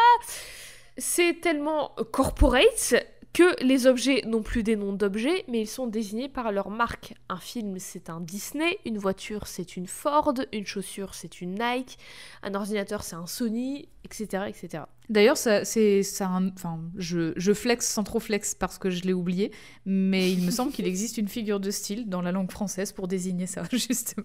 c'est 0.99 1.41
tellement 1.41 1.93
corporate 2.13 2.95
que 3.33 3.63
les 3.65 3.87
objets 3.87 4.23
n'ont 4.27 4.43
plus 4.43 4.65
des 4.65 4.75
noms 4.75 4.93
d'objets, 4.93 5.45
mais 5.47 5.61
ils 5.61 5.69
sont 5.69 5.87
désignés 5.87 6.29
par 6.29 6.51
leur 6.51 6.69
marque. 6.69 7.15
Un 7.29 7.37
film, 7.39 7.77
c'est 7.79 8.11
un 8.11 8.21
Disney, 8.21 8.79
une 8.85 8.99
voiture, 8.99 9.47
c'est 9.47 9.77
une 9.77 9.87
Ford, 9.87 10.35
une 10.53 10.67
chaussure, 10.67 11.15
c'est 11.15 11.41
une 11.41 11.55
Nike, 11.55 11.97
un 12.43 12.55
ordinateur, 12.55 13.05
c'est 13.05 13.15
un 13.15 13.27
Sony, 13.27 13.89
etc. 14.05 14.45
etc. 14.49 14.83
D'ailleurs, 15.09 15.37
ça, 15.37 15.65
c'est, 15.65 16.03
ça, 16.03 16.27
un- 16.27 16.49
enfin, 16.51 16.81
je, 16.97 17.33
je 17.37 17.53
flex 17.53 17.87
sans 17.89 18.03
trop 18.03 18.19
flex 18.19 18.55
parce 18.57 18.79
que 18.79 18.91
je 18.91 19.03
l'ai 19.05 19.13
oublié, 19.13 19.53
mais 19.87 20.33
il 20.33 20.43
me 20.45 20.51
semble 20.51 20.73
qu'il 20.73 20.87
existe 20.87 21.17
une 21.17 21.29
figure 21.29 21.61
de 21.61 21.71
style 21.71 22.09
dans 22.09 22.23
la 22.23 22.33
langue 22.33 22.51
française 22.51 22.91
pour 22.93 23.07
désigner 23.07 23.47
ça, 23.47 23.63
justement. 23.73 24.25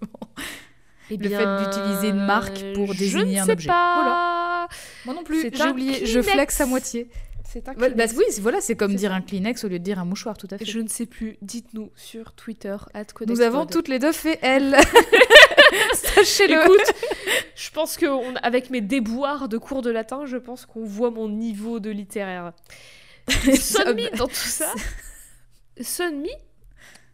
Eh 1.12 1.18
Le 1.18 1.30
fait 1.30 1.58
d'utiliser 1.64 2.10
une 2.10 2.26
marque 2.26 2.64
pour 2.74 2.92
je 2.94 2.98
désigner 2.98 3.36
ne 3.36 3.42
un 3.42 3.46
sais 3.46 3.52
objet. 3.52 3.68
Pas. 3.68 4.68
Moi 5.06 5.14
non 5.14 5.24
plus, 5.24 5.52
j'ai 5.54 5.62
un 5.62 5.70
oublié, 5.70 6.04
je 6.08 6.20
flex 6.24 6.60
à 6.62 6.66
moitié. 6.66 7.08
C'est 7.56 7.70
un 7.70 7.74
bah 7.74 7.88
Kleenex. 7.90 8.14
oui, 8.18 8.26
c'est- 8.32 8.42
voilà, 8.42 8.60
c'est 8.60 8.76
comme 8.76 8.96
dire 8.96 9.12
ça. 9.12 9.16
un 9.16 9.22
Kleenex 9.22 9.64
au 9.64 9.70
lieu 9.70 9.80
de 9.80 9.84
dire 9.86 9.98
un 9.98 10.04
mouchoir, 10.04 10.38
tout 10.38 10.48
à 10.52 10.58
fait. 10.58 10.66
Je 10.66 10.78
ne 10.82 10.90
sais 10.90 11.06
plus. 11.06 11.38
Dites-nous 11.42 11.90
sur 11.96 12.34
Twitter. 12.34 12.76
Nous 13.28 13.40
avons 13.40 13.66
toutes 13.66 13.88
les 13.88 13.98
deux 13.98 14.12
fait 14.12 14.38
elle. 14.42 14.76
Sachez-le. 15.94 16.62
Écoute, 16.66 16.94
je 17.56 17.72
pense 17.72 17.96
que 17.96 18.08
on- 18.08 18.36
avec 18.44 18.72
mes 18.72 18.82
déboires 18.82 19.48
de 19.48 19.58
cours 19.58 19.82
de 19.82 19.90
latin, 19.90 20.26
je 20.26 20.36
pense 20.36 20.66
qu'on 20.66 20.84
voit 20.84 21.12
mon 21.12 21.30
niveau 21.30 21.80
de 21.80 21.90
littéraire. 21.92 22.52
Sunmi 23.56 24.10
dans 24.18 24.28
tout 24.28 24.34
ça. 24.36 24.74
Sunmi 25.80 26.32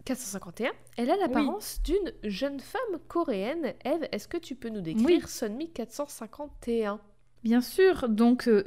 451, 0.06 0.72
elle 0.98 1.12
a 1.12 1.18
l'apparence 1.18 1.84
d'une 1.84 2.12
jeune 2.24 2.60
femme 2.60 3.00
coréenne. 3.08 3.76
Eve, 3.86 4.08
est-ce 4.12 4.28
que 4.28 4.38
tu 4.38 4.56
peux 4.56 4.70
nous 4.70 4.82
décrire 4.82 5.30
Sunmi 5.30 5.70
451 5.72 7.00
Bien 7.44 7.62
sûr, 7.62 8.10
donc 8.10 8.48
euh, 8.48 8.64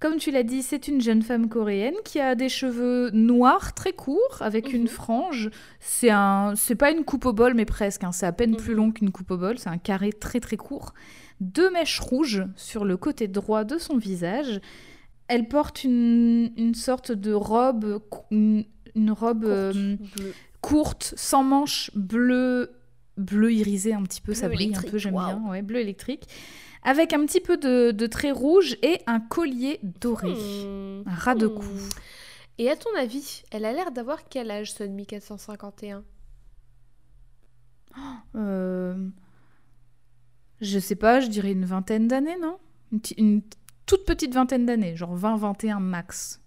comme 0.00 0.16
tu 0.16 0.30
l'as 0.30 0.42
dit, 0.42 0.62
c'est 0.62 0.88
une 0.88 1.00
jeune 1.00 1.22
femme 1.22 1.48
coréenne 1.48 1.94
qui 2.04 2.18
a 2.20 2.34
des 2.34 2.48
cheveux 2.48 3.10
noirs 3.12 3.74
très 3.74 3.92
courts 3.92 4.38
avec 4.40 4.68
Mhm. 4.70 4.74
une 4.80 4.88
frange. 4.88 5.50
C'est 5.78 6.10
un, 6.10 6.54
c'est 6.56 6.74
pas 6.74 6.90
une 6.90 7.04
coupe 7.04 7.26
au 7.26 7.32
bol, 7.32 7.54
mais 7.54 7.66
presque. 7.66 8.02
hein, 8.04 8.12
C'est 8.12 8.26
à 8.26 8.32
peine 8.32 8.56
plus 8.56 8.70
Mhm. 8.72 8.76
long 8.76 8.90
qu'une 8.92 9.10
coupe 9.10 9.30
au 9.30 9.36
bol. 9.36 9.58
C'est 9.58 9.68
un 9.68 9.78
carré 9.78 10.12
très 10.12 10.40
très 10.40 10.56
court. 10.56 10.94
Deux 11.40 11.70
mèches 11.70 12.00
rouges 12.00 12.44
sur 12.56 12.84
le 12.84 12.96
côté 12.96 13.28
droit 13.28 13.64
de 13.64 13.78
son 13.78 13.96
visage. 13.98 14.60
Elle 15.28 15.46
porte 15.48 15.84
une, 15.84 16.50
une 16.56 16.74
sorte 16.74 17.12
de 17.12 17.32
robe, 17.32 18.00
une, 18.30 18.64
une 18.96 19.10
robe 19.12 19.42
Courte, 19.44 19.54
euh, 19.76 19.96
courte, 20.60 21.14
sans 21.16 21.44
manches, 21.44 21.90
bleu, 21.94 22.72
bleu 23.16 23.52
irisé 23.52 23.92
un 23.94 24.02
petit 24.02 24.20
peu, 24.20 24.34
ça 24.34 24.48
brille 24.48 24.74
un 24.76 24.82
peu, 24.82 24.98
j'aime 24.98 25.12
bien, 25.14 25.40
ouais, 25.48 25.62
bleu 25.62 25.78
électrique, 25.78 26.24
avec 26.82 27.12
un 27.12 27.24
petit 27.26 27.40
peu 27.40 27.56
de, 27.56 27.90
de 27.90 28.06
traits 28.06 28.34
rouges 28.34 28.76
et 28.82 29.00
un 29.06 29.20
collier 29.20 29.80
doré, 29.82 30.32
Hmm. 30.32 31.02
un 31.06 31.14
ras 31.14 31.34
de 31.34 31.46
Hmm. 31.46 31.54
cou. 31.54 31.64
Et 32.58 32.70
à 32.70 32.76
ton 32.76 32.90
avis, 32.96 33.42
elle 33.50 33.64
a 33.64 33.72
l'air 33.72 33.90
d'avoir 33.90 34.28
quel 34.28 34.50
âge 34.50 34.72
Sunmi 34.72 35.06
451 35.06 36.02
Euh, 38.36 39.08
je 40.60 40.78
sais 40.78 40.94
pas, 40.96 41.20
je 41.20 41.26
dirais 41.28 41.52
une 41.52 41.64
vingtaine 41.64 42.06
d'années, 42.06 42.36
non? 42.40 42.58
Une, 43.16 43.42
toute 43.86 44.04
petite 44.04 44.34
vingtaine 44.34 44.66
d'années, 44.66 44.94
genre 44.96 45.16
20-21 45.16 45.80
max. 45.80 46.40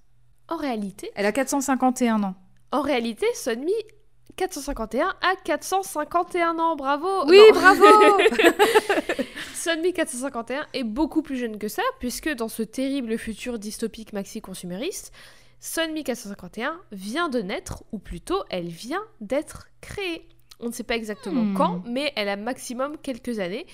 En 0.48 0.58
réalité, 0.58 1.10
Elle 1.15 1.26
a 1.26 1.32
451 1.32 2.24
ans. 2.24 2.36
En 2.72 2.82
réalité, 2.82 3.26
Sunmi 3.34 3.74
451 4.36 5.13
a 5.22 5.36
451 5.43 6.58
ans, 6.60 6.76
bravo 6.76 7.08
Oui, 7.28 7.38
Non. 7.38 7.60
bravo 7.60 7.86
Sunmi 9.54 9.93
451 9.93 10.67
est 10.74 10.84
beaucoup 10.84 11.22
plus 11.22 11.38
jeune 11.38 11.58
que 11.58 11.67
ça, 11.67 11.84
puisque 12.00 12.30
dans 12.30 12.48
ce 12.50 12.63
terrible 12.63 13.17
futur 13.17 13.60
dystopique 13.60 14.12
maxi-consumériste, 14.13 15.12
Sunmi 15.60 16.04
451 16.04 16.80
vient 16.91 17.30
de 17.30 17.39
naître, 17.41 17.84
ou 17.91 18.00
plutôt, 18.00 18.43
elle 18.50 18.67
vient 18.67 19.04
d'être 19.22 19.67
créée. 19.82 20.28
On 20.60 20.67
ne 20.67 20.72
sait 20.74 20.84
pas 20.84 20.96
exactement 20.96 21.43
Hmm. 21.43 21.54
quand, 21.56 21.84
mais 21.86 22.12
elle 22.15 22.28
a 22.30 22.36
maximum 22.36 22.98
quelques 22.98 23.39
années, 23.39 23.65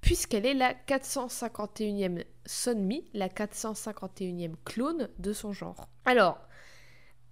puisqu'elle 0.00 0.46
est 0.46 0.54
la 0.54 0.74
451e 0.74 2.24
Sunmi, 2.46 3.04
la 3.14 3.28
451e 3.28 4.54
clone 4.64 5.08
de 5.18 5.32
son 5.32 5.52
genre. 5.52 5.88
Alors, 6.04 6.38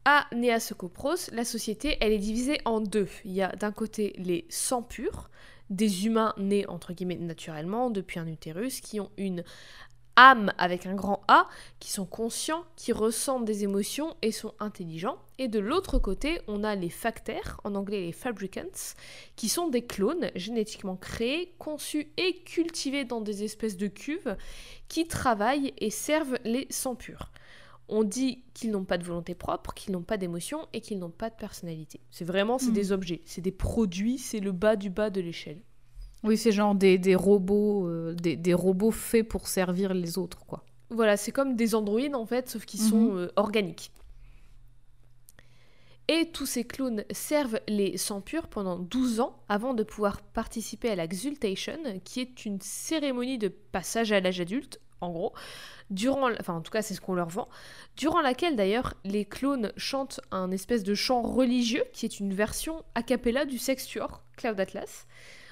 à 0.04 0.26
Nea 0.34 0.60
Sokopros, 0.60 1.30
la 1.32 1.44
société, 1.44 1.96
elle 2.00 2.12
est 2.12 2.18
divisée 2.18 2.60
en 2.64 2.80
deux. 2.80 3.08
Il 3.24 3.32
y 3.32 3.42
a 3.42 3.54
d'un 3.56 3.72
côté 3.72 4.14
les 4.16 4.46
sans 4.48 4.82
purs, 4.82 5.30
des 5.68 6.06
humains 6.06 6.34
nés 6.36 6.66
entre 6.68 6.92
guillemets 6.92 7.16
naturellement 7.16 7.90
depuis 7.90 8.18
un 8.18 8.26
utérus, 8.26 8.80
qui 8.80 8.98
ont 8.98 9.10
une 9.16 9.44
âme 10.16 10.52
avec 10.58 10.86
un 10.86 10.94
grand 10.94 11.22
A, 11.28 11.46
qui 11.78 11.90
sont 11.90 12.06
conscients, 12.06 12.64
qui 12.76 12.92
ressentent 12.92 13.44
des 13.44 13.64
émotions 13.64 14.16
et 14.22 14.32
sont 14.32 14.54
intelligents. 14.58 15.18
Et 15.38 15.48
de 15.48 15.58
l'autre 15.58 15.98
côté, 15.98 16.40
on 16.48 16.64
a 16.64 16.74
les 16.74 16.90
factaires, 16.90 17.60
en 17.64 17.74
anglais 17.74 18.00
les 18.00 18.12
fabricants, 18.12 18.94
qui 19.36 19.48
sont 19.48 19.68
des 19.68 19.86
clones 19.86 20.30
génétiquement 20.34 20.96
créés, 20.96 21.54
conçus 21.58 22.08
et 22.16 22.42
cultivés 22.42 23.04
dans 23.04 23.20
des 23.20 23.44
espèces 23.44 23.76
de 23.76 23.86
cuves, 23.86 24.36
qui 24.88 25.06
travaillent 25.06 25.72
et 25.78 25.90
servent 25.90 26.38
les 26.44 26.66
sans 26.70 26.96
purs. 26.96 27.30
On 27.92 28.04
dit 28.04 28.44
qu'ils 28.54 28.70
n'ont 28.70 28.84
pas 28.84 28.98
de 28.98 29.04
volonté 29.04 29.34
propre, 29.34 29.74
qu'ils 29.74 29.92
n'ont 29.92 30.02
pas 30.02 30.16
d'émotion 30.16 30.60
et 30.72 30.80
qu'ils 30.80 30.98
n'ont 31.00 31.10
pas 31.10 31.28
de 31.28 31.34
personnalité. 31.34 32.00
C'est 32.10 32.24
vraiment, 32.24 32.56
c'est 32.58 32.70
Hmm. 32.70 32.74
des 32.74 32.92
objets, 32.92 33.20
c'est 33.26 33.40
des 33.40 33.50
produits, 33.52 34.16
c'est 34.16 34.38
le 34.40 34.52
bas 34.52 34.76
du 34.76 34.90
bas 34.90 35.10
de 35.10 35.20
l'échelle. 35.20 35.60
Oui, 36.22 36.36
c'est 36.36 36.52
genre 36.52 36.74
des, 36.74 36.98
des 36.98 37.14
robots, 37.16 37.88
euh, 37.88 38.14
des, 38.14 38.36
des 38.36 38.54
robots 38.54 38.90
faits 38.92 39.26
pour 39.26 39.48
servir 39.48 39.92
les 39.92 40.18
autres, 40.18 40.44
quoi. 40.46 40.64
Voilà, 40.90 41.16
c'est 41.16 41.32
comme 41.32 41.56
des 41.56 41.74
androïdes 41.74 42.14
en 42.14 42.26
fait, 42.26 42.48
sauf 42.48 42.64
qu'ils 42.64 42.82
Mhm. 42.82 42.88
sont 42.88 43.16
euh, 43.16 43.32
organiques. 43.36 43.90
Et 46.08 46.26
tous 46.32 46.46
ces 46.46 46.64
clones 46.64 47.04
servent 47.12 47.60
les 47.68 47.96
sans 47.96 48.20
purs 48.20 48.48
pendant 48.48 48.78
12 48.78 49.20
ans 49.20 49.36
avant 49.48 49.74
de 49.74 49.84
pouvoir 49.84 50.22
participer 50.22 50.90
à 50.90 50.96
la 50.96 51.06
Xultation, 51.06 51.78
qui 52.04 52.20
est 52.20 52.44
une 52.44 52.60
cérémonie 52.60 53.38
de 53.38 53.46
passage 53.48 54.10
à 54.10 54.20
l'âge 54.20 54.40
adulte, 54.40 54.80
en 55.00 55.10
gros, 55.10 55.32
durant, 55.90 56.30
enfin 56.40 56.54
en 56.54 56.60
tout 56.60 56.70
cas 56.70 56.82
c'est 56.82 56.94
ce 56.94 57.00
qu'on 57.00 57.14
leur 57.14 57.28
vend, 57.28 57.48
durant 57.96 58.20
laquelle 58.20 58.54
d'ailleurs 58.56 58.94
les 59.04 59.24
clones 59.24 59.72
chantent 59.76 60.20
un 60.30 60.50
espèce 60.50 60.82
de 60.84 60.94
chant 60.94 61.22
religieux 61.22 61.84
qui 61.92 62.06
est 62.06 62.20
une 62.20 62.32
version 62.34 62.84
a 62.94 63.02
cappella 63.02 63.44
du 63.44 63.58
Sextuor, 63.58 64.22
Cloud 64.36 64.58
Atlas, 64.60 65.06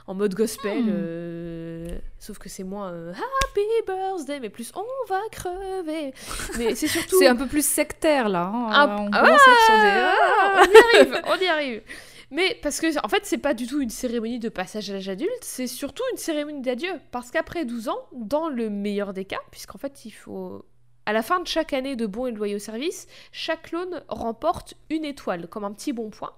en 0.06 0.14
mode 0.14 0.34
gospel, 0.34 0.84
Hmm. 0.84 0.88
euh, 0.90 1.98
sauf 2.18 2.38
que 2.38 2.48
c'est 2.48 2.64
moins 2.64 2.92
euh, 2.92 3.12
Happy 3.12 3.60
Birthday, 3.86 4.40
mais 4.40 4.48
plus 4.48 4.72
on 4.74 4.84
va 5.08 5.20
crever. 5.30 6.14
Mais 6.56 6.74
c'est 6.74 6.86
surtout 6.88 7.16
C'est 7.18 7.26
un 7.28 7.36
peu 7.36 7.46
plus 7.46 7.66
sectaire, 7.66 8.28
là. 8.30 8.50
hein. 8.54 8.68
Ah, 8.72 8.96
on 9.00 9.10
ah, 9.12 9.22
des- 9.22 9.36
ah, 9.36 10.62
on 10.62 10.72
y 10.72 10.76
arrive, 10.98 11.22
on 11.26 11.36
y 11.36 11.46
arrive. 11.46 11.82
Mais 12.30 12.58
parce 12.62 12.80
que 12.80 13.04
en 13.04 13.08
fait, 13.08 13.24
c'est 13.24 13.38
pas 13.38 13.54
du 13.54 13.66
tout 13.66 13.80
une 13.80 13.90
cérémonie 13.90 14.38
de 14.38 14.48
passage 14.48 14.90
à 14.90 14.94
l'âge 14.94 15.08
adulte, 15.08 15.30
c'est 15.42 15.66
surtout 15.66 16.02
une 16.12 16.18
cérémonie 16.18 16.60
d'adieu. 16.60 16.92
Parce 17.10 17.30
qu'après 17.30 17.64
12 17.64 17.88
ans, 17.88 18.06
dans 18.12 18.48
le 18.48 18.68
meilleur 18.68 19.12
des 19.14 19.24
cas, 19.24 19.40
puisqu'en 19.50 19.78
fait, 19.78 20.04
il 20.04 20.10
faut. 20.10 20.64
À 21.06 21.14
la 21.14 21.22
fin 21.22 21.40
de 21.40 21.46
chaque 21.46 21.72
année 21.72 21.96
de 21.96 22.04
bons 22.04 22.26
et 22.26 22.32
loyaux 22.32 22.58
services, 22.58 23.06
chaque 23.32 23.62
clone 23.70 24.02
remporte 24.08 24.74
une 24.90 25.06
étoile, 25.06 25.46
comme 25.48 25.64
un 25.64 25.72
petit 25.72 25.94
bon 25.94 26.10
point. 26.10 26.34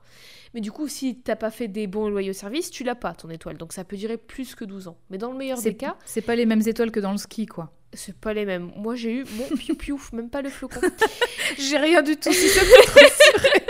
Mais 0.55 0.61
du 0.61 0.71
coup, 0.71 0.87
si 0.87 1.17
t'as 1.17 1.35
pas 1.35 1.51
fait 1.51 1.67
des 1.67 1.89
bons 1.89 2.07
et 2.07 2.11
loyaux 2.11 2.33
services, 2.33 2.71
tu 2.71 2.85
l'as 2.85 2.95
pas 2.95 3.13
ton 3.13 3.31
étoile. 3.31 3.57
Donc 3.57 3.73
ça 3.73 3.83
peut 3.83 3.97
durer 3.97 4.17
plus 4.17 4.55
que 4.55 4.65
12 4.65 4.87
ans. 4.87 4.97
Mais 5.11 5.19
dans 5.19 5.33
le 5.33 5.39
meilleur 5.39 5.61
des 5.61 5.75
cas, 5.75 5.97
c'est 6.05 6.23
pas 6.23 6.37
les 6.37 6.47
mêmes 6.47 6.63
étoiles 6.65 6.93
que 6.93 7.01
dans 7.01 7.11
le 7.11 7.19
ski, 7.19 7.47
quoi. 7.47 7.73
c'est 7.93 8.17
pas 8.17 8.33
les 8.33 8.45
mêmes. 8.45 8.71
Moi, 8.77 8.95
j'ai 8.95 9.13
eu 9.13 9.25
mon 9.37 9.57
piou-piou, 9.57 10.01
même 10.13 10.31
pas 10.31 10.41
le 10.41 10.51
flocon. 10.51 10.81
J'ai 11.59 11.79
rien 11.79 12.03
du 12.03 12.17
tout, 12.17 12.33
si 12.33 12.49
ça 12.49 12.61
peut 12.61 13.61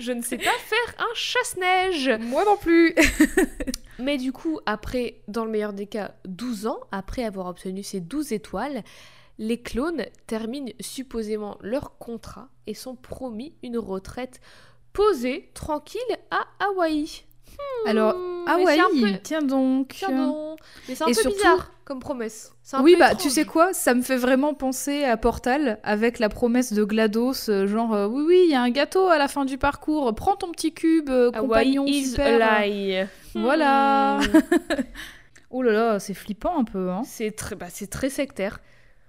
Je 0.00 0.12
ne 0.12 0.22
sais 0.22 0.38
pas 0.38 0.44
faire 0.44 0.94
un 0.98 1.14
chasse-neige. 1.14 2.10
Moi 2.20 2.44
non 2.46 2.56
plus. 2.56 2.94
Mais 3.98 4.16
du 4.16 4.32
coup, 4.32 4.58
après, 4.64 5.20
dans 5.28 5.44
le 5.44 5.50
meilleur 5.50 5.74
des 5.74 5.86
cas, 5.86 6.14
12 6.24 6.66
ans, 6.66 6.80
après 6.90 7.22
avoir 7.22 7.46
obtenu 7.48 7.82
ces 7.82 8.00
12 8.00 8.32
étoiles, 8.32 8.82
les 9.38 9.60
clones 9.60 10.06
terminent 10.26 10.72
supposément 10.80 11.58
leur 11.60 11.98
contrat 11.98 12.48
et 12.66 12.72
sont 12.72 12.96
promis 12.96 13.54
une 13.62 13.76
retraite 13.76 14.40
posé, 14.94 15.50
tranquille, 15.52 16.00
à 16.30 16.46
Hawaï. 16.64 17.24
Alors, 17.86 18.14
Hmm, 18.14 18.48
Hawaï, 18.48 18.80
peu- 19.00 19.18
tiens 19.22 19.42
donc. 19.42 19.88
Tiens 19.96 20.10
donc. 20.10 20.58
Mais 20.88 20.94
c'est 20.94 21.04
un 21.04 21.06
Et 21.06 21.10
peu 21.12 21.20
surtout- 21.20 21.36
bizarre 21.36 21.70
comme 21.84 22.00
promesse. 22.00 22.52
Un 22.72 22.82
Oui, 22.82 22.92
peu 22.92 23.00
bah 23.00 23.06
étrange. 23.12 23.22
tu 23.22 23.30
sais 23.30 23.44
quoi, 23.44 23.72
ça 23.72 23.94
me 23.94 24.02
fait 24.02 24.16
vraiment 24.16 24.54
penser 24.54 25.04
à 25.04 25.16
Portal 25.16 25.78
avec 25.82 26.18
la 26.20 26.28
promesse 26.28 26.72
de 26.72 26.84
GLaDOS, 26.84 27.48
euh, 27.48 27.66
genre 27.66 27.92
euh, 27.94 28.06
oui, 28.06 28.22
oui, 28.26 28.42
il 28.46 28.50
y 28.50 28.54
a 28.54 28.62
un 28.62 28.70
gâteau 28.70 29.06
à 29.08 29.18
la 29.18 29.26
fin 29.28 29.44
du 29.44 29.58
parcours, 29.58 30.14
prends 30.14 30.36
ton 30.36 30.52
petit 30.52 30.72
cube, 30.72 31.10
euh, 31.10 31.30
Hawaii 31.34 31.74
compagnon 31.76 31.86
super. 31.88 32.60
lie. 32.68 33.04
Voilà. 33.34 34.18
Oh 35.52 35.62
là 35.62 35.72
là, 35.72 35.98
c'est 35.98 36.14
flippant 36.14 36.56
un 36.60 36.64
peu, 36.64 36.90
hein. 36.90 37.02
c'est 37.04 37.32
très, 37.32 37.56
bah, 37.56 37.66
c'est 37.70 37.88
très 37.90 38.08
sectaire. 38.08 38.60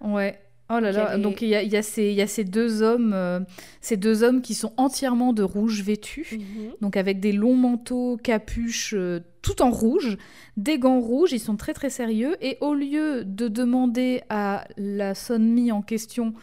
Ouais. 0.02 0.42
Oh 0.74 0.80
là 0.80 0.92
là, 0.92 1.18
donc 1.18 1.42
il 1.42 1.50
y 1.50 1.56
a, 1.56 1.64
y, 1.64 1.84
ces- 1.84 2.10
il 2.10 2.14
y 2.14 2.22
a 2.22 2.28
ces 2.28 2.44
deux 2.44 2.82
hommes, 2.82 3.12
euh, 3.14 3.40
ces 3.82 3.98
deux 3.98 4.24
hommes 4.24 4.42
qui 4.42 4.54
sont 4.54 4.72
entièrement 4.78 5.34
de 5.34 5.44
rouge 5.44 5.82
vêtus. 5.84 6.40
donc 6.82 6.96
avec 6.98 7.20
des 7.20 7.32
longs 7.34 7.56
manteaux, 7.56 8.18
capuches, 8.24 8.94
euh, 8.96 9.20
tout 9.42 9.62
en 9.62 9.70
rouge, 9.72 10.18
des 10.56 10.80
gants 10.80 11.00
rouges, 11.02 11.32
ils 11.34 11.40
sont 11.40 11.58
très 11.58 11.74
très 11.74 11.90
sérieux, 11.90 12.36
et 12.42 12.58
au 12.62 12.74
lieu 12.74 13.26
de 13.26 13.48
demander 13.48 14.22
à 14.30 14.66
la 14.78 15.14
sonmi 15.16 15.72
en 15.72 15.82
question 15.82 16.34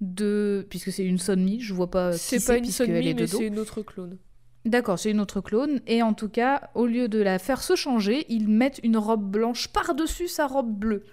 de... 0.00 0.66
Puisque 0.70 0.92
c'est 0.92 1.04
une 1.04 1.18
sonmi, 1.18 1.60
je 1.60 1.72
vois 1.74 1.90
pas 1.90 2.12
C'est 2.12 2.44
pas 2.44 2.56
une 2.56 2.62
puisqu'elle 2.62 2.88
Sonmi, 2.88 3.08
est 3.08 3.14
de 3.14 3.20
mais 3.22 3.26
c'est 3.26 3.46
une 3.46 3.58
autre 3.58 3.82
clone. 3.82 4.18
D'accord, 4.64 4.98
c'est 4.98 5.10
une 5.10 5.20
autre 5.20 5.40
clone, 5.40 5.80
et 5.86 6.02
en 6.02 6.12
tout 6.12 6.28
cas, 6.28 6.68
au 6.74 6.86
lieu 6.86 7.08
de 7.08 7.20
la 7.20 7.38
faire 7.38 7.62
se 7.62 7.74
changer, 7.74 8.26
ils 8.28 8.48
mettent 8.48 8.80
une 8.82 8.96
robe 8.98 9.30
blanche 9.30 9.68
par-dessus 9.68 10.28
sa 10.28 10.46
robe 10.46 10.70
bleue. 10.76 11.04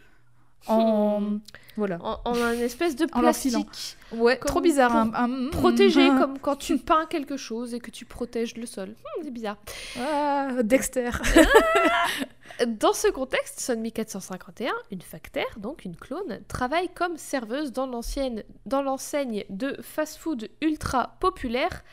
En... 0.67 1.21
Hmm. 1.21 1.39
Voilà. 1.77 1.97
En, 2.01 2.19
en 2.25 2.35
un 2.41 2.53
espèce 2.53 2.95
de 2.95 3.05
plastique. 3.05 3.97
Ouais, 4.13 4.37
trop 4.37 4.61
bizarre. 4.61 4.95
hein. 4.95 5.11
Un- 5.13 5.49
Protégé, 5.49 6.03
un- 6.07 6.17
comme 6.19 6.39
quand 6.39 6.55
tu 6.55 6.77
peins 6.79 7.05
quelque 7.05 7.35
chose 7.37 7.73
et 7.73 7.79
que 7.79 7.91
tu 7.91 8.05
protèges 8.05 8.55
le 8.55 8.65
sol. 8.65 8.89
Hmm, 8.89 9.21
c'est 9.23 9.31
bizarre. 9.31 9.57
Ah, 9.99 10.49
Dexter. 10.63 11.09
Dans 12.67 12.93
ce 12.93 13.09
contexte, 13.09 13.59
Sonmi 13.59 13.91
451, 13.91 14.71
une 14.91 15.01
factaire, 15.01 15.45
donc 15.57 15.83
une 15.83 15.97
clone, 15.97 16.39
travaille 16.47 16.87
comme 16.87 17.17
serveuse 17.17 17.73
dans 17.73 17.85
l'ancienne- 17.85 18.43
dans 18.65 18.81
l'enseigne 18.81 19.43
de 19.49 19.75
fast-food 19.81 20.47
ultra 20.61 21.17
populaire 21.19 21.83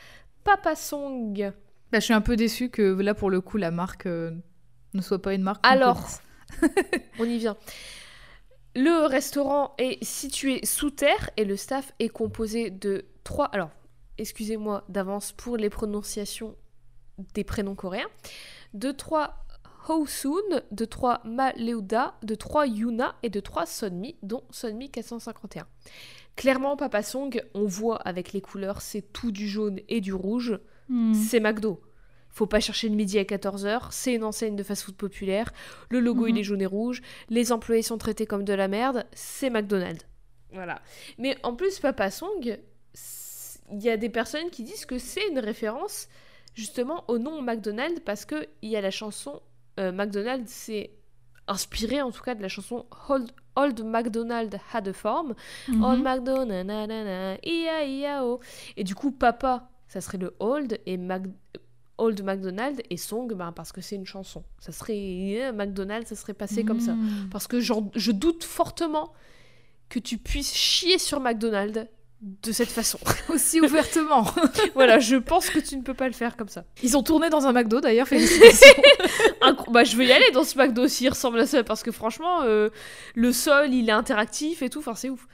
Papa 0.45 0.75
Song. 0.77 1.51
Bah, 1.91 1.99
je 1.99 2.05
suis 2.05 2.13
un 2.13 2.21
peu 2.21 2.37
déçue 2.37 2.69
que 2.69 2.81
là, 3.01 3.13
pour 3.13 3.29
le 3.29 3.41
coup, 3.41 3.57
la 3.57 3.71
marque 3.71 4.05
euh, 4.05 4.31
ne 4.93 5.01
soit 5.01 5.21
pas 5.21 5.33
une 5.33 5.43
marque. 5.43 5.59
Alors. 5.67 6.01
On 7.19 7.25
y 7.25 7.37
vient. 7.39 7.57
Le 8.75 9.05
restaurant 9.05 9.75
est 9.77 10.03
situé 10.03 10.65
sous 10.65 10.89
terre 10.89 11.29
et 11.37 11.45
le 11.45 11.55
staff 11.55 11.93
est 11.99 12.09
composé 12.09 12.71
de 12.71 13.05
trois. 13.23 13.45
Alors, 13.45 13.69
excusez-moi 14.17 14.83
d'avance 14.89 15.31
pour 15.31 15.57
les 15.57 15.69
prononciations 15.69 16.55
des 17.35 17.43
prénoms 17.43 17.75
coréens. 17.75 18.09
De 18.73 18.91
trois 18.91 19.45
Hosun, 19.87 20.63
de 20.71 20.85
trois 20.85 21.21
Maleuda, 21.25 22.15
de 22.23 22.35
trois 22.35 22.65
Yuna 22.65 23.15
et 23.21 23.29
de 23.29 23.39
trois 23.39 23.65
Sonmi, 23.65 24.15
dont 24.23 24.43
Sonmi 24.49 24.89
451. 24.89 25.67
Clairement, 26.35 26.75
Papa 26.75 27.03
Song, 27.03 27.41
on 27.53 27.65
voit 27.65 27.97
avec 27.97 28.33
les 28.33 28.41
couleurs, 28.41 28.81
c'est 28.81 29.13
tout 29.13 29.31
du 29.31 29.47
jaune 29.47 29.79
et 29.87 30.01
du 30.01 30.13
rouge. 30.13 30.59
Hmm. 30.89 31.13
C'est 31.13 31.39
McDo. 31.39 31.81
Faut 32.35 32.47
pas 32.47 32.59
chercher 32.59 32.89
le 32.89 32.95
midi 32.95 33.17
à 33.19 33.23
14h, 33.23 33.87
c'est 33.91 34.13
une 34.15 34.23
enseigne 34.23 34.55
de 34.55 34.63
fast-food 34.63 34.95
populaire, 34.95 35.53
le 35.89 35.99
logo 36.01 36.25
il 36.27 36.33
Mhm. 36.33 36.39
est 36.39 36.43
jaune 36.43 36.61
et 36.61 36.65
rouge, 36.65 37.01
les 37.29 37.51
employés 37.51 37.83
sont 37.83 37.97
traités 37.99 38.25
comme 38.25 38.43
de 38.43 38.53
la 38.53 38.67
merde, 38.67 39.05
c'est 39.13 39.49
McDonald's. 39.51 40.05
Voilà. 40.51 40.81
Mais 41.19 41.37
en 41.43 41.55
plus, 41.55 41.79
Papa 41.79 42.09
Song, 42.11 42.57
il 43.71 43.81
y 43.83 43.89
a 43.89 43.97
des 43.97 44.09
personnes 44.09 44.49
qui 44.49 44.63
disent 44.63 44.85
que 44.85 44.97
c'est 44.99 45.27
une 45.29 45.39
référence 45.39 46.07
justement 46.53 47.03
au 47.07 47.17
nom 47.17 47.41
McDonald's 47.41 47.99
parce 48.05 48.25
que 48.25 48.47
il 48.61 48.69
y 48.69 48.75
a 48.75 48.81
la 48.81 48.91
chanson 48.91 49.41
euh, 49.79 49.91
McDonald's, 49.91 50.51
c'est 50.51 50.91
inspiré 51.47 52.01
en 52.01 52.11
tout 52.11 52.21
cas 52.23 52.35
de 52.35 52.41
la 52.41 52.47
chanson 52.49 52.85
Old, 53.09 53.31
Old 53.55 53.83
McDonald 53.83 54.59
Had 54.71 54.87
a 54.87 54.93
Farm. 54.93 55.33
Mhm. 55.67 55.83
Old 55.83 56.01
McDonald, 56.03 56.67
na, 56.67 56.87
na, 56.87 57.03
na, 57.03 57.37
ia, 57.43 57.83
ia, 57.85 58.25
oh. 58.25 58.39
Et 58.77 58.83
du 58.83 58.95
coup, 58.95 59.11
papa, 59.11 59.69
ça 59.87 59.99
serait 60.01 60.17
le 60.19 60.35
old, 60.39 60.79
et 60.85 60.97
Mac- 60.97 61.23
Old 62.03 62.23
McDonald, 62.23 62.81
et 62.89 62.97
song, 62.97 63.33
ben, 63.33 63.51
parce 63.51 63.71
que 63.71 63.81
c'est 63.81 63.95
une 63.95 64.05
chanson. 64.05 64.43
Ça 64.59 64.71
serait 64.71 64.97
euh, 64.97 65.53
McDonald, 65.53 66.05
ça 66.07 66.15
serait 66.15 66.33
passé 66.33 66.63
comme 66.63 66.79
ça. 66.79 66.93
Hmm. 66.93 67.29
Parce 67.31 67.47
que 67.47 67.59
je 67.59 68.11
doute 68.11 68.43
fortement 68.43 69.13
que 69.89 69.99
tu 69.99 70.17
puisses 70.17 70.53
chier 70.53 70.97
sur 70.97 71.19
McDonald 71.19 71.87
de 72.23 72.51
cette 72.51 72.69
façon. 72.69 72.99
Aussi 73.29 73.59
ouvertement. 73.61 74.25
voilà, 74.75 74.99
je 74.99 75.15
pense 75.15 75.49
que 75.49 75.59
tu 75.59 75.75
ne 75.77 75.81
peux 75.81 75.93
pas 75.93 76.07
le 76.07 76.13
faire 76.13 76.37
comme 76.37 76.47
ça. 76.47 76.63
Ils 76.81 76.95
ont 76.97 77.03
tourné 77.03 77.29
dans 77.29 77.45
un 77.45 77.51
McDo 77.51 77.81
d'ailleurs, 77.81 78.07
félicitations. 78.07 78.73
Bah, 79.71 79.83
je 79.83 79.97
veux 79.97 80.05
y 80.05 80.11
aller 80.11 80.31
dans 80.31 80.45
ce 80.45 80.57
McDo 80.57 80.87
s'il 80.87 81.09
ressemble 81.09 81.39
à 81.39 81.45
ça, 81.45 81.63
parce 81.63 81.83
que 81.83 81.91
franchement, 81.91 82.43
euh, 82.43 82.69
le 83.13 83.33
sol, 83.33 83.73
il 83.73 83.89
est 83.89 83.93
interactif 83.93 84.61
et 84.61 84.69
tout, 84.69 84.79
enfin, 84.79 84.95
c'est 84.95 85.09
ouf. 85.09 85.27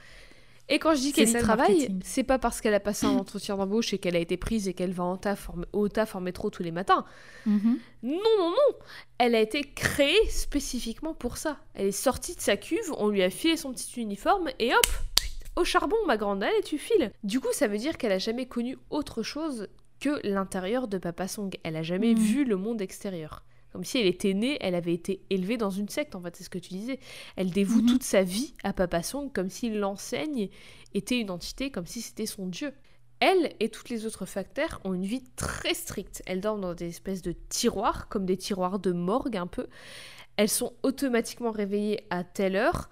Et 0.72 0.78
quand 0.78 0.94
je 0.94 1.00
dis 1.00 1.12
qu'elle 1.12 1.28
y 1.28 1.32
travaille, 1.34 1.88
c'est 2.04 2.22
pas 2.22 2.38
parce 2.38 2.60
qu'elle 2.60 2.74
a 2.74 2.80
passé 2.80 3.04
un 3.04 3.10
entretien 3.18 3.56
d'embauche 3.56 3.92
et 3.92 3.98
qu'elle 3.98 4.16
a 4.16 4.20
été 4.20 4.36
prise 4.36 4.68
et 4.68 4.72
qu'elle 4.74 4.92
va 4.92 5.04
en 5.04 5.16
taf, 5.16 5.50
au 5.72 5.88
taf 5.88 6.14
en 6.14 6.20
métro 6.20 6.48
tous 6.48 6.62
les 6.62 6.70
matins. 6.70 7.04
Mhm. 7.44 7.78
Non, 8.04 8.12
non, 8.38 8.50
non 8.50 8.78
Elle 9.18 9.34
a 9.34 9.40
été 9.40 9.62
créée 9.62 10.28
spécifiquement 10.28 11.12
pour 11.12 11.36
ça. 11.36 11.58
Elle 11.74 11.88
est 11.88 11.92
sortie 11.92 12.34
de 12.36 12.40
sa 12.40 12.56
cuve, 12.56 12.92
on 12.98 13.08
lui 13.08 13.22
a 13.22 13.30
filé 13.30 13.56
son 13.56 13.72
petit 13.72 14.00
uniforme 14.00 14.48
et 14.58 14.72
hop 14.72 14.86
Au 15.56 15.64
charbon, 15.64 15.96
ma 16.06 16.16
grande, 16.16 16.42
allez, 16.44 16.62
tu 16.64 16.78
files 16.78 17.10
Du 17.24 17.40
coup, 17.40 17.48
ça 17.52 17.66
veut 17.66 17.76
dire 17.78 17.98
qu'elle 17.98 18.12
a 18.12 18.18
jamais 18.18 18.46
connu 18.46 18.78
autre 18.90 19.22
chose 19.24 19.66
que 19.98 20.20
l'intérieur 20.26 20.86
de 20.88 20.96
Papa 20.98 21.26
Song. 21.28 21.50
Elle 21.64 21.76
a 21.76 21.82
jamais 21.82 22.14
Mhm. 22.14 22.18
vu 22.20 22.44
le 22.44 22.56
monde 22.56 22.80
extérieur. 22.80 23.42
Comme 23.72 23.84
si 23.84 23.98
elle 23.98 24.06
était 24.06 24.34
née, 24.34 24.58
elle 24.60 24.74
avait 24.74 24.94
été 24.94 25.22
élevée 25.30 25.56
dans 25.56 25.70
une 25.70 25.88
secte, 25.88 26.14
en 26.16 26.20
fait, 26.20 26.34
c'est 26.36 26.44
ce 26.44 26.50
que 26.50 26.58
tu 26.58 26.70
disais. 26.70 26.98
Elle 27.36 27.50
dévoue 27.50 27.82
Mhm. 27.82 27.86
toute 27.88 28.02
sa 28.02 28.22
vie 28.22 28.54
à 28.64 28.72
Papa 28.72 29.02
Song 29.02 29.30
comme 29.32 29.48
si 29.50 29.70
l'enseigne 29.70 30.48
était 30.94 31.20
une 31.20 31.30
entité, 31.30 31.70
comme 31.70 31.86
si 31.86 32.00
c'était 32.02 32.26
son 32.26 32.46
dieu. 32.46 32.72
Elle 33.20 33.54
et 33.60 33.68
toutes 33.68 33.90
les 33.90 34.06
autres 34.06 34.24
facteurs 34.26 34.80
ont 34.84 34.94
une 34.94 35.04
vie 35.04 35.22
très 35.36 35.74
stricte. 35.74 36.22
Elles 36.26 36.40
dorment 36.40 36.62
dans 36.62 36.74
des 36.74 36.88
espèces 36.88 37.22
de 37.22 37.32
tiroirs, 37.50 38.08
comme 38.08 38.24
des 38.26 38.36
tiroirs 38.38 38.78
de 38.78 38.92
morgue 38.92 39.36
un 39.36 39.46
peu. 39.46 39.66
Elles 40.36 40.48
sont 40.48 40.72
automatiquement 40.82 41.50
réveillées 41.50 42.06
à 42.08 42.24
telle 42.24 42.56
heure. 42.56 42.88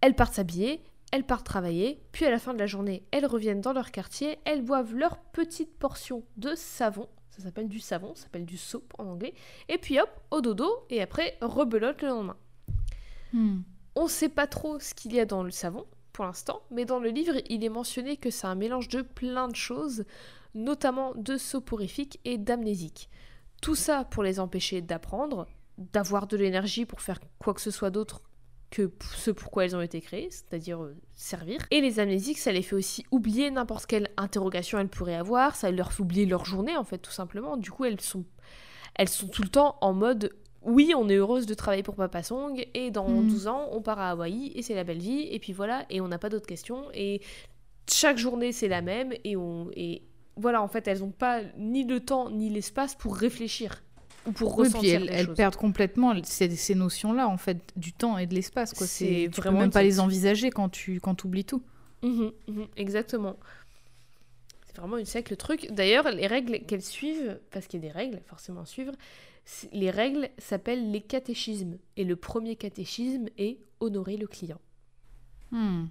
Elles 0.00 0.16
partent 0.16 0.34
s'habiller, 0.34 0.82
elles 1.12 1.24
partent 1.24 1.46
travailler, 1.46 2.02
puis 2.12 2.24
à 2.26 2.30
la 2.30 2.40
fin 2.40 2.52
de 2.54 2.58
la 2.58 2.66
journée, 2.66 3.04
elles 3.12 3.24
reviennent 3.24 3.60
dans 3.60 3.72
leur 3.72 3.92
quartier, 3.92 4.38
elles 4.44 4.62
boivent 4.62 4.94
leur 4.94 5.16
petite 5.32 5.78
portion 5.78 6.24
de 6.36 6.54
savon. 6.56 7.08
Ça 7.34 7.42
s'appelle 7.42 7.68
du 7.68 7.80
savon, 7.80 8.14
ça 8.14 8.24
s'appelle 8.24 8.44
du 8.44 8.56
soap 8.56 8.94
en 8.96 9.06
anglais. 9.06 9.34
Et 9.68 9.76
puis 9.76 9.98
hop, 9.98 10.08
au 10.30 10.40
dodo, 10.40 10.86
et 10.88 11.02
après, 11.02 11.36
rebelote 11.40 12.00
le 12.02 12.08
lendemain. 12.08 12.36
Hmm. 13.32 13.62
On 13.96 14.06
sait 14.06 14.28
pas 14.28 14.46
trop 14.46 14.78
ce 14.78 14.94
qu'il 14.94 15.12
y 15.12 15.18
a 15.18 15.26
dans 15.26 15.42
le 15.42 15.50
savon 15.50 15.84
pour 16.12 16.24
l'instant, 16.24 16.62
mais 16.70 16.84
dans 16.84 17.00
le 17.00 17.10
livre, 17.10 17.34
il 17.50 17.64
est 17.64 17.68
mentionné 17.68 18.16
que 18.16 18.30
c'est 18.30 18.46
un 18.46 18.54
mélange 18.54 18.88
de 18.88 19.02
plein 19.02 19.48
de 19.48 19.56
choses, 19.56 20.04
notamment 20.54 21.12
de 21.16 21.36
soporifiques 21.36 22.20
et 22.24 22.38
d'amnésiques. 22.38 23.10
Tout 23.60 23.74
ça 23.74 24.04
pour 24.04 24.22
les 24.22 24.38
empêcher 24.38 24.80
d'apprendre, 24.80 25.48
d'avoir 25.76 26.28
de 26.28 26.36
l'énergie 26.36 26.86
pour 26.86 27.00
faire 27.00 27.18
quoi 27.40 27.52
que 27.52 27.60
ce 27.60 27.72
soit 27.72 27.90
d'autre 27.90 28.22
que 28.74 28.90
ce 29.14 29.30
pourquoi 29.30 29.64
elles 29.64 29.76
ont 29.76 29.80
été 29.80 30.00
créées, 30.00 30.28
c'est-à-dire 30.30 30.82
euh, 30.82 30.96
servir. 31.14 31.60
Et 31.70 31.80
les 31.80 32.00
amnésiques, 32.00 32.38
ça 32.38 32.50
les 32.50 32.62
fait 32.62 32.74
aussi 32.74 33.04
oublier 33.12 33.48
n'importe 33.52 33.86
quelle 33.86 34.10
interrogation 34.16 34.80
elles 34.80 34.88
pourraient 34.88 35.14
avoir, 35.14 35.54
ça 35.54 35.70
leur 35.70 35.92
fait 35.92 36.02
oublier 36.02 36.26
leur 36.26 36.44
journée 36.44 36.76
en 36.76 36.82
fait 36.82 36.98
tout 36.98 37.12
simplement. 37.12 37.56
Du 37.56 37.70
coup, 37.70 37.84
elles 37.84 38.00
sont 38.00 38.24
elles 38.96 39.08
sont 39.08 39.28
tout 39.28 39.42
le 39.42 39.48
temps 39.48 39.76
en 39.80 39.92
mode 39.92 40.34
oui, 40.62 40.92
on 40.96 41.08
est 41.08 41.14
heureuse 41.14 41.46
de 41.46 41.54
travailler 41.54 41.82
pour 41.82 41.94
Papa 41.94 42.22
Song 42.22 42.66
et 42.74 42.90
dans 42.90 43.08
Mm. 43.08 43.28
12 43.28 43.46
ans, 43.46 43.68
on 43.70 43.80
part 43.80 44.00
à 44.00 44.10
Hawaï 44.10 44.50
et 44.56 44.62
c'est 44.62 44.74
la 44.74 44.82
belle 44.82 44.98
vie 44.98 45.28
et 45.30 45.38
puis 45.38 45.52
voilà 45.52 45.84
et 45.88 46.00
on 46.00 46.08
n'a 46.08 46.18
pas 46.18 46.28
d'autres 46.28 46.46
questions 46.46 46.86
et 46.94 47.20
chaque 47.88 48.18
journée 48.18 48.50
c'est 48.50 48.68
la 48.68 48.82
même 48.82 49.12
et 49.22 49.36
on 49.36 49.70
et 49.76 50.02
voilà 50.36 50.62
en 50.62 50.68
fait 50.68 50.88
elles 50.88 51.00
n'ont 51.00 51.10
pas 51.12 51.42
ni 51.58 51.84
le 51.84 52.00
temps 52.00 52.28
ni 52.30 52.50
l'espace 52.50 52.96
pour 52.96 53.14
réfléchir 53.14 53.84
ou 54.26 54.32
pour 54.32 54.58
Oui, 54.58 54.68
puis 54.70 54.88
elles, 54.88 55.34
perdent 55.34 55.56
complètement 55.56 56.14
ces, 56.24 56.50
ces 56.56 56.74
notions-là, 56.74 57.28
en 57.28 57.36
fait, 57.36 57.58
du 57.76 57.92
temps 57.92 58.18
et 58.18 58.26
de 58.26 58.34
l'espace. 58.34 58.72
quoi. 58.72 58.86
C'est 58.86 59.28
tu 59.32 59.40
peux 59.40 59.42
vraiment 59.42 59.60
même 59.60 59.70
pas 59.70 59.82
les 59.82 60.00
envisager 60.00 60.50
quand 60.50 60.68
tu 60.68 61.00
quand 61.00 61.24
oublies 61.24 61.44
tout. 61.44 61.62
Mhm, 62.02 62.32
mhm, 62.48 62.66
exactement. 62.76 63.36
C'est 64.66 64.76
vraiment 64.76 64.98
une 64.98 65.06
secte 65.06 65.30
le 65.30 65.36
truc. 65.36 65.68
D'ailleurs, 65.72 66.10
les 66.10 66.26
règles 66.26 66.60
qu'elles 66.66 66.82
suivent, 66.82 67.38
parce 67.50 67.66
qu'il 67.66 67.82
y 67.82 67.86
a 67.86 67.92
des 67.92 67.96
règles 67.96 68.20
forcément 68.26 68.62
à 68.62 68.66
suivre, 68.66 68.92
les 69.72 69.90
règles 69.90 70.28
s'appellent 70.38 70.90
les 70.90 71.00
catéchismes. 71.00 71.76
Et 71.96 72.04
le 72.04 72.16
premier 72.16 72.56
catéchisme 72.56 73.26
est 73.38 73.58
honorer 73.80 74.16
le 74.16 74.26
client. 74.26 74.60
Hmm. 75.50 75.86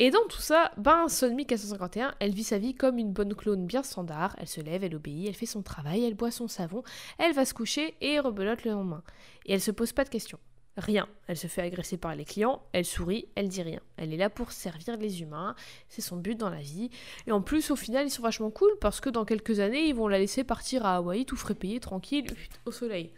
Et 0.00 0.10
dans 0.10 0.24
tout 0.28 0.40
ça, 0.40 0.70
ben, 0.76 1.08
Sonmi 1.08 1.44
451, 1.44 2.14
elle 2.20 2.32
vit 2.32 2.44
sa 2.44 2.58
vie 2.58 2.74
comme 2.74 2.98
une 2.98 3.12
bonne 3.12 3.34
clone 3.34 3.66
bien 3.66 3.82
standard. 3.82 4.36
Elle 4.38 4.46
se 4.46 4.60
lève, 4.60 4.84
elle 4.84 4.94
obéit, 4.94 5.26
elle 5.26 5.34
fait 5.34 5.46
son 5.46 5.62
travail, 5.62 6.04
elle 6.04 6.14
boit 6.14 6.30
son 6.30 6.46
savon, 6.46 6.84
elle 7.18 7.32
va 7.32 7.44
se 7.44 7.52
coucher 7.52 7.96
et 8.00 8.20
rebelote 8.20 8.64
le 8.64 8.72
lendemain. 8.72 9.02
Et 9.46 9.54
elle 9.54 9.60
se 9.60 9.72
pose 9.72 9.92
pas 9.92 10.04
de 10.04 10.08
questions. 10.08 10.38
Rien. 10.76 11.08
Elle 11.26 11.36
se 11.36 11.48
fait 11.48 11.62
agresser 11.62 11.96
par 11.96 12.14
les 12.14 12.24
clients, 12.24 12.62
elle 12.72 12.84
sourit, 12.84 13.26
elle 13.34 13.48
dit 13.48 13.62
rien. 13.62 13.80
Elle 13.96 14.14
est 14.14 14.16
là 14.16 14.30
pour 14.30 14.52
servir 14.52 14.96
les 14.96 15.20
humains, 15.20 15.56
c'est 15.88 16.02
son 16.02 16.16
but 16.16 16.36
dans 16.36 16.50
la 16.50 16.60
vie. 16.60 16.90
Et 17.26 17.32
en 17.32 17.42
plus, 17.42 17.72
au 17.72 17.76
final, 17.76 18.06
ils 18.06 18.10
sont 18.10 18.22
vachement 18.22 18.52
cool 18.52 18.70
parce 18.80 19.00
que 19.00 19.10
dans 19.10 19.24
quelques 19.24 19.58
années, 19.58 19.88
ils 19.88 19.94
vont 19.96 20.06
la 20.06 20.20
laisser 20.20 20.44
partir 20.44 20.86
à 20.86 20.96
Hawaï, 20.98 21.24
tout 21.24 21.34
frais 21.34 21.56
payé, 21.56 21.80
tranquille, 21.80 22.26
au 22.66 22.70
soleil. 22.70 23.12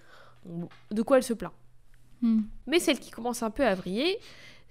de 0.90 1.02
quoi 1.02 1.18
elle 1.18 1.22
se 1.22 1.34
plaint 1.34 1.52
hmm. 2.22 2.40
Mais 2.66 2.78
celle 2.78 2.98
qui 2.98 3.10
commence 3.10 3.42
un 3.42 3.50
peu 3.50 3.66
à 3.66 3.74
vriller, 3.74 4.18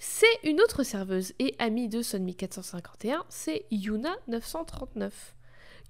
c'est 0.01 0.39
une 0.45 0.61
autre 0.61 0.83
serveuse 0.83 1.33
et 1.39 1.55
amie 1.59 1.89
de 1.89 2.01
Sonmi 2.01 2.33
451, 2.33 3.25
c'est 3.27 3.65
Yuna 3.69 4.15
939. 4.29 5.35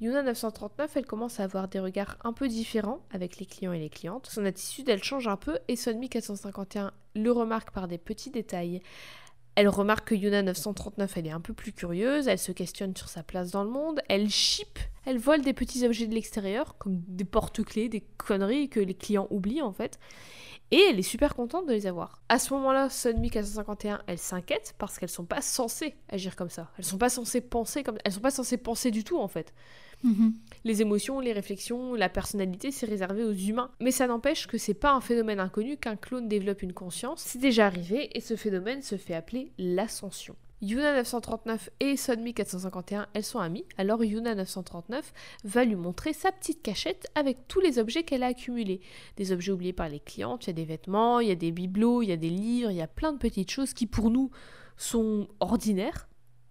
Yuna 0.01 0.23
939, 0.23 0.97
elle 0.97 1.05
commence 1.05 1.39
à 1.39 1.43
avoir 1.43 1.67
des 1.67 1.79
regards 1.79 2.17
un 2.23 2.33
peu 2.33 2.47
différents 2.47 3.05
avec 3.11 3.37
les 3.37 3.45
clients 3.45 3.71
et 3.71 3.77
les 3.77 3.91
clientes. 3.91 4.25
Son 4.25 4.45
attitude, 4.45 4.89
elle 4.89 5.03
change 5.03 5.27
un 5.27 5.37
peu 5.37 5.59
et 5.67 5.75
Sonmi 5.75 6.09
451 6.09 6.91
le 7.13 7.31
remarque 7.31 7.69
par 7.69 7.87
des 7.87 7.99
petits 7.99 8.31
détails. 8.31 8.81
Elle 9.55 9.67
remarque 9.67 10.09
que 10.09 10.15
Yuna 10.15 10.41
939, 10.41 11.17
elle 11.17 11.27
est 11.27 11.31
un 11.31 11.41
peu 11.41 11.53
plus 11.53 11.73
curieuse, 11.73 12.27
elle 12.27 12.39
se 12.39 12.51
questionne 12.51 12.95
sur 12.95 13.09
sa 13.09 13.23
place 13.23 13.51
dans 13.51 13.63
le 13.63 13.69
monde, 13.69 13.99
elle 14.07 14.29
chip, 14.29 14.79
elle 15.05 15.17
vole 15.17 15.41
des 15.41 15.53
petits 15.53 15.85
objets 15.85 16.07
de 16.07 16.13
l'extérieur, 16.13 16.77
comme 16.77 17.01
des 17.07 17.25
porte-clés, 17.25 17.89
des 17.89 18.05
conneries 18.17 18.69
que 18.69 18.79
les 18.79 18.93
clients 18.93 19.27
oublient 19.31 19.61
en 19.61 19.73
fait. 19.73 19.99
Et 20.71 20.79
elle 20.89 20.99
est 20.99 21.03
super 21.03 21.35
contente 21.35 21.65
de 21.65 21.73
les 21.73 21.87
avoir. 21.87 22.21
À 22.29 22.37
ce 22.37 22.53
moment-là, 22.53 22.89
Sunmi 22.89 23.31
451, 23.31 24.01
elle 24.05 24.19
s'inquiète 24.19 24.75
parce 24.77 24.99
qu'elles 24.99 25.09
sont 25.09 25.25
pas 25.25 25.41
censées 25.41 25.95
agir 26.09 26.35
comme 26.35 26.51
ça. 26.51 26.71
Elles 26.77 26.85
sont 26.85 26.99
pas 26.99 27.09
censées 27.09 27.41
penser 27.41 27.81
comme 27.81 27.97
elles 28.05 28.11
sont 28.11 28.19
pas 28.19 28.29
censées 28.29 28.57
penser 28.57 28.91
du 28.91 29.03
tout 29.03 29.17
en 29.17 29.27
fait. 29.27 29.51
Mhm. 30.03 30.33
Les 30.63 30.81
émotions, 30.81 31.19
les 31.19 31.33
réflexions, 31.33 31.93
la 31.93 32.09
personnalité, 32.09 32.71
c'est 32.71 32.85
réservé 32.85 33.23
aux 33.23 33.33
humains. 33.33 33.71
Mais 33.79 33.91
ça 33.91 34.07
n'empêche 34.07 34.47
que 34.47 34.57
c'est 34.57 34.73
pas 34.73 34.93
un 34.93 35.01
phénomène 35.01 35.39
inconnu 35.39 35.77
qu'un 35.77 35.95
clone 35.95 36.27
développe 36.27 36.61
une 36.61 36.73
conscience. 36.73 37.21
C'est 37.21 37.39
déjà 37.39 37.65
arrivé 37.65 38.09
et 38.17 38.21
ce 38.21 38.35
phénomène 38.35 38.81
se 38.81 38.97
fait 38.97 39.13
appeler 39.13 39.51
l'ascension. 39.57 40.35
Yuna 40.61 40.93
939 40.93 41.69
et 41.79 41.95
Sonmi 41.95 42.33
451, 42.33 43.07
elles 43.13 43.23
sont 43.23 43.39
amies, 43.39 43.63
alors 43.77 44.03
Yuna 44.03 44.35
939 44.35 45.13
va 45.45 45.63
lui 45.63 45.75
montrer 45.75 46.11
sa 46.11 46.33
petite 46.33 46.61
cachette 46.61 47.09
avec 47.15 47.47
tous 47.47 47.61
les 47.61 47.79
objets 47.79 48.03
qu'elle 48.03 48.23
a 48.23 48.27
accumulés. 48.27 48.81
Des 49.15 49.31
objets 49.31 49.53
oubliés 49.53 49.73
par 49.73 49.87
les 49.87 50.01
clientes, 50.01 50.45
il 50.45 50.49
y 50.49 50.49
a 50.49 50.53
des 50.53 50.65
vêtements, 50.65 51.21
il 51.21 51.29
y 51.29 51.31
a 51.31 51.35
des 51.35 51.51
bibelots, 51.51 52.01
il 52.01 52.09
y 52.09 52.11
a 52.11 52.17
des 52.17 52.29
livres, 52.29 52.71
il 52.71 52.77
y 52.77 52.81
a 52.81 52.87
plein 52.87 53.13
de 53.13 53.17
petites 53.17 53.51
choses 53.51 53.73
qui 53.73 53.85
pour 53.85 54.09
nous 54.09 54.31
sont 54.75 55.29
ordinaires, 55.39 56.09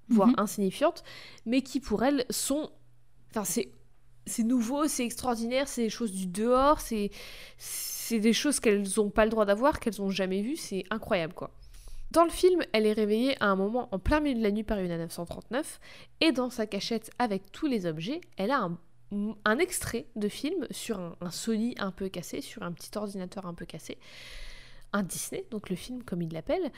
voire 0.08 0.28
mhm. 0.28 0.36
insignifiantes, 0.38 1.04
mais 1.44 1.60
qui 1.60 1.78
pour 1.78 2.02
elle 2.02 2.24
sont 2.30 2.70
Enfin, 3.30 3.44
c'est, 3.44 3.70
c'est 4.26 4.44
nouveau, 4.44 4.86
c'est 4.88 5.04
extraordinaire, 5.04 5.68
c'est 5.68 5.82
des 5.82 5.90
choses 5.90 6.12
du 6.12 6.26
dehors, 6.26 6.80
c'est, 6.80 7.10
c'est 7.56 8.20
des 8.20 8.32
choses 8.32 8.60
qu'elles 8.60 8.86
n'ont 8.96 9.10
pas 9.10 9.24
le 9.24 9.30
droit 9.30 9.44
d'avoir, 9.44 9.80
qu'elles 9.80 9.98
n'ont 9.98 10.10
jamais 10.10 10.42
vues, 10.42 10.56
c'est 10.56 10.84
incroyable 10.90 11.34
quoi. 11.34 11.50
Dans 12.10 12.24
le 12.24 12.30
film, 12.30 12.62
elle 12.72 12.86
est 12.86 12.94
réveillée 12.94 13.36
à 13.40 13.48
un 13.48 13.56
moment 13.56 13.88
en 13.92 13.98
plein 13.98 14.20
milieu 14.20 14.38
de 14.38 14.42
la 14.42 14.50
nuit 14.50 14.62
par 14.62 14.78
une 14.78 14.96
939 14.96 15.78
et 16.22 16.32
dans 16.32 16.48
sa 16.48 16.66
cachette 16.66 17.10
avec 17.18 17.52
tous 17.52 17.66
les 17.66 17.84
objets, 17.84 18.22
elle 18.38 18.50
a 18.50 18.60
un, 18.60 18.78
un 19.44 19.58
extrait 19.58 20.06
de 20.16 20.28
film 20.28 20.66
sur 20.70 20.98
un, 20.98 21.16
un, 21.20 21.30
Sony 21.30 21.74
un 21.78 21.90
peu 21.90 22.08
cassé, 22.08 22.40
sur 22.40 22.62
un 22.62 22.72
petit 22.72 22.96
ordinateur 22.96 23.44
un 23.44 23.52
peu 23.52 23.66
cassé, 23.66 23.98
un 24.94 25.02
Disney, 25.02 25.44
donc 25.50 25.68
le 25.68 25.76
film 25.76 26.02
comme 26.02 26.22
il 26.22 26.32
l'appelle, 26.32 26.72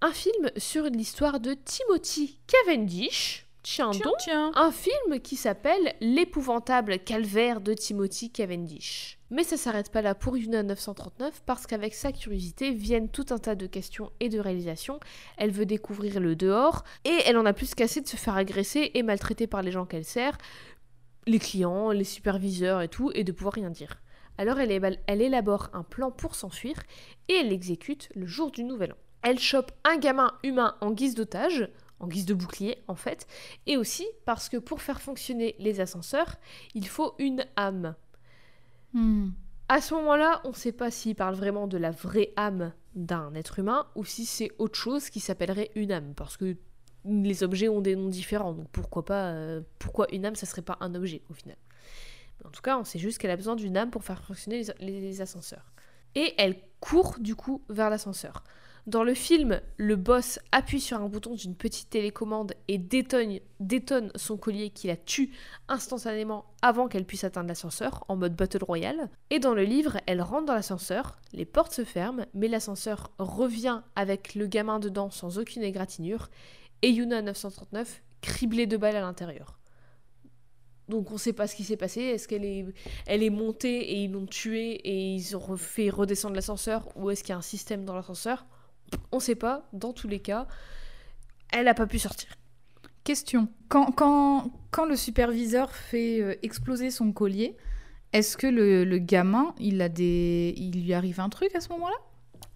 un 0.00 0.12
film 0.12 0.50
sur 0.56 0.84
l'histoire 0.84 1.40
de 1.40 1.54
Timothy 1.54 2.38
Cavendish, 2.46 3.45
Tiens, 3.68 4.52
un 4.54 4.70
film 4.70 5.18
qui 5.20 5.34
s'appelle 5.34 5.94
L'épouvantable 6.00 7.00
calvaire 7.00 7.60
de 7.60 7.74
Timothy 7.74 8.30
Cavendish. 8.30 9.18
Mais 9.30 9.42
ça 9.42 9.56
s'arrête 9.56 9.90
pas 9.90 10.02
là 10.02 10.14
pour 10.14 10.36
Yuna 10.36 10.62
939 10.62 11.42
parce 11.44 11.66
qu'avec 11.66 11.92
sa 11.92 12.12
curiosité 12.12 12.70
viennent 12.70 13.08
tout 13.08 13.26
un 13.30 13.38
tas 13.38 13.56
de 13.56 13.66
questions 13.66 14.12
et 14.20 14.28
de 14.28 14.38
réalisations. 14.38 15.00
Elle 15.36 15.50
veut 15.50 15.66
découvrir 15.66 16.20
le 16.20 16.36
dehors 16.36 16.84
et 17.04 17.18
elle 17.26 17.36
en 17.36 17.44
a 17.44 17.52
plus 17.52 17.74
qu'assez 17.74 18.00
de 18.00 18.06
se 18.06 18.16
faire 18.16 18.36
agresser 18.36 18.92
et 18.94 19.02
maltraiter 19.02 19.48
par 19.48 19.62
les 19.62 19.72
gens 19.72 19.84
qu'elle 19.84 20.04
sert, 20.04 20.38
les 21.26 21.40
clients, 21.40 21.90
les 21.90 22.04
superviseurs 22.04 22.82
et 22.82 22.88
tout, 22.88 23.10
et 23.14 23.24
de 23.24 23.32
pouvoir 23.32 23.54
rien 23.54 23.70
dire. 23.70 24.00
Alors 24.38 24.60
elle, 24.60 24.96
elle 25.08 25.22
élabore 25.22 25.70
un 25.72 25.82
plan 25.82 26.12
pour 26.12 26.36
s'enfuir 26.36 26.76
et 27.28 27.34
elle 27.34 27.48
l'exécute 27.48 28.10
le 28.14 28.26
jour 28.26 28.52
du 28.52 28.62
nouvel 28.62 28.92
an. 28.92 28.96
Elle 29.22 29.40
chope 29.40 29.72
un 29.82 29.96
gamin 29.96 30.30
humain 30.44 30.76
en 30.80 30.92
guise 30.92 31.16
d'otage, 31.16 31.68
en 32.00 32.08
guise 32.08 32.26
de 32.26 32.34
bouclier 32.34 32.82
en 32.88 32.94
fait, 32.94 33.26
et 33.66 33.76
aussi 33.76 34.06
parce 34.24 34.48
que 34.48 34.56
pour 34.56 34.82
faire 34.82 35.00
fonctionner 35.00 35.54
les 35.58 35.80
ascenseurs, 35.80 36.36
il 36.74 36.86
faut 36.86 37.14
une 37.18 37.44
âme. 37.56 37.94
Hmm. 38.92 39.30
À 39.68 39.80
ce 39.80 39.94
moment-là, 39.94 40.40
on 40.44 40.50
ne 40.50 40.54
sait 40.54 40.72
pas 40.72 40.90
s'il 40.90 41.16
parle 41.16 41.34
vraiment 41.34 41.66
de 41.66 41.76
la 41.76 41.90
vraie 41.90 42.32
âme 42.36 42.72
d'un 42.94 43.34
être 43.34 43.58
humain 43.58 43.86
ou 43.94 44.04
si 44.04 44.24
c'est 44.24 44.52
autre 44.58 44.78
chose 44.78 45.10
qui 45.10 45.20
s'appellerait 45.20 45.70
une 45.74 45.92
âme, 45.92 46.14
parce 46.14 46.36
que 46.36 46.56
les 47.04 47.42
objets 47.42 47.68
ont 47.68 47.80
des 47.80 47.96
noms 47.96 48.08
différents, 48.08 48.52
donc 48.52 48.68
pourquoi 48.70 49.04
pas, 49.04 49.30
euh, 49.30 49.60
pourquoi 49.78 50.06
une 50.12 50.26
âme, 50.26 50.36
ça 50.36 50.46
serait 50.46 50.62
pas 50.62 50.76
un 50.80 50.94
objet 50.94 51.22
au 51.30 51.34
final. 51.34 51.56
en 52.44 52.50
tout 52.50 52.62
cas, 52.62 52.78
on 52.78 52.84
sait 52.84 52.98
juste 52.98 53.18
qu'elle 53.18 53.30
a 53.30 53.36
besoin 53.36 53.56
d'une 53.56 53.76
âme 53.76 53.90
pour 53.90 54.04
faire 54.04 54.22
fonctionner 54.22 54.62
les 54.80 55.20
ascenseurs. 55.20 55.72
Et 56.14 56.34
elle 56.38 56.56
court 56.80 57.16
du 57.18 57.34
coup 57.34 57.62
vers 57.68 57.90
l'ascenseur. 57.90 58.44
Dans 58.86 59.02
le 59.02 59.14
film, 59.14 59.60
le 59.78 59.96
boss 59.96 60.38
appuie 60.52 60.80
sur 60.80 61.00
un 61.00 61.08
bouton 61.08 61.34
d'une 61.34 61.56
petite 61.56 61.90
télécommande 61.90 62.54
et 62.68 62.78
détonne, 62.78 64.12
son 64.14 64.36
collier 64.36 64.70
qui 64.70 64.86
la 64.86 64.96
tue 64.96 65.32
instantanément 65.66 66.44
avant 66.62 66.86
qu'elle 66.86 67.04
puisse 67.04 67.24
atteindre 67.24 67.48
l'ascenseur, 67.48 68.04
en 68.06 68.14
mode 68.14 68.36
Battle 68.36 68.62
Royale. 68.62 69.10
Et 69.30 69.40
dans 69.40 69.54
le 69.54 69.64
livre, 69.64 69.98
elle 70.06 70.22
rentre 70.22 70.46
dans 70.46 70.54
l'ascenseur, 70.54 71.18
les 71.32 71.44
portes 71.44 71.72
se 71.72 71.82
ferment, 71.82 72.26
mais 72.32 72.46
l'ascenseur 72.46 73.10
revient 73.18 73.82
avec 73.96 74.36
le 74.36 74.46
gamin 74.46 74.78
dedans 74.78 75.10
sans 75.10 75.36
aucune 75.38 75.64
égratignure, 75.64 76.28
et 76.82 76.90
Yuna 76.90 77.22
939 77.22 78.02
criblée 78.20 78.68
de 78.68 78.76
balles 78.76 78.94
à 78.94 79.00
l'intérieur. 79.00 79.58
Donc 80.88 81.10
on 81.10 81.14
ne 81.14 81.18
sait 81.18 81.32
pas 81.32 81.48
ce 81.48 81.56
qui 81.56 81.64
s'est 81.64 81.76
passé. 81.76 82.02
Est-ce 82.02 82.28
qu'elle 82.28 82.44
est, 82.44 82.66
est 83.08 83.30
montée 83.30 83.94
et 83.94 84.04
ils 84.04 84.12
l'ont 84.12 84.26
tuée 84.26 84.74
et 84.74 85.14
ils 85.14 85.36
ont 85.36 85.56
fait 85.56 85.90
redescendre 85.90 86.36
l'ascenseur 86.36 86.88
ou 86.94 87.10
est-ce 87.10 87.24
qu'il 87.24 87.30
y 87.30 87.34
a 87.34 87.38
un 87.38 87.42
système 87.42 87.84
dans 87.84 87.96
l'ascenseur? 87.96 88.46
On 89.12 89.20
sait 89.20 89.34
pas, 89.34 89.68
dans 89.72 89.92
tous 89.92 90.08
les 90.08 90.20
cas, 90.20 90.46
elle 91.52 91.66
n'a 91.66 91.74
pas 91.74 91.86
pu 91.86 91.98
sortir. 91.98 92.28
Question. 93.04 93.48
Quand, 93.68 93.92
quand, 93.92 94.50
quand 94.70 94.84
le 94.84 94.96
superviseur 94.96 95.72
fait 95.72 96.20
euh, 96.20 96.34
exploser 96.42 96.90
son 96.90 97.12
collier, 97.12 97.56
est-ce 98.12 98.36
que 98.36 98.46
le, 98.46 98.98
gamin, 98.98 99.54
il, 99.58 99.80
a 99.82 99.88
des... 99.88 100.54
il 100.56 100.84
lui 100.84 100.92
arrive 100.92 101.20
un 101.20 101.28
truc 101.28 101.54
à 101.54 101.60
ce 101.60 101.68
moment-là? 101.70 101.96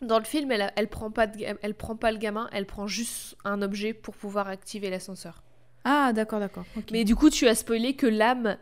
Dans 0.02 0.18
le 0.18 0.24
film, 0.24 0.50
elle, 0.50 0.72
elle, 0.76 0.88
prend 0.88 1.10
pas 1.10 1.26
elle 1.62 1.74
prend 1.74 1.94
pas 1.94 2.10
le 2.10 2.18
gamin, 2.18 2.48
elle 2.52 2.66
prend 2.66 2.86
juste 2.86 3.36
un 3.44 3.60
objet 3.60 3.92
pour 3.92 4.16
pouvoir 4.16 4.48
activer 4.48 4.90
l'ascenseur. 4.90 5.42
Ah, 5.84 6.12
d'accord, 6.12 6.40
d'accord. 6.40 6.64
Mais 6.92 7.04
du 7.04 7.14
coup, 7.14 7.30
tu 7.30 7.46
as 7.46 7.54
spoilé 7.54 7.94
que 7.94 8.06
l'âme 8.06 8.56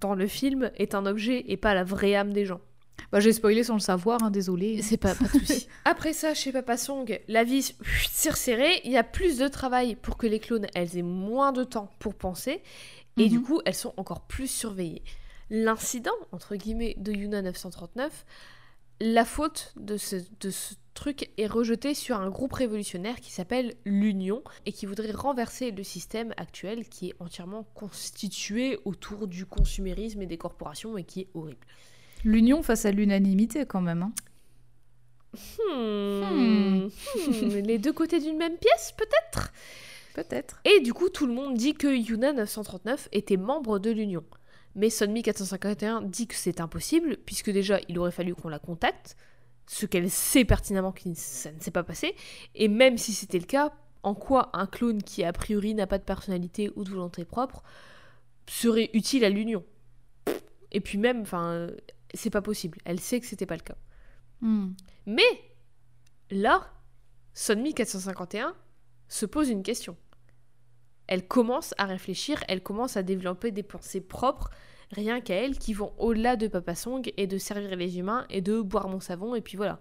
dans 0.00 0.14
le 0.14 0.26
film 0.26 0.70
est 0.76 0.94
un 0.94 1.06
objet 1.06 1.44
et 1.48 1.56
pas 1.56 1.74
la 1.74 1.84
vraie 1.84 2.14
âme 2.14 2.32
des 2.32 2.44
gens. 2.44 2.60
Bah, 3.12 3.20
j'ai 3.20 3.32
spoilé 3.32 3.64
sans 3.64 3.74
le 3.74 3.80
savoir, 3.80 4.22
hein, 4.22 4.30
désolé. 4.30 4.82
C'est 4.82 4.96
pas, 4.96 5.14
pas 5.14 5.24
de 5.24 5.30
souci. 5.30 5.68
Après 5.84 6.12
ça, 6.12 6.34
chez 6.34 6.52
Papa 6.52 6.76
Song, 6.76 7.18
la 7.28 7.44
vie 7.44 7.74
s'est 8.10 8.30
resserrée. 8.30 8.80
Il 8.84 8.92
y 8.92 8.96
a 8.96 9.04
plus 9.04 9.38
de 9.38 9.48
travail 9.48 9.96
pour 9.96 10.16
que 10.16 10.26
les 10.26 10.40
clones, 10.40 10.66
elles 10.74 10.96
aient 10.96 11.02
moins 11.02 11.52
de 11.52 11.64
temps 11.64 11.90
pour 11.98 12.14
penser. 12.14 12.62
Et 13.16 13.28
du 13.28 13.38
mhm. 13.38 13.44
coup, 13.44 13.60
elles 13.64 13.74
sont 13.74 13.94
encore 13.96 14.22
plus 14.22 14.48
surveillées. 14.48 15.02
L'incident, 15.50 16.14
entre 16.32 16.56
guillemets, 16.56 16.94
de 16.98 17.12
Yuna 17.12 17.42
939, 17.42 18.24
la 19.00 19.24
faute 19.24 19.72
de 19.76 19.96
ce, 19.96 20.16
de 20.40 20.50
ce 20.50 20.74
truc 20.94 21.30
est 21.36 21.46
rejeté 21.46 21.94
sur 21.94 22.16
un 22.16 22.30
groupe 22.30 22.52
révolutionnaire 22.52 23.20
qui 23.20 23.32
s'appelle 23.32 23.74
l'Union 23.84 24.42
et 24.64 24.72
qui 24.72 24.86
voudrait 24.86 25.10
renverser 25.10 25.70
le 25.72 25.82
système 25.82 26.32
actuel 26.36 26.88
qui 26.88 27.08
est 27.08 27.14
entièrement 27.18 27.64
constitué 27.74 28.78
autour 28.84 29.26
du 29.26 29.44
consumérisme 29.44 30.22
et 30.22 30.26
des 30.26 30.38
corporations 30.38 30.96
et 30.96 31.04
qui 31.04 31.22
est 31.22 31.28
horrible. 31.34 31.66
L'union 32.24 32.62
face 32.62 32.86
à 32.86 32.90
l'unanimité 32.90 33.66
quand 33.66 33.80
même. 33.80 34.02
Hein. 34.02 34.12
Hmm. 35.58 36.86
Hmm. 36.86 37.48
Les 37.64 37.78
deux 37.78 37.92
côtés 37.92 38.20
d'une 38.20 38.36
même 38.36 38.56
pièce, 38.56 38.94
peut-être? 38.96 39.52
Peut-être. 40.14 40.60
Et 40.64 40.80
du 40.80 40.94
coup, 40.94 41.08
tout 41.08 41.26
le 41.26 41.34
monde 41.34 41.54
dit 41.54 41.74
que 41.74 41.88
Yuna 41.88 42.32
939 42.32 43.08
était 43.12 43.36
membre 43.36 43.78
de 43.78 43.90
l'Union. 43.90 44.24
Mais 44.76 44.90
Sonmi 44.90 45.22
451 45.22 46.02
dit 46.02 46.26
que 46.26 46.34
c'est 46.34 46.60
impossible, 46.60 47.18
puisque 47.26 47.50
déjà, 47.50 47.78
il 47.88 47.98
aurait 47.98 48.10
fallu 48.10 48.34
qu'on 48.34 48.48
la 48.48 48.58
contacte, 48.58 49.16
ce 49.66 49.86
qu'elle 49.86 50.10
sait 50.10 50.44
pertinemment 50.44 50.92
que 50.92 51.02
ça 51.14 51.52
ne 51.52 51.60
s'est 51.60 51.70
pas 51.70 51.82
passé. 51.82 52.14
Et 52.54 52.68
même 52.68 52.96
si 52.96 53.12
c'était 53.12 53.38
le 53.38 53.46
cas, 53.46 53.72
en 54.02 54.14
quoi 54.14 54.50
un 54.52 54.66
clone 54.66 55.02
qui 55.02 55.24
a 55.24 55.32
priori 55.32 55.74
n'a 55.74 55.86
pas 55.86 55.98
de 55.98 56.04
personnalité 56.04 56.70
ou 56.76 56.84
de 56.84 56.90
volonté 56.90 57.24
propre 57.24 57.62
serait 58.48 58.90
utile 58.92 59.24
à 59.24 59.30
l'Union? 59.30 59.64
Et 60.70 60.80
puis 60.80 60.98
même, 60.98 61.22
enfin, 61.22 61.68
c'est 62.14 62.30
pas 62.30 62.42
possible. 62.42 62.78
Elle 62.84 63.00
sait 63.00 63.20
que 63.20 63.26
c'était 63.26 63.46
pas 63.46 63.56
le 63.56 63.62
cas. 63.62 63.76
Hmm. 64.40 64.72
Mais 65.06 65.22
là, 66.30 66.70
Sonmi 67.34 67.74
451 67.74 68.54
se 69.08 69.26
pose 69.26 69.48
une 69.48 69.62
question. 69.62 69.96
Elle 71.06 71.26
commence 71.26 71.74
à 71.76 71.84
réfléchir, 71.84 72.42
elle 72.48 72.62
commence 72.62 72.96
à 72.96 73.02
développer 73.02 73.50
des 73.50 73.62
pensées 73.62 74.00
propres, 74.00 74.50
rien 74.90 75.20
qu'à 75.20 75.34
elle, 75.34 75.58
qui 75.58 75.74
vont 75.74 75.92
au-delà 75.98 76.36
de 76.36 76.46
Papa 76.48 76.74
Song 76.74 77.12
et 77.16 77.26
de 77.26 77.36
servir 77.36 77.76
les 77.76 77.98
humains 77.98 78.26
et 78.30 78.40
de 78.40 78.60
boire 78.60 78.88
mon 78.88 79.00
savon, 79.00 79.34
et 79.34 79.42
puis 79.42 79.56
voilà. 79.56 79.80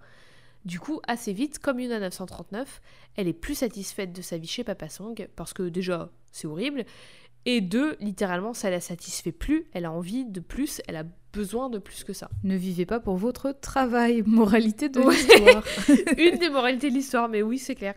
Du 0.66 0.80
coup, 0.80 1.02
assez 1.08 1.34
vite, 1.34 1.60
comme 1.60 1.80
Yuna 1.80 2.00
939, 2.00 2.82
elle 3.16 3.28
est 3.28 3.34
plus 3.34 3.56
satisfaite 3.56 4.14
de 4.14 4.22
sa 4.22 4.38
vie 4.38 4.48
chez 4.48 4.64
Papa 4.64 4.90
Song, 4.90 5.28
parce 5.36 5.54
que 5.54 5.64
déjà, 5.64 6.10
c'est 6.32 6.48
horrible, 6.48 6.86
et 7.46 7.62
deux, 7.62 7.96
littéralement, 8.00 8.54
ça 8.54 8.70
la 8.70 8.80
satisfait 8.80 9.32
plus, 9.32 9.68
elle 9.74 9.86
a 9.86 9.92
envie 9.92 10.26
de 10.26 10.40
plus, 10.40 10.82
elle 10.88 10.96
a 10.96 11.04
besoin 11.34 11.70
de 11.70 11.80
plus 11.80 12.04
que 12.04 12.14
ça. 12.14 12.30
Ne 12.44 12.56
vivez 12.56 12.86
pas 12.86 13.00
pour 13.00 13.18
votre 13.18 13.52
travail, 13.52 14.22
moralité 14.26 14.88
de 14.88 15.02
l'histoire. 15.02 15.64
Une 16.18 16.38
des 16.38 16.50
moralités 16.50 16.90
de 16.90 16.96
l'histoire, 16.96 17.28
mais 17.28 17.42
oui, 17.42 17.58
c'est 17.58 17.76
clair. 17.76 17.96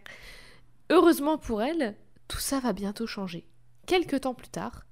Heureusement 0.91 1.39
pour 1.39 1.63
elle, 1.63 1.95
tout 2.27 2.39
ça 2.39 2.59
va 2.59 2.73
bientôt 2.73 3.07
changer. 3.07 3.47
Quelque 3.87 4.17
temps 4.17 4.35
plus 4.35 4.49
tard, 4.49 4.87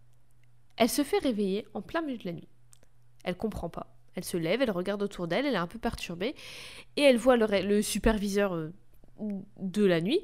elle 0.77 0.89
se 0.89 1.03
fait 1.03 1.19
réveiller 1.19 1.67
en 1.75 1.83
plein 1.83 2.03
milieu 2.03 2.19
de 2.19 2.27
la 2.27 2.33
nuit. 2.33 2.49
Elle 3.25 3.37
comprend 3.37 3.69
pas. 3.69 3.97
Elle 4.15 4.25
se 4.25 4.37
lève, 4.37 4.63
elle 4.63 4.71
regarde 4.71 5.03
autour 5.03 5.27
d'elle, 5.27 5.47
elle 5.47 5.55
est 5.55 5.59
un 5.59 5.67
peu 5.67 5.79
perturbée, 5.79 6.37
et 6.97 7.03
elle 7.03 7.17
voit 7.17 7.37
le, 7.37 7.47
le 7.67 7.83
superviseur 7.83 8.55
euh, 8.55 8.73
de 9.61 9.85
la 9.85 10.01
nuit 10.01 10.21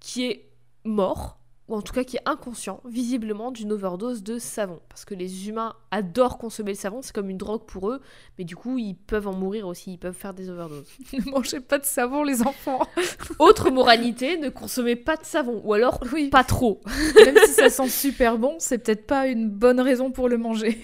qui 0.00 0.24
est 0.24 0.48
mort 0.84 1.38
ou 1.68 1.74
en 1.74 1.82
tout 1.82 1.92
cas 1.92 2.04
qui 2.04 2.16
est 2.16 2.28
inconscient, 2.28 2.80
visiblement 2.84 3.50
d'une 3.50 3.72
overdose 3.72 4.22
de 4.22 4.38
savon. 4.38 4.80
Parce 4.88 5.04
que 5.04 5.14
les 5.14 5.48
humains 5.48 5.74
adorent 5.90 6.38
consommer 6.38 6.72
le 6.72 6.76
savon, 6.76 7.02
c'est 7.02 7.14
comme 7.14 7.30
une 7.30 7.38
drogue 7.38 7.64
pour 7.66 7.90
eux, 7.90 8.00
mais 8.38 8.44
du 8.44 8.54
coup, 8.56 8.78
ils 8.78 8.94
peuvent 8.94 9.26
en 9.26 9.32
mourir 9.32 9.66
aussi, 9.66 9.94
ils 9.94 9.98
peuvent 9.98 10.14
faire 10.14 10.34
des 10.34 10.48
overdoses. 10.48 10.88
ne 11.12 11.30
mangez 11.30 11.60
pas 11.60 11.78
de 11.78 11.84
savon, 11.84 12.22
les 12.22 12.42
enfants 12.42 12.80
Autre 13.38 13.70
moralité, 13.70 14.38
ne 14.38 14.48
consommez 14.48 14.96
pas 14.96 15.16
de 15.16 15.24
savon, 15.24 15.60
ou 15.64 15.72
alors 15.72 16.00
oui. 16.12 16.28
pas 16.28 16.44
trop. 16.44 16.80
Même 17.16 17.36
si 17.46 17.52
ça 17.52 17.68
sent 17.68 17.88
super 17.88 18.38
bon, 18.38 18.56
c'est 18.58 18.78
peut-être 18.78 19.06
pas 19.06 19.26
une 19.26 19.50
bonne 19.50 19.80
raison 19.80 20.10
pour 20.10 20.28
le 20.28 20.38
manger. 20.38 20.80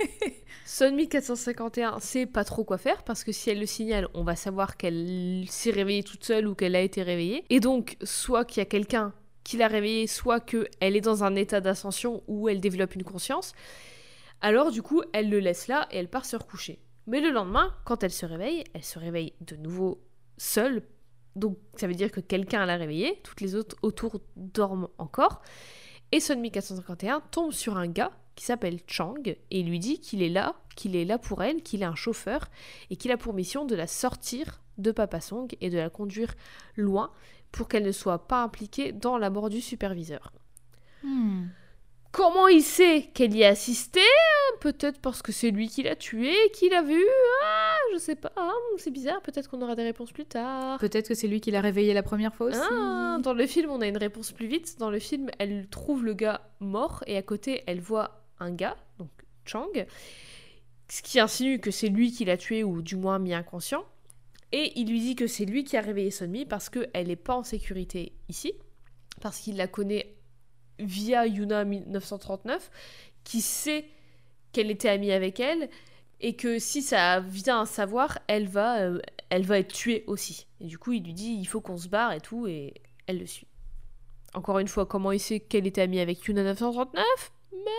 Sunmi 0.66 1.08
451 1.08 2.00
sait 2.00 2.24
pas 2.24 2.44
trop 2.44 2.64
quoi 2.64 2.78
faire 2.78 3.02
parce 3.02 3.24
que 3.24 3.32
si 3.32 3.50
elle 3.50 3.60
le 3.60 3.66
signale, 3.66 4.08
on 4.14 4.24
va 4.24 4.36
savoir 4.36 4.78
qu'elle 4.78 5.44
s'est 5.48 5.70
réveillée 5.70 6.02
toute 6.02 6.24
seule 6.24 6.48
ou 6.48 6.54
qu'elle 6.54 6.74
a 6.74 6.80
été 6.80 7.02
réveillée. 7.02 7.44
Et 7.50 7.60
donc, 7.60 7.96
soit 8.02 8.46
qu'il 8.46 8.60
y 8.60 8.62
a 8.62 8.64
quelqu'un 8.64 9.12
qui 9.44 9.56
l'a 9.56 9.68
réveillée, 9.68 10.06
soit 10.06 10.40
qu'elle 10.40 10.96
est 10.96 11.00
dans 11.00 11.24
un 11.24 11.34
état 11.34 11.60
d'ascension 11.60 12.22
où 12.26 12.48
elle 12.48 12.60
développe 12.60 12.94
une 12.94 13.04
conscience. 13.04 13.52
Alors 14.40 14.70
du 14.70 14.82
coup, 14.82 15.02
elle 15.12 15.30
le 15.30 15.40
laisse 15.40 15.68
là 15.68 15.88
et 15.90 15.98
elle 15.98 16.08
part 16.08 16.24
se 16.24 16.36
recoucher. 16.36 16.80
Mais 17.06 17.20
le 17.20 17.30
lendemain, 17.30 17.74
quand 17.84 18.02
elle 18.02 18.12
se 18.12 18.26
réveille, 18.26 18.64
elle 18.74 18.84
se 18.84 18.98
réveille 18.98 19.32
de 19.40 19.56
nouveau 19.56 20.02
seule. 20.36 20.82
Donc 21.36 21.58
ça 21.76 21.86
veut 21.86 21.94
dire 21.94 22.10
que 22.10 22.20
quelqu'un 22.20 22.66
l'a 22.66 22.76
réveillée, 22.76 23.20
toutes 23.24 23.40
les 23.40 23.54
autres 23.54 23.76
autour 23.82 24.20
dorment 24.36 24.88
encore. 24.98 25.42
Et 26.12 26.20
Sunmi 26.20 26.50
451 26.50 27.22
tombe 27.30 27.52
sur 27.52 27.76
un 27.76 27.88
gars 27.88 28.12
qui 28.34 28.44
s'appelle 28.44 28.80
Chang 28.86 29.22
et 29.50 29.62
lui 29.62 29.78
dit 29.78 30.00
qu'il 30.00 30.22
est 30.22 30.28
là, 30.28 30.56
qu'il 30.76 30.96
est 30.96 31.04
là 31.04 31.18
pour 31.18 31.42
elle, 31.42 31.62
qu'il 31.62 31.82
est 31.82 31.86
un 31.86 31.94
chauffeur 31.94 32.48
et 32.90 32.96
qu'il 32.96 33.10
a 33.10 33.16
pour 33.16 33.34
mission 33.34 33.64
de 33.64 33.74
la 33.74 33.86
sortir 33.86 34.62
de 34.78 34.90
Papa 34.90 35.20
Song 35.20 35.48
et 35.60 35.70
de 35.70 35.78
la 35.78 35.90
conduire 35.90 36.34
loin 36.76 37.10
pour 37.52 37.68
qu'elle 37.68 37.84
ne 37.84 37.92
soit 37.92 38.26
pas 38.26 38.42
impliquée 38.42 38.92
dans 38.92 39.18
la 39.18 39.30
mort 39.30 39.50
du 39.50 39.60
superviseur. 39.60 40.32
Hmm. 41.02 41.46
Comment 42.12 42.46
il 42.46 42.62
sait 42.62 43.08
qu'elle 43.14 43.34
y 43.34 43.42
a 43.42 43.48
assisté? 43.48 44.00
Peut-être 44.60 45.00
parce 45.00 45.22
que 45.22 45.32
c'est 45.32 45.50
lui 45.50 45.68
qui 45.68 45.82
l'a 45.82 45.96
tué, 45.96 46.34
qui 46.52 46.68
l'a 46.68 46.82
vu 46.82 47.02
ah, 47.42 47.74
Je 47.94 47.98
sais 47.98 48.16
pas, 48.16 48.32
c'est 48.76 48.90
bizarre, 48.90 49.22
peut-être 49.22 49.48
qu'on 49.48 49.62
aura 49.62 49.74
des 49.74 49.82
réponses 49.82 50.12
plus 50.12 50.26
tard. 50.26 50.78
Peut-être 50.78 51.08
que 51.08 51.14
c'est 51.14 51.26
lui 51.26 51.40
qui 51.40 51.50
l'a 51.50 51.62
réveillé 51.62 51.94
la 51.94 52.02
première 52.02 52.34
fois 52.34 52.48
aussi. 52.48 52.60
Ah, 52.70 53.18
dans 53.22 53.32
le 53.32 53.46
film, 53.46 53.70
on 53.70 53.80
a 53.80 53.86
une 53.86 53.96
réponse 53.96 54.32
plus 54.32 54.46
vite. 54.46 54.78
Dans 54.78 54.90
le 54.90 54.98
film, 54.98 55.30
elle 55.38 55.66
trouve 55.68 56.04
le 56.04 56.12
gars 56.12 56.42
mort 56.60 57.02
et 57.06 57.16
à 57.16 57.22
côté, 57.22 57.62
elle 57.66 57.80
voit 57.80 58.22
un 58.40 58.50
gars, 58.50 58.76
donc 58.98 59.08
Chang, 59.46 59.68
ce 60.88 61.02
qui 61.02 61.18
insinue 61.18 61.60
que 61.60 61.70
c'est 61.70 61.88
lui 61.88 62.12
qui 62.12 62.26
l'a 62.26 62.36
tué 62.36 62.62
ou 62.62 62.82
du 62.82 62.96
moins 62.96 63.18
mis 63.18 63.32
inconscient. 63.32 63.84
Et 64.52 64.78
il 64.78 64.88
lui 64.88 65.00
dit 65.00 65.16
que 65.16 65.26
c'est 65.26 65.46
lui 65.46 65.64
qui 65.64 65.76
a 65.76 65.80
réveillé 65.80 66.10
Sonmi 66.10 66.44
parce 66.44 66.68
qu'elle 66.68 67.06
n'est 67.06 67.16
pas 67.16 67.34
en 67.34 67.42
sécurité 67.42 68.12
ici, 68.28 68.52
parce 69.20 69.38
qu'il 69.38 69.56
la 69.56 69.66
connaît 69.66 70.14
via 70.78 71.26
Yuna 71.26 71.64
1939, 71.64 72.70
qui 73.24 73.40
sait 73.40 73.86
qu'elle 74.52 74.70
était 74.70 74.90
amie 74.90 75.12
avec 75.12 75.40
elle, 75.40 75.70
et 76.20 76.36
que 76.36 76.58
si 76.58 76.82
ça 76.82 77.20
vient 77.20 77.62
à 77.62 77.66
savoir, 77.66 78.18
elle 78.28 78.46
va, 78.46 78.80
euh, 78.80 79.00
elle 79.30 79.44
va 79.44 79.58
être 79.58 79.72
tuée 79.72 80.04
aussi. 80.06 80.46
Et 80.60 80.66
du 80.66 80.78
coup, 80.78 80.92
il 80.92 81.02
lui 81.02 81.14
dit 81.14 81.32
il 81.32 81.46
faut 81.46 81.60
qu'on 81.60 81.78
se 81.78 81.88
barre 81.88 82.12
et 82.12 82.20
tout, 82.20 82.46
et 82.46 82.74
elle 83.06 83.18
le 83.18 83.26
suit. 83.26 83.48
Encore 84.34 84.58
une 84.58 84.68
fois, 84.68 84.86
comment 84.86 85.12
il 85.12 85.20
sait 85.20 85.40
qu'elle 85.40 85.66
était 85.66 85.82
amie 85.82 86.00
avec 86.00 86.24
Yuna 86.24 86.42
1939 86.42 87.32
Mais 87.52 87.70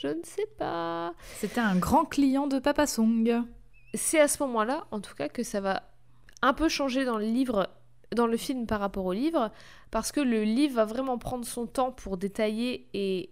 je 0.00 0.08
ne 0.08 0.22
sais 0.22 0.46
pas. 0.58 1.12
C'était 1.36 1.60
un 1.60 1.76
grand 1.76 2.04
client 2.04 2.46
de 2.46 2.58
Papa 2.58 2.86
Song 2.86 3.44
c'est 3.96 4.20
à 4.20 4.28
ce 4.28 4.42
moment-là, 4.44 4.86
en 4.90 5.00
tout 5.00 5.14
cas, 5.14 5.28
que 5.28 5.42
ça 5.42 5.60
va 5.60 5.82
un 6.42 6.52
peu 6.52 6.68
changer 6.68 7.04
dans 7.04 7.18
le 7.18 7.26
livre, 7.26 7.68
dans 8.14 8.26
le 8.26 8.36
film 8.36 8.66
par 8.66 8.80
rapport 8.80 9.04
au 9.04 9.12
livre, 9.12 9.50
parce 9.90 10.12
que 10.12 10.20
le 10.20 10.44
livre 10.44 10.76
va 10.76 10.84
vraiment 10.84 11.18
prendre 11.18 11.44
son 11.44 11.66
temps 11.66 11.92
pour 11.92 12.16
détailler 12.16 12.88
et 12.94 13.30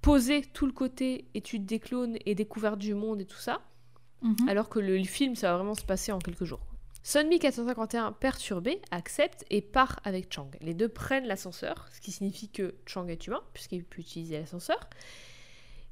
poser 0.00 0.42
tout 0.42 0.66
le 0.66 0.72
côté 0.72 1.26
étude 1.34 1.64
des 1.64 1.78
clones 1.78 2.16
et 2.26 2.34
découverte 2.34 2.78
du 2.78 2.94
monde 2.94 3.20
et 3.20 3.26
tout 3.26 3.38
ça, 3.38 3.60
mhm. 4.22 4.48
alors 4.48 4.68
que 4.68 4.80
le 4.80 5.02
film, 5.04 5.36
ça 5.36 5.52
va 5.52 5.58
vraiment 5.58 5.74
se 5.74 5.84
passer 5.84 6.12
en 6.12 6.18
quelques 6.18 6.44
jours. 6.44 6.60
Sunmi 7.04 7.40
451, 7.40 8.12
perturbé, 8.12 8.80
accepte 8.92 9.44
et 9.50 9.60
part 9.60 9.98
avec 10.04 10.32
Chang. 10.32 10.50
Les 10.60 10.72
deux 10.72 10.88
prennent 10.88 11.26
l'ascenseur, 11.26 11.88
ce 11.92 12.00
qui 12.00 12.12
signifie 12.12 12.48
que 12.48 12.74
Chang 12.86 13.08
est 13.08 13.26
humain, 13.26 13.42
puisqu'il 13.54 13.84
peut 13.84 14.00
utiliser 14.00 14.38
l'ascenseur 14.38 14.78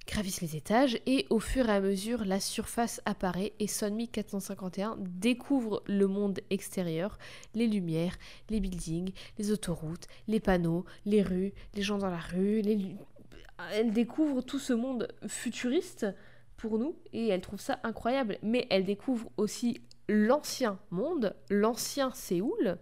gravissent 0.06 0.40
les 0.40 0.56
étages 0.56 0.98
et 1.06 1.26
au 1.30 1.38
fur 1.38 1.68
et 1.68 1.72
à 1.72 1.80
mesure 1.80 2.24
la 2.24 2.40
surface 2.40 3.00
apparaît 3.04 3.52
et 3.58 3.66
Sonmi 3.66 4.08
451 4.08 4.96
découvre 4.98 5.82
le 5.86 6.06
monde 6.06 6.40
extérieur, 6.50 7.18
les 7.54 7.66
lumières, 7.66 8.16
les 8.48 8.60
buildings, 8.60 9.12
les 9.38 9.52
autoroutes, 9.52 10.08
les 10.26 10.40
panneaux, 10.40 10.84
les 11.04 11.22
rues, 11.22 11.52
les 11.74 11.82
gens 11.82 11.98
dans 11.98 12.10
la 12.10 12.18
rue, 12.18 12.62
elle 13.72 13.92
découvre 13.92 14.42
tout 14.42 14.58
ce 14.58 14.72
monde 14.72 15.08
futuriste 15.26 16.06
pour 16.56 16.78
nous 16.78 16.96
et 17.12 17.28
elle 17.28 17.40
trouve 17.40 17.60
ça 17.60 17.78
incroyable. 17.82 18.38
Mais 18.42 18.66
elle 18.70 18.84
découvre 18.84 19.30
aussi 19.36 19.80
l'ancien 20.08 20.78
monde, 20.90 21.34
l'ancien 21.50 22.10
Séoul 22.12 22.78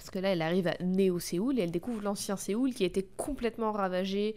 parce 0.00 0.10
que 0.10 0.18
là 0.18 0.30
elle 0.30 0.40
arrive 0.40 0.66
à 0.66 0.76
Néo-Séoul 0.80 1.58
et 1.58 1.62
elle 1.62 1.70
découvre 1.70 2.02
l'ancien 2.02 2.36
Séoul 2.36 2.72
qui 2.72 2.84
été 2.84 3.02
complètement 3.18 3.70
ravagé, 3.70 4.34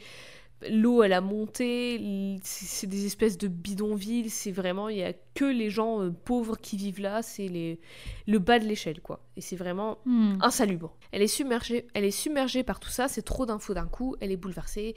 l'eau 0.70 1.04
elle 1.04 1.14
a 1.14 1.22
monté, 1.22 2.40
c'est 2.44 2.88
des 2.88 3.06
espèces 3.06 3.38
de 3.38 3.48
bidonvilles, 3.48 4.30
c'est 4.30 4.52
vraiment, 4.52 4.90
il 4.90 4.98
y 4.98 5.04
a 5.04 5.14
que 5.34 5.46
les 5.46 5.70
gens 5.70 6.02
euh, 6.02 6.12
pauvres 6.12 6.58
qui 6.58 6.78
vivent 6.78 7.02
là, 7.02 7.22
c'est 7.22 7.48
les, 7.48 7.80
le 8.28 8.40
bas 8.40 8.60
de 8.60 8.66
l'échelle 8.66 9.02
quoi. 9.02 9.22
Et 9.36 9.42
c'est 9.42 9.56
vraiment 9.56 10.00
hmm. 10.06 10.38
insalubre. 10.42 10.96
Elle 11.12 11.22
est 11.22 11.28
submergée, 11.28 11.88
elle 11.94 12.06
est 12.06 12.12
submergée 12.12 12.64
par 12.64 12.80
tout 12.80 12.90
ça, 12.90 13.08
c'est 13.08 13.22
trop 13.22 13.46
d'infos 13.46 13.74
d'un 13.74 13.88
coup, 13.88 14.16
elle 14.20 14.32
est 14.32 14.38
bouleversée, 14.38 14.96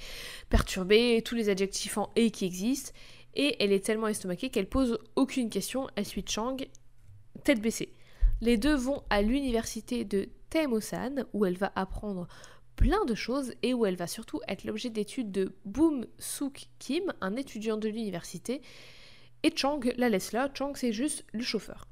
perturbée, 0.49 1.23
tous 1.25 1.35
les 1.35 1.49
adjectifs 1.49 1.99
en 1.99 2.11
et 2.17 2.31
qui 2.31 2.45
existent, 2.45 2.93
et 3.35 3.57
elle 3.63 3.73
est 3.73 3.85
tellement 3.85 4.09
estomaquée 4.09 4.51
qu'elle 4.51 4.69
pose 4.69 4.99
aucune 5.15 5.51
question, 5.51 5.89
elle 5.97 6.07
suit 6.07 6.25
Chang, 6.27 6.57
tête 7.45 7.61
baissée. 7.61 7.93
Les 8.41 8.57
deux 8.57 8.75
vont 8.75 9.03
à 9.09 9.23
l'université 9.23 10.05
de 10.05 10.29
Taemosan 10.51 11.25
où 11.33 11.45
elle 11.47 11.57
va 11.57 11.73
apprendre 11.75 12.29
plein 12.77 13.05
de 13.05 13.15
choses 13.15 13.55
et 13.63 13.75
où 13.75 13.87
elle 13.87 13.97
va 13.97 14.07
surtout 14.07 14.41
être 14.49 14.65
l'objet 14.65 14.91
d'études 14.91 15.33
de 15.33 15.55
Boom 15.65 16.07
Sook 16.19 16.67
Kim, 16.79 17.13
un 17.21 17.37
étudiant 17.37 17.77
de 17.77 17.89
l'université, 17.89 18.63
et 19.43 19.53
Chang 19.55 19.81
la 19.97 20.09
laisse 20.09 20.33
là. 20.33 20.51
Chang, 20.55 20.73
c'est 20.75 20.93
juste 20.93 21.25
le 21.33 21.43
chauffeur. 21.43 21.89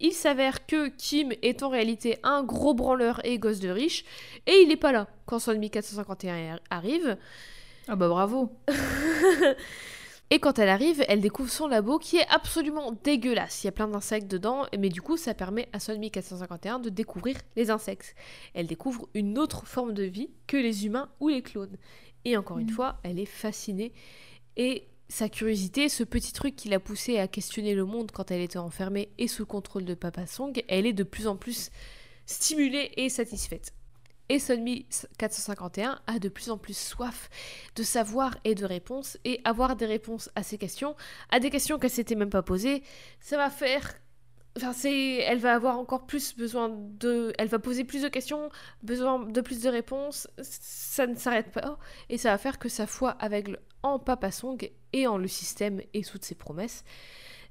Il 0.00 0.12
s'avère 0.12 0.66
que 0.66 0.88
Kim 0.88 1.32
est 1.42 1.62
en 1.62 1.68
réalité 1.68 2.18
un 2.24 2.42
gros 2.42 2.74
branleur 2.74 3.24
et 3.24 3.38
gosse 3.38 3.60
de 3.60 3.68
riche, 3.68 4.04
et 4.46 4.60
il 4.62 4.68
n'est 4.68 4.76
pas 4.76 4.92
là 4.92 5.08
quand 5.26 5.38
son 5.38 5.58
451 5.60 6.58
arrive. 6.70 7.16
Ah 7.88 7.96
bah 7.96 8.08
bravo 8.08 8.50
Et 10.32 10.38
quand 10.38 10.58
elle 10.58 10.70
arrive, 10.70 11.04
elle 11.08 11.20
découvre 11.20 11.50
son 11.50 11.68
labo 11.68 11.98
qui 11.98 12.16
est 12.16 12.26
absolument 12.30 12.96
dégueulasse. 13.04 13.62
Il 13.62 13.66
y 13.66 13.68
a 13.68 13.72
plein 13.72 13.86
d'insectes 13.86 14.30
dedans, 14.30 14.64
mais 14.78 14.88
du 14.88 15.02
coup, 15.02 15.18
ça 15.18 15.34
permet 15.34 15.68
à 15.74 15.78
Sonmi 15.78 16.10
451 16.10 16.78
de 16.78 16.88
découvrir 16.88 17.36
les 17.54 17.70
insectes. 17.70 18.14
Elle 18.54 18.66
découvre 18.66 19.10
une 19.12 19.38
autre 19.38 19.66
forme 19.66 19.92
de 19.92 20.04
vie 20.04 20.30
que 20.46 20.56
les 20.56 20.86
humains 20.86 21.10
ou 21.20 21.28
les 21.28 21.42
clones. 21.42 21.76
Et 22.24 22.38
encore 22.38 22.58
une 22.58 22.70
mm. 22.70 22.74
fois, 22.74 22.98
elle 23.02 23.18
est 23.18 23.26
fascinée. 23.26 23.92
Et 24.56 24.88
sa 25.10 25.28
curiosité, 25.28 25.90
ce 25.90 26.02
petit 26.02 26.32
truc 26.32 26.56
qui 26.56 26.70
l'a 26.70 26.80
poussée 26.80 27.18
à 27.18 27.28
questionner 27.28 27.74
le 27.74 27.84
monde 27.84 28.10
quand 28.10 28.30
elle 28.30 28.40
était 28.40 28.56
enfermée 28.56 29.10
et 29.18 29.28
sous 29.28 29.44
contrôle 29.44 29.84
de 29.84 29.92
Papa 29.92 30.26
Song, 30.26 30.64
elle 30.66 30.86
est 30.86 30.94
de 30.94 31.04
plus 31.04 31.26
en 31.26 31.36
plus 31.36 31.68
stimulée 32.24 32.90
et 32.96 33.10
satisfaite. 33.10 33.74
Et 34.32 34.38
Sunmi 34.38 34.86
451 35.18 36.00
a 36.06 36.18
de 36.18 36.30
plus 36.30 36.48
en 36.48 36.56
plus 36.56 36.74
soif 36.74 37.28
de 37.76 37.82
savoir 37.82 38.34
et 38.44 38.54
de 38.54 38.64
réponses, 38.64 39.18
et 39.26 39.42
avoir 39.44 39.76
des 39.76 39.84
réponses 39.84 40.30
à 40.34 40.42
ces 40.42 40.56
questions, 40.56 40.96
à 41.28 41.38
des 41.38 41.50
questions 41.50 41.78
qu'elle 41.78 41.90
s'était 41.90 42.14
même 42.14 42.30
pas 42.30 42.40
posées, 42.40 42.82
ça 43.20 43.36
va 43.36 43.50
faire 43.50 43.92
Enfin, 44.56 44.72
c'est, 44.72 45.16
elle 45.16 45.38
va 45.38 45.54
avoir 45.54 45.78
encore 45.78 46.06
plus 46.06 46.34
besoin 46.34 46.70
de, 46.70 47.34
elle 47.38 47.48
va 47.48 47.58
poser 47.58 47.84
plus 47.84 48.02
de 48.02 48.08
questions, 48.08 48.48
besoin 48.82 49.18
de 49.18 49.40
plus 49.42 49.60
de 49.62 49.68
réponses. 49.68 50.28
Ça 50.40 51.06
ne 51.06 51.14
s'arrête 51.14 51.50
pas 51.52 51.78
et 52.08 52.16
ça 52.16 52.30
va 52.30 52.38
faire 52.38 52.58
que 52.58 52.70
sa 52.70 52.86
foi 52.86 53.10
aveugle 53.18 53.58
en 53.82 53.98
Papa 53.98 54.30
Song 54.30 54.70
et 54.94 55.06
en 55.06 55.18
le 55.18 55.28
système 55.28 55.82
et 55.92 56.04
toutes 56.04 56.24
ses 56.24 56.34
promesses, 56.34 56.84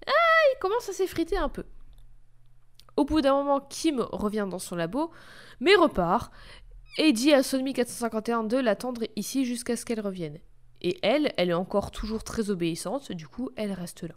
ah, 0.08 0.12
il 0.56 0.60
commence 0.60 0.90
à 0.90 0.94
s'effriter 0.94 1.38
un 1.38 1.50
peu. 1.50 1.66
Au 2.98 3.06
bout 3.06 3.22
d'un 3.22 3.34
moment, 3.34 3.62
Kim 3.62 4.02
revient 4.12 4.48
dans 4.50 4.60
son 4.60 4.76
labo, 4.76 5.12
mais 5.60 5.76
repart 5.76 6.32
et 6.98 7.14
dit 7.14 7.34
à 7.34 7.44
Sonmi 7.44 7.74
451 7.74 8.44
de 8.44 8.58
l'attendre 8.58 9.02
ici 9.16 9.46
jusqu'à 9.46 9.76
ce 9.76 9.86
qu'elle 9.86 10.02
revienne. 10.02 10.40
Et 10.82 10.98
elle, 11.04 11.32
elle 11.38 11.50
est 11.52 11.54
encore 11.54 11.92
toujours 11.92 12.24
très 12.24 12.50
obéissante, 12.50 13.12
du 13.12 13.28
coup, 13.28 13.50
elle 13.56 13.72
reste 13.72 14.04
là. 14.04 14.16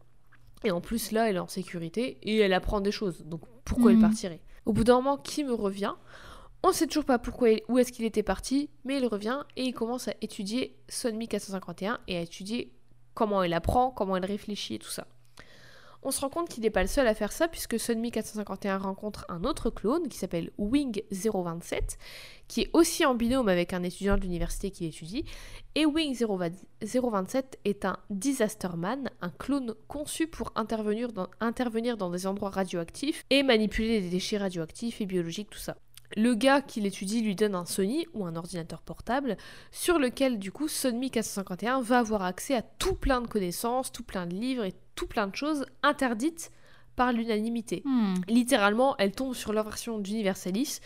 Et 0.64 0.70
en 0.70 0.80
plus, 0.80 1.12
là, 1.12 1.28
elle 1.28 1.36
est 1.36 1.40
en 1.40 1.48
sécurité 1.48 2.16
et 2.22 2.38
elle 2.38 2.54
apprend 2.54 2.80
des 2.80 2.90
choses. 2.92 3.22
Donc, 3.26 3.42
pourquoi 3.64 3.90
elle 3.90 3.98
Mhm. 3.98 4.02
partirait? 4.02 4.40
Au 4.64 4.72
bout 4.72 4.84
d'un 4.84 4.94
moment, 4.96 5.18
Kim 5.18 5.50
revient? 5.50 5.92
On 6.62 6.72
sait 6.72 6.86
toujours 6.86 7.04
pas 7.04 7.18
pourquoi, 7.18 7.50
où 7.68 7.78
est-ce 7.78 7.92
qu'il 7.92 8.06
était 8.06 8.22
parti, 8.22 8.70
mais 8.84 8.96
il 8.98 9.06
revient 9.06 9.40
et 9.56 9.64
il 9.64 9.74
commence 9.74 10.08
à 10.08 10.14
étudier 10.22 10.74
Sonmi 10.88 11.28
451 11.28 11.98
et 12.08 12.16
à 12.16 12.20
étudier 12.22 12.72
comment 13.12 13.42
elle 13.42 13.52
apprend, 13.52 13.90
comment 13.90 14.16
elle 14.16 14.24
réfléchit 14.24 14.76
et 14.76 14.78
tout 14.78 14.88
ça. 14.88 15.06
On 16.06 16.10
se 16.10 16.20
rend 16.20 16.28
compte 16.28 16.50
qu'il 16.50 16.62
n'est 16.62 16.70
pas 16.70 16.82
le 16.82 16.88
seul 16.88 17.06
à 17.06 17.14
faire 17.14 17.32
ça 17.32 17.48
puisque 17.48 17.80
Sunmi 17.80 18.10
451 18.10 18.76
rencontre 18.76 19.24
un 19.30 19.42
autre 19.42 19.70
clone 19.70 20.08
qui 20.08 20.18
s'appelle 20.18 20.50
Wing 20.58 21.02
027 21.10 21.96
qui 22.46 22.60
est 22.60 22.70
aussi 22.74 23.06
en 23.06 23.14
binôme 23.14 23.48
avec 23.48 23.72
un 23.72 23.82
étudiant 23.82 24.18
de 24.18 24.20
l'université 24.20 24.70
qui 24.70 24.84
étudie 24.84 25.24
et 25.74 25.86
Wing 25.86 26.14
027 26.82 27.58
est 27.64 27.86
un 27.86 27.96
disasterman, 28.10 29.08
un 29.22 29.30
clone 29.30 29.74
conçu 29.88 30.26
pour 30.26 30.52
intervenir 30.56 31.08
dans, 31.96 32.10
des 32.10 32.26
endroits 32.26 32.50
radioactifs 32.50 33.24
et 33.30 33.42
manipuler 33.42 34.02
des 34.02 34.10
déchets 34.10 34.36
radioactifs 34.36 35.00
et 35.00 35.06
biologiques 35.06 35.48
tout 35.48 35.58
ça. 35.58 35.78
Le 36.16 36.34
gars 36.34 36.60
qui 36.60 36.82
l'étudie 36.82 37.22
lui 37.22 37.34
donne 37.34 37.54
un 37.54 37.64
Sony 37.64 38.06
ou 38.12 38.26
un 38.26 38.36
ordinateur 38.36 38.82
portable 38.82 39.38
sur 39.72 39.98
lequel 39.98 40.38
du 40.38 40.52
coup 40.52 40.68
Sonmi 40.68 41.10
451 41.10 41.80
va 41.80 42.00
avoir 42.00 42.22
accès 42.22 42.54
à 42.54 42.62
tout 42.62 42.94
plein 42.94 43.22
de 43.22 43.26
connaissances, 43.26 43.90
tout 43.90 44.04
plein 44.04 44.26
de 44.26 44.34
livres 44.34 44.64
et 44.64 44.74
tout 44.94 45.06
plein 45.06 45.26
de 45.26 45.34
choses 45.36 45.66
interdites 45.82 46.50
par 46.96 47.12
l'unanimité. 47.12 47.82
Hmm. 47.84 48.14
Littéralement, 48.28 48.96
elle 48.98 49.12
tombe 49.12 49.34
sur 49.34 49.52
leur 49.52 49.64
version 49.64 49.98
d'Universalis 49.98 50.78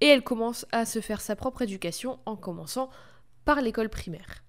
et 0.00 0.06
elle 0.08 0.22
commence 0.22 0.66
à 0.72 0.84
se 0.84 1.00
faire 1.00 1.20
sa 1.20 1.36
propre 1.36 1.62
éducation 1.62 2.18
en 2.26 2.34
commençant 2.36 2.90
par 3.44 3.60
l'école 3.60 3.88
primaire. 3.88 4.42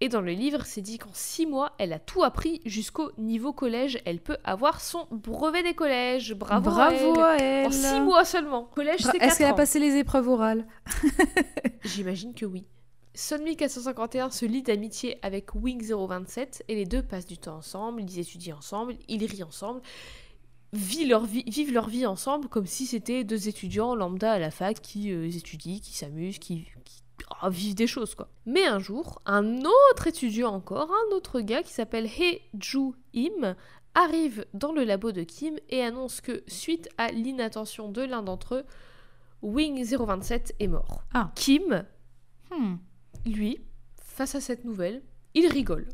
Et 0.00 0.08
dans 0.08 0.20
le 0.20 0.30
livre, 0.30 0.64
c'est 0.64 0.80
dit 0.80 0.98
qu'en 0.98 1.12
6 1.12 1.46
mois, 1.46 1.72
elle 1.78 1.92
a 1.92 1.98
tout 1.98 2.22
appris 2.22 2.60
jusqu'au 2.64 3.10
niveau 3.18 3.52
collège. 3.52 3.98
Elle 4.04 4.20
peut 4.20 4.36
avoir 4.44 4.80
son 4.80 5.08
brevet 5.10 5.64
des 5.64 5.74
collèges. 5.74 6.34
Bravo, 6.34 6.70
à 6.70 6.92
elle. 6.92 7.02
Bravo 7.12 7.20
à 7.20 7.36
elle. 7.36 7.66
En 7.66 7.72
6 7.72 8.00
mois 8.00 8.24
seulement. 8.24 8.64
Collège, 8.64 9.02
Bra- 9.02 9.10
c'est 9.12 9.16
Est-ce 9.18 9.26
4 9.30 9.38
qu'elle 9.38 9.46
a 9.48 9.54
passé 9.54 9.80
les 9.80 9.96
épreuves 9.96 10.28
orales? 10.28 10.66
J'imagine 11.84 12.32
que 12.34 12.46
oui. 12.46 12.64
Sunmi 13.20 13.56
451 13.56 14.30
se 14.30 14.46
lie 14.46 14.62
d'amitié 14.62 15.18
avec 15.22 15.52
Wing 15.56 15.82
027 15.82 16.62
et 16.68 16.76
les 16.76 16.84
deux 16.84 17.02
passent 17.02 17.26
du 17.26 17.36
temps 17.36 17.56
ensemble, 17.56 18.00
ils 18.00 18.20
étudient 18.20 18.58
ensemble, 18.58 18.94
ils 19.08 19.26
rient 19.26 19.42
ensemble, 19.42 19.80
vivent 20.72 21.08
leur 21.08 21.24
vie, 21.24 21.42
vivent 21.48 21.72
leur 21.72 21.88
vie 21.88 22.06
ensemble 22.06 22.46
comme 22.46 22.66
si 22.66 22.86
c'était 22.86 23.24
deux 23.24 23.48
étudiants 23.48 23.96
lambda 23.96 24.34
à 24.34 24.38
la 24.38 24.52
fac 24.52 24.80
qui 24.80 25.10
euh, 25.10 25.28
étudient, 25.28 25.80
qui 25.80 25.96
s'amusent, 25.96 26.38
qui, 26.38 26.68
qui 26.84 27.02
ah, 27.40 27.50
vivent 27.50 27.74
des 27.74 27.88
choses 27.88 28.14
quoi. 28.14 28.28
Mais 28.46 28.66
un 28.66 28.78
jour, 28.78 29.20
un 29.26 29.62
autre 29.64 30.06
étudiant 30.06 30.54
encore, 30.54 30.88
un 30.88 31.16
autre 31.16 31.40
gars 31.40 31.64
qui 31.64 31.72
s'appelle 31.72 32.06
Hee 32.06 32.40
Ju 32.60 32.92
Im 33.16 33.56
arrive 33.96 34.46
dans 34.54 34.70
le 34.70 34.84
labo 34.84 35.10
de 35.10 35.24
Kim 35.24 35.58
et 35.70 35.82
annonce 35.82 36.20
que 36.20 36.44
suite 36.46 36.88
à 36.98 37.10
l'inattention 37.10 37.90
de 37.90 38.02
l'un 38.02 38.22
d'entre 38.22 38.54
eux, 38.54 38.64
Wing 39.42 39.84
027 39.84 40.54
est 40.60 40.68
mort. 40.68 41.02
Ah. 41.14 41.32
Kim 41.34 41.84
Hmm. 42.50 42.76
Lui, 43.26 43.60
face 44.02 44.34
à 44.34 44.40
cette 44.40 44.64
nouvelle, 44.64 45.02
il 45.34 45.46
rigole. 45.46 45.88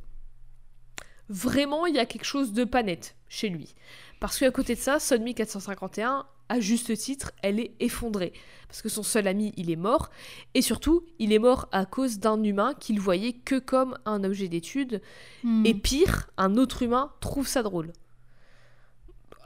Vraiment, 1.29 1.87
il 1.87 1.95
y 1.95 1.99
a 1.99 2.07
quelque 2.07 2.25
chose 2.25 2.53
de 2.53 2.65
pas 2.65 2.83
net 2.83 3.17
chez 3.29 3.49
lui. 3.49 3.75
Parce 4.21 4.39
qu'à 4.39 4.51
côté 4.51 4.75
de 4.75 4.81
ça, 4.81 4.99
Sonmi 4.99 5.35
451, 5.35 6.27
à 6.49 6.61
juste 6.61 6.97
titre, 6.97 7.33
elle 7.43 7.61
est 7.61 7.73
effondrée. 7.81 8.33
Parce 8.69 8.83
que 8.83 8.89
son 8.89 9.03
seul 9.03 9.27
ami, 9.27 9.53
il 9.57 9.71
est 9.71 9.77
mort. 9.77 10.11
Et 10.55 10.63
surtout, 10.63 11.05
il 11.19 11.33
est 11.33 11.39
mort 11.39 11.69
à 11.73 11.87
cause 11.87 12.19
d'un 12.19 12.43
humain 12.43 12.75
qu'il 12.79 13.01
voyait 13.01 13.33
que 13.33 13.59
comme 13.59 13.97
un 14.05 14.23
objet 14.25 14.49
d'étude. 14.49 15.01
Hmm. 15.43 15.65
Et 15.65 15.75
pire, 15.75 16.31
un 16.37 16.57
autre 16.57 16.83
humain 16.83 17.13
trouve 17.21 17.47
ça 17.47 17.63
drôle. 17.63 17.93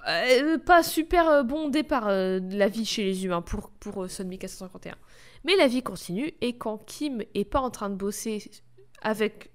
Euh, 0.08 0.58
pas 0.58 0.82
super 0.82 1.28
euh, 1.28 1.42
bon 1.42 1.68
départ 1.68 2.08
euh, 2.08 2.40
de 2.40 2.56
la 2.56 2.68
vie 2.68 2.86
chez 2.86 3.04
les 3.04 3.24
humains 3.24 3.42
pour, 3.42 3.70
pour 3.70 4.04
euh, 4.04 4.08
Sonmi 4.08 4.38
451. 4.38 4.94
Mais 5.45 5.57
la 5.57 5.66
vie 5.66 5.82
continue 5.82 6.32
et 6.41 6.57
quand 6.57 6.78
Kim 6.78 7.22
est 7.34 7.45
pas 7.45 7.61
en 7.61 7.70
train 7.70 7.91
de 7.91 7.95
bosser 7.95 8.51
avec 9.03 9.51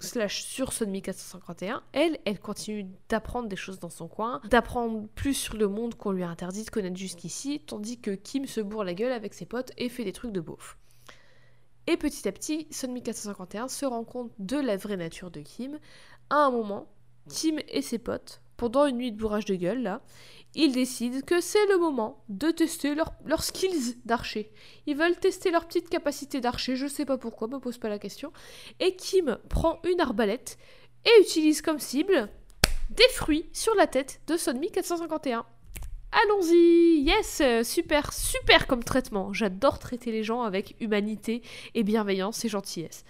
slash 0.00 0.42
sur 0.42 0.72
Sonmi 0.72 1.02
451, 1.02 1.82
elle, 1.92 2.18
elle 2.24 2.38
continue 2.38 2.86
d'apprendre 3.08 3.48
des 3.48 3.56
choses 3.56 3.78
dans 3.78 3.90
son 3.90 4.08
coin, 4.08 4.40
d'apprendre 4.50 5.08
plus 5.14 5.34
sur 5.34 5.56
le 5.56 5.68
monde 5.68 5.94
qu'on 5.94 6.12
lui 6.12 6.22
a 6.22 6.28
interdit 6.28 6.64
de 6.64 6.70
connaître 6.70 6.96
jusqu'ici, 6.96 7.62
tandis 7.66 8.00
que 8.00 8.10
Kim 8.10 8.46
se 8.46 8.60
bourre 8.60 8.84
la 8.84 8.94
gueule 8.94 9.12
avec 9.12 9.34
ses 9.34 9.46
potes 9.46 9.72
et 9.78 9.88
fait 9.88 10.04
des 10.04 10.12
trucs 10.12 10.32
de 10.32 10.40
beauf. 10.40 10.76
Et 11.86 11.96
petit 11.96 12.26
à 12.28 12.32
petit, 12.32 12.66
Sonmi 12.70 13.02
451 13.02 13.68
se 13.68 13.84
rend 13.84 14.04
compte 14.04 14.32
de 14.38 14.56
la 14.56 14.76
vraie 14.76 14.96
nature 14.96 15.30
de 15.30 15.40
Kim. 15.40 15.78
À 16.30 16.46
un 16.46 16.50
moment, 16.50 16.88
Kim 17.28 17.58
et 17.68 17.82
ses 17.82 17.98
potes, 17.98 18.40
pendant 18.56 18.86
une 18.86 18.96
nuit 18.96 19.12
de 19.12 19.18
bourrage 19.18 19.44
de 19.44 19.54
gueule, 19.54 19.82
là, 19.82 20.02
ils 20.54 20.72
décident 20.72 21.20
que 21.26 21.40
c'est 21.40 21.66
le 21.66 21.78
moment 21.78 22.24
de 22.28 22.50
tester 22.50 22.94
leurs 22.94 23.42
skills 23.42 23.96
d'archer. 24.04 24.52
Ils 24.86 24.96
veulent 24.96 25.18
tester 25.18 25.50
leur 25.50 25.66
petite 25.66 25.88
capacité 25.88 26.40
d'archer, 26.40 26.76
je 26.76 26.86
sais 26.86 27.04
pas 27.04 27.18
pourquoi, 27.18 27.48
me 27.48 27.58
pose 27.58 27.78
pas 27.78 27.88
la 27.88 27.98
question. 27.98 28.32
Et 28.80 28.96
Kim 28.96 29.38
prend 29.48 29.80
une 29.84 30.00
arbalète 30.00 30.58
et 31.04 31.22
utilise 31.22 31.60
comme 31.60 31.78
cible 31.78 32.28
des 32.90 33.08
fruits 33.10 33.48
sur 33.52 33.74
la 33.74 33.86
tête 33.86 34.20
de 34.26 34.36
Sonmi 34.36 34.70
451. 34.70 35.44
Allons-y, 36.12 37.00
yes, 37.00 37.42
super, 37.64 38.12
super 38.12 38.68
comme 38.68 38.84
traitement. 38.84 39.32
J'adore 39.32 39.80
traiter 39.80 40.12
les 40.12 40.22
gens 40.22 40.42
avec 40.42 40.76
humanité 40.80 41.42
et 41.74 41.82
bienveillance 41.82 42.44
et 42.44 42.48
gentillesse. 42.48 43.04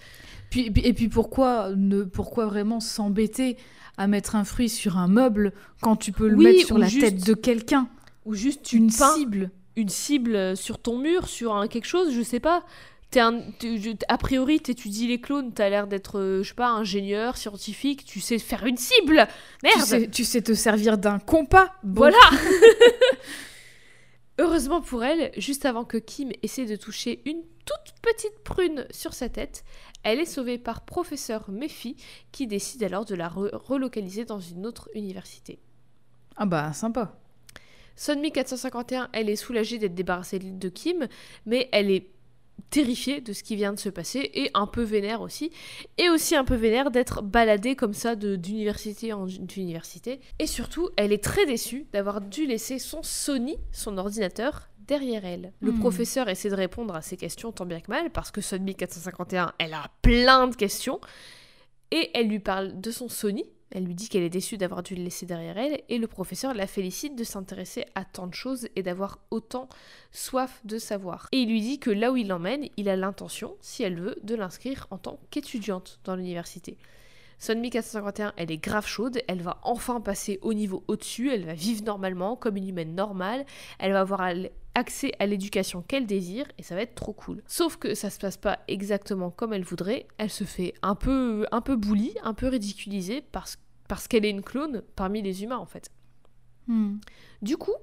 Puis, 0.51 0.71
et 0.77 0.93
puis 0.93 1.09
pourquoi, 1.09 1.71
ne, 1.77 2.05
pourquoi 2.05 2.47
vraiment 2.47 2.81
s'embêter 2.81 3.57
à 3.97 4.07
mettre 4.07 4.37
un 4.37 4.45
fruit 4.45 4.69
sur 4.69 4.99
un 4.99 5.09
meuble 5.09 5.53
quand 5.81 5.97
tu 5.97 6.13
peux 6.13 6.29
le 6.29 6.37
Oui, 6.37 6.45
mettre 6.45 6.67
sur 6.67 6.79
la 6.79 6.89
juste 6.89 7.05
tête 7.05 7.27
de 7.27 7.35
quelqu'un? 7.35 7.89
Ou 8.25 8.35
juste 8.35 8.73
Une 8.73 8.91
cible. 8.91 9.51
une 9.77 9.89
cible 9.89 10.57
sur 10.57 10.79
ton 10.79 10.99
mur, 10.99 11.29
sur 11.29 11.55
un 11.55 11.69
quelque 11.69 11.87
chose, 11.87 12.13
je 12.15 12.23
sais 12.23 12.41
pas. 12.41 12.65
Un, 13.17 13.43
je- 13.63 13.95
a 14.09 14.19
priori, 14.19 14.59
t'étudies 14.59 15.07
les 15.07 15.21
clones, 15.21 15.53
t'as 15.53 15.69
l'air 15.69 15.87
d'être, 15.87 16.19
euh, 16.19 16.43
je 16.43 16.49
sais 16.49 16.55
pas, 16.57 16.71
ingénieur, 16.71 17.37
scientifique, 17.37 18.05
tu 18.05 18.19
sais 18.19 18.41
faire 18.41 18.67
une 18.67 18.77
cible 18.77 19.29
Merde 19.63 19.77
Tu 19.79 19.87
sais, 19.87 20.11
tu 20.11 20.25
sais 20.25 20.43
te 20.43 20.53
servir 20.53 20.99
d'un 20.99 21.21
compas. 21.21 21.73
Bon. 21.85 22.01
Voilà 22.01 22.17
Heureusement 24.41 24.81
pour 24.81 25.05
elle, 25.05 25.31
juste 25.37 25.65
avant 25.65 25.85
que 25.85 25.97
Kim 25.97 26.31
essaie 26.43 26.67
de 26.67 26.75
toucher 26.75 27.21
une 27.25 27.41
toute 27.65 27.95
petite 28.03 28.43
prune 28.43 28.85
sur 28.91 29.15
sa 29.15 29.29
tête, 29.29 29.63
elle 30.05 30.21
est 30.21 30.25
sauvée 30.27 30.59
par 30.59 30.85
professeur 30.85 31.51
Mephi 31.51 31.97
qui 32.33 32.47
décide 32.47 32.83
alors 32.85 33.05
de 33.05 33.15
la 33.15 33.29
re- 33.29 33.55
relocaliser 33.55 34.25
dans 34.25 34.41
une 34.41 34.67
autre 34.67 34.89
université. 34.95 35.59
Ah 36.37 36.47
bah 36.47 36.73
sympa. 36.73 37.19
Sonmi 37.97 38.33
451, 38.33 39.09
elle 39.13 39.29
est 39.29 39.37
soulagée 39.37 39.79
d'être 39.79 39.95
débarrassée 39.95 40.39
de 40.41 40.69
Kim, 40.69 41.07
mais 41.47 41.69
elle 41.73 41.91
est 41.91 42.09
terrifiée 42.71 43.21
de 43.21 43.33
ce 43.33 43.43
qui 43.45 43.55
vient 43.57 43.73
de 43.73 43.79
se 43.79 43.89
passer 43.89 44.31
et 44.35 44.51
un 44.55 44.67
peu 44.67 44.83
vénère 44.83 45.21
aussi. 45.21 45.51
Et 45.99 46.09
aussi 46.09 46.35
un 46.35 46.45
peu 46.45 46.55
vénère 46.57 46.91
d'être 46.91 47.23
baladée 47.23 47.77
comme 47.77 47.95
ça 47.95 48.17
d'université 48.17 49.13
en 49.13 49.29
université. 49.29 50.21
Et 50.41 50.47
surtout, 50.47 50.89
elle 50.97 51.13
est 51.13 51.23
très 51.23 51.47
déçue 51.47 51.87
d'avoir 51.93 52.21
dû 52.21 52.47
laisser 52.47 52.79
son 52.81 53.03
Sony, 53.03 53.57
son 53.71 53.97
ordinateur, 53.97 54.69
derrière 54.87 55.25
elle. 55.25 55.53
Le 55.61 55.73
Hmm. 55.73 55.79
professeur 55.81 56.29
essaie 56.29 56.51
de 56.51 56.55
répondre 56.55 56.95
à 56.95 57.03
ces 57.03 57.17
questions 57.17 57.53
tant 57.53 57.67
bien 57.67 57.81
que 57.81 57.91
mal 57.91 58.11
parce 58.11 58.31
que 58.31 58.41
Sonmi 58.41 58.75
451, 58.75 59.53
elle 59.59 59.75
a 59.75 59.91
plein 60.03 60.47
de 60.49 60.55
questions. 60.57 61.01
Et 61.91 62.11
elle 62.15 62.29
lui 62.29 62.41
parle 62.41 62.81
de 62.81 62.91
son 62.91 63.09
Sony. 63.09 63.45
Elle 63.71 63.85
lui 63.85 63.95
dit 63.95 64.09
qu'elle 64.09 64.23
est 64.23 64.31
déçue 64.31 64.57
d'avoir 64.57 64.83
dû 64.83 64.95
le 64.95 65.03
laisser 65.03 65.27
derrière 65.27 65.59
elle. 65.59 65.81
Et 65.89 65.99
le 65.99 66.07
professeur 66.07 66.55
la 66.55 66.67
félicite 66.67 67.17
de 67.17 67.25
s'intéresser 67.25 67.85
à 67.95 68.05
tant 68.05 68.27
de 68.27 68.35
choses 68.35 68.69
et 68.77 68.83
d'avoir 68.83 69.19
autant 69.31 69.69
soif 70.13 70.61
de 70.65 70.79
savoir. 70.79 71.29
Et 71.33 71.39
il 71.39 71.49
lui 71.49 71.61
dit 71.61 71.79
que 71.79 71.91
là 71.91 72.13
où 72.13 72.17
il 72.17 72.29
l'emmène, 72.29 72.67
il 72.77 72.89
a 72.89 72.97
l'intention, 72.97 73.57
si 73.61 73.83
elle 73.83 74.01
veut, 74.01 74.17
de 74.23 74.35
l'inscrire 74.35 74.87
en 74.91 74.99
tant 74.99 75.19
qu'étudiante 75.31 75.99
dans 76.05 76.17
l'université. 76.17 76.77
Sonmi 77.39 77.69
451, 77.71 78.33
elle 78.37 78.51
est 78.53 78.59
grave 78.59 78.87
chaude, 78.87 79.21
elle 79.29 79.43
va 79.43 79.59
enfin 79.65 80.01
passer 80.01 80.39
au 80.43 80.55
niveau 80.55 80.85
au-dessus, 80.87 81.31
elle 81.33 81.45
va 81.45 81.55
vivre 81.55 81.85
normalement, 81.85 82.37
comme 82.37 82.57
une 82.57 82.69
humaine 82.69 82.95
normale, 82.95 83.45
elle 83.79 83.93
va 83.93 84.01
avoir 84.01 84.21
accès 84.75 85.13
à 85.19 85.27
l'éducation 85.27 85.83
qu'elle 85.83 86.07
désire, 86.07 86.47
et 86.59 86.63
ça 86.63 86.75
va 86.75 86.83
être 86.83 86.95
trop 86.95 87.13
cool. 87.13 87.43
Sauf 87.47 87.77
que 87.77 87.95
ça 87.95 88.11
se 88.11 88.19
passe 88.19 88.37
pas 88.37 88.59
exactement 88.69 89.31
comme 89.31 89.53
elle 89.53 89.65
voudrait, 89.65 90.07
elle 90.19 90.31
se 90.31 90.45
fait 90.45 90.75
un 90.83 90.95
peu, 90.95 91.47
un 91.53 91.61
peu 91.61 91.77
bully, 91.77 92.15
un 92.23 92.35
peu 92.35 92.49
ridiculisée, 92.49 93.23
parce, 93.33 93.59
parce 93.89 94.09
qu'elle 94.09 94.25
est 94.25 94.31
une 94.31 94.43
clone 94.43 94.83
parmi 94.97 95.23
les 95.23 95.43
humains 95.43 95.59
en 95.59 95.67
fait. 95.67 95.91
Hmm. 96.67 96.97
Du 97.43 97.57
coup, 97.57 97.75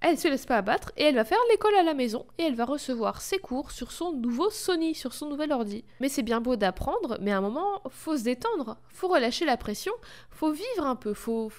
elle 0.00 0.18
se 0.18 0.28
laisse 0.28 0.46
pas 0.46 0.56
abattre 0.56 0.92
et 0.96 1.04
elle 1.04 1.14
va 1.14 1.24
faire 1.24 1.38
l'école 1.50 1.74
à 1.74 1.82
la 1.82 1.92
maison 1.92 2.26
et 2.38 2.44
elle 2.44 2.54
va 2.54 2.64
recevoir 2.64 3.20
ses 3.20 3.38
cours 3.38 3.70
sur 3.70 3.92
son 3.92 4.12
nouveau 4.12 4.48
Sony, 4.48 4.94
sur 4.94 5.12
son 5.12 5.28
nouvel 5.28 5.52
ordi. 5.52 5.84
Mais 6.00 6.08
c'est 6.08 6.22
bien 6.22 6.40
beau 6.40 6.56
d'apprendre, 6.56 7.18
mais 7.20 7.32
à 7.32 7.38
un 7.38 7.42
moment, 7.42 7.82
faut 7.90 8.16
se 8.16 8.22
détendre, 8.22 8.78
faut 8.88 9.08
relâcher 9.08 9.44
la 9.44 9.58
pression, 9.58 9.92
faut 10.30 10.52
vivre 10.52 10.86
un 10.86 10.96
peu, 10.96 11.12
faut, 11.12 11.52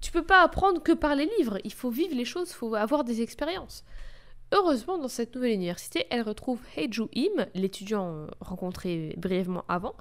tu 0.00 0.12
peux 0.12 0.24
pas 0.24 0.42
apprendre 0.42 0.82
que 0.82 0.92
par 0.92 1.14
les 1.14 1.28
livres. 1.38 1.58
Il 1.64 1.72
faut 1.72 1.90
vivre 1.90 2.14
les 2.14 2.24
choses, 2.24 2.50
il 2.50 2.54
faut 2.54 2.74
avoir 2.74 3.04
des 3.04 3.22
expériences. 3.22 3.84
Heureusement, 4.54 4.98
dans 4.98 5.08
cette 5.08 5.34
nouvelle 5.34 5.52
université, 5.52 6.04
elle 6.10 6.20
retrouve 6.20 6.60
Heiju 6.76 7.08
Im, 7.16 7.46
l'étudiant 7.54 8.12
euh, 8.12 8.26
rencontré 8.40 9.14
brièvement 9.16 9.64
avant, 9.66 9.94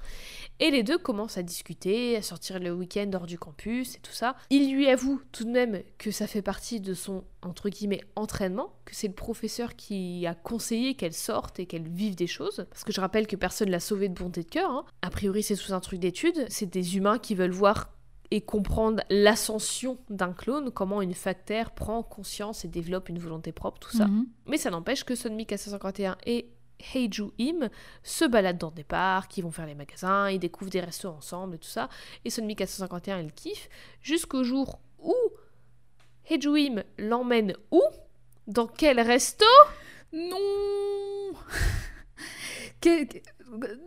et 0.60 0.72
les 0.72 0.84
deux 0.84 0.98
commencent 0.98 1.38
à 1.38 1.42
discuter, 1.42 2.18
à 2.18 2.22
sortir 2.22 2.60
le 2.60 2.74
week-end 2.74 3.10
hors 3.14 3.28
du 3.28 3.40
campus 3.40 3.96
et 3.96 4.00
tout 4.00 4.12
ça. 4.12 4.36
Il 4.50 4.74
lui 4.74 4.90
avoue 4.90 5.22
tout 5.32 5.46
de 5.46 5.52
même 5.52 5.82
que 5.98 6.12
ça 6.12 6.28
fait 6.28 6.42
partie 6.42 6.82
de 6.82 6.94
son 6.94 7.24
entre 7.42 7.70
guillemets 7.70 8.02
entraînement, 8.18 8.74
que 8.84 8.94
c'est 8.94 9.08
le 9.08 9.14
professeur 9.14 9.78
qui 9.78 10.28
a 10.28 10.36
conseillé 10.36 10.96
qu'elle 10.96 11.14
sorte 11.14 11.62
et 11.62 11.66
qu'elle 11.66 11.88
vive 11.88 12.16
des 12.16 12.28
choses. 12.28 12.66
Parce 12.70 12.84
que 12.84 12.92
je 12.92 13.00
rappelle 13.00 13.28
que 13.28 13.38
personne 13.38 13.70
l'a 13.70 13.80
sauvée 13.80 14.10
de 14.10 14.16
bonté 14.16 14.44
de 14.44 14.50
cœur. 14.50 14.70
hein. 14.70 14.84
A 15.02 15.10
priori, 15.10 15.44
c'est 15.44 15.56
sous 15.56 15.74
un 15.74 15.80
truc 15.80 16.00
d'étude. 16.00 16.46
C'est 16.50 16.70
des 16.70 16.98
humains 16.98 17.20
qui 17.20 17.36
veulent 17.36 17.52
voir 17.52 17.94
et 18.32 18.42
comprendre 18.42 19.04
l'ascension 19.10 19.98
d'un 20.10 20.32
clone, 20.34 20.72
comment 20.72 21.02
une 21.02 21.14
factaire 21.14 21.72
prend 21.72 22.02
conscience 22.02 22.64
et 22.64 22.70
développe 22.70 23.10
une 23.10 23.20
volonté 23.20 23.52
propre, 23.52 23.80
tout 23.80 23.92
ça. 23.96 24.08
Mhm. 24.08 24.26
Mais 24.46 24.58
ça 24.58 24.70
n'empêche 24.70 25.04
que 25.04 25.16
Sunmi 25.16 25.46
451 25.46 26.18
et 26.26 26.50
Heiju 26.96 27.32
Im 27.40 27.70
se 28.04 28.26
baladent 28.26 28.58
dans 28.58 28.72
des 28.72 28.84
parcs, 28.86 29.38
ils 29.38 29.44
vont 29.44 29.52
faire 29.52 29.66
les 29.68 29.76
magasins, 29.76 30.30
ils 30.32 30.40
découvrent 30.40 30.72
des 30.72 30.80
restos 30.80 31.10
ensemble 31.10 31.56
et 31.56 31.60
tout 31.60 31.68
ça. 31.68 31.90
Et 32.26 32.30
Sunmi 32.30 32.56
451, 32.56 33.20
elle 33.20 33.34
kiffe, 33.34 33.70
jusqu'au 34.02 34.44
jour 34.44 34.80
où 34.98 35.14
Heiju 36.30 36.56
Im 36.58 36.84
l'emmène 36.98 37.54
où? 37.72 37.82
Dans 38.48 38.68
quel 38.68 39.00
resto? 39.00 39.46
Non 40.14 41.34
que- 42.82 43.22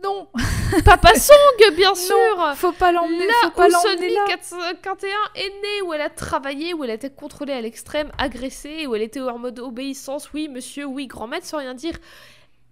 Non 0.03 0.27
Papa 0.85 1.15
Song, 1.15 1.35
bien 1.75 1.95
sûr 1.95 2.15
Non, 2.37 2.53
Faut 2.55 2.71
pas 2.71 2.91
l'emmener, 2.91 3.25
Là 3.25 3.33
faut 3.43 3.49
pas 3.51 3.67
où 3.67 3.71
l'emmener 3.71 4.09
là 4.13 4.25
451 4.27 5.09
est 5.35 5.49
née, 5.49 5.81
où 5.85 5.93
elle 5.93 6.01
a 6.01 6.09
travaillé, 6.09 6.73
où 6.73 6.83
elle 6.83 6.91
a 6.91 6.95
été 6.95 7.09
contrôlée 7.09 7.53
à 7.53 7.61
l'extrême, 7.61 8.11
agressée, 8.17 8.85
où 8.85 8.93
elle 8.95 9.01
était 9.01 9.21
en 9.21 9.39
mode 9.39 9.59
obéissance, 9.59 10.31
oui 10.33 10.47
monsieur, 10.49 10.85
oui 10.85 11.07
grand-maître, 11.07 11.45
sans 11.47 11.57
rien 11.57 11.73
dire. 11.73 11.95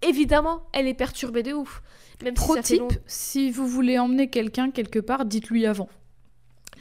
Évidemment, 0.03 0.67
elle 0.73 0.87
est 0.87 0.93
perturbée 0.93 1.43
de 1.43 1.53
ouf. 1.53 1.81
Même 2.23 2.35
si 2.37 2.43
Pro 2.43 2.55
ça 2.55 2.61
fait 2.61 2.73
tip, 2.75 2.79
long- 2.81 2.87
si 3.07 3.49
vous 3.49 3.67
voulez 3.67 3.97
emmener 3.97 4.29
quelqu'un 4.29 4.69
quelque 4.69 4.99
part, 4.99 5.25
dites-lui 5.25 5.65
avant. 5.65 5.89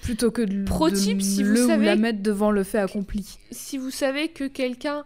Plutôt 0.02 0.30
que 0.30 0.42
de, 0.42 0.64
Pro 0.64 0.90
de 0.90 0.96
tip, 0.96 1.22
si 1.22 1.42
vous 1.42 1.52
le 1.52 1.64
ou 1.64 1.68
savez- 1.68 1.86
la 1.86 1.96
mettre 1.96 2.20
devant 2.22 2.50
le 2.50 2.64
fait 2.64 2.78
accompli. 2.78 3.38
si 3.50 3.78
vous 3.78 3.90
savez 3.90 4.28
que 4.28 4.44
quelqu'un 4.44 5.04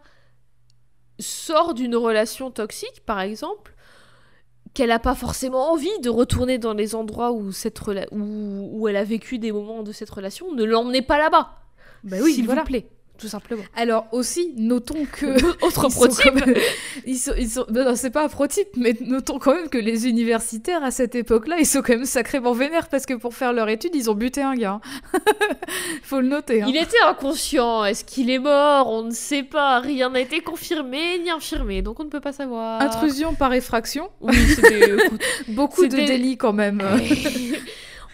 sort 1.21 1.75
d'une 1.75 1.95
relation 1.97 2.51
toxique, 2.51 3.03
par 3.07 3.21
exemple, 3.21 3.75
qu'elle 4.77 4.91
n'a 4.91 4.99
pas 4.99 5.15
forcément 5.15 5.73
envie 5.73 5.99
de 6.03 6.11
retourner 6.11 6.59
dans 6.59 6.75
les 6.75 6.95
endroits 6.95 7.33
où, 7.33 7.51
cette 7.51 7.81
où, 8.11 8.69
où 8.73 8.89
elle 8.89 8.97
a 8.97 9.05
vécu 9.05 9.39
des 9.39 9.51
moments 9.51 9.83
de 9.83 9.91
cette 9.91 10.11
relation, 10.11 10.53
ne 10.53 10.65
l'emmenez 10.65 11.01
pas 11.01 11.17
là-bas. 11.17 11.49
Bah 12.05 12.19
S'il 12.21 12.45
voilà. 12.45 12.61
vous 12.61 12.67
plaît, 12.67 12.87
tout 13.19 13.29
simplement. 13.29 13.63
Alors 13.77 14.07
aussi, 14.13 14.53
notons 14.57 15.07
que... 15.11 15.27
Autre 15.65 15.87
Ils 15.89 15.91
sont 15.93 15.99
pro 15.99 16.09
tip, 16.09 16.23
quand 16.25 16.35
même- 16.47 16.55
ils 17.07 17.17
sont, 17.19 17.33
ils 17.37 17.49
sont- 17.49 17.67
non, 17.71 17.85
non, 17.85 17.97
c'est 17.97 18.11
pas 18.11 18.25
un 18.25 18.29
pro-type, 18.29 18.69
mais 18.77 18.95
notons 19.01 19.39
quand 19.39 19.55
même 19.55 19.69
que 19.69 19.79
les 19.79 20.07
universitaires 20.09 20.83
à 20.85 20.91
cette 20.91 21.15
époque-là, 21.15 21.57
ils 21.59 21.67
sont 21.67 21.83
quand 21.83 21.95
même 21.95 22.05
sacrément 22.05 22.53
vénères 22.53 22.89
parce 22.89 23.07
que 23.07 23.15
pour 23.15 23.35
faire 23.35 23.53
leur 23.53 23.69
étude, 23.69 23.93
ils 23.95 24.11
ont 24.11 24.15
buté 24.15 24.43
un 24.43 24.55
gars. 24.55 24.81
Faut 26.03 26.21
le 26.21 26.29
noter. 26.29 26.63
hein. 26.63 26.67
il 26.69 26.77
était 26.77 27.01
inconscient. 27.07 27.85
Est-ce 27.85 28.05
qu'il 28.05 28.31
est 28.31 28.39
mort? 28.39 28.89
On 28.89 29.03
ne 29.03 29.11
sait 29.11 29.43
pas. 29.43 29.81
Rien 29.81 30.11
n'a 30.11 30.21
été 30.21 30.41
confirmé 30.41 31.19
ni 31.19 31.31
infirmé, 31.31 31.83
donc 31.83 32.01
on 32.01 32.05
ne 32.05 32.11
peut 32.11 32.21
pas 32.21 32.33
savoir. 32.33 32.81
Intrusion 32.81 33.35
par 33.35 33.53
effraction, 33.53 34.11
Oui, 34.21 34.37
c'était. 34.55 34.95
écoute, 35.05 35.21
beaucoup 35.49 35.87
de 35.87 35.97
délits 35.97 36.37
quand 36.37 36.53
même. 36.53 36.83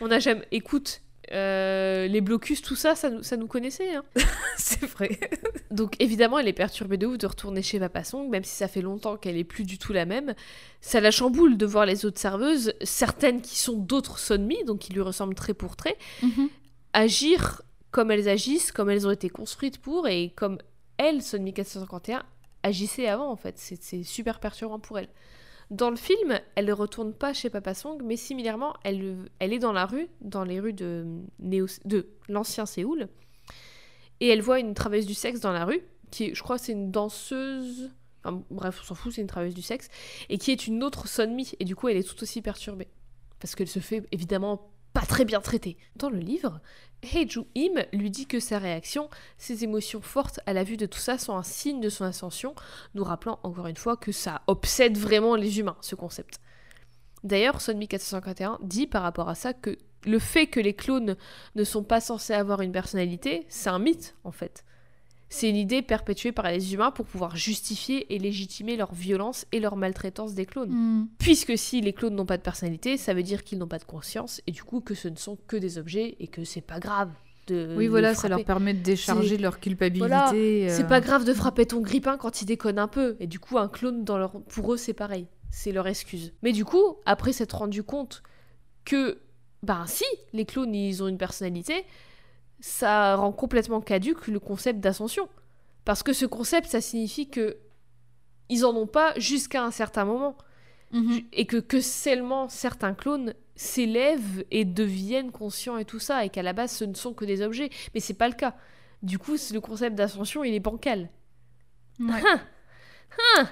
on 0.01 0.09
n'a 0.09 0.19
jamais. 0.19 0.43
Écoute, 0.53 1.01
euh, 1.33 2.07
les 2.09 2.21
blocus, 2.21 2.61
tout 2.61 2.77
ça, 2.77 2.95
ça 2.95 3.11
nous, 3.11 3.23
ça 3.23 3.37
nous 3.37 3.47
connaissait. 3.47 3.95
Hein. 3.95 4.05
c'est 4.57 4.85
vrai. 4.85 5.19
Donc 5.71 5.97
évidemment, 6.01 6.39
elle 6.39 6.49
est 6.49 6.53
perturbée 6.53 6.99
de 6.99 7.07
ouf 7.07 7.19
de 7.19 7.27
retourner 7.27 7.63
chez 7.63 7.79
Papa 7.79 8.05
Song, 8.05 8.29
même 8.29 8.45
si 8.45 8.55
ça 8.55 8.69
fait 8.69 8.83
longtemps 8.83 9.17
qu'elle 9.17 9.37
est 9.37 9.45
plus 9.45 9.65
du 9.65 9.79
tout 9.79 9.93
la 9.93 10.05
même. 10.05 10.35
Ça 10.81 11.01
la 11.01 11.11
chamboule 11.11 11.57
de 11.57 11.67
voir 11.67 11.87
les 11.87 12.05
autres 12.05 12.19
serveuses, 12.19 12.75
certaines 12.83 13.41
qui 13.41 13.59
sont 13.59 13.77
d'autres 13.77 14.19
Sonmi, 14.19 14.63
donc 14.65 14.81
qui 14.81 14.93
lui 14.93 15.01
ressemblent 15.01 15.35
trait 15.35 15.55
pour 15.55 15.77
trait, 15.77 15.97
agir 16.93 17.63
comme 17.91 18.11
elles 18.11 18.29
agissent, 18.29 18.73
comme 18.73 18.91
elles 18.91 19.07
ont 19.07 19.11
été 19.11 19.29
construites 19.29 19.79
pour, 19.79 20.09
et 20.09 20.33
comme 20.35 20.59
elle, 20.99 21.23
Sonmi 21.23 21.53
451, 21.53 22.23
agissait 22.63 23.09
avant 23.09 23.31
en 23.31 23.37
fait. 23.37 23.59
C'est 23.59 24.03
super 24.03 24.41
perturbant 24.41 24.79
pour 24.79 24.99
elle. 24.99 25.09
Dans 25.71 25.91
le 25.91 25.97
film, 25.97 26.39
elle 26.55 26.67
ne 26.67 26.73
retourne 26.73 27.15
pas 27.15 27.33
chez 27.33 27.51
Papa 27.51 27.75
Song, 27.75 28.01
mais 28.05 28.17
similairement, 28.17 28.75
elle, 28.85 29.29
est 29.41 29.59
dans 29.59 29.73
la 29.73 29.87
rue, 29.87 30.09
dans 30.21 30.45
les 30.45 30.61
rues 30.61 30.73
de, 30.73 31.07
l'ancien 32.29 32.67
Séoul, 32.67 33.09
et 34.21 34.29
elle 34.29 34.43
voit 34.43 34.61
une 34.61 34.75
travailleuse 34.75 35.07
du 35.07 35.15
sexe 35.15 35.41
dans 35.41 35.53
la 35.53 35.65
rue, 35.65 35.81
qui 36.11 36.35
je 36.35 36.43
crois, 36.43 36.59
c'est 36.59 36.73
une 36.73 36.91
danseuse. 36.91 37.91
Enfin, 38.25 38.43
bref, 38.51 38.79
on 38.83 38.85
s'en 38.85 38.95
fout, 38.95 39.13
c'est 39.13 39.21
une 39.21 39.27
travailleuse 39.27 39.55
du 39.55 39.63
sexe, 39.63 39.89
et 40.29 40.39
qui 40.39 40.51
est 40.51 40.67
une 40.67 40.83
autre 40.85 41.09
Sonmi, 41.09 41.53
et 41.59 41.65
du 41.65 41.75
coup, 41.75 41.89
elle 41.89 41.97
est 41.97 42.09
tout 42.09 42.23
aussi 42.23 42.43
perturbée. 42.43 42.89
Parce 43.41 43.55
qu'elle 43.55 43.69
se 43.69 43.81
fait 43.81 44.07
évidemment 44.13 44.71
pas 44.93 45.03
très 45.03 45.25
bien 45.25 45.41
traiter. 45.41 45.77
Dans 45.97 46.11
le 46.11 46.19
livre, 46.19 46.61
Heiju 47.03 47.47
Im 47.57 47.85
lui 47.93 48.11
dit 48.11 48.27
que 48.27 48.41
sa 48.41 48.59
réaction, 48.59 49.09
ses 49.39 49.65
émotions 49.65 50.01
fortes 50.01 50.41
à 50.47 50.53
la 50.53 50.65
vue 50.65 50.77
de 50.77 50.87
tout 50.87 50.99
ça 50.99 51.19
sont 51.19 51.37
un 51.37 51.43
signe 51.43 51.81
de 51.81 51.89
son 51.89 52.05
ascension, 52.05 52.55
nous 52.95 53.05
rappelant 53.05 53.41
encore 53.43 53.67
une 53.67 53.77
fois 53.77 53.97
que 53.97 54.13
ça 54.13 54.43
obsède 54.47 54.97
vraiment 54.97 55.35
les 55.35 55.59
humains, 55.59 55.77
ce 55.81 55.95
concept. 55.95 56.41
D'ailleurs, 57.25 57.61
Sonmi 57.61 57.89
451 57.89 58.59
dit 58.63 58.87
par 58.87 59.03
rapport 59.03 59.29
à 59.29 59.35
ça 59.35 59.53
que 59.53 59.77
le 60.05 60.19
fait 60.19 60.47
que 60.47 60.61
les 60.61 60.75
clones 60.75 61.17
ne 61.55 61.65
sont 61.65 61.85
pas 61.85 62.01
censés 62.01 62.35
avoir 62.35 62.61
une 62.61 62.73
personnalité, 62.73 63.47
c'est 63.49 63.71
un 63.71 63.79
mythe 63.79 64.17
en 64.25 64.33
fait. 64.33 64.65
C'est 65.33 65.49
une 65.49 65.57
idée 65.57 65.81
perpétuée 65.81 66.31
par 66.31 66.51
les 66.51 66.75
humains 66.75 66.91
pour 66.91 67.07
pouvoir 67.07 67.37
justifier 67.37 68.15
et 68.15 68.19
légitimer 68.19 68.77
leur 68.77 68.93
violence 68.93 69.47
et 69.51 69.61
leur 69.61 69.77
maltraitance 69.77 70.35
des 70.35 70.45
clones. 70.45 70.71
Hmm. 70.71 71.09
Puisque 71.19 71.57
si 71.57 71.81
les 71.81 71.95
clones 71.95 72.15
n'ont 72.15 72.27
pas 72.27 72.37
de 72.37 72.43
personnalité, 72.43 72.99
ça 72.99 73.15
veut 73.15 73.23
dire 73.23 73.43
qu'ils 73.43 73.59
n'ont 73.59 73.67
pas 73.67 73.79
de 73.79 73.85
conscience 73.85 74.43
et 74.47 74.53
du 74.53 74.63
coup 74.63 74.83
que 74.83 74.95
ce 74.95 75.09
ne 75.09 75.17
sont 75.17 75.39
que 75.47 75.57
des 75.57 75.79
objets 75.79 76.17
et 76.21 76.29
que 76.29 76.45
c'est 76.45 76.61
pas 76.61 76.81
grave 76.81 77.09
de. 77.47 77.75
Oui, 77.79 77.87
de 77.87 77.91
voilà, 77.91 78.15
ça 78.15 78.29
leur 78.29 78.45
permet 78.45 78.75
de 78.75 78.83
décharger 78.83 79.39
leur 79.39 79.59
culpabilité. 79.59 80.07
Voilà, 80.07 80.35
euh, 80.35 80.69
C'est 80.69 80.87
pas 80.87 81.01
grave 81.01 81.25
de 81.25 81.33
frapper 81.33 81.65
ton 81.65 81.81
grippin 81.81 82.19
quand 82.19 82.43
il 82.43 82.45
déconne 82.45 82.79
un 82.79 82.89
peu. 82.89 83.17
Et 83.19 83.27
du 83.27 83.39
coup, 83.39 83.57
un 83.57 83.69
clone, 83.69 84.05
dans 84.05 84.19
leur... 84.19 84.33
pour 84.43 84.75
eux, 84.75 84.77
c'est 84.77 84.93
pareil. 84.93 85.29
C'est 85.51 85.73
leur 85.73 85.87
excuse. 85.87 86.35
Mais 86.43 86.53
du 86.53 86.67
coup, 86.67 86.99
après 87.07 87.33
s'être 87.33 87.57
rendu 87.57 87.83
compte 87.83 88.23
que, 88.85 89.19
ben 89.63 89.87
si, 89.87 90.05
les 90.35 90.45
clones, 90.45 90.75
ils 90.75 91.03
ont 91.03 91.09
une 91.09 91.17
personnalité, 91.17 91.87
ça 92.63 93.17
rend 93.17 93.33
complètement 93.33 93.81
caduque 93.83 94.29
le 94.29 94.39
concept 94.41 94.81
d'ascension. 94.81 95.29
Parce 95.85 96.03
que 96.03 96.13
ce 96.13 96.25
concept, 96.27 96.69
ça 96.69 96.81
signifie 96.81 97.29
que 97.29 97.59
ils 98.49 98.65
en 98.65 98.75
ont 98.77 98.87
pas 98.87 99.13
jusqu'à 99.19 99.63
un 99.65 99.71
certain 99.73 100.05
moment. 100.05 100.37
Mhm. 100.93 101.23
Et 101.33 101.47
que, 101.47 101.57
que 101.57 101.81
seulement 101.81 102.49
certains 102.49 102.95
clones 102.95 103.35
s'élèvent 103.57 104.45
et 104.51 104.65
deviennent 104.65 105.33
conscients 105.33 105.77
et 105.79 105.85
tout 105.85 105.99
ça. 105.99 106.25
Et 106.25 106.29
qu'à 106.29 106.43
la 106.43 106.53
base, 106.53 106.71
ce 106.73 106.85
ne 106.85 106.95
sont 106.95 107.15
que 107.15 107.25
des 107.25 107.43
objets. 107.43 107.71
Mais 107.95 108.01
c'est 108.01 108.15
pas 108.15 108.29
le 108.29 108.35
cas. 108.35 108.55
Du 109.03 109.19
coup, 109.19 109.33
le 109.53 109.59
concept 109.61 109.97
d'ascension, 109.97 110.45
il 110.45 110.55
est 110.55 110.61
bancal. 110.61 111.09
Ouais. 111.99 112.23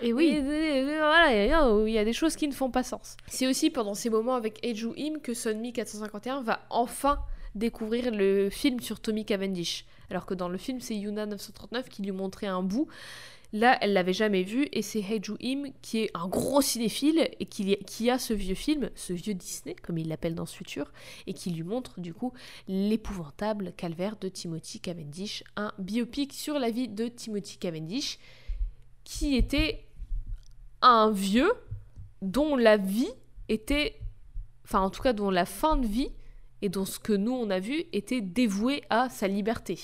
Et 0.02 0.12
oui, 0.14 0.38
voilà, 0.40 1.30
il 1.44 1.48
y 1.50 1.52
a- 1.52 1.82
il 1.86 1.92
y 1.92 1.98
a 1.98 2.04
des 2.04 2.12
choses 2.14 2.34
qui 2.36 2.48
ne 2.48 2.52
font 2.54 2.70
pas 2.70 2.82
sens. 2.82 3.16
C'est 3.26 3.46
aussi 3.46 3.68
pendant 3.70 3.94
ces 3.94 4.08
moments 4.08 4.34
avec 4.34 4.64
Eiju 4.64 4.92
Im 4.98 5.18
que 5.22 5.34
Sunmi 5.34 5.72
451 5.72 6.42
va 6.42 6.60
enfin 6.70 7.18
découvrir 7.54 8.10
le 8.10 8.50
film 8.50 8.80
sur 8.80 9.00
Tommy 9.00 9.24
Cavendish. 9.24 9.86
Alors 10.10 10.26
que 10.26 10.34
dans 10.34 10.48
le 10.48 10.58
film, 10.58 10.80
c'est 10.80 10.96
Yuna 10.96 11.26
939 11.26 11.88
qui 11.88 12.02
lui 12.02 12.12
montrait 12.12 12.46
un 12.46 12.62
bout. 12.62 12.88
Là, 13.52 13.76
elle 13.80 13.94
l'avait 13.94 14.12
jamais 14.12 14.44
vu 14.44 14.68
et 14.72 14.80
c'est 14.80 15.00
Heiju 15.00 15.36
Im 15.42 15.70
qui 15.82 15.98
est 15.98 16.10
un 16.14 16.28
gros 16.28 16.60
cinéphile 16.60 17.28
et 17.40 17.46
qui, 17.46 17.76
qui 17.78 18.08
a 18.08 18.18
ce 18.18 18.32
vieux 18.32 18.54
film, 18.54 18.90
ce 18.94 19.12
vieux 19.12 19.34
Disney, 19.34 19.74
comme 19.74 19.98
il 19.98 20.08
l'appelle 20.08 20.36
dans 20.36 20.46
ce 20.46 20.54
futur, 20.54 20.92
et 21.26 21.32
qui 21.32 21.50
lui 21.50 21.64
montre 21.64 21.98
du 21.98 22.14
coup 22.14 22.32
l'épouvantable 22.68 23.72
calvaire 23.76 24.16
de 24.20 24.28
Timothy 24.28 24.78
Cavendish, 24.78 25.42
un 25.56 25.72
biopic 25.78 26.32
sur 26.32 26.60
la 26.60 26.70
vie 26.70 26.86
de 26.86 27.08
Timothy 27.08 27.58
Cavendish, 27.58 28.20
qui 29.02 29.34
était 29.34 29.84
un 30.80 31.10
vieux 31.10 31.52
dont 32.22 32.54
la 32.54 32.76
vie 32.76 33.10
était, 33.48 33.98
enfin 34.64 34.80
en 34.80 34.90
tout 34.90 35.02
cas 35.02 35.12
dont 35.12 35.30
la 35.30 35.44
fin 35.44 35.76
de 35.76 35.88
vie 35.88 36.10
et 36.62 36.68
dont 36.68 36.84
ce 36.84 36.98
que 36.98 37.12
nous 37.12 37.32
on 37.32 37.50
a 37.50 37.58
vu 37.60 37.84
était 37.92 38.20
dévoué 38.20 38.82
à 38.90 39.08
sa 39.08 39.28
liberté. 39.28 39.78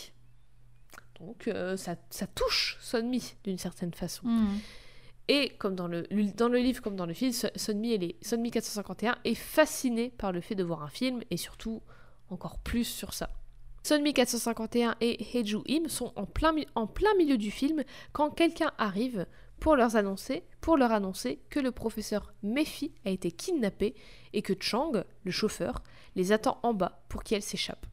Donc 1.21 1.49
euh, 1.49 1.77
ça, 1.77 1.97
ça 2.11 2.27
touche 2.27 2.77
Sonmi 2.81 3.35
d'une 3.45 3.59
certaine 3.59 3.95
façon. 3.95 4.27
Hmm. 4.27 4.59
Et 5.29 5.51
comme 5.59 5.75
dans 5.75 5.89
le, 5.89 6.07
dans 6.37 6.49
le 6.49 6.59
livre 6.59 6.83
comme 6.83 6.95
dans 6.97 7.07
le 7.07 7.15
film, 7.15 7.33
Son- 7.33 7.51
Sonmi, 7.57 7.93
elle 7.95 8.05
est, 8.05 8.17
Sonmi 8.25 8.51
451 8.51 9.17
est 9.25 9.35
fascinée 9.35 10.11
par 10.11 10.31
le 10.33 10.41
fait 10.41 10.55
de 10.55 10.63
voir 10.63 10.83
un 10.83 10.89
film 10.89 11.21
et 11.31 11.37
surtout 11.37 11.83
encore 12.31 12.59
plus 12.59 12.85
sur 12.85 13.13
ça. 13.15 13.31
Sonmi 13.83 14.13
451 14.13 14.97
et 15.01 15.17
Heiju 15.37 15.63
Im 15.69 15.89
sont 15.89 16.13
en 16.17 16.27
plein, 16.27 16.53
mi- 16.53 16.67
en 16.75 16.87
plein 16.87 17.15
milieu 17.17 17.39
du 17.39 17.51
film 17.51 17.83
quand 18.13 18.31
quelqu'un 18.31 18.73
arrive 18.79 19.27
pour 19.61 19.77
leur 19.77 19.97
annoncer, 19.97 21.41
que 21.51 21.61
le 21.61 21.73
professeur 21.73 22.33
Mephi 22.43 22.93
a 23.05 23.11
été 23.11 23.31
kidnappé 23.31 23.95
et 24.33 24.43
que 24.43 24.55
Chang, 24.59 24.93
le 25.25 25.31
chauffeur, 25.31 25.83
les 26.15 26.33
attend 26.33 26.59
en 26.63 26.75
bas 26.75 27.05
pour 27.09 27.23
qu'elle 27.23 27.43
s'échappe. 27.43 27.87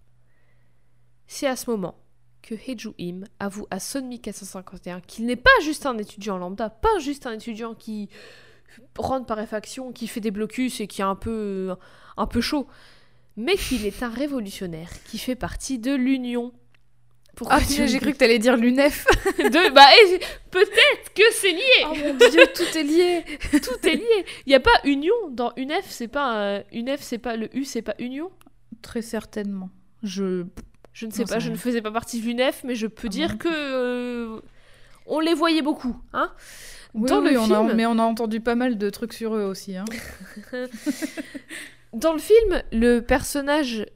C'est 1.27 1.47
à 1.47 1.55
ce 1.55 1.69
moment 1.69 1.95
que 2.41 2.55
Heju 2.55 2.93
Im 2.99 3.21
avoue 3.39 3.65
à 3.71 3.79
Sonmi 3.79 4.19
451 4.19 5.01
qu'il 5.01 5.25
n'est 5.25 5.35
pas 5.35 5.49
juste 5.61 5.85
un 5.85 5.97
étudiant 5.97 6.37
lambda, 6.37 6.69
pas 6.69 6.99
juste 6.99 7.25
un 7.25 7.31
étudiant 7.31 7.73
qui 7.73 8.09
rentre 8.97 9.25
par 9.25 9.39
effraction, 9.39 9.91
qui 9.91 10.07
fait 10.07 10.19
des 10.19 10.31
blocus 10.31 10.79
et 10.81 10.87
qui 10.87 11.01
est 11.01 11.05
un 11.05 11.15
peu, 11.15 11.75
un 12.17 12.27
peu 12.27 12.41
chaud, 12.41 12.67
mais 13.37 13.55
qu'il 13.55 13.85
est 13.85 14.03
un 14.03 14.09
révolutionnaire 14.09 14.89
qui 15.05 15.17
fait 15.17 15.35
partie 15.35 15.79
de 15.79 15.93
l'Union. 15.93 16.53
Pourquoi 17.35 17.57
ah, 17.57 17.63
j'ai 17.67 17.99
cru 17.99 18.13
que 18.13 18.17
t'allais 18.17 18.37
dire 18.37 18.55
l'UNEF. 18.57 19.05
de, 19.37 19.73
bah, 19.73 19.87
peut-être 20.51 21.13
que 21.15 21.23
c'est 21.31 21.51
lié. 21.51 21.85
Oh 21.85 21.95
mon 21.95 22.13
dieu, 22.13 22.43
tout 22.53 22.77
est 22.77 22.83
lié. 22.83 23.23
tout 23.59 23.87
est 23.87 23.95
lié. 23.95 24.25
Il 24.45 24.49
n'y 24.49 24.55
a 24.55 24.59
pas 24.59 24.79
union 24.83 25.15
dans 25.31 25.51
UNEF, 25.57 25.85
c'est 25.89 26.07
pas 26.07 26.61
UNEF, 26.71 27.01
c'est 27.01 27.17
pas 27.17 27.35
le 27.35 27.55
U, 27.57 27.65
c'est 27.65 27.81
pas 27.81 27.95
union? 27.97 28.31
Très 28.81 29.01
certainement. 29.01 29.69
Je 30.03 30.45
je 30.93 31.07
ne 31.07 31.11
sais 31.11 31.25
pas, 31.25 31.39
je 31.39 31.49
ne 31.49 31.55
faisais 31.55 31.81
pas 31.81 31.91
partie 31.91 32.21
de 32.21 32.25
l'UNEF, 32.27 32.63
mais 32.63 32.75
je 32.75 32.85
peux 32.85 33.07
ah 33.07 33.09
dire 33.09 33.37
que 33.39 33.49
euh, 33.49 34.39
on 35.07 35.19
les 35.19 35.33
voyait 35.33 35.63
beaucoup, 35.63 35.95
hein. 36.13 36.31
Dans 36.93 37.21
le 37.21 37.29
film... 37.31 37.73
mais 37.73 37.87
on 37.87 37.97
a 37.97 38.03
entendu 38.03 38.39
pas 38.39 38.53
mal 38.53 38.77
de 38.77 38.89
trucs 38.91 39.13
sur 39.13 39.35
eux 39.35 39.43
aussi. 39.43 39.75
Hein. 39.75 39.85
Dans 41.93 42.13
le 42.13 42.19
film, 42.19 42.61
le 42.71 42.99
personnage 42.99 43.87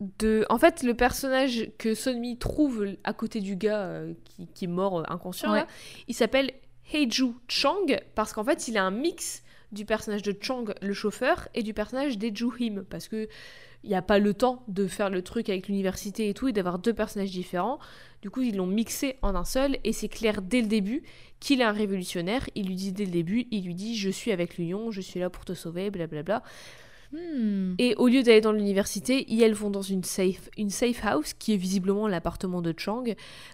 de, 0.00 0.44
en 0.50 0.58
fait, 0.58 0.82
le 0.82 0.94
personnage 0.94 1.70
que 1.78 1.94
Sonmi 1.94 2.38
trouve 2.38 2.96
à 3.04 3.12
côté 3.12 3.40
du 3.40 3.56
gars 3.56 3.86
euh, 3.86 4.12
qui, 4.54 4.64
est 4.64 4.68
mort 4.68 5.00
euh, 5.00 5.04
inconscient, 5.08 5.66
il 6.06 6.14
s'appelle 6.14 6.52
Heiju 6.92 7.34
Chang 7.48 7.86
parce 8.14 8.32
qu'en 8.32 8.44
fait, 8.44 8.68
il 8.68 8.76
a 8.76 8.84
un 8.84 8.90
mix 8.90 9.42
du 9.72 9.84
personnage 9.84 10.22
de 10.22 10.36
Chang, 10.40 10.64
le 10.80 10.92
chauffeur, 10.92 11.48
et 11.54 11.62
du 11.62 11.74
personnage 11.74 12.18
d'Eju 12.18 12.50
Him 12.58 12.84
parce 12.88 13.08
que 13.08 13.28
il 13.84 13.90
n'y 13.90 13.94
a 13.96 14.02
pas 14.02 14.18
le 14.18 14.34
temps 14.34 14.64
de 14.66 14.88
faire 14.88 15.10
le 15.10 15.22
truc 15.22 15.48
avec 15.48 15.68
l'université 15.68 16.28
et 16.28 16.34
tout 16.34 16.48
et 16.48 16.52
d'avoir 16.52 16.80
deux 16.80 16.92
personnages 16.92 17.30
différents. 17.30 17.78
Du 18.20 18.30
coup, 18.30 18.42
ils 18.42 18.56
l'ont 18.56 18.66
mixé 18.66 19.16
en 19.22 19.36
un 19.36 19.44
seul 19.44 19.78
et 19.84 19.92
c'est 19.92 20.08
clair 20.08 20.42
dès 20.42 20.60
le 20.60 20.66
début 20.66 21.04
qu'il 21.38 21.60
est 21.60 21.64
un 21.64 21.72
révolutionnaire. 21.72 22.48
Il 22.56 22.66
lui 22.66 22.74
dit 22.74 22.92
dès 22.92 23.04
le 23.04 23.12
début, 23.12 23.46
il 23.52 23.64
lui 23.64 23.74
dit 23.74 23.96
je 23.96 24.10
suis 24.10 24.32
avec 24.32 24.56
l'Union, 24.56 24.90
je 24.90 25.00
suis 25.00 25.20
là 25.20 25.30
pour 25.30 25.44
te 25.44 25.54
sauver, 25.54 25.90
blablabla. 25.90 26.42
Hmm. 27.12 27.74
Et 27.78 27.94
au 27.96 28.08
lieu 28.08 28.22
d'aller 28.22 28.40
dans 28.40 28.52
l'université, 28.52 29.26
elles 29.40 29.54
vont 29.54 29.70
dans 29.70 29.82
une 29.82 30.04
safe, 30.04 30.48
une 30.56 30.70
safe 30.70 31.04
house 31.04 31.34
qui 31.34 31.54
est 31.54 31.56
visiblement 31.56 32.08
l'appartement 32.08 32.62
de 32.62 32.74
Chang 32.76 33.04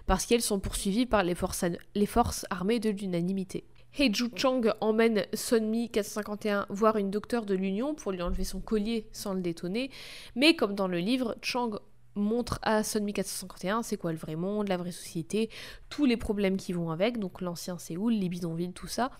parce 0.05 0.25
qu'elles 0.25 0.41
sont 0.41 0.59
poursuivies 0.59 1.05
par 1.05 1.23
les 1.23 1.35
forces, 1.35 2.45
armées 2.49 2.79
de 2.79 2.89
l'unanimité. 2.89 3.65
Heiju 3.99 4.29
Chang 4.35 4.61
emmène 4.81 5.25
Sonmi 5.33 5.89
451 5.89 6.65
voir 6.69 6.97
une 6.97 7.11
docteure 7.11 7.45
de 7.45 7.53
l'Union 7.53 7.93
pour 7.93 8.11
lui 8.11 8.23
enlever 8.23 8.43
son 8.43 8.59
collier 8.59 9.07
sans 9.11 9.35
le 9.35 9.41
détonner, 9.41 9.91
mais 10.35 10.55
comme 10.55 10.73
dans 10.73 10.87
le 10.87 10.97
livre, 10.97 11.35
Chang 11.43 11.79
montre 12.15 12.59
à 12.63 12.83
Sonmi 12.83 13.13
451 13.13 13.83
c'est 13.83 13.97
quoi 13.97 14.11
le 14.11 14.17
vrai 14.17 14.35
monde, 14.35 14.67
la 14.67 14.77
vraie 14.77 14.91
société, 14.91 15.49
tous 15.89 16.05
les 16.05 16.17
problèmes 16.17 16.57
qui 16.57 16.73
vont 16.73 16.89
avec, 16.89 17.19
donc 17.19 17.41
l'ancien 17.41 17.77
Séoul, 17.77 18.13
les 18.13 18.29
bidonvilles, 18.29 18.73
tout 18.73 18.87
ça. 18.87 19.11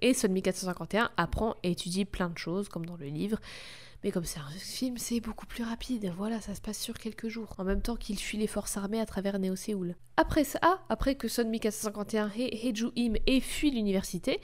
Et 0.00 0.14
Sonmi 0.14 0.42
451 0.42 1.10
apprend 1.16 1.56
et 1.62 1.72
étudie 1.72 2.04
plein 2.04 2.28
de 2.28 2.38
choses, 2.38 2.68
comme 2.68 2.86
dans 2.86 2.96
le 2.96 3.06
livre. 3.06 3.38
Mais 4.04 4.12
comme 4.12 4.24
c'est 4.24 4.38
un 4.38 4.50
film, 4.50 4.96
c'est 4.96 5.20
beaucoup 5.20 5.46
plus 5.46 5.64
rapide. 5.64 6.12
Voilà, 6.16 6.40
ça 6.40 6.54
se 6.54 6.60
passe 6.60 6.78
sur 6.78 6.94
quelques 6.94 7.28
jours, 7.28 7.54
en 7.58 7.64
même 7.64 7.82
temps 7.82 7.96
qu'il 7.96 8.18
fuit 8.18 8.38
les 8.38 8.46
forces 8.46 8.76
armées 8.76 9.00
à 9.00 9.06
travers 9.06 9.38
Néo-Séoul. 9.38 9.96
Après 10.16 10.44
ça, 10.44 10.80
après 10.88 11.16
que 11.16 11.26
Son 11.26 11.50
451 11.50 12.30
et 12.36 12.68
Heju 12.68 12.92
fui 13.40 13.70
l'université, 13.72 14.40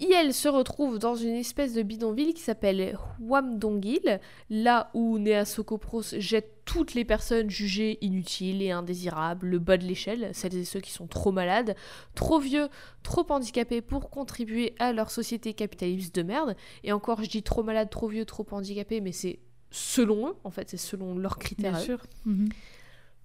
elle 0.00 0.34
se 0.34 0.48
retrouve 0.48 0.98
dans 0.98 1.14
une 1.14 1.34
espèce 1.34 1.72
de 1.72 1.82
bidonville 1.82 2.34
qui 2.34 2.42
s'appelle 2.42 2.98
Hwamdongil, 3.20 4.20
là 4.50 4.90
où 4.94 5.18
Nea 5.18 5.44
Sokopros 5.44 6.18
jette 6.18 6.52
toutes 6.64 6.94
les 6.94 7.04
personnes 7.04 7.48
jugées 7.48 7.96
inutiles 8.04 8.60
et 8.60 8.72
indésirables, 8.72 9.46
le 9.46 9.58
bas 9.58 9.76
de 9.76 9.84
l'échelle, 9.84 10.30
celles 10.32 10.56
et 10.56 10.64
ceux 10.64 10.80
qui 10.80 10.90
sont 10.90 11.06
trop 11.06 11.32
malades, 11.32 11.76
trop 12.14 12.40
vieux, 12.40 12.68
trop 13.02 13.24
handicapés 13.30 13.80
pour 13.80 14.10
contribuer 14.10 14.74
à 14.78 14.92
leur 14.92 15.10
société 15.10 15.54
capitaliste 15.54 16.14
de 16.14 16.22
merde. 16.22 16.56
Et 16.82 16.92
encore, 16.92 17.22
je 17.22 17.30
dis 17.30 17.42
trop 17.42 17.62
malade, 17.62 17.88
trop 17.88 18.08
vieux, 18.08 18.24
trop 18.24 18.44
handicapés, 18.50 19.00
mais 19.00 19.12
c'est 19.12 19.38
selon 19.70 20.30
eux, 20.30 20.34
en 20.44 20.50
fait, 20.50 20.68
c'est 20.68 20.76
selon 20.76 21.16
leurs 21.16 21.38
critères. 21.38 21.72
Bien 21.72 21.80
sûr. 21.80 22.02
Mhm. 22.24 22.48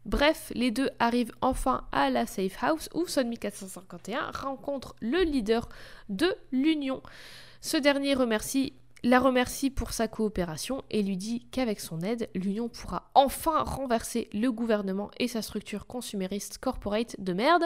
Bref, 0.06 0.52
les 0.56 0.72
deux 0.72 0.90
arrivent 1.00 1.34
enfin 1.42 1.88
à 1.92 2.10
la 2.10 2.26
safe 2.26 2.64
house 2.64 2.90
où 2.94 3.06
Sonmi 3.06 3.38
451 3.38 4.32
rencontre 4.32 4.96
le 5.00 5.22
leader 5.24 5.70
de 6.10 6.36
l'Union. 6.52 7.02
Ce 7.62 7.78
dernier 7.78 8.16
la 9.04 9.20
remercie 9.20 9.70
pour 9.70 9.94
sa 9.94 10.08
coopération 10.08 10.84
et 10.90 11.04
lui 11.04 11.18
dit 11.18 11.46
qu'avec 11.52 11.80
son 11.80 12.02
aide, 12.02 12.30
l'Union 12.36 12.70
pourra 12.70 13.12
enfin 13.14 13.64
renverser 13.64 14.30
le 14.34 14.52
gouvernement 14.52 15.12
et 15.20 15.28
sa 15.28 15.42
structure 15.42 15.86
consumériste 15.86 16.58
corporate 16.58 17.16
de 17.20 17.34
merde 17.34 17.66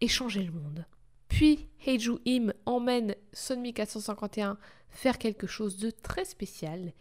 et 0.00 0.08
changer 0.08 0.42
le 0.42 0.52
monde. 0.52 0.86
Puis 1.28 1.68
Heiju 1.86 2.18
Im 2.26 2.52
emmène 2.66 3.14
Sonmi 3.32 3.74
451 3.74 4.58
faire 4.88 5.18
quelque 5.18 5.46
chose 5.46 5.76
de 5.76 5.90
très 5.90 6.24
spécial. 6.24 6.92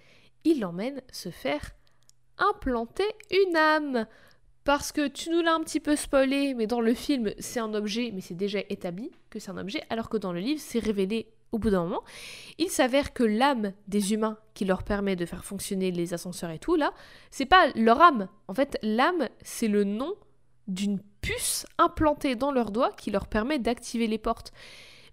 Il 0.44 0.60
l'emmène 0.60 1.02
se 1.12 1.30
faire 1.30 1.72
implanter 2.38 3.08
une 3.32 3.56
âme. 3.56 4.08
Parce 4.66 4.92
que 4.92 5.08
tu 5.08 5.30
nous 5.30 5.42
l'as 5.42 5.54
un 5.54 5.62
petit 5.62 5.80
peu 5.80 5.96
spoilé, 5.96 6.56
mais 6.56 6.66
dans 6.66 6.82
le 6.82 6.96
film, 6.96 7.32
c'est 7.38 7.60
un 7.60 7.76
objet, 7.76 8.12
mais 8.14 8.22
c'est 8.22 8.34
déjà 8.34 8.60
établi 8.70 9.12
que 9.30 9.38
c'est 9.40 9.52
un 9.52 9.58
objet, 9.58 9.84
alors 9.92 10.10
que 10.10 10.18
dans 10.18 10.34
le 10.34 10.40
livre, 10.40 10.60
c'est 10.60 10.80
révélé 10.80 11.28
au 11.52 11.60
bout 11.60 11.70
d'un 11.70 11.84
moment. 11.84 12.04
Il 12.58 12.70
s'avère 12.70 13.14
que 13.14 13.24
l'âme 13.24 13.74
des 13.88 14.14
humains 14.14 14.40
qui 14.56 14.66
leur 14.66 14.82
permet 14.82 15.16
de 15.16 15.28
faire 15.28 15.46
fonctionner 15.46 15.92
les 15.92 16.16
ascenseurs 16.16 16.50
et 16.50 16.58
tout, 16.58 16.76
là, 16.76 16.94
c'est 17.30 17.46
pas 17.46 17.68
leur 17.76 18.02
âme. 18.02 18.28
En 18.48 18.56
fait, 18.56 18.80
l'âme, 18.82 19.30
c'est 19.44 19.68
le 19.68 19.84
nom 19.84 20.16
d'une 20.68 21.00
puce 21.22 21.68
implantée 21.78 22.36
dans 22.36 22.52
leur 22.52 22.72
doigt 22.72 22.92
qui 22.92 23.12
leur 23.12 23.28
permet 23.28 23.60
d'activer 23.60 24.08
les 24.08 24.18
portes, 24.18 24.52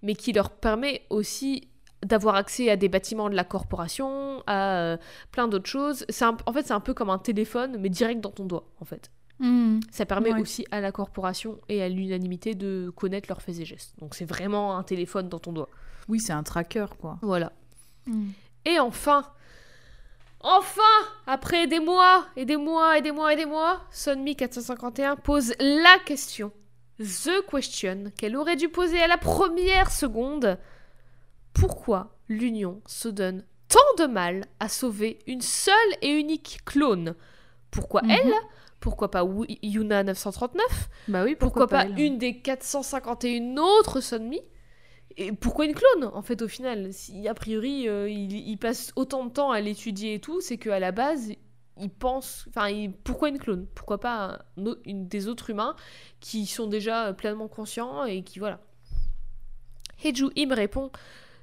mais 0.01 0.15
qui 0.15 0.33
leur 0.33 0.49
permet 0.49 1.03
aussi 1.11 1.69
d'avoir 2.03 2.37
accès 2.37 2.71
à 2.71 2.77
des 2.77 2.89
bâtiments 2.89 3.29
de 3.29 3.37
la 3.37 3.45
corporation, 3.45 4.43
à 4.47 4.79
euh, 4.79 4.97
plein 5.31 5.47
d'autres 5.47 5.69
choses. 5.69 6.07
en 6.23 6.53
fait, 6.55 6.67
c'est 6.67 6.73
un 6.73 6.81
peu 6.81 6.95
comme 6.95 7.11
un 7.11 7.19
téléphone, 7.19 7.77
mais 7.79 7.91
direct 7.91 8.23
dans 8.23 8.31
ton 8.31 8.47
doigt, 8.47 8.65
en 8.81 8.87
fait. 8.87 9.11
Hmm. 9.43 9.81
Ça 9.91 10.07
permet 10.07 10.33
aussi 10.41 10.65
à 10.71 10.81
la 10.81 10.93
corporation 10.93 11.59
et 11.69 11.83
à 11.83 11.89
l'unanimité 11.89 12.55
de 12.55 12.93
connaître 12.95 13.29
leurs 13.29 13.43
faits 13.43 13.59
et 13.59 13.65
gestes. 13.65 13.93
Donc 13.99 14.15
c'est 14.15 14.25
vraiment 14.25 14.79
un 14.79 14.85
téléphone 14.85 15.29
dans 15.29 15.41
ton 15.41 15.53
doigt. 15.53 15.69
Oui, 16.09 16.21
c'est 16.21 16.33
un 16.33 16.45
tracker, 16.45 16.87
quoi. 17.01 17.19
Voilà. 17.23 17.53
Hmm. 18.07 18.29
Et 18.65 18.79
enfin, 18.79 19.27
enfin, 20.41 20.83
après 21.27 21.67
des 21.67 21.81
mois 21.81 22.25
et 22.37 22.45
des 22.45 22.57
mois 22.57 22.97
et 22.97 23.03
des 23.03 23.11
mois 23.11 23.33
et 23.33 23.37
des 23.37 23.47
mois, 23.47 23.81
Sonmi 23.91 24.37
451 24.37 25.17
pose 25.17 25.55
la 25.59 25.99
question, 26.07 26.53
the 27.01 27.45
question, 27.51 28.13
qu'elle 28.17 28.37
aurait 28.37 28.55
dû 28.55 28.69
poser 28.69 29.01
à 29.01 29.09
la 29.09 29.19
première 29.19 29.91
seconde. 29.91 30.57
Pourquoi 31.53 32.17
l'Union 32.29 32.81
se 32.87 33.09
donne 33.09 33.45
tant 33.67 34.05
de 34.05 34.07
mal 34.07 34.45
à 34.61 34.69
sauver 34.69 35.19
une 35.27 35.43
seule 35.43 35.75
et 36.01 36.11
unique 36.11 36.61
clone? 36.65 37.17
Pourquoi 37.73 38.03
mhm. 38.03 38.11
elle 38.11 38.35
pourquoi 38.83 39.11
pas 39.11 39.25
Yuna 39.63 40.03
939 40.03 40.91
Bah 41.09 41.23
oui, 41.23 41.37
pourquoi, 41.37 41.69
pas, 41.69 41.87
une 41.87 42.19
des 42.19 42.41
451 42.41 43.57
autres 43.57 44.01
Sonmi 44.01 44.41
Et 45.17 45.31
pourquoi 45.33 45.67
une 45.67 45.75
clone 45.75 46.11
En 46.13 46.21
fait, 46.21 46.43
au 46.43 46.49
final, 46.49 46.93
si 46.93 47.29
a 47.29 47.35
priori 47.35 47.89
euh, 47.89 48.11
il, 48.11 48.59
passe 48.59 48.93
autant 48.97 49.25
de 49.25 49.31
temps 49.31 49.53
à 49.53 49.61
l'étudier 49.61 50.15
et 50.15 50.21
tout, 50.21 50.41
c'est 50.41 50.59
qu'à 50.59 50.81
la 50.81 50.91
base, 50.91 51.31
il 51.81 51.91
pense. 51.91 52.45
Enfin, 52.49 52.71
pourquoi 53.05 53.29
une 53.29 53.39
clone? 53.39 53.69
Pourquoi 53.73 54.01
pas 54.01 54.45
une 54.85 55.07
des 55.07 55.29
autres 55.29 55.51
humains 55.51 55.77
qui 56.19 56.47
sont 56.47 56.67
déjà 56.67 57.13
pleinement 57.13 57.49
conscients 57.49 58.05
et 58.05 58.25
qui 58.25 58.41
voilà. 58.41 58.59
Heju 60.05 60.31
Im 60.37 60.53
répond 60.53 60.91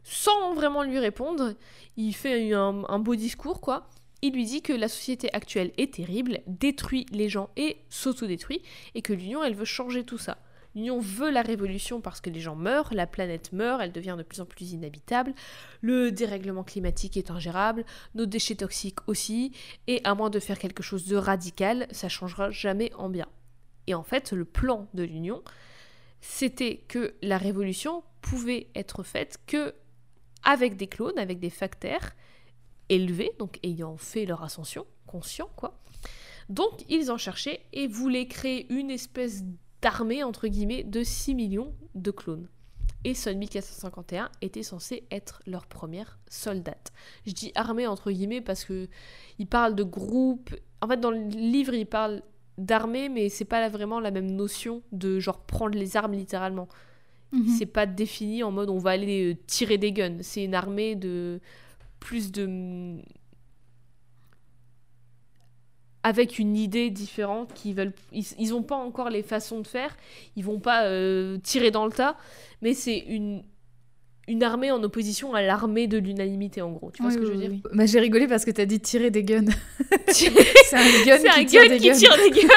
sans 0.03 0.53
vraiment 0.55 0.83
lui 0.83 0.99
répondre. 0.99 1.53
Il 1.95 2.13
fait 2.13 2.51
un 2.51 2.99
beau 2.99 3.15
discours, 3.15 3.61
quoi 3.61 3.87
il 4.21 4.33
lui 4.33 4.45
dit 4.45 4.61
que 4.61 4.73
la 4.73 4.87
société 4.87 5.33
actuelle 5.33 5.71
est 5.77 5.93
terrible, 5.93 6.39
détruit 6.47 7.05
les 7.11 7.29
gens 7.29 7.49
et 7.55 7.77
s'autodétruit, 7.89 8.61
et 8.95 9.01
que 9.01 9.13
l'Union, 9.13 9.43
elle 9.43 9.55
veut 9.55 9.65
changer 9.65 10.03
tout 10.03 10.17
ça. 10.17 10.37
L'Union 10.75 10.99
veut 10.99 11.31
la 11.31 11.41
révolution 11.41 11.99
parce 11.99 12.21
que 12.21 12.29
les 12.29 12.41
gens 12.41 12.55
meurent, 12.55 12.93
la 12.93 13.07
planète 13.07 13.51
meurt, 13.53 13.81
elle 13.81 13.91
devient 13.91 14.15
de 14.17 14.23
plus 14.23 14.39
en 14.39 14.45
plus 14.45 14.71
inhabitable, 14.71 15.33
le 15.81 16.11
dérèglement 16.11 16.63
climatique 16.63 17.17
est 17.17 17.31
ingérable, 17.31 17.85
nos 18.13 18.25
déchets 18.25 18.55
toxiques 18.55 18.99
aussi, 19.07 19.51
et 19.87 20.01
à 20.03 20.13
moins 20.13 20.29
de 20.29 20.39
faire 20.39 20.59
quelque 20.59 20.83
chose 20.83 21.07
de 21.07 21.15
radical, 21.15 21.87
ça 21.91 22.07
changera 22.07 22.51
jamais 22.51 22.93
en 22.95 23.09
bien. 23.09 23.27
Et 23.87 23.95
en 23.95 24.03
fait, 24.03 24.31
le 24.31 24.45
plan 24.45 24.87
de 24.93 25.03
l'Union, 25.03 25.41
c'était 26.21 26.77
que 26.87 27.15
la 27.23 27.37
révolution 27.37 28.03
pouvait 28.21 28.67
être 28.75 29.03
faite 29.03 29.39
que 29.47 29.73
avec 30.43 30.77
des 30.77 30.87
clones, 30.87 31.17
avec 31.17 31.39
des 31.39 31.49
facteurs, 31.49 32.11
élevés, 32.89 33.31
donc 33.39 33.59
ayant 33.63 33.97
fait 33.97 34.25
leur 34.25 34.43
ascension, 34.43 34.85
conscient 35.07 35.49
quoi. 35.55 35.79
Donc 36.49 36.83
ils 36.89 37.11
en 37.11 37.17
cherchaient 37.17 37.61
et 37.73 37.87
voulaient 37.87 38.27
créer 38.27 38.71
une 38.73 38.89
espèce 38.89 39.43
d'armée, 39.81 40.23
entre 40.23 40.47
guillemets, 40.47 40.83
de 40.83 41.03
6 41.03 41.35
millions 41.35 41.73
de 41.95 42.11
clones. 42.11 42.47
Et 43.05 43.13
Sun 43.13 43.37
1451 43.37 44.29
était 44.41 44.63
censé 44.63 45.05
être 45.09 45.41
leur 45.47 45.67
première 45.67 46.19
soldate. 46.27 46.91
Je 47.25 47.31
dis 47.31 47.51
armée 47.55 47.87
entre 47.87 48.11
guillemets 48.11 48.41
parce 48.41 48.65
que 48.65 48.89
il 49.37 49.47
parle 49.47 49.75
de 49.75 49.83
groupe. 49.83 50.53
En 50.81 50.87
fait, 50.87 50.99
dans 50.99 51.11
le 51.11 51.27
livre, 51.29 51.73
il 51.73 51.85
parle 51.85 52.21
d'armée, 52.57 53.07
mais 53.07 53.29
c'est 53.29 53.45
pas 53.45 53.69
vraiment 53.69 54.01
la 54.01 54.11
même 54.11 54.29
notion 54.29 54.81
de 54.91 55.19
genre 55.19 55.39
prendre 55.39 55.77
les 55.77 55.95
armes 55.95 56.13
littéralement. 56.13 56.67
Mhm. 57.31 57.47
C'est 57.57 57.65
pas 57.67 57.85
défini 57.85 58.43
en 58.43 58.51
mode 58.51 58.69
on 58.69 58.79
va 58.79 58.91
aller 58.91 59.37
tirer 59.47 59.77
des 59.77 59.93
guns. 59.93 60.17
C'est 60.21 60.43
une 60.43 60.55
armée 60.55 60.95
de 60.95 61.39
plus 61.99 62.31
de 62.31 62.97
avec 66.03 66.39
une 66.39 66.55
idée 66.55 66.89
différente 66.89 67.53
qui 67.53 67.73
veulent 67.73 67.93
ils, 68.13 68.25
ils 68.37 68.53
ont 68.53 68.63
pas 68.63 68.77
encore 68.77 69.09
les 69.09 69.21
façons 69.23 69.59
de 69.59 69.67
faire 69.67 69.95
ils 70.37 70.45
vont 70.45 70.59
pas 70.59 70.85
euh, 70.85 71.37
tirer 71.39 71.71
dans 71.71 71.85
le 71.85 71.91
tas 71.91 72.15
mais 72.61 72.73
c'est 72.73 72.97
une 72.97 73.43
une 74.27 74.43
armée 74.43 74.71
en 74.71 74.81
opposition 74.83 75.33
à 75.33 75.41
l'armée 75.41 75.87
de 75.87 75.97
l'unanimité 75.97 76.61
en 76.61 76.71
gros 76.71 76.91
tu 76.91 77.01
vois 77.01 77.11
Oui, 77.11 77.15
ce 77.15 77.19
que 77.19 77.25
je 77.25 77.31
oui, 77.31 77.37
veux 77.47 77.53
dire? 77.53 77.59
Bah, 77.73 77.85
J'ai 77.85 77.99
rigolé 77.99 78.27
parce 78.27 78.45
que 78.45 78.51
t'as 78.51 78.65
dit 78.65 78.79
tirer 78.79 79.09
des 79.09 79.23
guns. 79.23 79.45
c'est 80.07 80.27
un 80.75 81.03
gun 81.03 81.17
un 81.25 81.43
qui 81.43 81.45
tire 81.47 81.63
gun 81.63 81.69
des 81.69 81.79
qui 81.79 81.89
guns. 81.89 81.95
tire 81.95 82.15
des 82.15 82.29
guns 82.29 82.47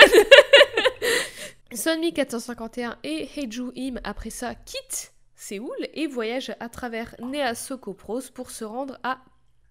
Sunmi 1.75 2.13
451 2.13 2.99
et 3.03 3.27
Heiju 3.37 3.73
Im 3.77 3.95
après 4.05 4.29
ça 4.31 4.55
quittent 4.55 5.15
Séoul 5.35 5.75
et 5.95 6.07
voyagent 6.07 6.55
à 6.61 6.69
travers 6.69 7.15
Nea 7.21 7.55
Sokopros 7.55 8.31
pour 8.33 8.51
se 8.51 8.65
rendre 8.65 8.99
à 9.03 9.19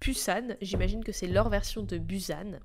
Busan. 0.01 0.55
J'imagine 0.61 1.03
que 1.03 1.11
c'est 1.11 1.27
leur 1.27 1.49
version 1.49 1.83
de 1.83 1.97
Busan. 1.97 2.59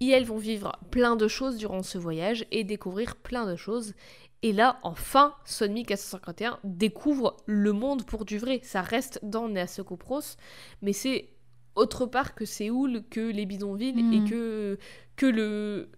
Et 0.00 0.10
elles 0.10 0.24
vont 0.26 0.36
vivre 0.36 0.72
plein 0.90 1.16
de 1.16 1.28
choses 1.28 1.56
durant 1.56 1.82
ce 1.82 1.96
voyage 1.96 2.44
et 2.50 2.64
découvrir 2.64 3.16
plein 3.16 3.46
de 3.46 3.56
choses. 3.56 3.94
Et 4.42 4.52
là, 4.52 4.80
enfin, 4.82 5.34
Sunmi 5.44 5.84
451 5.84 6.58
découvre 6.64 7.36
le 7.46 7.72
monde 7.72 8.04
pour 8.04 8.24
du 8.24 8.38
vrai. 8.38 8.60
Ça 8.62 8.82
reste 8.82 9.20
dans 9.22 9.48
Nea 9.48 9.66
Sokopros, 9.66 10.36
mais 10.82 10.92
c'est 10.92 11.30
autre 11.74 12.06
part 12.06 12.34
que 12.34 12.44
Séoul, 12.44 13.04
que 13.08 13.20
les 13.20 13.46
bidonvilles 13.46 14.04
et 14.12 14.28
que, 14.28 14.78
que 15.16 15.26
le, 15.26 15.90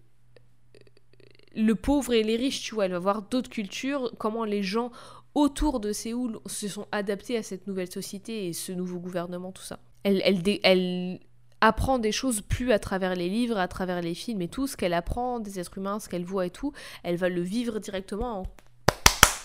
le 1.55 1.75
pauvre 1.75 2.13
et 2.13 2.23
les 2.23 2.37
riches, 2.37 2.61
tu 2.61 2.75
vois. 2.75 2.85
Elle 2.85 2.91
va 2.91 2.99
voir 2.99 3.23
d'autres 3.23 3.49
cultures, 3.49 4.13
comment 4.17 4.45
les 4.45 4.63
gens 4.63 4.91
autour 5.33 5.79
de 5.79 5.91
Séoul 5.91 6.39
se 6.45 6.67
sont 6.67 6.87
adaptés 6.91 7.37
à 7.37 7.43
cette 7.43 7.67
nouvelle 7.67 7.91
société 7.91 8.47
et 8.47 8.53
ce 8.53 8.71
nouveau 8.71 8.99
gouvernement, 8.99 9.51
tout 9.51 9.63
ça. 9.63 9.79
Elle, 10.05 11.19
apprend 11.61 11.97
des 11.97 12.11
choses 12.11 12.41
plus 12.41 12.71
à 12.71 12.79
travers 12.79 13.15
les 13.15 13.27
livres, 13.27 13.57
à 13.57 13.67
travers 13.67 14.01
les 14.01 14.13
films 14.13 14.41
et 14.41 14.47
tout, 14.47 14.67
ce 14.67 14.77
qu'elle 14.77 14.93
apprend 14.93 15.39
des 15.39 15.59
êtres 15.59 15.79
humains, 15.79 15.99
ce 15.99 16.07
qu'elle 16.09 16.25
voit 16.25 16.45
et 16.45 16.51
tout, 16.51 16.73
elle 17.01 17.15
va 17.15 17.27
le 17.27 17.41
vivre 17.41 17.79
directement 17.79 18.41
en 18.41 18.43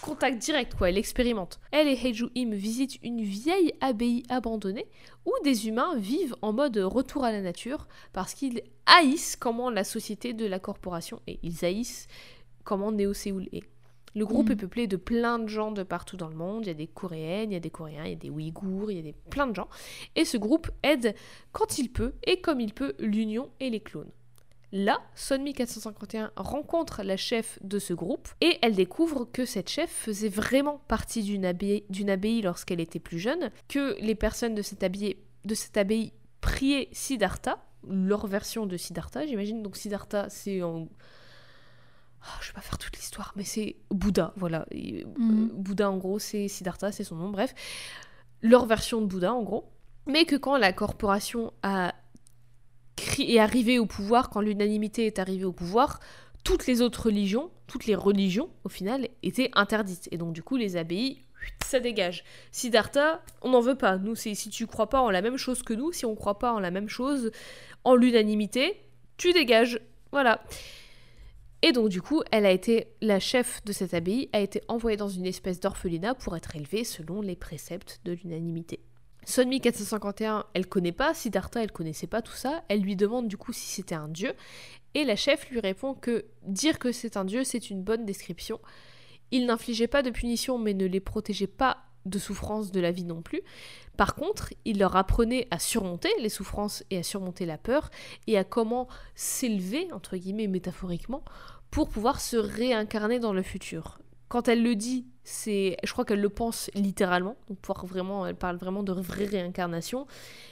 contact 0.03 0.39
direct, 0.39 0.75
quoi, 0.75 0.91
elle 0.91 0.99
expérimente. 0.99 1.61
Elle 1.73 1.89
et 1.89 1.97
Heiju 1.97 2.31
Im 2.37 2.51
visitent 2.51 2.99
une 3.03 3.23
vieille 3.23 3.73
abbaye 3.81 4.25
abandonnée 4.29 4.87
où 5.25 5.33
des 5.45 5.69
humains 5.69 5.97
vivent 5.97 6.37
en 6.43 6.53
mode 6.53 6.77
retour 6.77 7.25
à 7.25 7.33
la 7.33 7.41
nature 7.41 7.87
parce 8.13 8.35
qu'ils 8.35 8.63
haïssent 8.87 9.37
comment 9.37 9.71
la 9.71 9.85
société 9.85 10.35
de 10.35 10.47
la 10.47 10.59
corporation 10.59 11.21
est. 11.27 11.39
Ils 11.43 11.65
haïssent 11.65 12.07
comment 12.65 12.93
Néo-Séoul 12.93 13.49
est. 13.53 13.65
Le 14.15 14.27
groupe 14.27 14.47
Mhm. 14.47 14.53
est 14.53 14.57
peuplé 14.57 14.87
de 14.87 14.97
plein 14.97 15.39
de 15.39 15.47
gens 15.49 15.71
de 15.71 15.83
partout 15.83 16.17
dans 16.17 16.29
le 16.29 16.35
monde. 16.35 16.65
Il 16.65 16.69
y 16.69 16.71
a 16.71 16.75
des 16.75 16.87
Coréennes, 16.89 17.51
il 17.53 17.55
y 17.55 17.57
a 17.57 17.61
des 17.61 17.71
Coréens, 17.71 18.05
il 18.05 18.11
y 18.11 18.15
a 18.15 18.17
des 18.17 18.31
Ouïghours, 18.31 18.91
il 18.91 18.97
y 18.97 19.01
a 19.01 19.03
des... 19.03 19.15
plein 19.31 19.47
de 19.47 19.55
gens. 19.55 19.69
Et 20.17 20.25
ce 20.25 20.37
groupe 20.37 20.69
aide 20.83 21.15
quand 21.53 21.79
il 21.79 21.91
peut 21.93 22.15
et 22.25 22.41
comme 22.41 22.61
il 22.61 22.75
peut 22.75 22.95
l'Union 22.99 23.51
et 23.61 23.71
les 23.71 23.81
clones. 23.81 24.11
Là, 24.73 25.01
Sonmi 25.17 25.53
451 25.53 26.31
rencontre 26.37 27.03
la 27.03 27.17
chef 27.17 27.59
de 27.63 27.79
ce 27.81 27.93
groupe 27.93 28.29
et 28.41 28.59
elle 28.63 28.75
découvre 28.77 29.25
que 29.25 29.45
cette 29.45 29.69
chef 29.69 29.91
faisait 29.91 30.29
vraiment 30.29 30.81
partie 30.87 31.23
d'une 31.25 31.45
abbaye, 31.45 31.85
d'une 31.91 32.09
abbaye 32.09 32.41
lorsqu'elle 32.43 32.79
était 32.81 33.01
plus 33.01 33.19
jeune, 33.19 33.51
que 33.69 33.97
les 34.01 34.15
personnes 34.15 34.55
de 34.55 34.63
cette 34.63 34.85
abbaye, 34.85 35.17
de 35.45 35.55
cette 35.57 35.77
abbaye 35.77 36.13
priaient 36.41 36.89
Siddhartha, 36.93 37.65
leur 37.89 38.27
version 38.29 38.67
de 38.67 38.77
Siddhartha, 38.77 39.27
j'imagine. 39.27 39.63
Donc 39.63 39.77
Siddhartha, 39.77 40.29
c'est 40.29 40.63
en... 40.63 40.87
Ah, 42.23 42.39
je 42.43 42.49
vais 42.49 42.55
pas 42.55 42.61
faire 42.61 42.79
toute 42.79 42.97
l'histoire, 42.97 43.33
mais 43.37 43.45
c'est 43.45 43.77
Bouddha, 43.91 44.33
voilà. 44.37 44.67
Et, 44.71 45.05
euh, 45.05 45.09
Mhm. 45.17 45.49
Bouddha, 45.55 45.91
en 45.91 45.97
gros, 45.97 46.19
c'est 46.19 46.49
Siddhartha, 46.49 46.93
c'est 46.93 47.05
son 47.05 47.17
nom, 47.17 47.31
bref. 47.31 47.55
Leur 48.43 48.67
version 48.67 49.01
de 49.01 49.07
Bouddha, 49.07 49.33
en 49.33 49.43
gros. 49.43 49.71
Mais 50.07 50.25
que 50.25 50.37
quand 50.37 50.57
la 50.57 50.73
corporation 50.73 51.53
a 51.63 51.95
est 53.19 53.39
arrivée 53.39 53.79
au 53.79 53.87
pouvoir, 53.87 54.29
quand 54.31 54.41
l'unanimité 54.41 55.07
est 55.07 55.19
arrivée 55.19 55.45
au 55.45 55.53
pouvoir, 55.53 56.01
toutes 56.45 56.67
les 56.67 56.83
autres 56.83 57.07
religions, 57.07 57.51
toutes 57.67 57.87
les 57.87 57.95
religions, 57.95 58.51
au 58.65 58.69
final, 58.69 59.09
étaient 59.23 59.51
interdites. 59.55 60.09
Et 60.11 60.19
donc, 60.19 60.33
du 60.35 60.43
coup, 60.43 60.57
les 60.57 60.77
abbayes, 60.77 61.23
ça 61.65 61.81
dégage. 61.81 62.25
Siddhartha, 62.51 63.23
on 63.43 63.51
n'en 63.51 63.61
veut 63.61 63.75
pas. 63.77 63.97
Nous, 63.97 64.15
c'est 64.15 64.35
si 64.35 64.51
tu 64.51 64.67
crois 64.67 64.89
pas 64.89 65.01
en 65.01 65.11
la 65.11 65.23
même 65.23 65.37
chose 65.39 65.63
que 65.63 65.73
nous, 65.73 65.93
si 65.93 66.05
on 66.05 66.15
croit 66.15 66.39
pas 66.39 66.53
en 66.53 66.61
la 66.61 66.71
même 66.71 66.89
chose, 66.89 67.31
en 67.85 67.95
l'unanimité, 67.95 68.81
tu 69.17 69.33
dégages. 69.33 69.81
Voilà. 70.13 70.43
Et 71.63 71.73
donc 71.73 71.89
du 71.91 72.01
coup, 72.01 72.23
elle 72.31 72.47
a 72.47 72.51
été 72.51 72.89
la 73.03 73.21
chef 73.21 73.63
de 73.65 73.73
cette 73.73 73.93
abbaye, 73.93 74.31
a 74.33 74.41
été 74.41 74.63
envoyée 74.69 74.97
dans 74.97 75.09
une 75.09 75.27
espèce 75.27 75.61
d'orphelinat 75.61 76.15
pour 76.15 76.37
être 76.37 76.57
élevée 76.57 76.85
selon 76.85 77.21
les 77.21 77.37
préceptes 77.37 78.01
de 78.05 78.13
l'unanimité. 78.13 78.81
Sonmi 79.27 79.61
451, 79.61 80.47
elle 80.55 80.67
connaît 80.67 80.93
pas, 80.93 81.13
Siddhartha, 81.13 81.63
elle 81.63 81.73
connaissait 81.73 82.07
pas 82.07 82.23
tout 82.23 82.33
ça, 82.33 82.65
elle 82.69 82.81
lui 82.81 82.97
demande 82.97 83.29
du 83.29 83.37
coup 83.37 83.53
si 83.53 83.67
c'était 83.67 83.95
un 83.95 84.09
dieu, 84.09 84.33
et 84.95 85.05
la 85.05 85.17
chef 85.17 85.51
lui 85.51 85.61
répond 85.61 85.95
que 85.95 86.25
dire 86.47 86.79
que 86.79 86.91
c'est 86.93 87.19
un 87.19 87.27
dieu, 87.27 87.45
c'est 87.45 87.71
une 87.71 87.83
bonne 87.83 88.07
description. 88.07 88.59
Il 89.31 89.47
n'infligeait 89.47 89.87
pas 89.87 90.03
de 90.03 90.11
punition, 90.11 90.59
mais 90.59 90.75
ne 90.75 90.87
les 90.87 91.01
protégeait 91.01 91.47
pas 91.47 91.77
de 92.07 92.19
souffrances 92.19 92.73
de 92.73 92.81
la 92.81 92.91
vie 92.91 93.05
non 93.05 93.23
plus. 93.23 93.43
Par 94.01 94.15
contre, 94.15 94.55
il 94.65 94.79
leur 94.79 94.97
apprenait 94.97 95.47
à 95.51 95.59
surmonter 95.59 96.09
les 96.21 96.31
souffrances 96.31 96.83
et 96.89 96.97
à 96.97 97.03
surmonter 97.03 97.45
la 97.45 97.59
peur, 97.59 97.91
et 98.27 98.39
à 98.39 98.45
comment 98.45 98.89
s'élever, 99.15 99.93
entre 99.93 100.17
guillemets 100.17 100.47
métaphoriquement, 100.47 101.23
pour 101.71 101.91
pouvoir 101.91 102.19
se 102.19 102.39
réincarner 102.39 103.19
dans 103.19 103.35
le 103.35 103.43
futur. 103.43 103.99
Quand 104.29 104.49
elle 104.49 104.63
le 104.63 104.75
dit, 104.75 105.07
c'est, 105.23 105.77
je 105.85 105.93
crois 105.93 106.07
qu'elle 106.07 106.23
le 106.23 106.31
pense 106.31 106.71
littéralement, 106.75 107.37
donc 107.49 107.59
vraiment, 107.85 108.27
elle 108.27 108.37
parle 108.37 108.57
vraiment 108.57 108.83
de 108.83 108.95
vraie 108.95 109.27
réincarnation, 109.27 110.07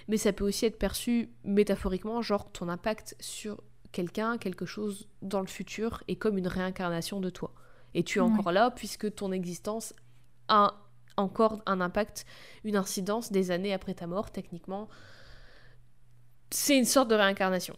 mais 0.08 0.18
ça 0.18 0.34
peut 0.34 0.44
aussi 0.44 0.66
être 0.66 0.78
perçu 0.78 1.30
métaphoriquement, 1.44 2.20
genre 2.20 2.52
ton 2.52 2.68
impact 2.68 3.16
sur 3.18 3.62
quelqu'un, 3.92 4.36
quelque 4.36 4.66
chose 4.66 5.08
dans 5.22 5.40
le 5.40 5.46
futur, 5.46 6.02
est 6.06 6.16
comme 6.16 6.36
une 6.36 6.48
réincarnation 6.48 7.18
de 7.18 7.30
toi. 7.30 7.54
Et 7.94 8.02
tu 8.04 8.18
es 8.18 8.20
Ouais. 8.20 8.28
encore 8.30 8.52
là 8.52 8.70
puisque 8.70 9.14
ton 9.14 9.32
existence 9.32 9.94
a 10.48 10.74
encore 11.18 11.60
un 11.66 11.80
impact, 11.80 12.24
une 12.64 12.76
incidence 12.76 13.32
des 13.32 13.50
années 13.50 13.72
après 13.72 13.94
ta 13.94 14.06
mort, 14.06 14.30
techniquement. 14.30 14.88
C'est 16.50 16.78
une 16.78 16.84
sorte 16.84 17.08
de 17.08 17.14
réincarnation. 17.14 17.76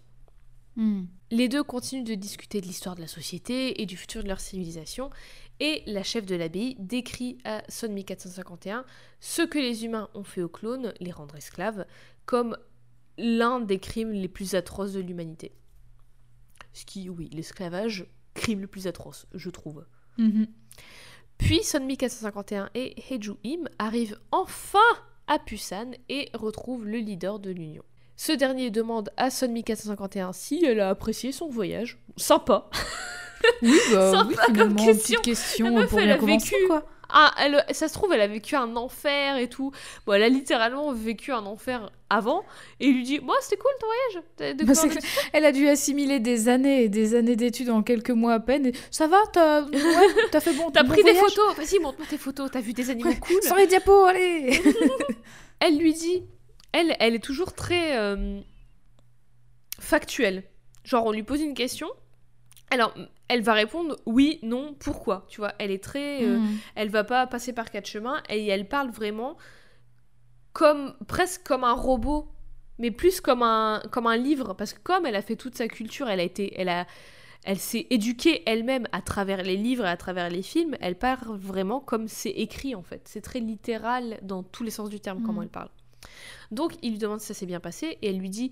Hmm. 0.76 1.05
Les 1.30 1.49
deux 1.49 1.62
continuent 1.64 2.05
de 2.05 2.14
discuter 2.14 2.61
de 2.61 2.66
l'histoire 2.66 2.95
de 2.95 3.01
la 3.01 3.09
société 3.09 3.82
et 3.82 3.86
du 3.86 3.97
futur 3.97 4.22
de 4.22 4.28
leur 4.28 4.41
civilisation, 4.41 5.11
et 5.59 5.82
la 5.86 6.03
chef 6.03 6.24
de 6.24 6.36
l'abbaye 6.36 6.76
décrit 6.78 7.38
à 7.45 7.62
Sonmi 7.68 8.05
451 8.05 8.84
ce 9.20 9.43
que 9.43 9.59
les 9.59 9.84
humains 9.84 10.09
ont 10.14 10.24
fait 10.24 10.43
aux 10.43 10.49
clones, 10.49 10.95
les 11.01 11.12
rendre 11.12 11.36
esclaves, 11.36 11.84
comme 12.24 12.57
l'un 13.18 13.61
des 13.61 13.78
crimes 13.78 14.12
les 14.12 14.28
plus 14.28 14.55
atroces 14.55 14.93
de 14.93 15.01
l'humanité. 15.01 15.53
Ce 16.72 16.84
qui, 16.84 17.09
oui, 17.09 17.28
l'esclavage, 17.32 18.07
crime 18.34 18.61
le 18.61 18.66
plus 18.66 18.86
atroce, 18.86 19.26
je 19.34 19.51
trouve. 19.51 19.84
Mhm. 20.18 20.47
Puis 21.41 21.62
Sonmi 21.64 21.97
451 21.97 22.70
et 22.74 22.95
Heju 23.11 23.32
Im 23.45 23.64
arrivent 23.78 24.18
enfin 24.30 24.78
à 25.26 25.38
Busan 25.38 25.93
et 26.09 26.28
retrouvent 26.34 26.86
le 26.86 26.99
leader 26.99 27.38
de 27.38 27.51
l'Union. 27.51 27.82
Ce 28.16 28.32
dernier 28.32 28.70
demande 28.70 29.11
à 29.16 29.30
Sonmi 29.30 29.64
451 29.64 30.32
si 30.32 30.64
elle 30.64 30.80
a 30.80 30.91
apprécié 30.91 31.32
son 31.32 31.49
voyage. 31.49 31.99
Sympa. 32.16 32.68
Oui, 33.62 33.78
bah, 33.93 34.12
Sympa 34.12 34.43
oui, 34.49 34.55
comme 34.55 34.76
question. 34.76 35.20
petite 35.20 35.22
question 35.22 35.67
La 35.71 35.80
meuf, 35.80 35.91
pour 35.91 35.99
elle 36.00 36.11
a 36.12 36.18
vécu. 36.18 36.54
quoi. 36.67 36.84
Ah, 37.12 37.32
elle, 37.38 37.64
ça 37.70 37.88
se 37.88 37.95
trouve, 37.95 38.12
elle 38.12 38.20
a 38.20 38.26
vécu 38.26 38.57
un 38.57 38.76
enfer 38.76 39.37
et 39.37 39.49
tout. 39.49 39.72
Bon, 40.07 40.12
elle 40.12 40.22
a 40.22 40.28
littéralement 40.28 40.92
vécu 40.92 41.32
un 41.32 41.45
enfer 41.46 41.91
avant. 42.08 42.45
Et 42.80 42.87
il 42.87 42.96
lui 42.96 43.03
dit 43.04 43.20
Moi, 43.20 43.37
c'était 43.41 43.57
cool 43.57 43.70
ton 43.80 43.87
voyage. 43.87 44.64
Bah. 44.66 44.91
Elle 45.32 45.45
a 45.45 45.53
dû 45.53 45.68
assimiler 45.68 46.20
des 46.20 46.49
années 46.49 46.84
et 46.84 46.88
des 46.88 47.14
années 47.14 47.37
d'études 47.37 47.70
en 47.70 47.82
quelques 47.82 48.11
mois 48.11 48.34
à 48.34 48.41
peine. 48.41 48.66
et 48.66 48.72
Ça 48.91 49.07
va, 49.07 49.18
t'as 49.32 49.62
ouais, 49.62 49.70
fait 50.41 50.53
bon 50.54 50.70
T'as 50.70 50.82
bon 50.82 50.92
pris 50.92 51.04
des 51.04 51.14
photos 51.14 51.57
Vas-y, 51.57 51.78
montre-moi 51.78 52.07
tes 52.08 52.18
photos. 52.18 52.50
T'as 52.50 52.61
vu 52.61 52.72
des 52.72 52.91
animaux 52.91 53.11
Ouais, 53.11 53.18
cool 53.18 53.42
Sans 53.42 53.57
les 53.57 53.66
diapos, 53.66 54.04
allez 54.04 54.61
elle 55.61 55.78
lui 55.78 55.92
dit, 55.92 56.24
elle, 56.72 56.96
elle 56.99 57.14
est 57.14 57.24
toujours 57.24 57.53
très 57.53 57.96
euh, 57.96 58.41
factuelle. 59.78 60.45
Genre, 60.84 61.04
on 61.04 61.12
lui 61.12 61.22
pose 61.22 61.41
une 61.41 61.54
question, 61.54 61.88
alors 62.70 62.95
elle 63.30 63.42
va 63.42 63.54
répondre 63.54 63.96
oui, 64.07 64.38
non, 64.42 64.74
pourquoi. 64.78 65.26
Tu 65.30 65.40
vois, 65.40 65.52
elle 65.58 65.70
est 65.70 65.82
très, 65.82 66.24
euh, 66.24 66.38
Hmm. 66.38 66.57
elle 66.74 66.88
va 66.90 67.04
pas 67.04 67.26
passer 67.26 67.52
par 67.52 67.70
quatre 67.70 67.86
chemins 67.88 68.22
et 68.28 68.46
elle 68.46 68.66
parle 68.68 68.90
vraiment 68.90 69.36
comme 70.52 70.94
presque 71.07 71.42
comme 71.46 71.64
un 71.64 71.72
robot, 71.72 72.28
mais 72.78 72.90
plus 72.90 73.20
comme 73.20 73.42
un 73.42 73.82
comme 73.90 74.07
un 74.07 74.16
livre 74.16 74.54
parce 74.54 74.72
que 74.72 74.80
comme 74.80 75.07
elle 75.07 75.16
a 75.16 75.22
fait 75.22 75.36
toute 75.36 75.54
sa 75.57 75.68
culture, 75.68 76.08
elle 76.08 76.20
a 76.20 76.24
été, 76.24 76.52
elle 76.61 76.68
a 76.68 76.86
elle 77.44 77.58
s'est 77.58 77.86
éduquée 77.88 78.42
elle-même 78.46 78.86
à 78.92 79.00
travers 79.00 79.42
les 79.42 79.57
livres 79.57 79.86
et 79.86 79.88
à 79.88 79.96
travers 79.96 80.28
les 80.28 80.42
films, 80.42 80.76
elle 80.80 80.96
parle 80.96 81.36
vraiment 81.38 81.80
comme 81.80 82.07
c'est 82.08 82.30
écrit 82.30 82.74
en 82.74 82.82
fait. 82.82 83.02
C'est 83.07 83.22
très 83.22 83.40
littéral 83.40 84.18
dans 84.22 84.42
tous 84.42 84.62
les 84.62 84.70
sens 84.70 84.90
du 84.90 85.00
terme 85.00 85.22
comment 85.22 85.40
Mhm. 85.40 85.44
elle 85.44 85.50
parle. 85.50 85.70
Donc 86.50 86.72
il 86.82 86.90
lui 86.92 86.98
demande 86.98 87.20
si 87.20 87.26
ça 87.28 87.34
s'est 87.34 87.46
bien 87.46 87.61
passé 87.61 87.96
et 88.02 88.11
elle 88.11 88.18
lui 88.18 88.28
dit 88.30 88.50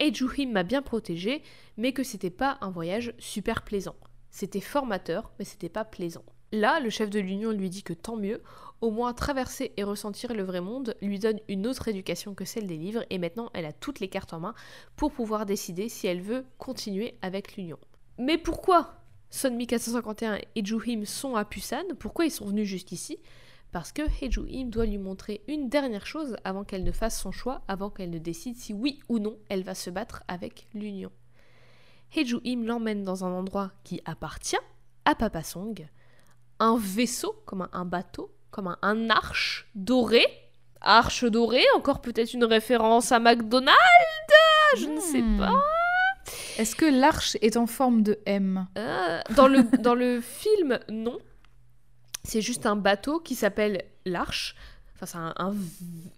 Ejuhim 0.00 0.50
m'a 0.52 0.62
bien 0.62 0.82
protégé, 0.82 1.42
mais 1.76 1.92
que 1.92 2.02
c'était 2.02 2.30
pas 2.30 2.58
un 2.60 2.70
voyage 2.70 3.14
super 3.18 3.62
plaisant. 3.62 3.96
C'était 4.30 4.60
formateur, 4.60 5.30
mais 5.38 5.44
c'était 5.44 5.68
pas 5.68 5.84
plaisant. 5.84 6.24
Là, 6.52 6.80
le 6.80 6.90
chef 6.90 7.10
de 7.10 7.20
l'Union 7.20 7.52
lui 7.52 7.70
dit 7.70 7.84
que 7.84 7.92
tant 7.92 8.16
mieux, 8.16 8.42
au 8.80 8.90
moins 8.90 9.12
traverser 9.12 9.72
et 9.76 9.84
ressentir 9.84 10.34
le 10.34 10.42
vrai 10.42 10.60
monde 10.60 10.96
lui 11.02 11.18
donne 11.18 11.38
une 11.48 11.66
autre 11.66 11.86
éducation 11.88 12.34
que 12.34 12.44
celle 12.44 12.66
des 12.66 12.76
livres, 12.76 13.04
et 13.10 13.18
maintenant 13.18 13.50
elle 13.54 13.66
a 13.66 13.72
toutes 13.72 14.00
les 14.00 14.08
cartes 14.08 14.32
en 14.32 14.40
main 14.40 14.54
pour 14.96 15.12
pouvoir 15.12 15.46
décider 15.46 15.88
si 15.88 16.06
elle 16.06 16.22
veut 16.22 16.44
continuer 16.58 17.18
avec 17.22 17.56
l'Union. 17.56 17.78
Mais 18.18 18.38
pourquoi 18.38 18.94
Sonmi 19.30 19.66
451 19.66 20.38
et 20.56 20.64
Juhim 20.64 21.04
sont 21.04 21.36
à 21.36 21.44
Pusan? 21.44 21.94
Pourquoi 21.98 22.24
ils 22.24 22.32
sont 22.32 22.46
venus 22.46 22.66
jusqu'ici? 22.66 23.18
Parce 23.72 23.92
que 23.92 24.02
Hejuhim 24.20 24.68
doit 24.70 24.86
lui 24.86 24.98
montrer 24.98 25.42
une 25.46 25.68
dernière 25.68 26.06
chose 26.06 26.36
avant 26.44 26.64
qu'elle 26.64 26.82
ne 26.82 26.90
fasse 26.92 27.20
son 27.20 27.30
choix, 27.30 27.62
avant 27.68 27.88
qu'elle 27.90 28.10
ne 28.10 28.18
décide 28.18 28.56
si 28.56 28.72
oui 28.74 28.98
ou 29.08 29.18
non 29.20 29.36
elle 29.48 29.62
va 29.62 29.74
se 29.74 29.90
battre 29.90 30.22
avec 30.28 30.66
l'Union. 30.74 31.12
Hejuhim 32.16 32.64
l'emmène 32.64 33.04
dans 33.04 33.24
un 33.24 33.30
endroit 33.30 33.70
qui 33.84 34.00
appartient 34.04 34.56
à 35.04 35.14
Papasong, 35.14 35.88
un 36.58 36.76
vaisseau, 36.78 37.40
comme 37.46 37.62
un, 37.62 37.70
un 37.72 37.84
bateau, 37.84 38.32
comme 38.50 38.66
un, 38.66 38.78
un 38.82 39.08
arche 39.10 39.68
dorée. 39.76 40.26
Arche 40.82 41.24
dorée, 41.24 41.64
encore 41.76 42.00
peut-être 42.00 42.32
une 42.34 42.44
référence 42.44 43.12
à 43.12 43.20
McDonald's 43.20 43.76
Je 44.78 44.86
ne 44.86 45.00
sais 45.00 45.22
Hmm. 45.22 45.38
pas. 45.38 45.62
Est-ce 46.58 46.74
que 46.76 46.84
l'arche 46.86 47.36
est 47.42 47.56
en 47.56 47.66
forme 47.66 48.02
de 48.02 48.18
M? 48.26 48.66
Euh, 48.76 49.20
dans, 49.36 49.46
le, 49.48 49.62
dans 49.78 49.94
le 49.94 50.20
film, 50.20 50.78
non. 50.90 51.18
C'est 52.24 52.40
juste 52.40 52.66
un 52.66 52.76
bateau 52.76 53.20
qui 53.20 53.34
s'appelle 53.34 53.84
l'Arche. 54.04 54.54
Enfin, 54.94 55.06
c'est 55.06 55.42
un, 55.42 55.54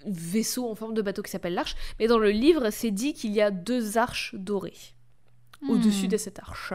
vaisseau 0.07 0.69
en 0.69 0.75
forme 0.75 0.95
de 0.95 1.03
bateau 1.03 1.23
qui 1.23 1.31
s'appelle 1.31 1.55
l'Arche. 1.55 1.77
Mais 2.01 2.09
dans 2.09 2.19
le 2.19 2.31
livre, 2.31 2.71
c'est 2.71 2.91
dit 2.91 3.15
qu'il 3.15 3.33
y 3.33 3.41
a 3.41 3.51
deux 3.51 3.99
arches 3.99 4.35
dorées 4.35 4.95
au-dessus 5.69 6.07
Hmm. 6.07 6.11
de 6.11 6.17
cette 6.17 6.39
arche. 6.41 6.75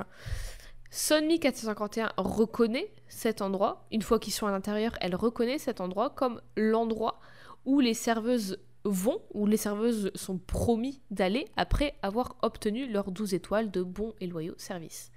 Sonmi 0.90 1.40
451 1.40 2.14
reconnaît 2.18 2.90
cet 3.10 3.42
endroit. 3.42 3.86
Une 3.92 4.02
fois 4.02 4.20
qu'ils 4.20 4.34
sont 4.34 4.48
à 4.48 4.52
l'intérieur, 4.52 4.94
elle 5.02 5.16
reconnaît 5.16 5.58
cet 5.58 5.82
endroit 5.82 6.10
comme 6.10 6.42
l'endroit 6.56 7.20
où 7.66 7.82
les 7.82 7.94
serveuses 7.94 8.60
vont, 8.86 9.22
où 9.34 9.46
les 9.46 9.58
serveuses 9.58 10.12
sont 10.16 10.38
promis 10.38 11.02
d'aller 11.12 11.46
après 11.58 11.96
avoir 12.02 12.38
obtenu 12.42 12.90
leurs 12.90 13.12
12 13.12 13.34
étoiles 13.34 13.70
de 13.70 13.84
bons 13.84 14.14
et 14.22 14.28
loyaux 14.28 14.56
services. 14.58 15.12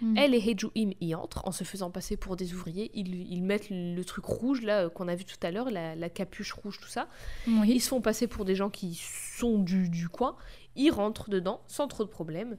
Hmm. 0.00 0.16
Elle 0.16 0.34
et 0.34 0.50
Hejuim 0.50 0.90
y 1.00 1.14
entrent 1.14 1.42
en 1.46 1.52
se 1.52 1.64
faisant 1.64 1.90
passer 1.90 2.16
pour 2.16 2.36
des 2.36 2.54
ouvriers. 2.54 2.90
Ils, 2.94 3.32
ils 3.32 3.42
mettent 3.42 3.68
le 3.70 4.02
truc 4.02 4.24
rouge 4.24 4.62
là 4.62 4.84
euh, 4.84 4.90
qu'on 4.90 5.08
a 5.08 5.14
vu 5.14 5.24
tout 5.24 5.38
à 5.42 5.50
l'heure, 5.50 5.70
la, 5.70 5.94
la 5.94 6.10
capuche 6.10 6.52
rouge, 6.52 6.78
tout 6.80 6.88
ça. 6.88 7.08
Oui. 7.46 7.72
Ils 7.74 7.80
se 7.80 7.88
font 7.88 8.00
passer 8.00 8.26
pour 8.26 8.44
des 8.44 8.54
gens 8.54 8.70
qui 8.70 8.94
sont 8.94 9.58
du, 9.58 9.88
du 9.88 10.08
coin. 10.08 10.36
Ils 10.76 10.90
rentrent 10.90 11.30
dedans 11.30 11.62
sans 11.66 11.88
trop 11.88 12.04
de 12.04 12.10
problèmes. 12.10 12.58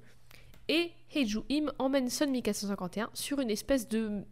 Et 0.70 0.92
Hejuim 1.16 1.72
emmène 1.80 2.10
Sunmi 2.10 2.42
451 2.42 3.10
sur 3.14 3.40
une 3.40 3.50
espèce 3.50 3.88
de 3.88 4.26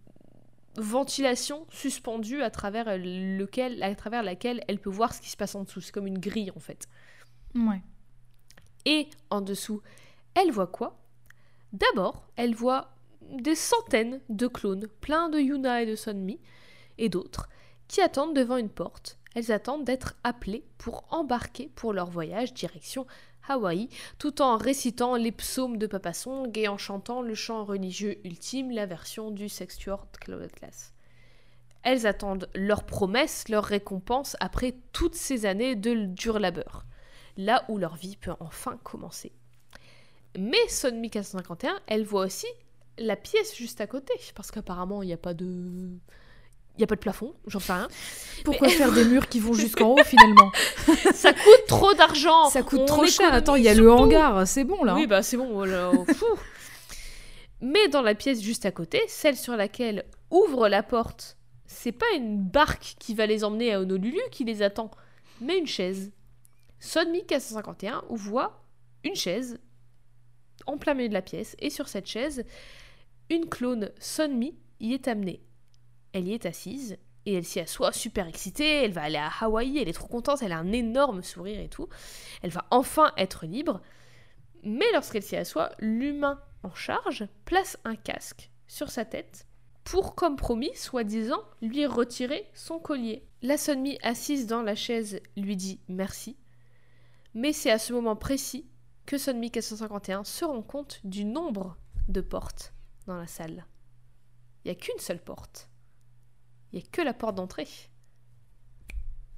ventilation 0.78 1.66
suspendue 1.70 2.42
à 2.42 2.50
travers, 2.50 2.98
lequel, 2.98 3.82
à 3.82 3.94
travers 3.96 4.24
laquelle 4.24 4.64
elle 4.68 4.80
peut 4.80 4.90
voir 4.90 5.14
ce 5.14 5.22
qui 5.22 5.30
se 5.30 5.38
passe 5.38 5.56
en 5.56 5.64
dessous. 5.64 5.82
C'est 5.82 5.92
comme 5.92 6.08
une 6.08 6.20
grille 6.20 6.52
en 6.56 6.60
fait. 6.60 6.88
Ouais. 7.56 7.82
Et 8.86 9.08
en 9.30 9.42
dessous, 9.42 9.82
elle 10.34 10.52
voit 10.52 10.68
quoi? 10.68 11.00
D'abord, 11.74 12.28
elle 12.36 12.54
voit 12.54 12.95
des 13.32 13.56
centaines 13.56 14.22
de 14.30 14.48
clones, 14.48 14.88
pleins 15.02 15.30
de 15.30 15.40
Yuna 15.40 15.82
et 15.82 15.86
de 15.86 15.96
Sonmi, 15.96 16.40
et 16.98 17.10
d'autres, 17.10 17.50
qui 17.88 18.02
attendent 18.02 18.36
devant 18.36 18.58
une 18.58 18.70
porte. 18.70 19.18
Elles 19.36 19.52
attendent 19.52 19.84
d'être 19.84 20.16
appelées 20.24 20.64
pour 20.78 21.06
embarquer 21.12 21.70
pour 21.76 21.94
leur 21.94 22.10
voyage 22.10 22.54
direction 22.54 23.06
Hawaï, 23.48 23.90
tout 24.18 24.42
en 24.42 24.58
récitant 24.58 25.16
les 25.16 25.32
psaumes 25.32 25.78
de 25.78 25.88
Papa 25.88 26.14
Song 26.14 26.50
et 26.56 26.68
en 26.68 26.78
chantant 26.78 27.22
le 27.22 27.36
chant 27.36 27.64
religieux 27.64 28.18
ultime, 28.26 28.72
la 28.72 28.86
version 28.86 29.30
du 29.30 29.50
Sextuor 29.50 30.08
Cloud 30.20 30.52
Class. 30.52 30.94
Elles 31.84 32.08
attendent 32.08 32.50
leur 32.56 32.84
promesse, 32.84 33.50
leur 33.50 33.64
récompense 33.64 34.36
après 34.40 34.74
toutes 34.94 35.16
ces 35.16 35.46
années 35.46 35.76
de 35.76 35.94
dur 36.06 36.40
labeur 36.40 36.86
là 37.38 37.66
où 37.70 37.78
leur 37.78 37.96
vie 37.96 38.18
peut 38.18 38.34
enfin 38.40 38.78
commencer. 38.84 39.32
Mais 40.38 40.68
Sonmi 40.68 41.10
451, 41.10 41.80
elle 41.88 42.06
voit 42.06 42.26
aussi 42.26 42.48
la 42.98 43.16
pièce 43.16 43.56
juste 43.56 43.82
à 43.82 43.88
côté, 43.88 44.14
parce 44.36 44.52
qu'apparemment 44.52 45.02
il 45.04 45.08
n'y 45.08 45.14
a 45.14 45.18
pas 45.18 45.34
de... 45.34 45.46
Il 46.78 46.80
n'y 46.80 46.84
a 46.84 46.88
pas 46.88 46.96
de 46.96 47.00
plafond, 47.00 47.34
j'en 47.48 47.62
sais 47.62 47.72
rien. 47.72 47.88
Pourquoi 48.44 48.68
faire 48.68 48.92
des 48.92 49.06
murs 49.06 49.30
qui 49.30 49.40
vont 49.40 49.54
jusqu'en 49.54 49.94
haut 49.94 50.04
finalement? 50.06 50.52
Ça 51.14 51.32
coûte 51.32 51.66
trop 51.70 51.94
d'argent 51.94 52.50
Ça 52.50 52.64
coûte 52.64 52.82
On 52.82 52.86
trop 52.86 53.06
cher. 53.06 53.34
Attends, 53.34 53.56
il 53.56 53.64
y 53.64 53.70
a 53.70 53.74
le 53.74 53.90
hangar, 53.90 54.46
c'est 54.46 54.66
bon 54.66 54.84
là. 54.84 54.94
Oui, 54.94 55.08
bah 55.08 55.24
c'est 55.24 55.38
bon. 55.38 55.64
Mais 57.62 57.88
dans 57.88 58.02
la 58.02 58.14
pièce 58.14 58.42
juste 58.42 58.66
à 58.66 58.72
côté, 58.72 59.02
celle 59.08 59.38
sur 59.38 59.56
laquelle 59.56 60.04
ouvre 60.32 60.68
la 60.68 60.84
porte, 60.84 61.38
c'est 61.66 61.94
pas 61.94 62.12
une 62.14 62.44
barque 62.44 62.96
qui 63.00 63.16
va 63.16 63.26
les 63.26 63.46
emmener 63.46 63.74
à 63.74 63.80
Honolulu 63.80 64.20
qui 64.32 64.44
les 64.44 64.62
attend, 64.62 64.92
mais 65.40 65.58
une 65.58 65.68
chaise. 65.68 66.12
Sonmi 66.80 67.26
451 67.26 68.04
voit 68.10 68.62
une 69.04 69.16
chaise 69.16 69.60
en 70.68 70.78
plein 70.78 70.94
milieu 70.94 71.10
de 71.10 71.14
la 71.14 71.22
pièce, 71.22 71.56
et 71.60 71.70
sur 71.70 71.88
cette 71.88 72.08
chaise, 72.08 72.44
une 73.30 73.48
clone 73.48 73.92
Sonmi 74.00 74.56
y 74.80 74.94
est 74.94 75.08
amenée. 75.08 75.42
Elle 76.14 76.28
y 76.28 76.34
est 76.34 76.46
assise, 76.46 76.98
et 77.26 77.34
elle 77.34 77.46
s'y 77.46 77.60
assoit 77.60 77.92
super 77.92 78.28
excitée, 78.28 78.84
elle 78.84 78.94
va 78.94 79.04
aller 79.04 79.18
à 79.18 79.32
Hawaï, 79.42 79.80
elle 79.80 79.90
est 79.90 79.94
trop 79.94 80.08
contente, 80.08 80.42
elle 80.42 80.52
a 80.52 80.60
un 80.60 80.72
énorme 80.72 81.24
sourire 81.24 81.60
et 81.60 81.70
tout. 81.70 81.88
Elle 82.42 82.52
va 82.52 82.66
enfin 82.72 83.12
être 83.18 83.46
libre. 83.46 83.82
Mais 84.64 84.86
lorsqu'elle 84.94 85.24
s'y 85.24 85.36
assoit, 85.36 85.72
l'humain 85.80 86.40
en 86.64 86.74
charge 86.74 87.28
place 87.46 87.78
un 87.84 87.96
casque 87.96 88.52
sur 88.68 88.90
sa 88.90 89.06
tête 89.06 89.48
pour, 89.84 90.16
comme 90.16 90.36
promis, 90.36 90.76
soi-disant, 90.76 91.44
lui 91.62 91.86
retirer 91.86 92.50
son 92.54 92.80
collier. 92.80 93.28
La 93.42 93.58
Sonmi 93.58 94.00
assise 94.02 94.48
dans 94.48 94.64
la 94.64 94.76
chaise 94.76 95.20
lui 95.38 95.56
dit 95.56 95.80
merci, 95.88 96.38
mais 97.34 97.54
c'est 97.54 97.70
à 97.70 97.78
ce 97.78 97.94
moment 97.94 98.16
précis 98.16 98.68
que 99.06 99.18
Sonmi 99.18 99.52
451 99.52 100.24
se 100.24 100.46
rend 100.46 100.64
compte 100.64 101.02
du 101.04 101.26
nombre 101.26 101.78
de 102.08 102.22
portes 102.22 102.75
dans 103.08 103.18
la 103.18 103.28
salle. 103.28 103.66
Il 104.64 104.70
n'y 104.70 104.72
a 104.72 104.76
qu'une 104.80 105.00
seule 105.00 105.22
porte. 105.24 105.70
Il 106.72 106.80
n'y 106.80 106.84
a 106.86 106.88
que 106.92 107.02
la 107.02 107.14
porte 107.14 107.36
d'entrée. 107.36 107.68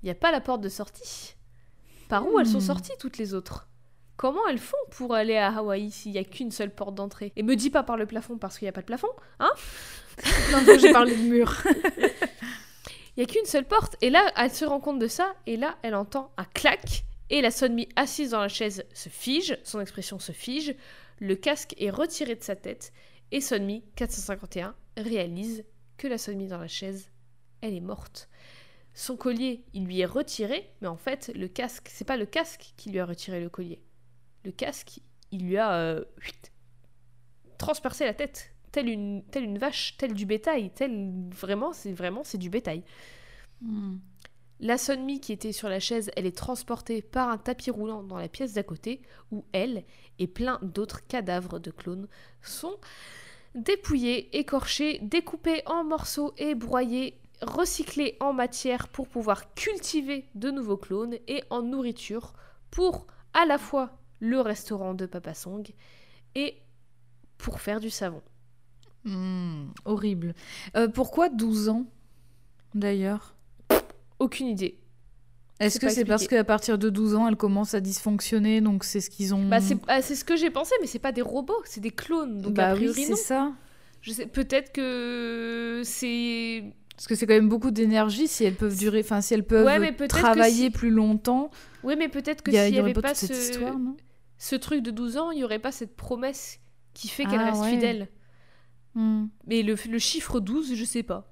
Il 0.02 0.06
n'y 0.06 0.10
a 0.11 0.15
pas 0.15 0.31
la 0.31 0.41
porte 0.41 0.61
de 0.61 0.69
sortie. 0.69 1.35
Par 2.10 2.26
où 2.27 2.39
elles 2.39 2.48
sont 2.48 2.60
Hmm. 2.60 2.61
sorties 2.61 2.91
toutes 2.99 3.18
les 3.18 3.34
autres? 3.34 3.68
Comment 4.15 4.48
elles 4.48 4.57
font 4.57 4.77
pour 4.91 5.14
aller 5.14 5.38
à 5.38 5.56
Hawaï 5.57 5.91
s'il 5.91 6.14
n'y 6.14 6.18
a 6.18 6.23
qu'une 6.23 6.52
seule 6.52 6.73
porte 6.73 6.95
d'entrée? 6.95 7.34
Et 7.35 7.44
me 7.44 7.56
dis 7.56 7.69
pas 7.69 7.84
par 7.84 7.98
le 7.98 8.06
plafond 8.07 8.38
parce 8.38 8.57
qu'il 8.57 8.65
n'y 8.65 8.69
a 8.69 8.73
pas 8.73 8.81
de 8.81 8.85
plafond, 8.88 9.11
hein? 9.39 9.52
Non, 10.52 10.60
j'ai 10.80 10.91
parlé 10.91 11.15
de 11.15 11.22
mur. 11.23 11.53
Il 13.15 13.22
n'y 13.22 13.23
a 13.23 13.26
qu'une 13.27 13.45
seule 13.45 13.65
porte. 13.68 13.95
Et 14.02 14.10
là, 14.10 14.31
elle 14.35 14.52
se 14.52 14.64
rend 14.65 14.80
compte 14.80 14.99
de 14.99 15.07
ça, 15.07 15.34
et 15.48 15.57
là, 15.57 15.77
elle 15.81 15.95
entend 15.95 16.31
un 16.38 16.45
clac, 16.45 17.03
et 17.30 17.41
la 17.41 17.49
Sonmi 17.52 17.89
assise 17.95 18.30
dans 18.31 18.41
la 18.41 18.48
chaise 18.48 18.85
se 18.94 19.10
fige, 19.10 19.57
son 19.64 19.80
expression 19.81 20.19
se 20.19 20.31
fige, 20.31 20.76
le 21.19 21.35
casque 21.35 21.73
est 21.80 21.89
retiré 21.89 22.35
de 22.35 22.44
sa 22.44 22.56
tête, 22.56 22.94
et 23.31 23.41
Sonmi, 23.41 23.83
451, 23.95 24.75
réalise 24.97 25.65
que 25.97 26.07
la 26.07 26.17
Sonmi 26.17 26.47
dans 26.47 26.59
la 26.59 26.67
chaise, 26.67 27.09
elle 27.61 27.73
est 27.73 27.81
morte. 27.81 28.29
Son 28.93 29.15
collier, 29.15 29.63
il 29.73 29.85
lui 29.85 29.99
est 29.99 30.05
retiré, 30.05 30.71
mais 30.81 30.87
en 30.87 30.97
fait, 30.97 31.31
le 31.35 31.47
casque, 31.47 31.89
c'est 31.91 32.05
pas 32.05 32.17
le 32.17 32.25
casque 32.25 32.73
qui 32.77 32.89
lui 32.89 32.99
a 32.99 33.05
retiré 33.05 33.39
le 33.39 33.49
collier. 33.49 33.81
Le 34.43 34.51
casque, 34.51 35.01
il 35.31 35.45
lui 35.45 35.57
a 35.57 35.73
euh, 35.73 36.05
transpercé 37.57 38.05
la 38.05 38.13
tête, 38.13 38.53
telle 38.71 38.89
une, 38.89 39.23
telle 39.25 39.43
une 39.43 39.57
vache, 39.57 39.97
telle 39.97 40.13
du 40.13 40.25
bétail, 40.25 40.71
telle 40.71 41.29
vraiment, 41.29 41.73
c'est 41.73 41.93
vraiment, 41.93 42.23
c'est 42.23 42.37
du 42.37 42.49
bétail. 42.49 42.83
Hmm. 43.61 43.97
La 44.59 44.77
Sonmi 44.77 45.19
qui 45.19 45.34
était 45.34 45.51
sur 45.51 45.69
la 45.69 45.79
chaise, 45.79 46.09
elle 46.15 46.25
est 46.25 46.35
transportée 46.35 47.01
par 47.01 47.29
un 47.29 47.38
tapis 47.38 47.69
roulant 47.69 48.01
dans 48.01 48.17
la 48.17 48.27
pièce 48.27 48.53
d'à 48.53 48.63
côté, 48.63 49.01
où 49.31 49.45
elle 49.51 49.84
et 50.17 50.27
plein 50.27 50.59
d'autres 50.63 51.05
cadavres 51.05 51.59
de 51.59 51.69
clones 51.69 52.07
sont 52.41 52.77
dépouillés, 53.53 54.35
écorchés, 54.38 54.99
découpés 55.03 55.61
en 55.67 55.84
morceaux 55.84 56.34
et 56.38 56.55
broyés, 56.55 57.19
recyclés 57.41 58.17
en 58.19 58.34
matière 58.34 58.88
pour 58.88 59.07
pouvoir 59.07 59.53
cultiver 59.53 60.25
de 60.34 60.49
nouveaux 60.49 60.77
clones 60.77 61.17
et 61.27 61.43
en 61.51 61.61
nourriture 61.61 62.34
pour 62.71 63.05
à 63.34 63.45
la 63.45 63.59
fois 63.59 63.91
le 64.19 64.41
restaurant 64.41 64.95
de 64.95 65.05
Papa 65.05 65.35
Song 65.35 65.63
et 66.34 66.57
pour 67.38 67.61
faire 67.61 67.79
du 67.79 67.91
savon. 67.91 68.23
Hmm, 69.03 69.67
horrible. 69.85 70.34
Euh, 70.75 70.88
pourquoi 70.88 71.29
12 71.29 71.69
ans 71.69 71.85
d'ailleurs? 72.73 73.36
Aucune 74.19 74.48
idée. 74.48 74.80
Est-ce 75.60 75.80
que 75.80 75.89
c'est 75.89 76.06
parce 76.06 76.27
qu'à 76.27 76.44
partir 76.44 76.77
de 76.77 76.89
12 76.89 77.15
ans, 77.15 77.27
elle 77.27 77.35
commence 77.35 77.73
à 77.73 77.80
dysfonctionner, 77.80 78.61
donc 78.61 78.84
c'est 78.84 79.02
ce 79.02 79.10
qu'ils 79.10 79.34
ont. 79.34 79.48
Bah, 79.48 79.60
c'est 79.60 79.77
ah, 79.88 80.02
c'est 80.03 80.14
ce 80.15 80.23
que 80.23 80.35
j'ai 80.35 80.52
pensé, 80.52 80.76
mais 80.81 80.88
c'est 80.88 80.99
pas 80.99 81.11
des 81.11 81.23
robots, 81.23 81.61
c'est 81.65 81.81
des 81.81 81.89
clones. 81.91 82.39
Donc 82.41 82.53
Bah 82.53 82.69
a 82.69 82.76
oui, 82.76 82.91
c'est 82.94 83.15
ça. 83.15 83.53
Je 84.02 84.11
sais, 84.11 84.27
peut-être 84.27 84.72
que 84.72 85.81
c'est. 85.84 86.64
Parce 86.95 87.07
que 87.07 87.15
c'est 87.15 87.26
quand 87.27 87.34
même 87.34 87.49
beaucoup 87.49 87.72
d'énergie 87.72 88.27
si 88.27 88.44
elles 88.44 88.56
peuvent 88.56 88.77
durer, 88.77 89.02
enfin 89.03 89.22
si 89.22 89.34
elles 89.34 89.44
peuvent 89.45 89.65
Ouais, 89.65 89.80
mais 89.80 89.94
travailler 90.07 90.65
si- 90.65 90.69
plus 90.72 90.89
longtemps. 90.91 91.49
Oui, 91.84 91.95
mais 91.98 92.07
peut-être 92.10 92.41
que 92.44 92.52
s'il 92.52 92.60
il 92.60 92.69
y 92.73 92.77
y 92.77 92.80
aurait 92.80 92.91
avait 92.91 92.94
pas 92.94 93.02
pas 93.02 93.10
toute 93.10 93.18
cette 93.19 93.35
ce. 93.35 93.52
histoire, 93.52 93.77
non? 93.80 93.95
ce 94.39 94.56
truc 94.56 94.81
de 94.84 94.91
12 94.91 95.18
ans, 95.18 95.31
il 95.31 95.38
n'y 95.38 95.44
aurait 95.44 95.60
pas 95.60 95.72
cette 95.72 95.95
promesse 95.95 96.60
qui 96.94 97.07
fait 97.07 97.26
qu'elle 97.26 97.39
Ah, 97.39 97.52
reste 97.52 97.61
ouais. 97.64 97.72
fidèle. 97.72 98.07
Hmm. 98.95 99.26
Mais 99.48 99.61
le, 99.64 99.76
le 99.89 99.99
chiffre 99.99 100.39
12, 100.39 100.73
je 100.76 100.85
sais 100.85 101.03
pas 101.03 101.31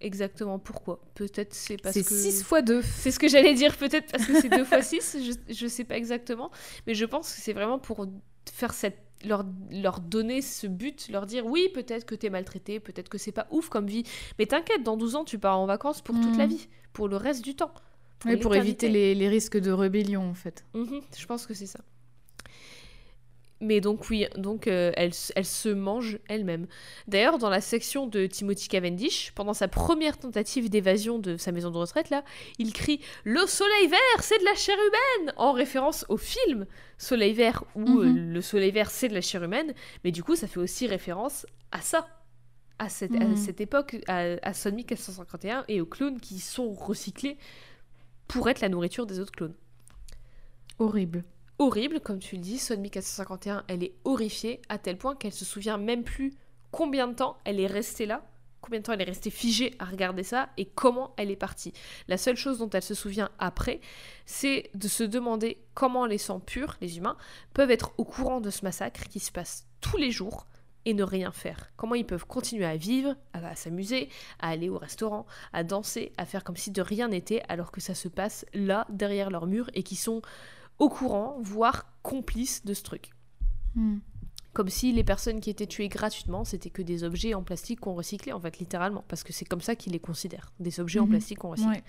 exactement 0.00 0.58
pourquoi? 0.58 1.00
Peut-être 1.14 1.54
c'est 1.54 1.76
parce 1.76 1.94
C'est 1.94 2.02
que... 2.02 2.14
6 2.14 2.42
fois 2.42 2.62
2. 2.62 2.82
C'est 2.82 3.10
ce 3.10 3.18
que 3.18 3.28
j'allais 3.28 3.54
dire, 3.54 3.76
peut-être 3.76 4.10
parce 4.10 4.24
que 4.26 4.40
c'est 4.40 4.48
2 4.48 4.64
fois 4.64 4.82
6, 4.82 5.16
je, 5.48 5.54
je 5.54 5.66
sais 5.66 5.84
pas 5.84 5.96
exactement. 5.96 6.50
Mais 6.86 6.94
je 6.94 7.04
pense 7.04 7.32
que 7.34 7.40
c'est 7.40 7.52
vraiment 7.52 7.78
pour 7.78 8.06
faire 8.52 8.72
cette... 8.74 8.98
Leur, 9.22 9.44
leur 9.70 10.00
donner 10.00 10.40
ce 10.40 10.66
but, 10.66 11.08
leur 11.10 11.26
dire 11.26 11.44
oui, 11.44 11.68
peut-être 11.74 12.06
que 12.06 12.14
t'es 12.14 12.30
maltraité, 12.30 12.80
peut-être 12.80 13.10
que 13.10 13.18
c'est 13.18 13.32
pas 13.32 13.46
ouf 13.50 13.68
comme 13.68 13.86
vie, 13.86 14.04
mais 14.38 14.46
t'inquiète, 14.46 14.82
dans 14.82 14.96
12 14.96 15.14
ans, 15.16 15.24
tu 15.26 15.38
pars 15.38 15.58
en 15.58 15.66
vacances 15.66 16.00
pour 16.00 16.14
toute 16.14 16.32
Mhm. 16.32 16.38
la 16.38 16.46
vie, 16.46 16.68
pour 16.94 17.06
le 17.06 17.16
reste 17.16 17.44
du 17.44 17.54
temps. 17.54 17.70
Oui, 18.24 18.38
pour 18.38 18.52
l'éternité. 18.52 18.86
éviter 18.86 18.88
les, 18.88 19.14
les 19.14 19.28
risques 19.28 19.58
de 19.58 19.70
rébellion, 19.72 20.22
en 20.22 20.32
fait. 20.32 20.64
Mhm, 20.72 21.02
je 21.18 21.26
pense 21.26 21.46
que 21.46 21.52
c'est 21.52 21.66
ça. 21.66 21.80
Mais 23.62 23.80
donc 23.82 24.08
oui, 24.08 24.26
donc 24.36 24.66
euh, 24.66 24.90
elle, 24.96 25.12
se 25.12 25.68
mange 25.68 26.18
elle-même. 26.28 26.66
D'ailleurs, 27.08 27.36
dans 27.36 27.50
la 27.50 27.60
section 27.60 28.06
de 28.06 28.24
Timothy 28.26 28.68
Cavendish, 28.68 29.32
pendant 29.34 29.52
sa 29.52 29.68
première 29.68 30.16
tentative 30.18 30.70
d'évasion 30.70 31.18
de 31.18 31.36
sa 31.36 31.52
maison 31.52 31.70
de 31.70 31.76
retraite, 31.76 32.08
là, 32.08 32.24
il 32.58 32.72
crie 32.72 33.00
«Le 33.24 33.46
soleil 33.46 33.86
vert, 33.88 34.22
c'est 34.22 34.38
de 34.38 34.44
la 34.44 34.54
chair 34.54 34.76
humaine!» 34.76 35.34
en 35.36 35.52
référence 35.52 36.06
au 36.08 36.16
film 36.16 36.66
Soleil 36.96 37.34
vert, 37.34 37.64
où 37.74 37.80
Mhm. 37.80 37.98
euh, 37.98 38.32
le 38.34 38.40
soleil 38.40 38.70
vert, 38.70 38.90
c'est 38.90 39.08
de 39.08 39.14
la 39.14 39.20
chair 39.20 39.42
humaine. 39.42 39.74
Mais 40.04 40.10
du 40.10 40.22
coup, 40.22 40.36
ça 40.36 40.46
fait 40.46 40.60
aussi 40.60 40.86
référence 40.86 41.46
à 41.70 41.82
ça, 41.82 42.06
à 42.78 42.88
cette, 42.88 43.14
à 43.20 43.26
Mhm. 43.26 43.36
cette 43.36 43.60
époque, 43.60 43.96
à, 44.08 44.36
à 44.42 44.54
Son 44.54 44.70
1451 44.72 45.64
et 45.68 45.82
aux 45.82 45.86
clones 45.86 46.18
qui 46.18 46.38
sont 46.38 46.72
recyclés 46.72 47.36
pour 48.26 48.48
être 48.48 48.60
la 48.62 48.70
nourriture 48.70 49.04
des 49.06 49.20
autres 49.20 49.32
clones 49.32 49.54
Horrible. 50.78 51.24
Horrible, 51.60 52.00
comme 52.00 52.18
tu 52.18 52.36
le 52.36 52.40
dis. 52.40 52.58
Son 52.58 52.76
1451, 52.76 53.64
elle 53.68 53.84
est 53.84 53.94
horrifiée 54.04 54.60
à 54.68 54.78
tel 54.78 54.96
point 54.96 55.14
qu'elle 55.14 55.32
se 55.32 55.44
souvient 55.44 55.76
même 55.76 56.02
plus 56.02 56.32
combien 56.72 57.06
de 57.06 57.14
temps 57.14 57.36
elle 57.44 57.60
est 57.60 57.66
restée 57.66 58.06
là, 58.06 58.24
combien 58.60 58.80
de 58.80 58.84
temps 58.84 58.94
elle 58.94 59.02
est 59.02 59.04
restée 59.04 59.30
figée 59.30 59.74
à 59.78 59.84
regarder 59.84 60.22
ça 60.22 60.48
et 60.56 60.64
comment 60.64 61.14
elle 61.16 61.30
est 61.30 61.36
partie. 61.36 61.72
La 62.08 62.16
seule 62.16 62.36
chose 62.36 62.58
dont 62.58 62.70
elle 62.70 62.82
se 62.82 62.94
souvient 62.94 63.30
après, 63.38 63.80
c'est 64.24 64.70
de 64.74 64.88
se 64.88 65.04
demander 65.04 65.62
comment 65.74 66.06
les 66.06 66.18
sangs 66.18 66.40
purs, 66.40 66.76
les 66.80 66.96
humains, 66.96 67.16
peuvent 67.52 67.70
être 67.70 67.92
au 67.98 68.04
courant 68.04 68.40
de 68.40 68.50
ce 68.50 68.64
massacre 68.64 69.04
qui 69.08 69.20
se 69.20 69.30
passe 69.30 69.66
tous 69.80 69.98
les 69.98 70.10
jours 70.10 70.46
et 70.86 70.94
ne 70.94 71.02
rien 71.02 71.30
faire. 71.30 71.70
Comment 71.76 71.94
ils 71.94 72.06
peuvent 72.06 72.26
continuer 72.26 72.64
à 72.64 72.76
vivre, 72.76 73.14
à, 73.34 73.54
s'amuser, 73.54 74.08
à 74.38 74.48
aller 74.48 74.70
au 74.70 74.78
restaurant, 74.78 75.26
à 75.52 75.62
danser, 75.62 76.12
à 76.16 76.24
faire 76.24 76.42
comme 76.42 76.56
si 76.56 76.70
de 76.70 76.80
rien 76.80 77.08
n'était 77.08 77.42
alors 77.50 77.70
que 77.70 77.82
ça 77.82 77.94
se 77.94 78.08
passe 78.08 78.46
là, 78.54 78.86
derrière 78.88 79.28
leur 79.28 79.46
mur 79.46 79.68
et 79.74 79.82
qui 79.82 79.96
sont 79.96 80.22
au 80.80 80.88
courant, 80.88 81.36
voire 81.40 81.86
complices 82.02 82.64
de 82.64 82.74
ce 82.74 82.82
truc. 82.82 83.10
Hmm. 83.76 83.98
Comme 84.52 84.68
si 84.68 84.90
les 84.92 85.04
personnes 85.04 85.38
qui 85.40 85.48
étaient 85.50 85.66
tuées 85.68 85.86
gratuitement, 85.88 86.44
c'était 86.44 86.70
que 86.70 86.82
des 86.82 87.04
objets 87.04 87.34
en 87.34 87.44
plastique 87.44 87.78
qu'on 87.78 87.94
recyclait, 87.94 88.32
en 88.32 88.40
fait, 88.40 88.58
littéralement, 88.58 89.04
parce 89.06 89.22
que 89.22 89.32
c'est 89.32 89.44
comme 89.44 89.60
ça 89.60 89.76
qu'ils 89.76 89.92
les 89.92 90.00
considèrent, 90.00 90.52
des 90.58 90.80
objets 90.80 90.98
en 90.98 91.04
Mhm. 91.04 91.10
plastique 91.10 91.38
qu'on 91.38 91.50
recycle. 91.50 91.68
Ouais. 91.70 91.84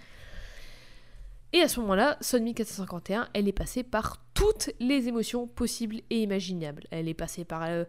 Et 1.53 1.61
à 1.61 1.67
ce 1.67 1.79
moment-là, 1.81 2.17
Son 2.21 2.39
1451, 2.39 3.27
elle 3.33 3.47
est 3.47 3.51
passée 3.51 3.81
par 3.83 4.21
toutes 4.35 4.69
les 4.79 5.07
émotions 5.07 5.47
possibles 5.47 6.01
et 6.11 6.21
imaginables. 6.21 6.83
Elle 6.91 7.07
est 7.09 7.13
passée 7.15 7.43
par 7.45 7.63
euh, 7.63 7.83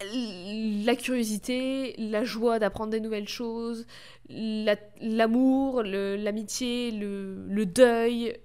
la 0.00 0.94
curiosité, 0.96 1.94
la 1.98 2.24
joie 2.24 2.58
d'apprendre 2.58 2.90
des 2.92 3.00
nouvelles 3.00 3.28
choses, 3.28 3.86
la- 4.28 4.76
l'amour, 5.00 5.82
l'amitié, 5.82 6.90
le, 6.90 7.44
le 7.48 7.66
deuil, 7.66 8.36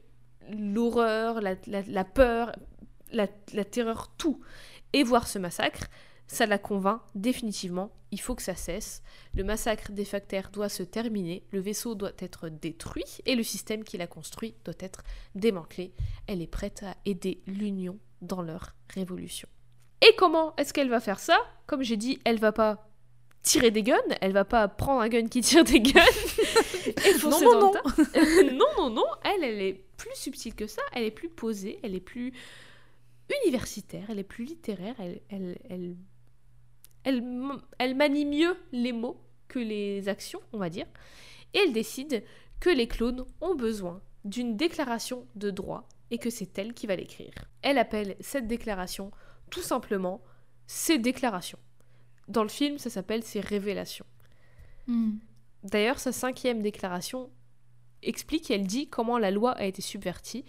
l'horreur, 0.58 1.42
la, 1.42 1.56
la- 1.68 1.82
la 1.88 2.04
peur, 2.06 2.52
la, 3.12 3.28
la 3.54 3.66
terreur, 3.66 4.12
tout. 4.18 4.40
Et 4.94 5.04
voir 5.04 5.28
ce 5.28 5.40
massacre, 5.40 5.88
ça 6.28 6.46
la 6.46 6.58
convainc 6.58 7.02
définitivement, 7.16 7.92
il 8.12 8.20
faut 8.20 8.36
que 8.36 8.42
ça 8.42 8.56
cesse. 8.56 9.02
Le 9.34 9.44
massacre 9.44 9.92
des 9.92 10.06
facteurs 10.06 10.50
doit 10.52 10.70
se 10.70 10.84
terminer, 10.84 11.44
le 11.52 11.60
vaisseau 11.60 11.96
doit 11.96 12.12
être 12.20 12.50
détruit 12.50 13.06
et 13.26 13.36
le 13.36 13.44
système 13.44 13.84
qui 13.84 13.98
l'a 13.98 14.08
construit 14.08 14.56
doit 14.66 14.74
être 14.80 15.04
démantelé. 15.36 15.94
Elle 16.28 16.42
est 16.42 16.48
prête 16.48 16.84
à 16.84 16.96
aider 17.06 17.42
l'Union 17.48 18.00
dans 18.22 18.42
leur 18.42 18.76
révolution. 18.94 19.48
Et 20.02 20.16
comment 20.18 20.56
est-ce 20.58 20.74
qu'elle 20.74 20.90
va 20.90 21.00
faire 21.00 21.20
ça? 21.20 21.38
Comme 21.68 21.84
j'ai 21.84 21.98
dit, 21.98 22.20
elle 22.26 22.40
va 22.40 22.52
pas 22.52 22.88
tirer 23.44 23.72
des 23.72 23.84
guns, 23.84 23.98
elle 24.22 24.34
va 24.34 24.46
pas 24.46 24.68
prendre 24.68 25.02
un 25.02 25.10
gun 25.10 25.28
qui 25.28 25.42
tire 25.42 25.64
des 25.64 25.80
guns 25.82 26.02
et 26.86 27.14
Non, 27.24 27.40
non, 27.60 27.72
tas. 27.72 27.82
non, 28.54 28.66
non, 28.78 28.90
non, 28.90 29.06
elle, 29.24 29.44
elle 29.44 29.62
est 29.62 29.84
plus 30.02 30.16
subtile 30.16 30.56
que 30.56 30.68
ça, 30.68 30.82
elle 30.94 31.04
est 31.04 31.12
plus 31.12 31.30
posée, 31.30 31.80
elle 31.84 31.96
est 31.96 32.00
plus 32.00 32.34
universitaire, 33.44 34.06
elle 34.10 34.20
est 34.20 34.24
plus 34.24 34.46
littéraire, 34.46 34.96
elle, 35.00 35.22
elle, 35.30 35.58
elle, 35.70 35.96
elle, 37.04 37.24
elle 37.78 37.96
manie 37.96 38.26
mieux 38.26 38.58
les 38.72 38.94
mots 38.94 39.22
que 39.48 39.60
les 39.60 40.10
actions, 40.10 40.42
on 40.54 40.58
va 40.58 40.70
dire, 40.70 40.88
et 41.54 41.60
elle 41.60 41.74
décide 41.74 42.24
que 42.60 42.70
les 42.70 42.88
clones 42.88 43.26
ont 43.42 43.56
besoin 43.56 44.02
d'une 44.26 44.58
déclaration 44.58 45.28
de 45.36 45.52
droit 45.52 45.88
et 46.10 46.18
que 46.18 46.30
c'est 46.30 46.58
elle 46.58 46.74
qui 46.74 46.88
va 46.88 46.96
l'écrire. 46.96 47.34
Elle 47.62 47.78
appelle 47.78 48.16
cette 48.20 48.48
déclaration 48.48 49.12
tout 49.50 49.62
simplement 49.62 50.22
ses 50.66 50.98
déclarations. 50.98 51.60
Dans 52.28 52.44
le 52.44 52.50
film, 52.50 52.78
ça 52.78 52.90
s'appelle 52.90 53.24
ses 53.24 53.40
révélations. 53.40 54.06
Hmm. 54.88 55.18
D'ailleurs, 55.64 56.00
sa 56.00 56.12
cinquième 56.12 56.62
déclaration 56.62 57.30
explique, 58.04 58.52
elle 58.52 58.68
dit 58.68 58.88
comment 58.88 59.18
la 59.18 59.32
loi 59.32 59.52
a 59.52 59.66
été 59.66 59.82
subvertie. 59.82 60.46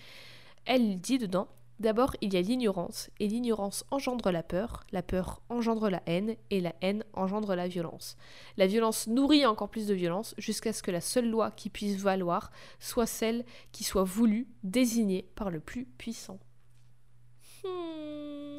Elle 0.65 1.01
dit 1.01 1.19
dedans, 1.19 1.49
d'abord 1.81 2.15
il 2.21 2.33
y 2.33 2.37
a 2.37 2.41
l'ignorance, 2.41 3.11
et 3.21 3.29
l'ignorance 3.29 3.85
engendre 3.91 4.31
la 4.31 4.43
peur, 4.43 4.85
la 4.93 5.03
peur 5.03 5.43
engendre 5.49 5.91
la 5.91 6.03
haine, 6.07 6.37
et 6.51 6.61
la 6.61 6.75
haine 6.81 7.05
engendre 7.13 7.55
la 7.55 7.69
violence. 7.69 8.17
La 8.57 8.67
violence 8.67 9.07
nourrit 9.07 9.45
encore 9.45 9.71
plus 9.71 9.87
de 9.87 9.95
violence, 9.95 10.35
jusqu'à 10.39 10.73
ce 10.73 10.83
que 10.83 10.91
la 10.91 11.01
seule 11.01 11.29
loi 11.29 11.51
qui 11.51 11.71
puisse 11.71 11.97
valoir 11.97 12.51
soit 12.79 13.07
celle 13.07 13.45
qui 13.73 13.85
soit 13.85 14.05
voulue, 14.05 14.49
désignée 14.63 15.29
par 15.35 15.51
le 15.51 15.61
plus 15.61 15.85
puissant. 15.85 16.39
Hmm. 17.65 18.59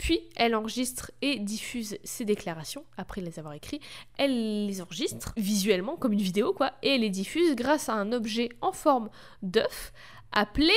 Puis 0.00 0.18
elle 0.34 0.54
enregistre 0.54 1.10
et 1.20 1.38
diffuse 1.38 1.98
ses 2.04 2.24
déclarations 2.24 2.86
après 2.96 3.20
les 3.20 3.38
avoir 3.38 3.52
écrites. 3.52 3.82
Elle 4.16 4.66
les 4.66 4.80
enregistre 4.80 5.34
visuellement 5.36 5.98
comme 5.98 6.14
une 6.14 6.22
vidéo 6.22 6.54
quoi 6.54 6.72
et 6.82 6.94
elle 6.94 7.02
les 7.02 7.10
diffuse 7.10 7.54
grâce 7.54 7.90
à 7.90 7.92
un 7.92 8.10
objet 8.12 8.48
en 8.62 8.72
forme 8.72 9.10
d'œuf 9.42 9.92
appelé 10.32 10.72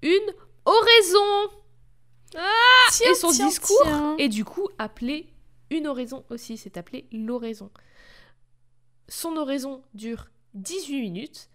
une 0.00 0.32
oraison. 0.64 1.50
Tiens, 2.30 3.10
et 3.10 3.14
son 3.16 3.32
tiens, 3.32 3.48
discours 3.48 3.82
tiens. 3.82 4.16
est 4.16 4.28
du 4.28 4.44
coup 4.44 4.68
appelé 4.78 5.34
une 5.70 5.88
oraison 5.88 6.24
aussi 6.30 6.56
c'est 6.56 6.76
appelé 6.76 7.08
l'oraison. 7.10 7.72
Son 9.08 9.36
oraison 9.36 9.82
dure 9.94 10.28
18 10.54 11.00
minutes 11.00 11.50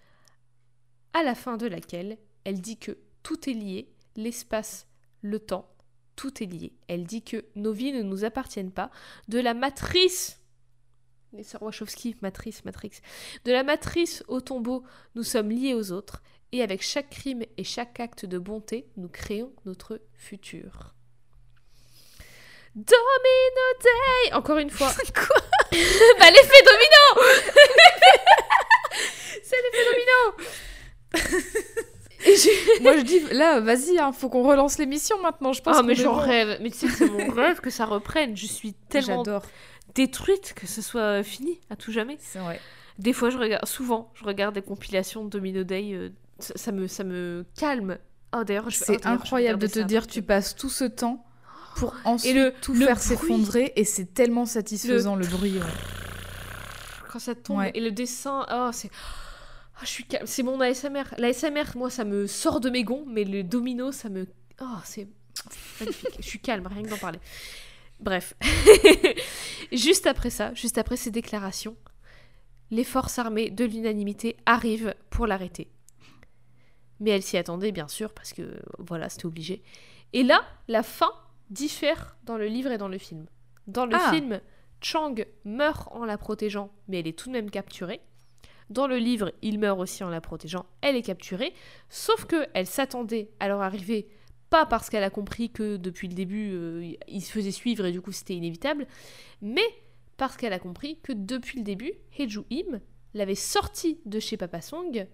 à 1.13 1.23
la 1.23 1.35
fin 1.35 1.55
de 1.55 1.67
laquelle 1.67 2.17
elle 2.43 2.59
dit 2.59 2.77
que 2.77 2.97
tout 3.21 3.49
est 3.49 3.53
lié 3.53 3.93
l'espace 4.17 4.87
le 5.21 5.39
temps 5.39 5.72
tout 6.23 6.41
est 6.41 6.47
lié. 6.47 6.71
Elle 6.87 7.03
dit 7.03 7.21
que 7.21 7.43
nos 7.55 7.73
vies 7.73 7.91
ne 7.91 8.01
nous 8.01 8.23
appartiennent 8.23 8.71
pas. 8.71 8.89
De 9.27 9.39
la 9.41 9.53
matrice, 9.53 10.39
les 11.33 11.43
sœurs 11.43 11.61
Wachowski, 11.63 12.15
matrice, 12.21 12.63
matrix, 12.63 13.01
de 13.43 13.51
la 13.51 13.63
matrice 13.63 14.23
au 14.29 14.39
tombeau, 14.39 14.85
nous 15.15 15.23
sommes 15.23 15.51
liés 15.51 15.73
aux 15.73 15.91
autres. 15.91 16.23
Et 16.53 16.63
avec 16.63 16.81
chaque 16.81 17.09
crime 17.09 17.43
et 17.57 17.65
chaque 17.65 17.99
acte 17.99 18.25
de 18.25 18.37
bonté, 18.37 18.87
nous 18.95 19.09
créons 19.09 19.51
notre 19.65 19.99
futur. 20.13 20.95
Domino 22.73 22.95
Day 23.81 24.33
Encore 24.33 24.59
une 24.59 24.69
fois. 24.69 24.93
Quoi? 25.13 25.41
Bah 26.19 26.31
l'effet 26.31 26.63
domino 26.63 27.03
C'est 29.43 29.57
l'effet 29.61 29.85
domino 29.91 31.83
Moi, 32.81 32.97
je 32.97 33.01
dis, 33.03 33.19
là, 33.31 33.59
vas-y, 33.59 33.97
hein, 33.99 34.11
faut 34.11 34.29
qu'on 34.29 34.43
relance 34.43 34.77
l'émission 34.77 35.21
maintenant. 35.21 35.53
Je 35.53 35.61
pense 35.61 35.75
Ah 35.79 35.83
mais 35.83 35.95
j'en 35.95 36.13
rêve, 36.15 36.57
mais 36.61 36.69
tu 36.71 36.77
sais 36.77 36.87
c'est 36.89 37.09
mon 37.09 37.29
rêve 37.33 37.59
que 37.59 37.69
ça 37.69 37.85
reprenne. 37.85 38.35
Je 38.37 38.45
suis 38.45 38.73
tellement 38.89 39.23
détruite 39.95 40.53
que 40.55 40.65
ce 40.67 40.81
soit 40.81 41.23
fini 41.23 41.59
à 41.69 41.75
tout 41.75 41.91
jamais. 41.91 42.17
C'est 42.19 42.39
vrai. 42.39 42.59
Des 42.99 43.13
fois, 43.13 43.29
je 43.29 43.37
regarde, 43.37 43.65
souvent, 43.65 44.11
je 44.15 44.23
regarde 44.23 44.53
des 44.55 44.61
compilations 44.61 45.23
de 45.25 45.29
Domino 45.29 45.63
Day. 45.63 45.91
euh, 45.93 46.09
ça, 46.39 46.53
ça 46.55 46.71
me, 46.71 46.87
ça 46.87 47.03
me 47.03 47.45
calme. 47.57 47.97
Oh 48.35 48.43
d'ailleurs, 48.43 48.65
oh, 48.67 48.71
C'est 48.71 49.05
incroyable 49.05 49.59
de 49.59 49.67
te 49.67 49.79
ça 49.79 49.83
dire, 49.83 50.07
tu 50.07 50.21
passes 50.21 50.55
tout 50.55 50.69
ce 50.69 50.85
temps 50.85 51.25
pour 51.75 51.95
ensuite 52.05 52.35
le- 52.35 52.53
tout 52.61 52.73
le 52.73 52.85
faire 52.85 52.99
s'effondrer 52.99 53.73
et 53.75 53.83
c'est 53.83 54.13
tellement 54.13 54.45
satisfaisant 54.45 55.15
le, 55.15 55.25
bruit. 55.25 55.53
ouais. 55.57 55.63
quand 57.11 57.19
ça 57.19 57.35
tombe 57.35 57.57
Ouais. 57.59 57.71
et 57.75 57.81
le 57.81 57.91
dessin, 57.91 58.45
oh 58.51 58.69
c'est, 58.71 58.89
oh, 59.75 59.79
je 59.81 59.87
suis 59.87 60.03
calme. 60.05 60.25
C'est 60.27 60.43
mon 60.43 60.59
ASMR. 60.59 61.03
L'ASMR, 61.17 61.75
moi, 61.75 61.89
ça 61.89 62.03
me 62.05 62.27
sort 62.27 62.59
de 62.59 62.69
mes 62.69 62.83
gonds, 62.83 63.05
mais 63.07 63.23
le 63.23 63.43
domino, 63.43 63.91
ça 63.91 64.09
me, 64.09 64.27
oh 64.61 64.77
c'est 64.83 65.07
je 66.19 66.21
suis 66.21 66.39
calme, 66.39 66.67
rien 66.67 66.83
que 66.83 66.89
d'en 66.89 66.97
parler. 66.97 67.19
Bref, 67.99 68.35
juste 69.71 70.07
après 70.07 70.29
ça, 70.29 70.53
juste 70.53 70.77
après 70.77 70.95
ces 70.95 71.11
déclarations, 71.11 71.75
les 72.71 72.83
forces 72.83 73.19
armées 73.19 73.49
de 73.49 73.65
l'unanimité 73.65 74.37
arrivent 74.45 74.93
pour 75.09 75.27
l'arrêter. 75.27 75.69
Mais 76.99 77.11
elle 77.11 77.23
s'y 77.23 77.37
attendait, 77.37 77.71
bien 77.71 77.87
sûr, 77.87 78.13
parce 78.13 78.33
que 78.33 78.59
voilà, 78.77 79.09
c'était 79.09 79.25
obligé. 79.25 79.63
Et 80.13 80.23
là, 80.23 80.43
la 80.67 80.83
fin 80.83 81.11
diffère 81.49 82.15
dans 82.23 82.37
le 82.37 82.45
livre 82.47 82.71
et 82.71 82.77
dans 82.77 82.87
le 82.87 82.97
film. 82.97 83.25
Dans 83.67 83.85
le 83.85 83.95
Ah. 83.95 84.11
film, 84.11 84.39
Chang 84.81 85.15
meurt 85.45 85.87
en 85.91 86.05
la 86.05 86.17
protégeant, 86.17 86.71
mais 86.87 86.99
elle 86.99 87.07
est 87.07 87.17
tout 87.17 87.29
de 87.29 87.33
même 87.33 87.49
capturée. 87.49 88.01
Dans 88.69 88.87
le 88.87 88.97
livre, 88.97 89.31
il 89.41 89.59
meurt 89.59 89.79
aussi 89.79 90.03
en 90.03 90.09
la 90.09 90.21
protégeant, 90.21 90.65
elle 90.81 90.95
est 90.95 91.01
capturée, 91.01 91.53
sauf 91.89 92.25
que 92.25 92.47
elle 92.53 92.67
s'attendait 92.67 93.29
à 93.39 93.47
leur 93.47 93.61
arrivée, 93.61 94.07
pas 94.49 94.65
parce 94.65 94.89
qu'elle 94.89 95.03
a 95.03 95.09
compris 95.09 95.49
que 95.49 95.77
depuis 95.77 96.07
le 96.07 96.13
début, 96.13 96.51
euh, 96.53 96.93
il 97.07 97.21
se 97.21 97.31
faisait 97.31 97.51
suivre 97.51 97.85
et 97.85 97.91
du 97.91 98.01
coup 98.01 98.11
c'était 98.11 98.35
inévitable, 98.35 98.87
mais 99.41 99.65
parce 100.17 100.37
qu'elle 100.37 100.53
a 100.53 100.59
compris 100.59 100.99
que 101.01 101.11
depuis 101.11 101.57
le 101.57 101.63
début, 101.63 101.93
Heju 102.17 102.41
Im 102.51 102.79
l'avait 103.13 103.35
sorti 103.35 103.99
de 104.05 104.19
chez 104.19 104.37
Papa 104.37 104.61
Song 104.61 105.07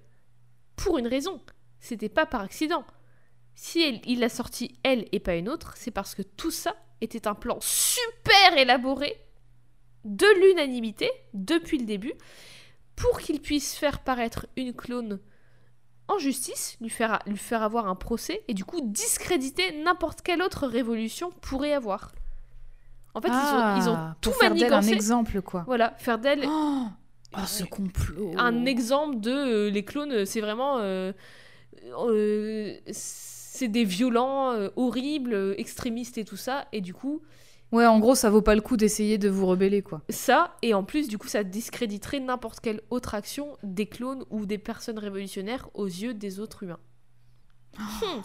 pour 0.76 0.98
une 0.98 1.08
raison. 1.08 1.42
C'était 1.80 2.10
pas 2.10 2.26
par 2.26 2.42
accident. 2.42 2.86
Si 3.56 4.02
il 4.06 4.20
l'a 4.20 4.30
sorti 4.30 4.78
elle 4.84 5.08
et 5.12 5.20
pas 5.20 5.36
une 5.36 5.50
autre, 5.50 5.74
c'est 5.76 5.92
parce 5.92 6.16
que 6.16 6.22
tout 6.22 6.52
ça 6.52 6.76
était 7.02 7.28
un 7.28 7.36
plan 7.36 7.58
super 7.62 8.58
élaboré 8.58 9.16
de 10.06 10.26
l'unanimité 10.42 11.10
depuis 11.34 11.78
le 11.78 11.86
début 11.86 12.14
pour 13.00 13.20
qu'il 13.20 13.40
puisse 13.42 13.76
faire 13.76 14.00
paraître 14.00 14.46
une 14.58 14.74
clone 14.74 15.20
en 16.08 16.18
justice, 16.18 16.76
lui 16.82 16.90
faire, 16.90 17.20
lui 17.28 17.38
faire 17.38 17.62
avoir 17.64 17.88
un 17.88 17.96
procès 17.96 18.44
et 18.48 18.54
du 18.54 18.66
coup 18.66 18.82
discréditer 18.84 19.82
n'importe 19.84 20.22
quelle 20.22 20.42
autre 20.42 20.68
révolution 20.68 21.32
pourrait 21.42 21.74
avoir. 21.74 22.12
En 23.14 23.22
fait, 23.22 23.30
ils 23.30 23.32
ont, 23.34 23.78
ils 23.78 23.90
ont 23.90 23.96
Ah, 23.98 24.16
tout 24.22 24.32
faire 24.32 24.54
d'elle 24.54 24.74
un 24.74 24.82
exemple, 24.82 25.42
quoi. 25.42 25.64
Voilà, 25.66 25.94
faire 25.98 26.20
d'elle 26.20 26.44
Oh, 26.48 26.86
oh, 27.36 27.40
ce 27.46 27.64
complot. 27.64 28.34
un 28.38 28.66
exemple 28.66 29.20
de 29.20 29.32
euh, 29.32 29.70
les 29.70 29.84
clones, 29.84 30.26
c'est 30.26 30.42
vraiment. 30.42 30.78
euh, 30.80 31.12
euh, 31.98 32.76
c'est 32.92 33.68
des 33.68 33.84
violents, 33.84 34.54
horribles, 34.78 35.56
extrémistes 35.58 36.18
et 36.18 36.24
tout 36.26 36.38
ça. 36.38 36.68
Et 36.72 36.82
du 36.82 36.94
coup, 36.94 37.22
Ouais, 37.72 37.86
en 37.86 38.00
gros, 38.00 38.16
ça 38.16 38.30
vaut 38.32 38.42
pas 38.42 38.56
le 38.56 38.62
coup 38.62 38.78
d'essayer 38.78 39.18
de 39.20 39.30
vous 39.30 39.46
rebeller, 39.46 39.82
quoi. 39.84 40.02
ça, 40.10 40.56
et 40.64 40.74
en 40.74 40.84
plus, 40.84 41.08
du 41.08 41.18
coup, 41.20 41.28
ça 41.28 41.44
discréditerait 41.44 42.20
n'importe 42.20 42.60
quelle 42.62 42.82
autre 42.90 43.14
action 43.14 43.58
des 43.64 43.86
clones 43.86 44.24
ou 44.32 44.46
des 44.48 44.58
personnes 44.58 44.98
révolutionnaires 44.98 45.70
aux 45.76 45.86
yeux 45.86 46.14
des 46.16 46.40
autres 46.40 46.64
humains. 46.64 46.80
Hmm. 47.78 48.22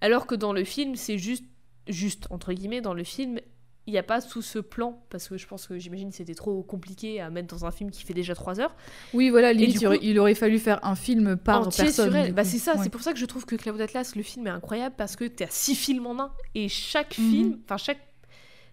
Alors 0.00 0.26
que 0.26 0.34
dans 0.34 0.52
le 0.54 0.64
film, 0.64 0.96
c'est 0.96 1.18
juste, 1.18 1.44
juste, 1.88 2.26
entre 2.30 2.52
guillemets, 2.54 2.80
dans 2.80 2.94
le 2.94 3.04
film, 3.04 3.38
il 3.86 3.92
n'y 3.92 3.98
a 3.98 4.02
pas 4.02 4.22
tout 4.22 4.40
ce 4.40 4.58
plan, 4.58 5.02
parce 5.10 5.28
que 5.28 5.36
je 5.36 5.46
pense 5.46 5.66
que 5.66 5.78
j'imagine 5.78 6.10
que 6.10 6.16
c'était 6.16 6.34
trop 6.34 6.62
compliqué 6.62 7.20
à 7.20 7.28
mettre 7.28 7.54
dans 7.54 7.66
un 7.66 7.70
film 7.70 7.90
qui 7.90 8.02
fait 8.04 8.14
déjà 8.14 8.34
3 8.34 8.60
heures. 8.60 8.74
Oui, 9.12 9.28
voilà, 9.30 9.52
limite, 9.52 9.80
il, 9.80 9.86
aurait, 9.86 9.98
coup- 9.98 10.04
il 10.04 10.18
aurait 10.18 10.34
fallu 10.34 10.58
faire 10.58 10.82
un 10.84 10.94
film 10.94 11.36
par 11.36 11.64
personne. 11.64 11.90
sur 11.90 12.16
elle. 12.16 12.32
Bah 12.32 12.44
c'est 12.44 12.58
ça, 12.58 12.76
Ouais. 12.76 12.82
c'est 12.82 12.88
pour 12.90 13.02
ça 13.02 13.12
que 13.12 13.18
je 13.18 13.26
trouve 13.26 13.44
que 13.44 13.56
Cloud 13.56 13.80
Atlas, 13.80 14.14
le 14.16 14.22
film 14.22 14.46
est 14.46 14.50
incroyable 14.50 14.94
parce 14.96 15.16
que 15.16 15.24
t'as 15.24 15.48
six 15.50 15.74
films 15.74 16.06
en 16.06 16.18
un 16.20 16.32
et 16.54 16.68
chaque 16.68 17.18
Mhm. 17.18 17.30
film, 17.30 17.58
enfin 17.64 17.76
chaque 17.76 17.98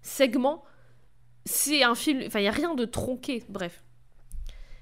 segment, 0.01 0.63
c'est 1.45 1.83
un 1.83 1.95
film, 1.95 2.23
enfin 2.25 2.39
il 2.39 2.45
y 2.45 2.49
a 2.49 2.51
rien 2.51 2.75
de 2.75 2.85
tronqué, 2.85 3.43
bref. 3.49 3.83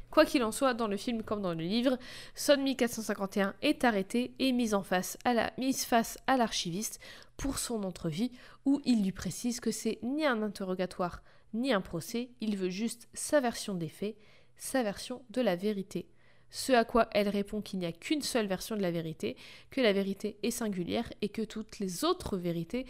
Quoi 0.10 0.26
qu'il 0.26 0.44
en 0.44 0.54
soit, 0.54 0.74
dans 0.74 0.88
le 0.88 0.96
film 0.96 1.24
comme 1.24 1.42
dans 1.42 1.54
le 1.54 1.64
livre, 1.64 1.98
Sonmi 2.36 2.78
451 2.78 3.54
est 3.62 3.84
arrêté 3.84 4.34
et 4.40 4.54
mis 4.54 4.74
en 4.74 4.82
face 4.82 5.18
à 5.26 5.34
la 5.34 5.52
mise 5.58 5.84
face 5.84 6.18
à 6.26 6.38
l'archiviste 6.38 7.02
pour 7.36 7.58
son 7.58 7.84
entrevue 7.84 8.30
où 8.64 8.82
il 8.86 9.04
lui 9.04 9.12
précise 9.12 9.60
que 9.60 9.72
c'est 9.72 10.00
ni 10.04 10.26
un 10.26 10.42
interrogatoire 10.42 11.22
ni 11.56 11.74
un 11.74 11.82
procès, 11.82 12.30
il 12.42 12.58
veut 12.58 12.70
juste 12.70 13.08
sa 13.14 13.40
version 13.40 13.74
des 13.74 13.90
faits, 13.90 14.16
sa 14.58 14.84
version 14.84 15.22
de 15.32 15.42
la 15.42 15.56
vérité. 15.56 16.08
Ce 16.52 16.72
à 16.72 16.86
quoi 16.86 17.10
elle 17.12 17.30
répond 17.30 17.62
qu'il 17.62 17.80
n'y 17.80 17.86
a 17.86 17.92
qu'une 17.92 18.22
seule 18.22 18.48
version 18.48 18.76
de 18.76 18.82
la 18.82 18.92
vérité, 18.92 19.36
que 19.72 19.82
la 19.82 19.94
vérité 19.94 20.38
est 20.44 20.52
singulière 20.52 21.12
et 21.22 21.30
que 21.30 21.42
toutes 21.42 21.80
les 21.80 22.06
autres 22.06 22.38
vérités 22.38 22.86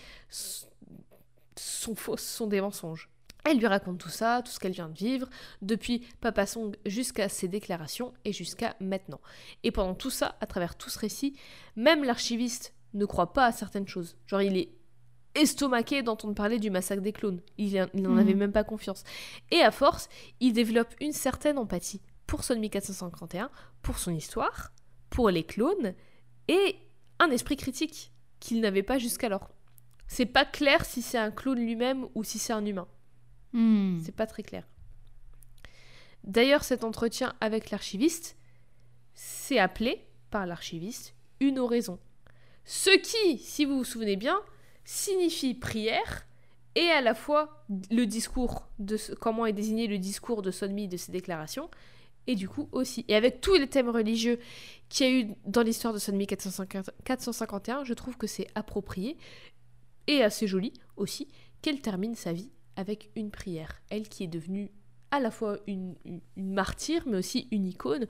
sont 1.57 1.95
fausses, 1.95 2.23
sont 2.25 2.47
des 2.47 2.61
mensonges. 2.61 3.09
Elle 3.47 3.59
lui 3.59 3.67
raconte 3.67 3.99
tout 3.99 4.09
ça, 4.09 4.41
tout 4.43 4.51
ce 4.51 4.59
qu'elle 4.59 4.71
vient 4.71 4.89
de 4.89 4.97
vivre, 4.97 5.29
depuis 5.61 5.99
Papa 6.19 6.47
Song 6.47 6.75
jusqu'à 6.85 7.29
ses 7.29 7.47
déclarations 7.47 8.11
et 8.25 8.33
jusqu'à 8.33 8.75
maintenant. 8.79 9.21
Et 9.63 9.71
pendant 9.71 9.93
tout 9.93 10.09
ça, 10.09 10.35
à 10.41 10.47
travers 10.47 10.75
tout 10.75 10.89
ce 10.89 10.97
récit, 10.97 11.37
même 11.75 12.03
l'archiviste 12.03 12.73
ne 12.95 13.05
croit 13.05 13.33
pas 13.33 13.45
à 13.45 13.51
certaines 13.51 13.87
choses. 13.87 14.17
Genre, 14.25 14.41
il 14.41 14.57
est 14.57 14.69
estomaqué 15.35 16.01
d'entendre 16.01 16.33
parler 16.33 16.59
du 16.59 16.71
massacre 16.71 17.01
des 17.03 17.11
clones. 17.11 17.41
Il, 17.57 17.73
n'en 17.93 18.11
Mhm. 18.11 18.17
avait 18.17 18.33
même 18.33 18.51
pas 18.53 18.63
confiance. 18.63 19.03
Et 19.51 19.61
à 19.61 19.69
force, 19.71 20.09
il 20.39 20.53
développe 20.53 20.95
une 20.99 21.11
certaine 21.11 21.57
empathie 21.59 22.01
pour 22.25 22.43
Sonmi 22.43 22.69
451, 22.71 23.51
pour 23.83 23.99
son 23.99 24.11
histoire, 24.11 24.71
pour 25.11 25.29
les 25.29 25.43
clones, 25.43 25.93
et 26.47 26.77
un 27.19 27.29
esprit 27.29 27.57
critique 27.57 28.11
qu'il 28.39 28.59
n'avait 28.61 28.81
pas 28.81 28.97
jusqu'alors. 28.97 29.49
C'est 30.07 30.25
pas 30.25 30.45
clair 30.45 30.85
si 30.85 31.01
c'est 31.01 31.17
un 31.17 31.31
clone 31.31 31.59
lui-même 31.59 32.07
ou 32.15 32.23
si 32.23 32.39
c'est 32.39 32.53
un 32.53 32.65
humain. 32.65 32.87
Hmm. 33.53 33.99
C'est 34.03 34.15
pas 34.15 34.27
très 34.27 34.43
clair. 34.43 34.67
D'ailleurs, 36.23 36.63
cet 36.63 36.83
entretien 36.83 37.33
avec 37.41 37.69
l'archiviste, 37.71 38.35
c'est 39.13 39.59
appelé 39.59 40.05
par 40.31 40.45
l'archiviste 40.45 41.15
une 41.39 41.59
oraison. 41.59 41.99
Ce 42.63 42.89
qui, 42.97 43.37
si 43.37 43.65
vous 43.65 43.77
vous 43.77 43.83
souvenez 43.83 44.15
bien, 44.15 44.39
signifie 44.83 45.53
prière 45.53 46.25
et 46.75 46.87
à 46.89 47.01
la 47.01 47.13
fois 47.13 47.63
le 47.91 48.05
discours 48.05 48.67
de 48.79 48.97
ce- 48.97 49.13
comment 49.13 49.45
est 49.45 49.53
désigné 49.53 49.87
le 49.87 49.97
discours 49.99 50.41
de 50.41 50.51
Sonmi 50.51 50.87
de 50.87 50.97
ses 50.97 51.11
déclarations 51.11 51.69
et 52.27 52.35
du 52.35 52.49
coup 52.49 52.67
aussi. 52.71 53.05
Et 53.07 53.15
avec 53.15 53.39
tous 53.39 53.53
les 53.53 53.67
thèmes 53.67 53.89
religieux 53.89 54.39
qu'il 54.89 55.05
y 55.05 55.09
a 55.09 55.13
eu 55.21 55.35
dans 55.45 55.61
l'histoire 55.61 55.93
de 55.93 55.99
Sonmi 55.99 56.25
450 56.25 56.89
451, 57.03 57.83
je 57.83 57.93
trouve 57.93 58.17
que 58.17 58.25
c'est 58.27 58.47
approprié 58.55 59.15
et 60.07 60.23
assez 60.23 60.47
joli 60.47 60.73
aussi 60.95 61.27
qu'elle 61.61 61.81
termine 61.81 62.15
sa 62.15 62.33
vie 62.33 62.51
avec 62.75 63.09
une 63.15 63.31
prière. 63.31 63.81
Elle 63.89 64.07
qui 64.09 64.23
est 64.23 64.27
devenue 64.27 64.69
à 65.11 65.19
la 65.19 65.31
fois 65.31 65.57
une, 65.67 65.95
une- 66.05 66.21
une 66.35 66.53
martyre, 66.53 67.03
mais 67.07 67.17
aussi 67.17 67.47
une 67.51 67.65
icône, 67.65 68.05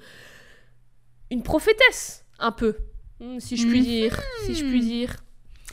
une 1.32 1.44
prophétesse, 1.44 2.26
un 2.40 2.52
peu, 2.52 2.76
hmm, 3.20 3.40
si 3.40 3.58
je 3.58 3.68
puis 3.68 3.80
Mhm. 3.80 3.86
dire. 3.86 4.22
Si 4.46 4.56
je 4.56 4.66
puis 4.66 4.82
dire. 4.82 5.18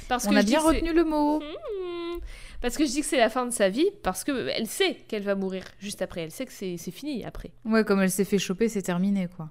Parce 0.08 0.26
On 0.26 0.30
que 0.30 0.36
a 0.36 0.40
je 0.40 0.46
bien 0.46 0.60
retenu 0.60 0.92
le 0.92 1.04
mot. 1.04 1.40
Hmm. 1.40 2.18
Parce 2.60 2.76
que 2.76 2.84
je 2.86 2.90
dis 2.90 3.00
que 3.00 3.06
c'est 3.06 3.16
la 3.18 3.30
fin 3.30 3.44
de 3.46 3.50
sa 3.50 3.68
vie, 3.68 3.90
parce 4.02 4.24
que 4.24 4.48
elle 4.48 4.66
sait 4.68 4.94
qu'elle 5.08 5.22
va 5.24 5.34
mourir 5.34 5.64
juste 5.78 6.00
après. 6.02 6.22
Elle 6.22 6.30
sait 6.30 6.46
que 6.46 6.52
c'est 6.52 6.76
c'est 6.76 6.90
fini 6.90 7.24
après. 7.24 7.52
Ouais, 7.64 7.84
comme 7.84 8.00
elle 8.00 8.10
s'est 8.10 8.24
fait 8.24 8.38
choper, 8.38 8.68
c'est 8.68 8.82
terminé, 8.82 9.26
quoi. 9.28 9.50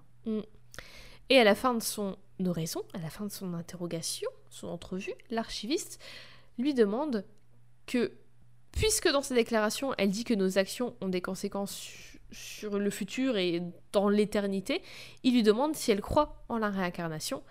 Et 1.29 1.37
à 1.37 1.43
la 1.43 1.55
fin 1.55 1.73
de 1.73 1.81
son 1.81 2.17
oraison, 2.45 2.81
à 2.93 2.99
la 2.99 3.09
fin 3.09 3.25
de 3.25 3.31
son 3.31 3.53
interrogation, 3.53 4.29
son 4.49 4.67
entrevue, 4.67 5.13
l'archiviste 5.29 5.99
lui 6.57 6.73
demande 6.73 7.25
que, 7.85 8.11
puisque 8.71 9.09
dans 9.09 9.21
ses 9.21 9.35
déclarations, 9.35 9.93
elle 9.97 10.09
dit 10.09 10.23
que 10.23 10.33
nos 10.33 10.57
actions 10.57 10.95
ont 11.01 11.09
des 11.09 11.21
conséquences 11.21 11.75
su- 11.75 12.19
sur 12.31 12.79
le 12.79 12.89
futur 12.89 13.37
et 13.37 13.61
dans 13.91 14.07
l'éternité, 14.07 14.81
il 15.23 15.33
lui 15.33 15.43
demande 15.43 15.75
si 15.75 15.91
elle 15.91 16.01
croit 16.01 16.43
en 16.47 16.57
la 16.57 16.69
réincarnation, 16.69 17.43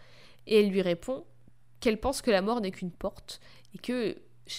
et 0.46 0.60
elle 0.60 0.70
lui 0.70 0.80
répond 0.80 1.24
qu'elle 1.80 2.00
pense 2.00 2.22
que 2.22 2.30
la 2.30 2.40
mort 2.42 2.60
n'est 2.60 2.70
qu'une 2.70 2.90
porte, 2.90 3.40
et 3.74 3.78
que 3.78 4.16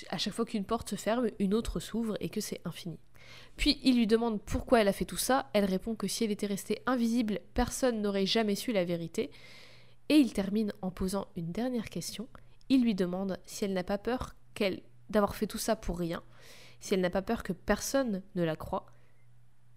à 0.10 0.18
chaque 0.18 0.34
fois 0.34 0.46
qu'une 0.46 0.64
porte 0.64 0.90
se 0.90 0.96
ferme, 0.96 1.30
une 1.40 1.54
autre 1.54 1.80
s'ouvre, 1.80 2.16
et 2.20 2.30
que 2.30 2.40
c'est 2.40 2.62
infini. 2.66 3.00
Puis 3.58 3.80
il 3.84 3.98
lui 3.98 4.08
demande 4.08 4.42
pourquoi 4.42 4.82
elle 4.82 4.88
a 4.88 4.94
fait 4.94 5.06
tout 5.06 5.18
ça. 5.18 5.50
Elle 5.54 5.66
répond 5.66 5.96
que 5.96 6.08
si 6.08 6.24
elle 6.24 6.32
était 6.32 6.48
restée 6.48 6.82
invisible, 6.86 7.40
personne 7.54 8.02
n'aurait 8.02 8.26
jamais 8.26 8.56
su 8.56 8.72
la 8.72 8.86
vérité. 8.86 9.32
Et 10.10 10.16
il 10.16 10.34
termine 10.34 10.74
en 10.82 10.92
posant 10.92 11.28
une 11.36 11.52
dernière 11.52 11.90
question. 11.90 12.28
Il 12.72 12.84
lui 12.84 12.96
demande 12.96 13.38
si 13.44 13.66
elle 13.66 13.74
n'a 13.74 13.84
pas 13.84 13.98
peur 13.98 14.34
qu'elle 14.54 14.82
d'avoir 15.10 15.36
fait 15.36 15.46
tout 15.46 15.58
ça 15.58 15.76
pour 15.76 16.00
rien, 16.00 16.24
si 16.80 16.94
elle 16.94 17.02
n'a 17.02 17.10
pas 17.10 17.22
peur 17.22 17.44
que 17.44 17.52
personne 17.52 18.24
ne 18.36 18.44
la 18.44 18.56
croie. 18.56 18.86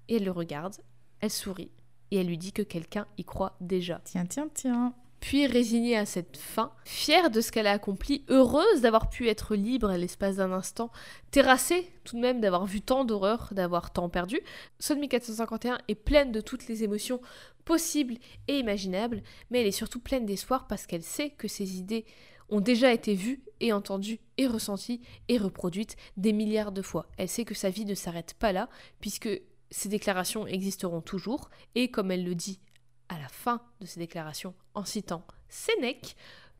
Et 0.06 0.18
elle 0.18 0.24
le 0.24 0.30
regarde, 0.30 0.76
elle 1.18 1.32
sourit 1.32 1.72
et 2.12 2.18
elle 2.18 2.28
lui 2.28 2.38
dit 2.38 2.52
que 2.52 2.62
quelqu'un 2.62 3.08
y 3.18 3.24
croit 3.24 3.56
déjà. 3.60 4.00
Tiens, 4.04 4.26
tiens, 4.26 4.48
tiens. 4.54 4.94
Puis 5.18 5.48
résignée 5.48 5.96
à 5.96 6.06
cette 6.06 6.36
fin, 6.36 6.70
fière 6.84 7.30
de 7.30 7.40
ce 7.40 7.50
qu'elle 7.50 7.66
a 7.66 7.72
accompli, 7.72 8.24
heureuse 8.28 8.82
d'avoir 8.82 9.10
pu 9.10 9.28
être 9.28 9.56
libre 9.56 9.90
à 9.90 9.98
l'espace 9.98 10.36
d'un 10.36 10.52
instant, 10.52 10.92
terrassée 11.32 11.90
tout 12.04 12.14
de 12.14 12.20
même 12.20 12.40
d'avoir 12.40 12.64
vu 12.64 12.80
tant 12.80 13.04
d'horreurs, 13.04 13.48
d'avoir 13.50 13.92
tant 13.92 14.08
perdu, 14.08 14.38
Sonmi 14.78 15.08
451 15.08 15.78
est 15.88 15.96
pleine 15.96 16.30
de 16.30 16.40
toutes 16.40 16.68
les 16.68 16.84
émotions 16.84 17.20
possibles 17.64 18.18
et 18.46 18.58
imaginables, 18.58 19.20
mais 19.50 19.62
elle 19.62 19.66
est 19.66 19.72
surtout 19.72 19.98
pleine 19.98 20.26
d'espoir 20.26 20.68
parce 20.68 20.86
qu'elle 20.86 21.02
sait 21.02 21.30
que 21.30 21.48
ses 21.48 21.78
idées 21.78 22.04
ont 22.50 22.60
déjà 22.60 22.92
été 22.92 23.14
vues 23.14 23.42
et 23.60 23.72
entendues 23.72 24.20
et 24.36 24.46
ressenties 24.46 25.00
et 25.28 25.38
reproduites 25.38 25.96
des 26.16 26.32
milliards 26.32 26.72
de 26.72 26.82
fois. 26.82 27.06
Elle 27.16 27.28
sait 27.28 27.44
que 27.44 27.54
sa 27.54 27.70
vie 27.70 27.84
ne 27.84 27.94
s'arrête 27.94 28.34
pas 28.34 28.52
là, 28.52 28.68
puisque 29.00 29.28
ses 29.70 29.88
déclarations 29.88 30.46
existeront 30.46 31.00
toujours, 31.00 31.50
et 31.74 31.90
comme 31.90 32.10
elle 32.10 32.24
le 32.24 32.34
dit 32.34 32.60
à 33.08 33.18
la 33.18 33.28
fin 33.28 33.60
de 33.80 33.86
ses 33.86 34.00
déclarations 34.00 34.54
en 34.74 34.84
citant 34.84 35.24
Sénèque, 35.48 36.16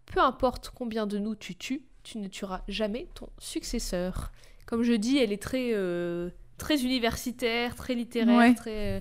peu 0.07 0.21
importe 0.21 0.71
combien 0.75 1.07
de 1.07 1.19
nous 1.19 1.35
tu 1.35 1.55
tues, 1.57 1.83
tu 2.03 2.19
ne 2.19 2.29
tueras 2.29 2.63
jamais 2.69 3.09
ton 3.15 3.29
successeur. 3.39 4.33
Comme 4.67 4.83
je 4.83 4.93
dis, 4.93 5.19
elle 5.19 5.33
est 5.33 5.43
très, 5.43 5.71
euh, 5.73 6.31
très 6.59 6.83
universitaire, 6.83 7.75
très 7.77 7.95
littéraire, 7.95 8.37
Ouais. 8.39 8.55
très... 8.55 8.99
euh, 8.99 9.01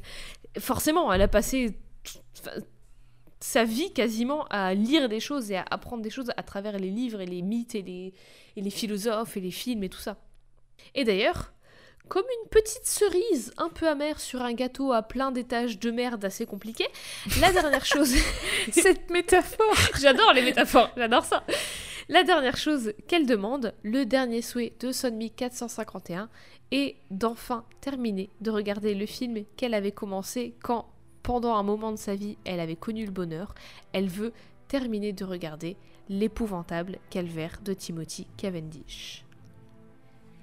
Forcément, 0.60 1.12
elle 1.12 1.22
a 1.22 1.28
passé... 1.28 1.78
sa 3.44 3.66
vie 3.66 3.92
quasiment 3.92 4.46
à 4.46 4.74
lire 4.74 5.10
des 5.10 5.20
choses 5.20 5.52
et 5.52 5.58
à 5.58 5.66
apprendre 5.70 6.02
des 6.02 6.10
choses 6.10 6.32
à 6.38 6.44
travers 6.44 6.80
les 6.80 6.90
livres 6.90 7.20
et 7.20 7.26
les 7.26 7.42
mythes 7.42 7.76
et 7.76 7.82
les, 7.82 8.14
et 8.56 8.62
les 8.62 8.70
philosophes 8.70 9.36
et 9.36 9.42
les 9.42 9.52
films 9.52 9.84
et 9.84 9.90
tout 9.90 10.00
ça. 10.00 10.16
Et 10.96 11.04
d'ailleurs, 11.04 11.52
comme 12.08 12.24
une 12.24 12.50
petite 12.50 12.86
cerise 12.86 13.54
un 13.58 13.68
peu 13.68 13.90
amère 13.90 14.22
sur 14.22 14.42
un 14.44 14.54
gâteau 14.54 14.94
à 14.94 15.04
plein 15.04 15.34
d'étages 15.34 15.78
de 15.78 15.92
merde 15.92 16.24
assez 16.24 16.46
compliqué, 16.46 16.88
la 17.42 17.52
dernière 17.52 17.86
chose... 17.86 18.16
Cette 18.72 19.10
métaphore 19.10 19.76
J'adore 20.00 20.32
les 20.32 20.42
métaphores, 20.42 20.92
j'adore 20.96 21.26
ça 21.26 21.44
La 22.08 22.24
dernière 22.24 22.56
chose 22.56 22.94
qu'elle 23.10 23.26
demande, 23.26 23.74
le 23.84 24.06
dernier 24.06 24.42
souhait 24.42 24.72
de 24.80 24.94
Sonmi 24.94 25.32
451, 25.32 26.30
est 26.72 26.96
d'enfin 27.12 27.66
terminer 27.82 28.30
de 28.40 28.52
regarder 28.52 28.96
le 28.96 29.06
film 29.06 29.44
qu'elle 29.58 29.74
avait 29.74 29.92
commencé 29.92 30.56
quand 30.64 30.93
pendant 31.24 31.56
un 31.56 31.64
moment 31.64 31.92
de 31.92 31.98
sa 31.98 32.16
vie, 32.16 32.38
elle 32.46 32.60
avait 32.60 32.76
connu 32.76 33.06
le 33.06 33.12
bonheur. 33.12 33.56
Elle 33.94 34.08
veut 34.10 34.34
terminer 34.68 35.14
de 35.14 35.24
regarder 35.26 35.78
l'épouvantable 36.10 36.98
calvaire 37.10 37.60
de 37.64 37.74
Timothy 37.74 38.28
Cavendish. 38.38 39.26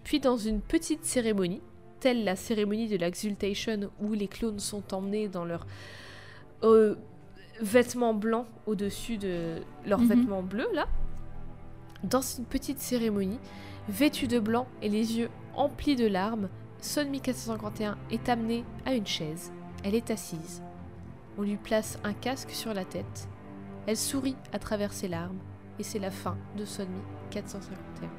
Puis 0.05 0.21
dans 0.21 0.37
une 0.39 0.61
petite 0.61 1.05
cérémonie, 1.05 1.61
telle 2.01 2.25
la 2.25 2.35
cérémonie 2.35 2.89
de 2.89 2.97
l'Exultation 2.97 3.91
où 4.01 4.15
les 4.15 4.27
clones 4.29 4.59
sont 4.59 4.95
emmenés 4.95 5.29
dans 5.29 5.45
leurs 5.45 5.67
euh, 6.63 6.95
vêtements 7.61 8.15
blancs 8.15 8.47
au-dessus 8.67 9.19
de 9.19 9.57
leurs 9.87 10.01
Mhm. 10.01 10.09
vêtements 10.09 10.43
bleus, 10.43 10.69
là, 10.73 10.87
dans 12.05 12.23
une 12.23 12.47
petite 12.47 12.79
cérémonie, 12.79 13.39
vêtue 13.89 14.27
de 14.29 14.39
blanc 14.39 14.67
et 14.81 14.89
les 14.89 15.19
yeux 15.19 15.29
emplis 15.55 15.97
de 15.97 16.07
larmes, 16.07 16.49
Sonmi 16.81 17.21
451 17.21 17.99
est 18.11 18.29
amenée 18.31 18.65
à 18.87 18.95
une 18.95 19.07
chaise. 19.07 19.53
Elle 19.85 19.95
est 19.95 20.11
assise. 20.11 20.63
On 21.41 21.43
lui 21.43 21.57
place 21.57 21.99
un 22.05 22.13
casque 22.13 22.51
sur 22.51 22.75
la 22.75 22.85
tête. 22.85 23.27
Elle 23.87 23.97
sourit 23.97 24.37
à 24.53 24.59
travers 24.59 24.93
ses 24.93 25.09
larmes 25.09 25.39
et 25.79 25.83
c'est 25.83 25.99
la 25.99 26.11
fin 26.11 26.37
de 26.59 26.67
Sonmi 26.67 27.01
451. 27.31 28.11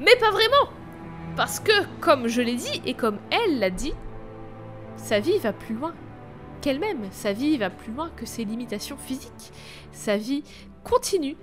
Mais 0.00 0.16
pas 0.18 0.30
vraiment 0.30 0.72
Parce 1.36 1.60
que, 1.60 1.84
comme 2.00 2.28
je 2.28 2.40
l'ai 2.40 2.54
dit 2.54 2.80
et 2.86 2.94
comme 2.94 3.18
elle 3.30 3.58
l'a 3.58 3.68
dit, 3.68 3.92
sa 4.96 5.20
vie 5.20 5.36
va 5.36 5.52
plus 5.52 5.74
loin 5.74 5.92
qu'elle-même. 6.62 7.06
Sa 7.10 7.34
vie 7.34 7.58
va 7.58 7.68
plus 7.68 7.92
loin 7.92 8.08
que 8.16 8.24
ses 8.24 8.46
limitations 8.46 8.96
physiques. 8.96 9.52
Sa 9.92 10.16
vie 10.16 10.44
continue 10.82 11.36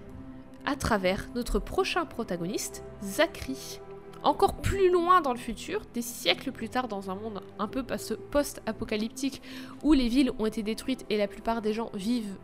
à 0.65 0.75
travers 0.75 1.29
notre 1.35 1.59
prochain 1.59 2.07
protagoniste, 2.07 2.83
Zachary. 3.03 3.81
Encore 4.23 4.55
plus 4.55 4.89
loin 4.89 5.21
dans 5.21 5.33
le 5.33 5.37
futur, 5.37 5.83
des 5.93 6.01
siècles 6.01 6.51
plus 6.51 6.69
tard, 6.69 6.87
dans 6.87 7.11
un 7.11 7.15
monde 7.15 7.43
un 7.59 7.67
peu 7.67 7.83
post-apocalyptique 7.83 9.41
où 9.83 9.93
les 9.93 10.07
villes 10.07 10.31
ont 10.39 10.45
été 10.45 10.63
détruites 10.63 11.05
et 11.09 11.17
la 11.17 11.27
plupart 11.27 11.61
des 11.61 11.73
gens 11.73 11.89
vivent 11.93 12.37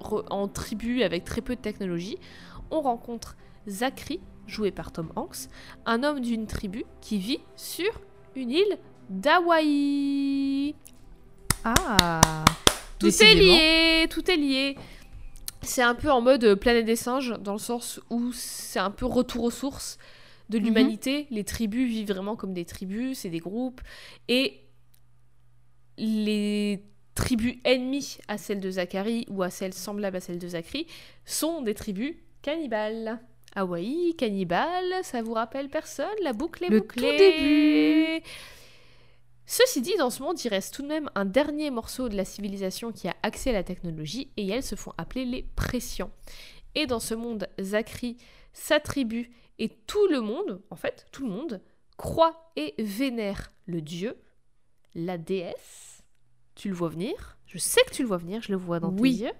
en 0.00 0.48
tribu 0.48 1.02
avec 1.02 1.24
très 1.24 1.40
peu 1.40 1.56
de 1.56 1.60
technologie, 1.60 2.18
on 2.70 2.80
rencontre 2.80 3.36
Zachary, 3.68 4.20
joué 4.46 4.70
par 4.70 4.92
Tom 4.92 5.12
Hanks, 5.16 5.48
un 5.86 6.02
homme 6.02 6.20
d'une 6.20 6.46
tribu 6.46 6.84
qui 7.00 7.18
vit 7.18 7.40
sur 7.56 8.00
une 8.34 8.50
île 8.50 8.78
d'Hawaï. 9.08 10.74
Ah 11.64 12.20
Tout 12.98 13.08
est 13.08 13.34
lié, 13.34 14.06
tout 14.08 14.30
est 14.30 14.36
lié. 14.36 14.76
C'est 15.62 15.82
un 15.82 15.94
peu 15.94 16.10
en 16.10 16.22
mode 16.22 16.54
planète 16.54 16.86
des 16.86 16.96
singes, 16.96 17.34
dans 17.40 17.52
le 17.52 17.58
sens 17.58 18.00
où 18.08 18.32
c'est 18.32 18.78
un 18.78 18.90
peu 18.90 19.04
retour 19.04 19.44
aux 19.44 19.50
sources 19.50 19.98
de 20.50 20.58
Mhm. 20.58 20.64
l'humanité. 20.64 21.26
Les 21.30 21.44
tribus 21.44 21.88
vivent 21.88 22.08
vraiment 22.08 22.36
comme 22.36 22.52
des 22.52 22.64
tribus, 22.66 23.18
c'est 23.20 23.30
des 23.30 23.38
groupes. 23.38 23.80
Et 24.28 24.60
les 25.96 26.82
tribus 27.14 27.56
ennemies 27.64 28.18
à 28.28 28.38
celles 28.38 28.60
de 28.60 28.70
Zachary 28.70 29.26
ou 29.28 29.42
à 29.42 29.50
celles 29.50 29.74
semblables 29.74 30.16
à 30.16 30.20
celles 30.20 30.38
de 30.38 30.48
Zachary 30.48 30.86
sont 31.24 31.62
des 31.62 31.74
tribus 31.74 32.14
cannibales. 32.42 33.20
Hawaï, 33.54 34.14
cannibale, 34.16 34.94
ça 35.02 35.22
vous 35.22 35.34
rappelle 35.34 35.68
personne? 35.68 36.06
La 36.22 36.32
boucle 36.32 36.64
est 36.64 36.68
Le 36.68 36.80
tout 36.80 36.86
bouclée. 36.86 37.16
début. 38.20 38.24
Ceci 39.44 39.80
dit, 39.82 39.96
dans 39.98 40.10
ce 40.10 40.22
monde, 40.22 40.42
il 40.44 40.48
reste 40.48 40.72
tout 40.74 40.82
de 40.82 40.86
même 40.86 41.10
un 41.16 41.24
dernier 41.24 41.70
morceau 41.70 42.08
de 42.08 42.16
la 42.16 42.24
civilisation 42.24 42.92
qui 42.92 43.08
a 43.08 43.16
accès 43.24 43.50
à 43.50 43.54
la 43.54 43.64
technologie 43.64 44.30
et 44.36 44.46
elles 44.48 44.62
se 44.62 44.76
font 44.76 44.92
appeler 44.96 45.24
les 45.24 45.42
pressions. 45.56 46.12
Et 46.76 46.86
dans 46.86 47.00
ce 47.00 47.14
monde, 47.14 47.48
Zachary, 47.60 48.16
sa 48.52 48.78
tribu 48.78 49.32
et 49.60 49.68
tout 49.86 50.08
le 50.08 50.20
monde, 50.20 50.60
en 50.70 50.76
fait, 50.76 51.06
tout 51.12 51.22
le 51.24 51.30
monde, 51.32 51.60
croit 51.96 52.50
et 52.56 52.74
vénère 52.78 53.52
le 53.66 53.80
dieu, 53.80 54.16
la 54.96 55.16
déesse. 55.18 56.02
Tu 56.56 56.68
le 56.68 56.74
vois 56.74 56.88
venir 56.88 57.36
Je 57.46 57.58
sais 57.58 57.80
que 57.86 57.90
tu 57.92 58.02
le 58.02 58.08
vois 58.08 58.16
venir, 58.16 58.42
je 58.42 58.50
le 58.52 58.58
vois 58.58 58.80
dans 58.80 58.90
Oui. 58.90 59.18
tes 59.18 59.24
yeux. 59.26 59.32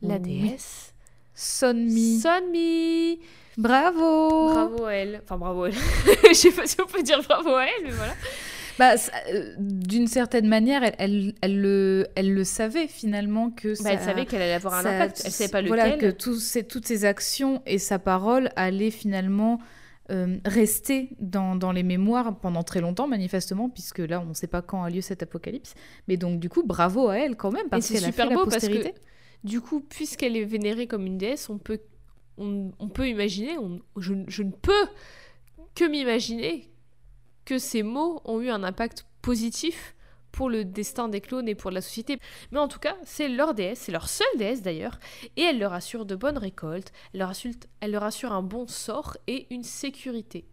La 0.00 0.14
Oui. 0.16 0.20
déesse. 0.20 0.94
Sonmi. 1.34 2.20
Sonmi 2.20 3.20
Bravo 3.56 4.48
Bravo 4.52 4.84
à 4.84 4.92
elle. 4.94 5.20
Enfin, 5.24 5.36
bravo 5.38 5.64
à 5.64 5.68
elle. 5.68 5.74
Je 6.28 6.32
sais 6.34 6.52
pas 6.52 6.66
si 6.66 6.80
on 6.80 6.86
peut 6.86 7.02
dire 7.02 7.22
bravo 7.22 7.50
à 7.54 7.66
elle, 7.66 7.84
mais 7.84 7.90
voilà. 7.90 8.14
Bah, 8.78 8.94
euh, 9.32 9.54
D'une 9.58 10.06
certaine 10.08 10.48
manière, 10.48 10.82
elle, 10.82 10.94
elle, 10.98 11.34
elle 11.40 11.60
le, 11.60 12.06
elle 12.16 12.32
le 12.32 12.44
savait 12.44 12.88
finalement 12.88 13.50
que 13.50 13.68
Bah, 13.68 13.74
ça... 13.74 13.92
elle 13.92 14.00
savait 14.00 14.26
qu'elle 14.26 14.42
allait 14.42 14.52
avoir 14.54 14.74
un 14.74 14.80
impact. 14.84 15.22
Elle 15.24 15.30
savait 15.30 15.50
pas 15.50 15.60
lequel. 15.62 15.76
Voilà, 15.76 15.96
que 15.96 16.34
ces- 16.38 16.64
toutes 16.64 16.86
ses 16.86 17.04
actions 17.04 17.62
et 17.66 17.78
sa 17.78 17.98
parole 17.98 18.50
allaient 18.56 18.90
finalement 18.90 19.58
euh, 20.10 20.36
rester 20.44 21.10
dans, 21.20 21.56
dans 21.56 21.72
les 21.72 21.82
mémoires 21.82 22.38
pendant 22.40 22.62
très 22.62 22.80
longtemps, 22.80 23.06
manifestement, 23.06 23.70
puisque 23.70 24.00
là, 24.00 24.20
on 24.20 24.26
ne 24.26 24.34
sait 24.34 24.46
pas 24.48 24.60
quand 24.60 24.82
a 24.82 24.90
lieu 24.90 25.00
cet 25.00 25.22
apocalypse. 25.22 25.74
Mais 26.08 26.16
donc, 26.16 26.40
du 26.40 26.48
coup, 26.48 26.62
bravo 26.62 27.08
à 27.08 27.16
elle 27.18 27.36
quand 27.36 27.50
même, 27.52 27.68
parce 27.70 27.86
c'est 27.86 27.94
qu'elle 27.94 28.04
a 28.04 28.08
super 28.08 28.24
fait 28.28 28.34
la 28.34 28.36
beau 28.36 28.44
parce 28.50 28.68
que-. 28.68 28.92
Du 29.44 29.60
coup, 29.60 29.80
puisqu'elle 29.80 30.36
est 30.36 30.44
vénérée 30.44 30.86
comme 30.86 31.06
une 31.06 31.16
déesse, 31.18 31.48
on 31.48 31.58
peut, 31.58 31.78
on, 32.38 32.70
on 32.78 32.88
peut 32.88 33.08
imaginer, 33.08 33.56
on- 33.58 33.80
je, 33.98 34.14
je 34.26 34.42
ne 34.42 34.50
peux 34.50 34.72
que 35.74 35.84
m'imaginer 35.88 36.68
que 37.44 37.58
ces 37.58 37.82
mots 37.82 38.20
ont 38.24 38.40
eu 38.40 38.50
un 38.50 38.62
impact 38.62 39.06
positif 39.22 39.94
pour 40.34 40.50
le 40.50 40.64
destin 40.64 41.08
des 41.08 41.20
clones 41.20 41.48
et 41.48 41.54
pour 41.54 41.70
la 41.70 41.80
société. 41.80 42.18
Mais 42.50 42.58
en 42.58 42.68
tout 42.68 42.80
cas, 42.80 42.96
c'est 43.04 43.28
leur 43.28 43.54
déesse, 43.54 43.78
c'est 43.78 43.92
leur 43.92 44.08
seule 44.08 44.26
déesse 44.36 44.62
d'ailleurs, 44.62 44.98
et 45.36 45.42
elle 45.42 45.58
leur 45.58 45.72
assure 45.72 46.04
de 46.04 46.16
bonnes 46.16 46.38
récoltes, 46.38 46.92
elle 47.12 47.20
leur 47.20 47.30
assure, 47.30 47.52
elle 47.80 47.92
leur 47.92 48.02
assure 48.02 48.32
un 48.32 48.42
bon 48.42 48.66
sort 48.66 49.16
et 49.28 49.46
une 49.50 49.62
sécurité. 49.62 50.44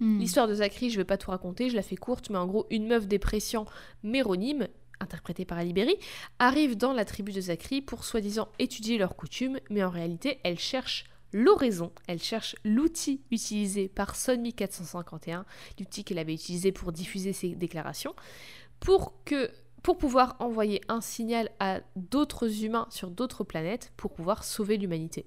Hmm. 0.00 0.18
L'histoire 0.18 0.48
de 0.48 0.54
Zachary, 0.54 0.90
je 0.90 0.96
vais 0.96 1.04
pas 1.04 1.18
tout 1.18 1.30
raconter, 1.30 1.68
je 1.68 1.76
la 1.76 1.82
fais 1.82 1.96
courte, 1.96 2.30
mais 2.30 2.38
en 2.38 2.46
gros, 2.46 2.66
une 2.70 2.86
meuf 2.86 3.06
dépréciant 3.06 3.66
méronyme, 4.02 4.66
interprétée 4.98 5.44
par 5.44 5.58
Ali 5.58 5.74
Berry, 5.74 5.96
arrive 6.38 6.76
dans 6.76 6.94
la 6.94 7.04
tribu 7.04 7.32
de 7.32 7.40
Zachary 7.40 7.82
pour 7.82 8.04
soi-disant 8.04 8.48
étudier 8.58 8.96
leurs 8.96 9.14
coutumes, 9.14 9.60
mais 9.68 9.84
en 9.84 9.90
réalité, 9.90 10.38
elle 10.42 10.58
cherche 10.58 11.04
l'oraison, 11.32 11.92
elle 12.06 12.22
cherche 12.22 12.56
l'outil 12.64 13.22
utilisé 13.30 13.88
par 13.88 14.16
Sonmi 14.16 14.52
451, 14.52 15.44
l'outil 15.78 16.04
qu'elle 16.04 16.18
avait 16.18 16.34
utilisé 16.34 16.72
pour 16.72 16.92
diffuser 16.92 17.32
ses 17.32 17.54
déclarations, 17.54 18.14
pour 18.80 19.14
que 19.24 19.50
pour 19.82 19.98
pouvoir 19.98 20.36
envoyer 20.38 20.80
un 20.88 21.00
signal 21.00 21.50
à 21.58 21.80
d'autres 21.96 22.62
humains 22.64 22.86
sur 22.90 23.10
d'autres 23.10 23.42
planètes 23.42 23.92
pour 23.96 24.12
pouvoir 24.12 24.44
sauver 24.44 24.76
l'humanité. 24.76 25.26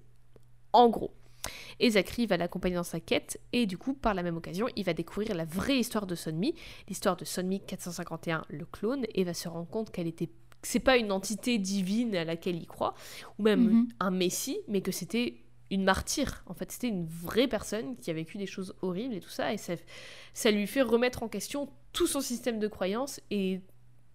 En 0.72 0.88
gros. 0.88 1.14
Et 1.80 1.92
Zachary 1.92 2.26
va 2.26 2.38
l'accompagner 2.38 2.76
dans 2.76 2.84
sa 2.84 3.00
quête, 3.00 3.40
et 3.54 3.66
du 3.66 3.78
coup, 3.78 3.94
par 3.94 4.14
la 4.14 4.24
même 4.24 4.38
occasion, 4.38 4.68
il 4.76 4.84
va 4.86 4.94
découvrir 4.94 5.36
la 5.36 5.46
vraie 5.46 5.78
histoire 5.80 6.08
de 6.08 6.16
Sonmi, 6.16 6.56
l'histoire 6.88 7.18
de 7.18 7.26
Sonmi 7.26 7.60
451, 7.60 8.46
le 8.50 8.66
clone, 8.66 9.06
et 9.14 9.24
va 9.24 9.34
se 9.34 9.48
rendre 9.48 9.68
compte 9.70 9.92
qu'elle 9.92 10.08
était. 10.08 10.30
C'est 10.64 10.80
pas 10.80 10.98
une 10.98 11.12
entité 11.12 11.60
divine 11.60 12.16
à 12.16 12.24
laquelle 12.24 12.56
il 12.56 12.66
croit, 12.66 12.96
ou 13.38 13.44
même 13.44 13.70
Mhm. 13.70 13.88
un 14.00 14.12
messie, 14.12 14.58
mais 14.68 14.82
que 14.82 14.92
c'était 14.92 15.36
une 15.72 15.84
martyre. 15.84 16.44
En 16.46 16.54
fait, 16.54 16.72
c'était 16.72 16.88
une 16.88 17.08
vraie 17.08 17.48
personne 17.48 17.96
qui 17.98 18.12
a 18.12 18.14
vécu 18.14 18.38
des 18.38 18.46
choses 18.46 18.76
horribles 18.82 19.16
et 19.16 19.20
tout 19.20 19.30
ça, 19.30 19.54
et 19.54 19.58
ça, 19.58 19.74
ça 20.34 20.52
lui 20.52 20.68
fait 20.68 20.82
remettre 20.82 21.24
en 21.24 21.28
question 21.28 21.70
tout 21.94 22.08
son 22.08 22.22
système 22.22 22.60
de 22.60 22.68
croyances 22.68 23.22
et 23.32 23.62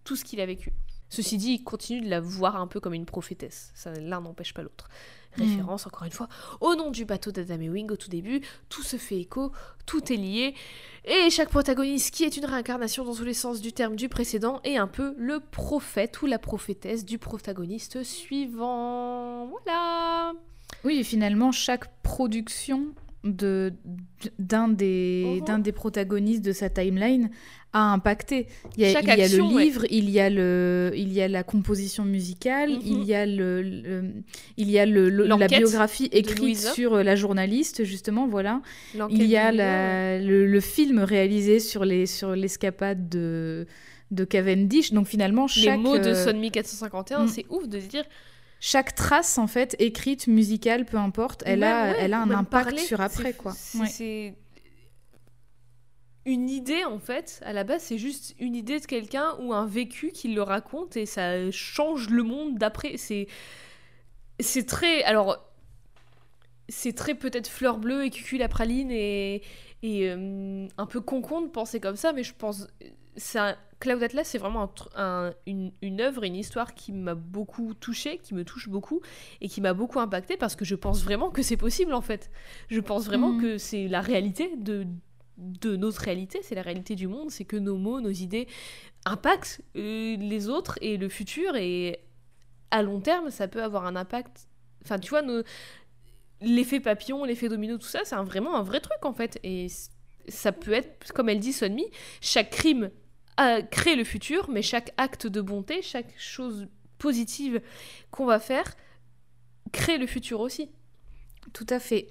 tout 0.03 0.15
ce 0.15 0.23
qu'il 0.23 0.41
a 0.41 0.45
vécu. 0.45 0.73
Ceci 1.09 1.37
dit, 1.37 1.55
il 1.55 1.63
continue 1.63 1.99
de 1.99 2.09
la 2.09 2.21
voir 2.21 2.55
un 2.55 2.67
peu 2.67 2.79
comme 2.79 2.93
une 2.93 3.05
prophétesse. 3.05 3.71
Ça, 3.75 3.91
l'un 3.91 4.21
n'empêche 4.21 4.53
pas 4.53 4.63
l'autre. 4.63 4.87
Référence, 5.33 5.85
encore 5.85 6.03
une 6.03 6.11
fois, 6.11 6.27
au 6.59 6.75
nom 6.75 6.91
du 6.91 7.05
bateau 7.05 7.31
d'Adam 7.31 7.59
et 7.61 7.69
Wing 7.69 7.89
au 7.91 7.95
tout 7.95 8.09
début, 8.09 8.41
tout 8.69 8.83
se 8.83 8.97
fait 8.97 9.19
écho, 9.19 9.51
tout 9.85 10.11
est 10.11 10.17
lié, 10.17 10.53
et 11.05 11.29
chaque 11.29 11.49
protagoniste 11.49 12.13
qui 12.13 12.25
est 12.25 12.35
une 12.35 12.45
réincarnation 12.45 13.05
dans 13.05 13.15
tous 13.15 13.23
les 13.23 13.33
sens 13.33 13.61
du 13.61 13.71
terme 13.71 13.95
du 13.95 14.09
précédent 14.09 14.59
est 14.65 14.75
un 14.75 14.87
peu 14.87 15.13
le 15.17 15.39
prophète 15.39 16.21
ou 16.21 16.25
la 16.25 16.37
prophétesse 16.37 17.05
du 17.05 17.17
protagoniste 17.17 18.03
suivant. 18.03 19.47
Voilà 19.47 20.33
Oui, 20.83 21.03
finalement, 21.03 21.51
chaque 21.51 22.01
production 22.01 22.87
de 23.23 23.71
d'un 24.39 24.67
des, 24.67 25.41
d'un 25.45 25.59
des 25.59 25.71
protagonistes 25.71 26.41
de 26.43 26.51
sa 26.51 26.69
timeline 26.71 27.29
a 27.71 27.93
impacté. 27.93 28.47
Il 28.75 28.81
y 28.81 28.85
a, 28.87 28.91
Chaque 28.93 29.03
il 29.03 29.07
y 29.09 29.21
a 29.21 29.25
action, 29.25 29.47
le 29.49 29.55
ouais. 29.55 29.63
livre, 29.65 29.85
il 29.91 30.09
y 30.09 30.19
a 30.19 30.29
le 30.31 30.91
il 30.95 31.13
y 31.13 31.21
a 31.21 31.27
la 31.27 31.43
composition 31.43 32.03
musicale, 32.03 32.71
Mhm. 32.71 32.81
il 32.83 33.03
y 33.03 33.13
a 33.13 33.25
le, 33.27 33.61
le- 33.61 34.11
il 34.57 34.71
y 34.71 34.79
a 34.79 34.85
le, 34.87 35.09
le- 35.09 35.25
la 35.27 35.47
biographie 35.47 36.09
écrite 36.11 36.57
sur 36.57 36.95
euh, 36.95 37.03
la 37.03 37.15
journaliste 37.15 37.83
justement, 37.83 38.27
voilà. 38.27 38.61
Il 39.11 39.23
y 39.25 39.37
a 39.37 39.51
la- 39.51 40.19
le, 40.19 40.47
le 40.47 40.59
film 40.59 40.99
réalisé 40.99 41.59
sur 41.59 41.85
les 41.85 42.07
sur 42.07 42.35
l'escapade 42.35 43.07
de 43.07 43.67
de 44.09 44.25
Cavendish. 44.25 44.91
Donc 44.93 45.07
finalement, 45.07 45.47
chaque, 45.47 45.77
Les 45.77 45.77
mots 45.77 45.97
de 45.99 46.09
euh, 46.09 46.25
Sonmi 46.25 46.49
451, 46.51 47.25
mm. 47.25 47.27
c'est 47.29 47.45
ouf 47.49 47.67
de 47.67 47.79
se 47.79 47.85
dire. 47.85 48.03
Chaque 48.63 48.93
trace, 48.95 49.37
en 49.39 49.47
fait, 49.47 49.75
écrite, 49.79 50.27
musicale, 50.27 50.85
peu 50.85 50.95
importe, 50.97 51.41
elle, 51.45 51.59
même, 51.59 51.73
a, 51.75 51.91
ouais, 51.91 51.97
elle 51.99 52.13
a 52.13 52.21
un 52.21 52.29
impact 52.31 52.65
parler, 52.69 52.77
sur 52.77 53.01
après, 53.01 53.31
c'est- 53.31 53.33
quoi. 53.37 53.51
c'est- 53.53 53.79
Ouais. 53.79 54.35
Une 56.25 56.49
idée 56.49 56.85
en 56.85 56.99
fait. 56.99 57.41
À 57.43 57.51
la 57.51 57.63
base, 57.63 57.81
c'est 57.81 57.97
juste 57.97 58.35
une 58.37 58.55
idée 58.55 58.79
de 58.79 58.85
quelqu'un 58.85 59.35
ou 59.39 59.53
un 59.53 59.65
vécu 59.65 60.11
qui 60.11 60.27
le 60.31 60.43
raconte 60.43 60.95
et 60.95 61.07
ça 61.07 61.49
change 61.49 62.09
le 62.09 62.21
monde 62.21 62.59
d'après. 62.59 62.97
C'est 62.97 63.25
c'est 64.39 64.67
très 64.67 65.01
alors 65.03 65.43
c'est 66.69 66.93
très 66.93 67.15
peut-être 67.15 67.47
fleur 67.47 67.79
bleue 67.79 68.05
et 68.05 68.11
cucul 68.11 68.37
la 68.39 68.47
praline 68.49 68.91
et 68.91 69.41
et 69.81 70.11
euh, 70.11 70.67
un 70.77 70.85
peu 70.85 71.01
concon 71.01 71.41
de 71.41 71.47
penser 71.47 71.79
comme 71.79 71.95
ça, 71.95 72.13
mais 72.13 72.21
je 72.23 72.35
pense 72.35 72.67
un- 73.35 73.55
Cloud 73.79 74.03
Atlas, 74.03 74.27
c'est 74.27 74.37
vraiment 74.37 74.61
un 74.61 74.65
tr- 74.67 74.89
un- 74.95 75.33
une, 75.47 75.71
une 75.81 76.01
œuvre, 76.01 76.23
une 76.23 76.35
histoire 76.35 76.75
qui 76.75 76.91
m'a 76.91 77.15
beaucoup 77.15 77.73
touchée, 77.73 78.19
qui 78.19 78.35
me 78.35 78.45
touche 78.45 78.69
beaucoup 78.69 79.01
et 79.41 79.47
qui 79.49 79.59
m'a 79.59 79.73
beaucoup 79.73 79.99
impacté 79.99 80.37
parce 80.37 80.55
que 80.55 80.65
je 80.65 80.75
pense 80.75 81.03
vraiment 81.03 81.31
que 81.31 81.41
c'est 81.41 81.57
possible 81.57 81.93
en 81.93 82.01
fait. 82.01 82.29
Je 82.69 82.79
pense 82.79 83.05
vraiment 83.05 83.31
Mhm. 83.33 83.41
que 83.41 83.57
c'est 83.57 83.87
la 83.87 84.01
réalité 84.01 84.55
de, 84.55 84.85
de 85.37 85.75
notre 85.75 86.01
réalité, 86.01 86.39
c'est 86.43 86.53
la 86.53 86.61
réalité 86.61 86.93
du 86.95 87.07
monde, 87.07 87.31
c'est 87.31 87.45
que 87.45 87.57
nos 87.57 87.75
mots, 87.75 88.01
nos 88.01 88.11
idées 88.11 88.47
impactent 89.05 89.61
euh, 89.75 90.15
les 90.17 90.47
autres 90.47 90.77
et 90.81 90.97
le 90.97 91.09
futur 91.09 91.55
et 91.55 92.01
à 92.69 92.83
long 92.83 92.99
terme, 93.01 93.31
ça 93.31 93.47
peut 93.47 93.63
avoir 93.63 93.85
un 93.87 93.95
impact. 93.95 94.47
Enfin, 94.83 94.99
tu 94.99 95.09
vois, 95.09 95.23
nos- 95.23 95.41
l'effet 96.39 96.79
papillon, 96.79 97.23
l'effet 97.25 97.49
domino, 97.49 97.77
tout 97.77 97.87
ça, 97.87 98.01
c'est 98.03 98.15
un- 98.15 98.23
vraiment 98.23 98.55
un 98.55 98.63
vrai 98.63 98.79
truc 98.79 99.03
en 99.05 99.13
fait. 99.13 99.39
Et 99.43 99.67
ça 100.27 100.51
peut 100.51 100.73
être, 100.73 101.11
comme 101.13 101.29
elle 101.29 101.39
dit 101.39 101.53
Sonmi, 101.53 101.85
chaque 102.21 102.51
crime 102.51 102.91
a- 103.41 103.61
crée 103.61 103.95
le 103.95 104.03
futur, 104.03 104.49
mais 104.49 104.61
chaque 104.61 104.93
acte 104.97 105.27
de 105.27 105.41
bonté, 105.41 105.81
chaque 105.81 106.13
chose 106.17 106.67
positive 106.97 107.61
qu'on 108.11 108.25
va 108.25 108.39
faire 108.39 108.75
crée 109.71 109.97
le 109.97 110.05
futur 110.07 110.39
aussi. 110.41 110.69
Tout 111.53 111.65
à 111.69 111.79
fait. 111.79 112.07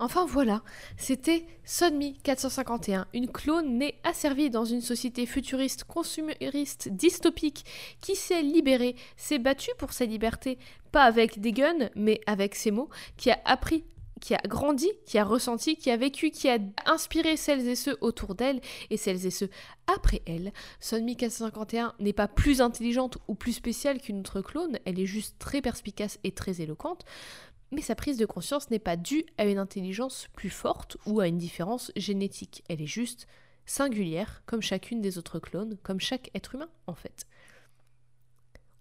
Enfin 0.00 0.24
voilà, 0.26 0.62
c'était 0.96 1.46
Sonmi 1.64 2.18
451, 2.24 3.06
une 3.14 3.30
clone 3.30 3.78
née 3.78 4.00
asservie 4.02 4.50
dans 4.50 4.64
une 4.64 4.80
société 4.80 5.24
futuriste, 5.24 5.84
consumériste, 5.84 6.88
dystopique, 6.88 7.64
qui 8.00 8.16
s'est 8.16 8.42
libérée, 8.42 8.96
s'est 9.16 9.38
battue 9.38 9.70
pour 9.78 9.92
sa 9.92 10.04
liberté, 10.04 10.58
pas 10.90 11.04
avec 11.04 11.40
des 11.40 11.52
guns, 11.52 11.90
mais 11.94 12.20
avec 12.26 12.56
ses 12.56 12.72
mots, 12.72 12.88
qui 13.16 13.30
a 13.30 13.40
appris, 13.44 13.84
qui 14.24 14.34
a 14.34 14.40
grandi, 14.48 14.90
qui 15.04 15.18
a 15.18 15.24
ressenti, 15.24 15.76
qui 15.76 15.90
a 15.90 15.98
vécu, 15.98 16.30
qui 16.30 16.48
a 16.48 16.56
inspiré 16.86 17.36
celles 17.36 17.68
et 17.68 17.76
ceux 17.76 17.98
autour 18.00 18.34
d'elle 18.34 18.62
et 18.88 18.96
celles 18.96 19.26
et 19.26 19.30
ceux 19.30 19.50
après 19.86 20.22
elle. 20.24 20.50
Sonmi 20.80 21.14
451 21.14 21.94
n'est 22.00 22.14
pas 22.14 22.26
plus 22.26 22.62
intelligente 22.62 23.18
ou 23.28 23.34
plus 23.34 23.52
spéciale 23.52 24.00
qu'une 24.00 24.20
autre 24.20 24.40
clone, 24.40 24.78
elle 24.86 24.98
est 24.98 25.04
juste 25.04 25.36
très 25.38 25.60
perspicace 25.60 26.18
et 26.24 26.32
très 26.32 26.62
éloquente 26.62 27.04
mais 27.70 27.82
sa 27.82 27.96
prise 27.96 28.16
de 28.16 28.24
conscience 28.24 28.70
n'est 28.70 28.78
pas 28.78 28.96
due 28.96 29.26
à 29.36 29.44
une 29.44 29.58
intelligence 29.58 30.28
plus 30.34 30.50
forte 30.50 30.96
ou 31.06 31.20
à 31.20 31.26
une 31.26 31.38
différence 31.38 31.90
génétique. 31.96 32.62
Elle 32.68 32.80
est 32.80 32.86
juste 32.86 33.26
singulière, 33.66 34.42
comme 34.46 34.62
chacune 34.62 35.00
des 35.00 35.18
autres 35.18 35.40
clones, 35.40 35.76
comme 35.82 35.98
chaque 35.98 36.30
être 36.34 36.54
humain 36.54 36.68
en 36.86 36.94
fait. 36.94 37.26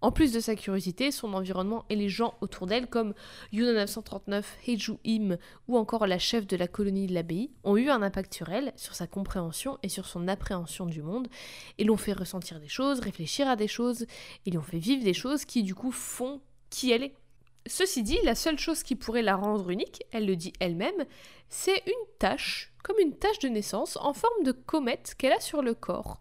En 0.03 0.11
plus 0.11 0.33
de 0.33 0.41
sa 0.41 0.57
curiosité, 0.57 1.11
son 1.11 1.33
environnement 1.33 1.85
et 1.89 1.95
les 1.95 2.09
gens 2.09 2.33
autour 2.41 2.67
d'elle, 2.67 2.87
comme 2.87 3.13
Yuna 3.53 3.71
939, 3.71 4.57
Heiju 4.67 4.97
Im 5.07 5.37
ou 5.69 5.77
encore 5.77 6.07
la 6.07 6.19
chef 6.19 6.45
de 6.45 6.57
la 6.57 6.67
colonie 6.67 7.07
de 7.07 7.13
l'abbaye, 7.13 7.51
ont 7.63 7.77
eu 7.77 7.89
un 7.89 8.01
impact 8.01 8.33
sur 8.33 8.49
elle, 8.49 8.73
sur 8.75 8.95
sa 8.95 9.07
compréhension 9.07 9.79
et 9.81 9.87
sur 9.87 10.05
son 10.05 10.27
appréhension 10.27 10.87
du 10.87 11.01
monde, 11.01 11.29
et 11.77 11.85
l'ont 11.85 11.95
fait 11.95 12.11
ressentir 12.11 12.59
des 12.59 12.67
choses, 12.67 12.99
réfléchir 12.99 13.47
à 13.47 13.55
des 13.55 13.69
choses, 13.69 14.05
et 14.45 14.51
lui 14.51 14.57
ont 14.57 14.61
fait 14.61 14.77
vivre 14.77 15.05
des 15.05 15.13
choses 15.13 15.45
qui 15.45 15.63
du 15.63 15.73
coup 15.73 15.93
font 15.93 16.41
qui 16.69 16.91
elle 16.91 17.03
est. 17.03 17.15
Ceci 17.65 18.03
dit, 18.03 18.19
la 18.25 18.35
seule 18.35 18.59
chose 18.59 18.83
qui 18.83 18.97
pourrait 18.97 19.21
la 19.21 19.37
rendre 19.37 19.69
unique, 19.69 20.03
elle 20.11 20.25
le 20.25 20.35
dit 20.35 20.51
elle-même, 20.59 21.05
c'est 21.47 21.81
une 21.87 22.07
tache, 22.19 22.73
comme 22.83 22.99
une 22.99 23.15
tache 23.15 23.39
de 23.39 23.47
naissance, 23.47 23.97
en 24.01 24.11
forme 24.11 24.43
de 24.43 24.51
comète 24.51 25.15
qu'elle 25.17 25.31
a 25.31 25.39
sur 25.39 25.61
le 25.61 25.73
corps. 25.73 26.19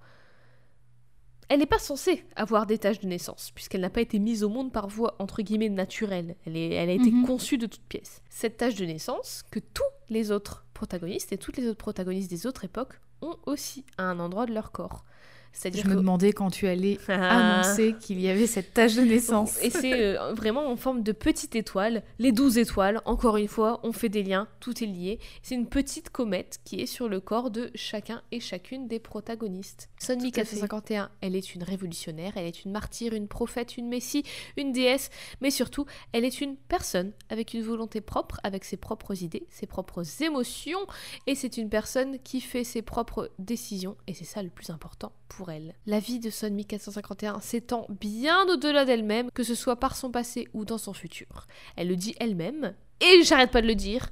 Elle 1.49 1.59
n'est 1.61 1.67
pas 1.67 1.79
censée 1.79 2.25
avoir 2.37 2.67
des 2.67 2.79
taches 2.79 3.01
de 3.01 3.07
naissance, 3.07 3.51
puisqu'elle 3.55 3.83
n'a 3.83 3.91
pas 3.91 4.01
été 4.01 4.19
mise 4.19 4.43
au 4.43 4.49
monde 4.49 4.73
par 4.73 4.89
voie 4.89 5.17
entre 5.19 5.43
guillemets 5.43 5.69
naturelle. 5.69 6.37
Elle, 6.47 6.57
est- 6.57 6.71
elle 6.75 6.89
a 6.89 6.93
été 6.95 7.11
Mhm. 7.11 7.27
conçue 7.27 7.59
de 7.59 7.67
toutes 7.67 7.83
pièces. 7.89 8.23
Cette 8.31 8.57
tache 8.57 8.75
de 8.77 8.85
naissance, 8.87 9.43
que 9.51 9.59
tous 9.59 9.83
les 10.09 10.31
autres 10.31 10.65
protagonistes 10.73 11.33
et 11.33 11.39
toutes 11.39 11.57
les 11.59 11.67
autres 11.67 11.79
protagonistes 11.79 12.31
des 12.31 12.47
autres 12.47 12.65
époques 12.65 13.01
ont 13.21 13.37
aussi 13.47 13.85
à 13.99 14.05
un 14.05 14.19
endroit 14.19 14.47
de 14.47 14.55
leur 14.55 14.73
corps. 14.73 15.05
C'est-à-dire 15.53 15.85
Je 15.85 15.89
me 15.89 15.95
que- 15.95 15.99
demandais 16.01 16.33
quand 16.33 16.51
tu 16.51 16.67
allais 16.67 16.99
Ah. 17.09 17.61
annoncer 17.61 17.95
qu'il 18.01 18.21
y 18.21 18.29
avait 18.29 18.47
cette 18.47 18.73
tâche 18.75 18.95
de 18.95 19.03
naissance. 19.03 19.63
et 19.63 19.71
c'est 19.71 19.93
euh, 20.19 20.33
vraiment 20.35 20.67
en 20.71 20.77
forme 20.77 21.03
de 21.03 21.13
petite 21.13 21.55
étoile. 21.57 22.03
Les 22.19 22.33
douze 22.33 22.59
étoiles, 22.59 23.01
encore 23.05 23.37
une 23.37 23.49
fois, 23.49 23.81
on 23.83 23.93
fait 23.93 24.09
des 24.09 24.23
liens, 24.23 24.49
tout 24.61 24.83
est 24.83 24.87
lié. 24.87 25.19
C'est 25.43 25.55
une 25.55 25.67
petite 25.69 26.11
comète 26.11 26.59
qui 26.65 26.81
est 26.81 26.87
sur 26.87 27.09
le 27.09 27.21
corps 27.21 27.51
de 27.51 27.71
chacun 27.75 28.23
et 28.33 28.41
chacune 28.41 28.89
des 28.89 28.99
protagonistes. 28.99 29.89
Fait. 30.01 30.17
451, 30.31 31.11
elle 31.21 31.37
est 31.37 31.55
une 31.55 31.63
révolutionnaire, 31.63 32.33
elle 32.37 32.47
est 32.47 32.65
une 32.65 32.73
martyre, 32.73 33.13
une 33.13 33.29
prophète, 33.29 33.77
une 33.77 33.89
messie, 33.89 34.25
une 34.57 34.73
déesse, 34.73 35.11
mais 35.41 35.51
surtout, 35.51 35.87
elle 36.13 36.25
est 36.25 36.41
une 36.41 36.57
personne 36.57 37.13
avec 37.31 37.55
une 37.55 37.63
volonté 37.63 38.01
propre, 38.01 38.41
avec 38.43 38.65
ses 38.65 38.77
propres 38.77 39.23
idées, 39.23 39.47
ses 39.51 39.67
propres 39.67 40.03
émotions, 40.23 40.81
et 41.27 41.35
c'est 41.35 41.57
une 41.57 41.69
personne 41.69 42.19
qui 42.21 42.41
fait 42.41 42.65
ses 42.65 42.83
propres 42.83 43.31
décisions, 43.39 43.97
et 44.07 44.15
c'est 44.15 44.25
ça 44.25 44.43
le 44.43 44.51
plus 44.51 44.71
important 44.71 45.13
pour 45.29 45.42
elle. 45.51 45.75
La 45.87 45.99
vie 45.99 46.19
de 46.19 46.31
Sonmi 46.31 46.67
451 46.67 47.41
s'étend 47.41 47.87
bien 47.89 48.47
au-delà 48.49 48.85
d'elle-même, 48.85 49.31
que 49.31 49.43
ce 49.43 49.55
soit 49.55 49.77
par 49.77 49.97
son 49.97 50.11
passé 50.11 50.49
ou 50.53 50.65
dans 50.65 50.79
son 50.79 50.93
futur. 50.93 51.47
Elle 51.77 51.89
le 51.89 51.97
dit 51.97 52.15
elle-même, 52.21 52.75
et 53.01 53.23
j'arrête 53.23 53.51
pas 53.51 53.63
de 53.63 53.67
le 53.67 53.75
dire, 53.75 54.11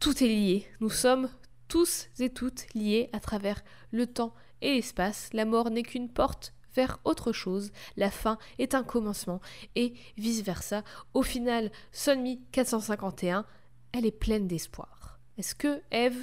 tout 0.00 0.22
est 0.22 0.28
lié. 0.28 0.66
Nous 0.80 0.90
sommes 0.90 1.28
tous 1.68 2.08
et 2.18 2.30
toutes 2.30 2.66
liés 2.74 3.08
à 3.12 3.20
travers 3.20 3.62
le 3.90 4.06
temps 4.06 4.34
et 4.60 4.74
l'espace. 4.74 5.30
La 5.32 5.44
mort 5.44 5.70
n'est 5.70 5.82
qu'une 5.82 6.10
porte 6.10 6.52
vers 6.74 6.98
autre 7.04 7.32
chose, 7.32 7.70
la 7.96 8.10
fin 8.10 8.38
est 8.58 8.74
un 8.74 8.82
commencement, 8.82 9.40
et 9.74 9.94
vice-versa. 10.16 10.82
Au 11.14 11.22
final, 11.22 11.70
Sonmi 11.92 12.40
451, 12.52 13.44
elle 13.92 14.06
est 14.06 14.10
pleine 14.10 14.46
d'espoir. 14.46 15.18
Est-ce 15.38 15.54
que, 15.54 15.82
Eve, 15.90 16.18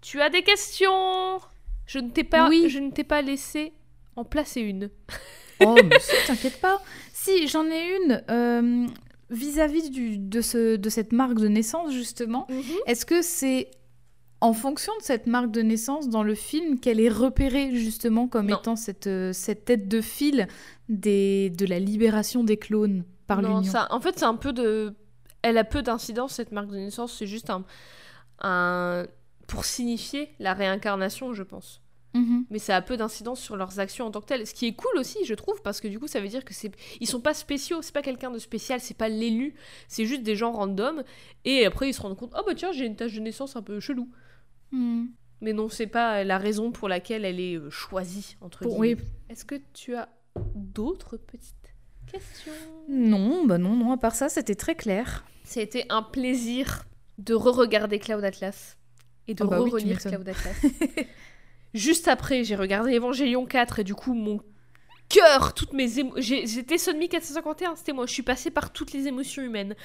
tu 0.00 0.20
as 0.20 0.30
des 0.30 0.42
questions? 0.42 1.40
Je 1.92 1.98
ne 1.98 2.10
t'ai 2.10 2.22
pas, 2.24 2.48
Oui. 2.48 2.68
je 2.68 2.78
ne 2.78 2.90
t'ai 2.90 3.02
pas 3.04 3.20
laissé 3.22 3.72
en 4.16 4.24
placer 4.24 4.60
une. 4.60 4.90
Oh, 5.64 5.74
mais 5.74 5.98
si, 6.00 6.14
t'inquiète 6.26 6.60
pas. 6.60 6.80
Si, 7.12 7.48
j'en 7.48 7.64
ai 7.66 7.96
une 7.96 8.22
euh, 8.30 8.86
vis-à-vis 9.30 9.90
du- 9.90 10.18
de, 10.18 10.40
ce, 10.40 10.76
de 10.76 10.88
cette 10.88 11.12
marque 11.12 11.34
de 11.40 11.48
naissance, 11.48 11.92
justement. 11.92 12.46
Est-ce 12.86 13.04
que 13.04 13.22
c'est 13.22 13.70
en 14.40 14.52
fonction 14.52 14.92
de 14.98 15.02
cette 15.02 15.26
marque 15.26 15.50
de 15.50 15.62
naissance 15.62 16.08
dans 16.08 16.22
le 16.22 16.34
film 16.34 16.78
qu'elle 16.78 17.00
est 17.00 17.08
repérée, 17.10 17.74
justement, 17.74 18.28
comme 18.28 18.46
Non. 18.46 18.58
étant 18.58 18.76
cette, 18.76 19.06
euh, 19.08 19.32
cette 19.32 19.64
tête 19.64 19.88
de 19.88 20.00
fil 20.00 20.46
des, 20.88 21.50
de 21.50 21.66
la 21.66 21.78
libération 21.80 22.44
des 22.44 22.56
clones 22.56 23.04
par 23.26 23.42
non, 23.42 23.48
l'Union? 23.58 23.62
ça, 23.64 23.88
en 23.90 24.00
fait, 24.00 24.16
c'est 24.18 24.24
un 24.26 24.36
peu 24.36 24.52
de. 24.52 24.94
Elle 25.42 25.58
a 25.58 25.64
peu 25.64 25.82
d'incidence, 25.82 26.34
cette 26.34 26.52
marque 26.52 26.70
de 26.70 26.76
naissance. 26.76 27.16
C'est 27.18 27.26
juste 27.26 27.50
un, 27.50 27.64
un. 28.42 29.06
Pour 29.50 29.64
signifier 29.64 30.30
la 30.38 30.54
réincarnation, 30.54 31.34
je 31.34 31.42
pense. 31.42 31.82
Mhm. 32.14 32.44
Mais 32.50 32.58
ça 32.58 32.74
a 32.76 32.82
peu 32.82 32.96
d'incidence 32.96 33.40
sur 33.40 33.56
leurs 33.56 33.78
actions 33.78 34.06
en 34.06 34.10
tant 34.10 34.20
que 34.20 34.26
telles. 34.26 34.46
Ce 34.46 34.54
qui 34.54 34.66
est 34.66 34.74
cool 34.74 34.96
aussi, 34.98 35.18
je 35.24 35.34
trouve, 35.34 35.60
parce 35.62 35.80
que 35.80 35.88
du 35.88 35.98
coup, 36.00 36.08
ça 36.08 36.20
veut 36.20 36.28
dire 36.28 36.44
que 36.44 36.54
c'est. 36.54 36.72
Ils 37.00 37.06
sont 37.06 37.20
pas 37.20 37.34
spéciaux, 37.34 37.82
c'est 37.82 37.92
pas 37.92 38.02
quelqu'un 38.02 38.30
de 38.30 38.38
spécial, 38.38 38.80
c'est 38.80 38.96
pas 38.96 39.08
l'élu. 39.08 39.54
C'est 39.88 40.06
juste 40.06 40.22
des 40.22 40.34
gens 40.36 40.52
random. 40.52 41.02
Et 41.44 41.64
après, 41.66 41.88
ils 41.88 41.94
se 41.94 42.00
rendent 42.00 42.16
compte, 42.16 42.32
oh 42.36 42.42
bah 42.46 42.54
tiens, 42.56 42.72
j'ai 42.72 42.86
une 42.86 42.96
tâche 42.96 43.12
de 43.14 43.20
naissance 43.20 43.54
un 43.56 43.62
peu 43.62 43.78
chelou. 43.80 44.08
Mhm. 44.72 45.10
Mais 45.40 45.52
non, 45.52 45.68
c'est 45.68 45.86
pas 45.86 46.22
la 46.24 46.36
raison 46.38 46.70
pour 46.72 46.88
laquelle 46.88 47.24
elle 47.24 47.40
est 47.40 47.56
euh, 47.56 47.70
choisie, 47.70 48.36
entre 48.40 48.62
Pour- 48.62 48.80
guillemets. 48.80 49.00
oui. 49.00 49.08
Est-ce 49.30 49.44
que 49.44 49.54
tu 49.72 49.94
as 49.96 50.08
d'autres 50.54 51.16
petites 51.16 51.74
questions? 52.10 52.52
Non, 52.88 53.46
bah 53.46 53.58
non, 53.58 53.74
non, 53.76 53.92
à 53.92 53.96
part 53.96 54.14
ça, 54.14 54.28
c'était 54.28 54.54
très 54.56 54.74
clair. 54.74 55.24
C'était 55.44 55.86
un 55.88 56.02
plaisir 56.02 56.84
de 57.18 57.34
re-regarder 57.34 57.98
Cloud 57.98 58.22
Atlas 58.24 58.76
et 59.28 59.34
de 59.34 59.44
Oh 59.44 59.46
bah 59.46 59.60
oui. 59.60 59.70
Cloud 59.96 60.28
Atlas. 60.28 60.56
Juste 61.74 62.08
après, 62.08 62.42
j'ai 62.44 62.56
regardé 62.56 62.96
Evangelion 62.96 63.46
4 63.46 63.80
et 63.80 63.84
du 63.84 63.94
coup, 63.94 64.14
mon 64.14 64.40
cœur, 65.08 65.54
toutes 65.54 65.72
mes 65.72 65.98
émotions. 65.98 66.20
J'étais 66.44 66.78
Sonmi 66.78 67.08
451, 67.08 67.76
c'était 67.76 67.92
moi. 67.92 68.06
Je 68.06 68.12
suis 68.12 68.22
passée 68.22 68.50
par 68.50 68.72
toutes 68.72 68.92
les 68.92 69.06
émotions 69.06 69.42
humaines 69.42 69.76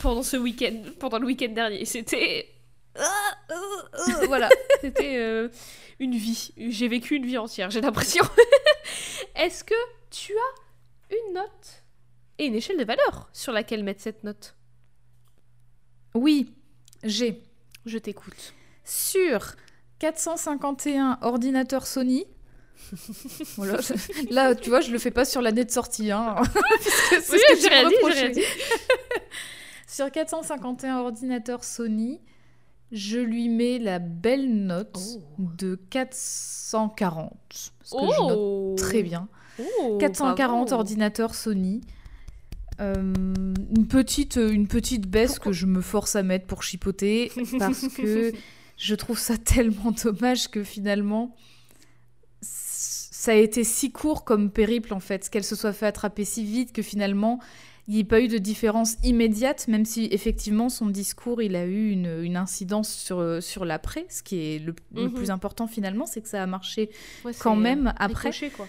pendant 0.00 0.22
ce 0.22 0.36
week-end, 0.36 0.82
pendant 0.98 1.18
le 1.18 1.26
week-end 1.26 1.52
dernier. 1.52 1.84
C'était. 1.84 2.48
Ah, 2.96 3.38
euh, 3.50 4.26
voilà, 4.26 4.48
c'était 4.80 5.16
euh, 5.18 5.48
une 6.00 6.16
vie. 6.16 6.52
J'ai 6.56 6.88
vécu 6.88 7.14
une 7.14 7.26
vie 7.26 7.38
entière, 7.38 7.70
j'ai 7.70 7.80
l'impression. 7.80 8.24
Est-ce 9.36 9.62
que 9.62 9.74
tu 10.10 10.32
as 10.32 11.14
une 11.14 11.34
note 11.34 11.84
et 12.38 12.46
une 12.46 12.54
échelle 12.54 12.78
de 12.78 12.84
valeur 12.84 13.28
sur 13.32 13.52
laquelle 13.52 13.84
mettre 13.84 14.00
cette 14.00 14.24
note? 14.24 14.56
Oui, 16.14 16.54
j'ai 17.04 17.42
Je 17.88 17.98
t'écoute. 17.98 18.54
sur 18.84 19.54
451 19.98 21.18
ordinateurs 21.22 21.86
Sony, 21.86 22.24
Voilà. 23.56 23.78
Là, 24.30 24.54
tu 24.54 24.70
vois, 24.70 24.80
je 24.80 24.92
le 24.92 24.98
fais 24.98 25.10
pas 25.10 25.24
sur 25.24 25.42
l'année 25.42 25.64
de 25.64 25.70
sortie, 25.70 26.10
hein. 26.12 26.36
c'est 26.80 27.32
Oui, 27.32 27.38
ce 27.48 27.54
que 27.54 27.60
j'ai 27.60 27.68
rien 28.20 28.30
dit. 28.30 28.42
Sur 29.86 30.10
451 30.12 30.98
ordinateurs 30.98 31.64
Sony, 31.64 32.20
je 32.92 33.18
lui 33.18 33.48
mets 33.48 33.78
la 33.78 33.98
belle 33.98 34.48
note 34.66 34.96
Oh. 35.16 35.22
de 35.38 35.74
440. 35.90 37.32
Ce 37.82 37.94
que 37.94 38.00
je 38.00 38.20
note 38.28 38.38
Oh 38.38 38.74
très 38.76 39.02
bien. 39.02 39.28
Oh, 39.80 39.96
440 39.98 40.68
bravo. 40.68 40.74
ordinateurs 40.80 41.34
Sony. 41.34 41.80
Euh, 42.80 42.94
une, 43.76 43.86
petite, 43.88 44.36
une 44.36 44.68
petite 44.68 45.06
baisse 45.08 45.32
Pourquoi 45.34 45.50
que 45.52 45.56
je 45.58 45.66
me 45.66 45.80
force 45.80 46.14
à 46.16 46.22
mettre 46.22 46.46
pour 46.46 46.62
chipoter 46.62 47.32
parce 47.58 47.88
que 47.88 48.32
je 48.76 48.94
trouve 48.94 49.18
ça 49.18 49.36
tellement 49.36 49.90
dommage 50.04 50.48
que 50.48 50.62
finalement 50.62 51.34
ça 52.40 53.32
a 53.32 53.34
été 53.34 53.64
si 53.64 53.90
court 53.90 54.24
comme 54.24 54.50
périple 54.50 54.94
en 54.94 55.00
fait, 55.00 55.28
qu'elle 55.28 55.44
se 55.44 55.56
soit 55.56 55.72
fait 55.72 55.86
attraper 55.86 56.24
si 56.24 56.44
vite 56.44 56.72
que 56.72 56.82
finalement 56.82 57.40
il 57.88 57.94
n'y 57.94 58.00
ait 58.00 58.04
pas 58.04 58.20
eu 58.20 58.28
de 58.28 58.36
différence 58.38 58.96
immédiate, 59.02 59.66
même 59.66 59.86
si 59.86 60.08
effectivement 60.12 60.68
son 60.68 60.86
discours 60.86 61.40
il 61.42 61.56
a 61.56 61.64
eu 61.64 61.90
une, 61.90 62.20
une 62.22 62.36
incidence 62.36 62.92
sur, 62.92 63.42
sur 63.42 63.64
l'après, 63.64 64.06
ce 64.10 64.22
qui 64.22 64.36
est 64.36 64.58
le, 64.58 64.74
le 64.94 65.04
Mhm. 65.08 65.14
plus 65.14 65.30
important 65.30 65.66
finalement, 65.66 66.04
c'est 66.06 66.20
que 66.20 66.28
ça 66.28 66.42
a 66.42 66.46
marché 66.46 66.90
Ouais, 67.24 67.32
quand 67.40 67.56
même 67.56 67.92
après. 67.98 68.30
quoi. 68.54 68.68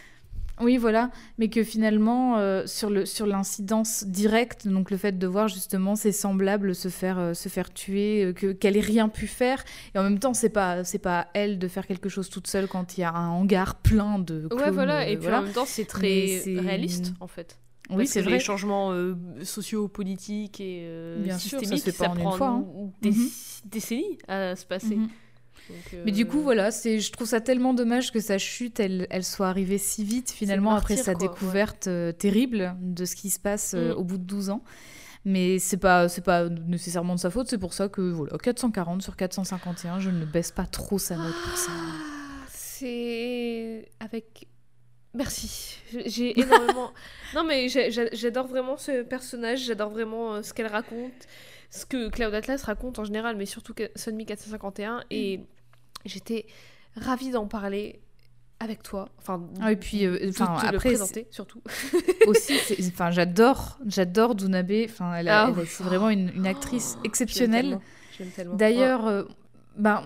Oui, 0.61 0.77
voilà, 0.77 1.09
mais 1.37 1.47
que 1.49 1.63
finalement, 1.63 2.37
euh, 2.37 2.65
sur 2.67 2.89
le 2.89 3.05
sur 3.05 3.25
l'incidence 3.25 4.03
directe, 4.05 4.67
donc 4.67 4.91
le 4.91 4.97
fait 4.97 5.17
de 5.17 5.27
voir 5.27 5.47
justement 5.47 5.95
ses 5.95 6.11
semblables 6.11 6.75
se 6.75 6.89
faire 6.89 7.17
euh, 7.19 7.33
se 7.33 7.47
faire 7.49 7.73
tuer, 7.73 8.23
euh, 8.25 8.33
que 8.33 8.51
qu'elle 8.51 8.75
ait 8.77 8.81
rien 8.81 9.09
pu 9.09 9.27
faire, 9.27 9.63
et 9.95 9.99
en 9.99 10.03
même 10.03 10.19
temps, 10.19 10.33
c'est 10.33 10.49
pas 10.49 10.83
c'est 10.83 10.99
pas 10.99 11.21
à 11.21 11.27
elle 11.33 11.59
de 11.59 11.67
faire 11.67 11.87
quelque 11.87 12.09
chose 12.09 12.29
toute 12.29 12.47
seule 12.47 12.67
quand 12.67 12.97
il 12.97 13.01
y 13.01 13.03
a 13.03 13.13
un 13.13 13.29
hangar 13.29 13.75
plein 13.75 14.19
de 14.19 14.47
clones, 14.47 14.61
Ouais, 14.61 14.71
voilà. 14.71 15.07
Et 15.07 15.15
puis 15.15 15.23
voilà. 15.23 15.39
en 15.39 15.43
même 15.43 15.53
temps, 15.53 15.65
c'est 15.65 15.85
très 15.85 16.41
réaliste, 16.45 17.13
en 17.19 17.27
fait. 17.27 17.57
Oui, 17.91 18.05
c'est 18.05 18.21
vrai. 18.21 18.33
Les 18.33 18.39
changements 18.39 18.91
euh, 18.91 19.15
sociopolitiques 19.73 20.59
et 20.61 20.87
Bien 21.23 21.37
sûr, 21.37 21.59
ça 21.59 21.65
se 21.65 21.75
systémiques, 21.75 22.15
une 22.15 22.21
prend 22.21 22.31
fois, 22.33 22.47
hein. 22.49 22.65
des 23.01 23.11
Mhm. 23.11 23.29
décennies 23.65 24.17
à 24.27 24.55
se 24.55 24.65
passer. 24.65 24.95
Mhm. 24.95 25.09
Donc, 25.69 26.01
Mais 26.05 26.11
du 26.11 26.23
euh, 26.23 26.25
coup, 26.25 26.41
voilà, 26.41 26.71
c'est 26.71 26.99
je 26.99 27.11
trouve 27.11 27.27
ça 27.27 27.39
tellement 27.41 27.73
dommage 27.73 28.11
que 28.11 28.19
sa 28.19 28.37
chute, 28.37 28.79
elle, 28.79 29.07
elle 29.09 29.23
soit 29.23 29.47
arrivée 29.47 29.77
si 29.77 30.03
vite 30.03 30.31
finalement 30.31 30.73
après 30.75 30.97
sa 30.97 31.13
quoi, 31.13 31.27
découverte 31.27 31.87
euh, 31.87 32.11
terrible 32.11 32.75
de 32.81 33.05
ce 33.05 33.15
qui 33.15 33.29
se 33.29 33.39
passe 33.39 33.73
euh, 33.75 33.93
Mm. 33.93 33.97
au 33.97 34.03
bout 34.03 34.17
de 34.17 34.23
12 34.23 34.49
ans. 34.49 34.63
Mais 35.25 35.59
c'est 35.59 35.77
pas 35.77 36.07
c'est 36.09 36.23
pas 36.23 36.47
nécessairement 36.49 37.13
de 37.15 37.19
sa 37.19 37.29
faute, 37.29 37.49
c'est 37.49 37.57
pour 37.57 37.73
ça 37.73 37.89
que 37.89 38.01
voilà, 38.01 38.37
440 38.37 39.01
sur 39.01 39.15
451, 39.15 39.99
je 39.99 40.09
ne 40.09 40.25
baisse 40.25 40.51
pas 40.51 40.65
trop 40.65 40.97
sa 40.97 41.17
note 41.17 41.35
pour 41.43 41.57
ça. 41.57 41.71
Ah, 41.73 42.45
C'est 42.79 43.89
avec. 43.99 44.47
Merci. 45.13 45.77
J'ai- 46.05 46.39
énormément. 46.39 46.91
non, 47.35 47.43
mais 47.43 47.67
j'adore 47.67 48.47
vraiment 48.47 48.77
ce 48.77 49.01
personnage, 49.01 49.65
j'adore 49.65 49.89
vraiment 49.89 50.35
euh, 50.35 50.41
ce 50.43 50.53
qu'elle 50.53 50.67
raconte, 50.67 51.11
ce 51.71 51.85
que 51.85 52.09
Cloud 52.09 52.33
Atlas 52.33 52.61
raconte 52.63 52.99
en 52.99 53.03
général, 53.03 53.35
mais 53.35 53.45
surtout 53.47 53.73
Sunmi 53.95 54.25
451. 54.25 55.03
Et 55.09 55.41
j'étais 56.05 56.45
ravie 56.95 57.31
d'en 57.31 57.47
parler 57.47 57.99
avec 58.61 58.83
toi. 58.83 59.07
Enfin, 59.19 59.41
Ah, 59.61 59.71
et 59.71 59.77
puis, 59.77 60.05
euh, 60.05 60.17
te 60.61 60.65
après, 60.75 60.89
présenter 60.89 61.27
surtout. 61.31 61.61
Aussi, 62.27 62.53
enfin, 62.93 63.09
j'adore, 63.09 63.79
j'adore 63.85 64.35
Dunabe. 64.35 64.71
Enfin, 64.85 65.13
elle, 65.15 65.29
Ah 65.29 65.53
elle 65.57 65.67
c'est 65.67 65.83
vraiment 65.83 66.09
une, 66.09 66.29
une 66.35 66.45
actrice 66.47 66.95
l'aime 66.95 67.05
exceptionnelle. 67.05 67.79
D'ailleurs, 68.55 69.07
euh, 69.07 69.23
ben, 69.77 70.03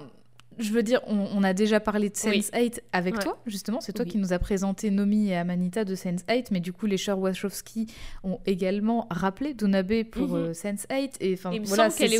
je 0.59 0.71
veux 0.71 0.83
dire, 0.83 1.01
on, 1.07 1.17
on 1.33 1.43
a 1.43 1.53
déjà 1.53 1.79
parlé 1.79 2.09
de 2.09 2.15
Oui. 2.25 2.41
Sense8 2.41 2.79
avec 2.91 3.15
Ouais. 3.15 3.23
toi, 3.23 3.39
justement. 3.47 3.81
C'est 3.81 3.93
toi 3.93 4.05
Oui. 4.05 4.11
qui 4.11 4.17
nous 4.19 4.33
a 4.33 4.39
présenté 4.39 4.91
Nomi 4.91 5.29
et 5.29 5.35
Amanita 5.35 5.83
de 5.83 5.95
Sense8, 5.95 6.49
mais 6.51 6.59
du 6.59 6.73
coup, 6.73 6.85
les 6.85 6.97
chers 6.97 7.17
Wachowski 7.17 7.87
ont 8.23 8.39
également 8.45 9.07
rappelé 9.09 9.55
Dunabe 9.55 10.03
pour 10.11 10.27
Mhm. 10.27 10.35
euh, 10.35 10.51
Sense8. 10.53 11.13
Et 11.21 11.33
enfin, 11.33 11.49
voilà, 11.63 11.89
c'est 11.89 12.05
est 12.05 12.17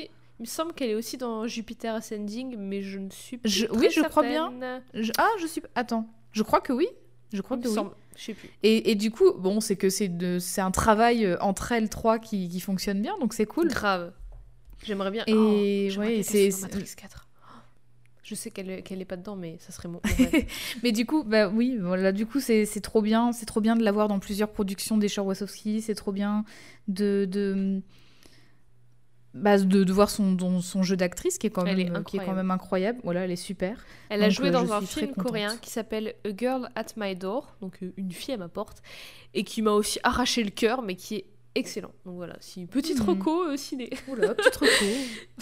aussi. 0.00 0.10
Il 0.38 0.42
me 0.42 0.46
semble 0.46 0.72
qu'elle 0.74 0.90
est 0.90 0.94
aussi 0.94 1.16
dans 1.16 1.46
Jupiter 1.46 1.94
Ascending, 1.94 2.56
mais 2.58 2.82
je 2.82 2.98
ne 2.98 3.10
suis 3.10 3.38
plus 3.38 3.48
Je- 3.48 3.66
oui, 3.72 3.88
je 3.90 4.02
crois 4.02 4.22
bien. 4.22 4.52
Je- 4.94 5.12
Ah, 5.18 5.28
je 5.40 5.46
suis. 5.46 5.62
Attends, 5.74 6.06
je 6.32 6.42
crois 6.42 6.60
que 6.60 6.72
oui. 6.72 6.86
Je 7.32 7.40
crois 7.42 7.56
Il 7.56 7.62
que 7.62 7.64
me 7.68 7.70
oui. 7.70 7.74
semble. 7.74 7.90
Je 8.16 8.22
sais 8.22 8.34
plus. 8.34 8.50
Et, 8.62 8.90
et 8.90 8.94
du 8.94 9.10
coup, 9.10 9.32
bon, 9.38 9.60
c'est 9.60 9.76
que 9.76 9.88
c'est 9.90 10.08
de- 10.08 10.38
c'est 10.38 10.60
un 10.60 10.70
travail 10.70 11.24
euh, 11.24 11.36
entre 11.40 11.72
elles 11.72 11.88
trois 11.88 12.18
qui, 12.18 12.48
qui 12.48 12.60
fonctionne 12.60 13.00
bien, 13.02 13.18
donc 13.18 13.32
c'est 13.34 13.46
cool. 13.46 13.68
Grave. 13.68 14.12
J'aimerais 14.84 15.10
bien. 15.10 15.24
Et 15.26 15.34
oh, 15.34 15.98
ouais, 16.00 16.22
c'est- 16.22 16.50
Matrix 16.62 16.90
4. 16.96 17.22
Je 18.22 18.34
sais 18.34 18.50
qu'elle 18.50 18.70
est- 18.70 18.82
qu'elle 18.82 19.00
est 19.00 19.04
pas 19.06 19.16
dedans, 19.16 19.36
mais 19.36 19.56
ça 19.60 19.70
serait 19.72 19.88
mon. 19.88 20.00
Mais 20.82 20.90
du 20.92 21.06
coup, 21.06 21.22
bah 21.22 21.48
oui, 21.48 21.78
voilà, 21.80 22.10
du 22.10 22.26
coup, 22.26 22.40
c'est 22.40 22.64
c'est 22.66 22.80
trop 22.80 23.00
bien, 23.00 23.30
c'est 23.32 23.46
trop 23.46 23.60
bien 23.60 23.76
de 23.76 23.84
l'avoir 23.84 24.08
dans 24.08 24.18
plusieurs 24.18 24.50
productions 24.50 24.98
des 24.98 25.08
Wachowski, 25.18 25.80
c'est 25.80 25.94
trop 25.94 26.10
bien 26.12 26.44
de 26.88 27.24
de, 27.30 27.80
bah, 29.36 29.58
de, 29.58 29.84
de 29.84 29.92
voir 29.92 30.10
son, 30.10 30.32
don- 30.32 30.60
son 30.60 30.82
jeu 30.82 30.96
d'actrice 30.96 31.38
qui 31.38 31.46
est 31.46 31.50
quand 31.50 31.64
Elle 31.66 31.76
même 31.76 31.78
est 31.78 31.84
qui 31.84 31.90
est 31.90 31.92
quand 31.92 31.98
incroyable. 32.24 32.36
même 32.36 32.50
incroyable. 32.50 33.00
Voilà, 33.04 33.20
elle 33.24 33.30
est 33.30 33.36
super. 33.36 33.84
Elle 34.08 34.22
a 34.22 34.30
joué 34.30 34.48
euh, 34.48 34.52
dans 34.52 34.72
un 34.72 34.80
film 34.80 35.14
coréen 35.14 35.56
qui 35.58 35.70
s'appelle 35.70 36.14
A 36.24 36.28
Girl 36.36 36.68
at 36.74 36.86
My 36.96 37.14
Door, 37.14 37.56
donc 37.60 37.82
euh, 37.82 37.92
une 37.96 38.12
fille 38.12 38.34
à 38.34 38.38
ma 38.38 38.48
porte, 38.48 38.82
et 39.34 39.44
qui 39.44 39.62
m'a 39.62 39.72
aussi 39.72 39.98
arraché 40.02 40.42
le 40.42 40.50
cœur, 40.50 40.82
mais 40.82 40.94
qui 40.96 41.16
est 41.16 41.26
excellent. 41.54 41.92
Donc 42.04 42.16
voilà, 42.16 42.36
si 42.40 42.66
petite 42.66 42.98
Mhm. 43.00 43.08
reco 43.08 43.44
euh, 43.44 43.56
ciné. 43.56 43.90
Oula, 44.08 44.34
petit 44.34 44.58
reco. 44.58 44.84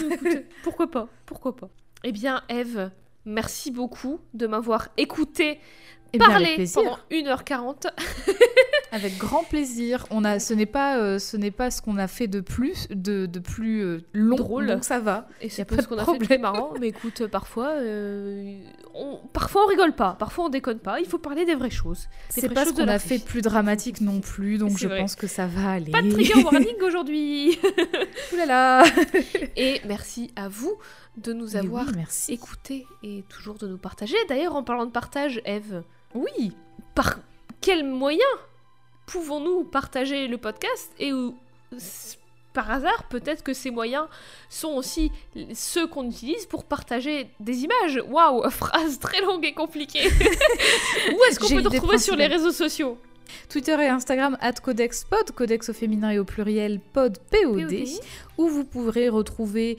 Écoute, 0.13 0.45
pourquoi 0.63 0.91
pas 0.91 1.09
Pourquoi 1.27 1.57
pas 1.57 1.71
Eh 2.05 2.13
bien, 2.13 2.43
Eve, 2.49 2.91
merci 3.25 3.71
beaucoup 3.71 4.21
de 4.35 4.47
m'avoir 4.47 4.89
écouté 4.97 5.59
Eh 6.15 6.19
bien, 6.19 6.29
avec 6.29 6.57
parler 6.57 6.69
pendant 6.73 6.99
1h40. 7.11 7.87
Avec 8.93 9.19
grand 9.19 9.43
plaisir. 9.43 10.07
On 10.11 10.25
a, 10.25 10.39
ce 10.39 10.55
n'est 10.55 10.67
pas, 10.67 10.99
euh, 10.99 11.19
ce 11.19 11.37
n'est 11.37 11.51
pas 11.51 11.73
ce 11.73 11.83
qu'on 11.83 11.99
a 11.99 12.07
fait 12.07 12.29
de 12.29 12.39
plus, 12.39 12.87
de, 12.91 13.27
de 13.27 13.41
plus 13.41 13.83
euh, 13.83 14.05
long. 14.13 14.37
Drôle. 14.37 14.69
Donc 14.69 14.85
ça 14.85 15.01
va. 15.01 15.27
Et 15.41 15.47
Y 15.47 15.51
c'est 15.51 15.63
a 15.63 15.65
pas 15.65 15.75
pas 15.77 15.83
ce 15.83 15.89
qu'on 15.89 15.99
a 15.99 16.05
fait 16.05 16.19
de 16.19 16.25
plus 16.25 16.39
marrant, 16.39 16.75
mais 16.81 16.89
écoute, 16.89 17.23
euh, 17.23 17.27
parfois, 17.29 17.71
euh, 17.71 18.57
on, 18.95 19.17
parfois 19.33 19.65
on 19.65 19.67
rigole 19.67 19.97
pas, 19.97 20.15
parfois 20.17 20.45
on 20.45 20.49
déconne 20.49 20.79
pas, 20.79 21.01
il 21.01 21.07
faut 21.07 21.19
parler 21.19 21.45
des 21.45 21.57
vraies 21.57 21.71
choses. 21.71 22.07
C'est 22.29 22.49
pas 22.49 22.65
ce 22.65 22.71
choses 22.71 22.79
qu'on 22.79 22.87
a 22.87 23.01
fait 23.01 23.19
de 23.19 23.25
plus 23.25 23.43
dramatique 23.43 24.01
non 24.01 24.21
plus, 24.21 24.59
donc 24.59 24.79
je 24.79 24.87
vrai. 24.87 25.01
pense 25.01 25.17
que 25.17 25.27
ça 25.27 25.49
va 25.49 25.73
aller. 25.73 25.91
Pas 25.91 26.03
de 26.03 26.11
trigger 26.13 26.45
warning 26.45 26.81
aujourd'hui 26.87 27.59
Ouh 28.33 28.37
là 28.37 28.47
là. 28.47 28.85
Et 29.57 29.81
merci 29.87 30.31
à 30.37 30.47
vous 30.49 30.79
de 31.17 31.33
nous 31.33 31.57
avoir 31.57 31.87
oui, 31.87 31.93
merci. 31.97 32.33
écoutés 32.33 32.87
et 33.03 33.25
toujours 33.29 33.55
de 33.57 33.67
nous 33.69 33.79
partager. 33.79 34.17
D'ailleurs, 34.29 34.57
en 34.57 34.63
parlant 34.63 34.87
de 34.87 34.91
partage, 34.91 35.41
Eve, 35.45 35.83
Oui. 36.15 36.53
par 36.95 37.19
quels 37.61 37.85
moyens 37.85 38.23
pouvons-nous 39.07 39.65
partager 39.65 40.27
le 40.29 40.39
podcast 40.39 40.91
et 40.99 41.13
où, 41.13 41.37
par 42.53 42.71
hasard, 42.71 43.05
peut-être 43.09 43.43
que 43.43 43.53
ces 43.53 43.71
moyens 43.71 44.07
sont 44.49 44.73
aussi 44.73 45.11
ceux 45.55 45.87
qu'on 45.87 46.09
utilise 46.09 46.47
pour 46.47 46.65
partager 46.65 47.31
des 47.41 47.65
images? 47.65 48.03
Waouh, 48.09 48.49
phrase 48.51 48.99
très 48.99 49.21
longue 49.21 49.45
et 49.45 49.55
compliquée. 49.55 50.09
Où 51.13 51.25
est-ce 51.29 51.39
qu'on 51.39 51.49
peut 51.49 51.61
nous 51.63 51.71
retrouver 51.71 51.99
sur 51.99 52.17
les 52.17 52.27
réseaux 52.27 52.53
sociaux? 52.53 52.99
Twitter 53.49 53.77
et 53.81 53.89
Instagram, 53.89 54.37
at 54.41 54.53
codexpod, 54.55 55.31
codex 55.33 55.69
au 55.71 55.73
féminin 55.73 56.11
et 56.11 56.19
au 56.19 56.25
pluriel, 56.25 56.81
pod, 56.93 57.19
POD, 57.31 57.85
où 58.39 58.49
vous 58.49 58.65
pourrez 58.65 59.09
retrouver 59.09 59.79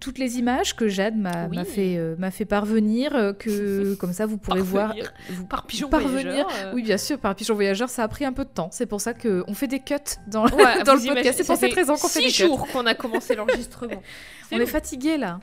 toutes 0.00 0.18
les 0.18 0.38
images 0.38 0.76
que 0.76 0.88
Jade 0.88 1.16
m'a 1.16 1.46
Oui. 1.48 1.58
fait, 1.64 1.96
euh, 1.98 2.30
fait 2.30 2.44
parvenir, 2.44 3.14
euh, 3.14 3.32
que 3.32 3.94
comme 4.00 4.12
ça 4.12 4.24
vous 4.24 4.38
pourrez 4.38 4.60
voir. 4.62 4.94
Vous- 5.30 5.46
Par 5.46 5.66
pigeon 5.66 5.88
Parvenir. 5.88 6.12
voyageur, 6.22 6.48
euh. 6.64 6.72
Oui, 6.74 6.82
bien 6.82 6.96
sûr, 6.96 7.18
par 7.18 7.34
pigeon 7.34 7.54
voyageur, 7.54 7.88
ça 7.90 8.04
a 8.04 8.08
pris 8.08 8.24
un 8.24 8.32
peu 8.32 8.44
de 8.44 8.50
temps. 8.50 8.68
C'est 8.72 8.86
pour 8.86 9.00
ça 9.00 9.14
qu'on 9.14 9.54
fait 9.54 9.66
des 9.66 9.80
cuts 9.80 9.94
dans, 10.26 10.44
Ouais, 10.48 10.82
dans 10.84 10.94
le 10.94 11.06
podcast. 11.14 11.38
C'est 11.38 11.46
pour 11.46 11.56
cette 11.56 11.74
raison 11.74 11.96
qu'on 11.96 12.08
fait 12.08 12.22
des 12.22 12.30
jours 12.30 12.66
qu'on 12.72 12.86
a 12.86 12.94
commencé 12.94 13.34
l'enregistrement. 13.34 14.02
On 14.52 14.56
est 14.58 14.64
fatigué 14.66 15.18
là. 15.18 15.40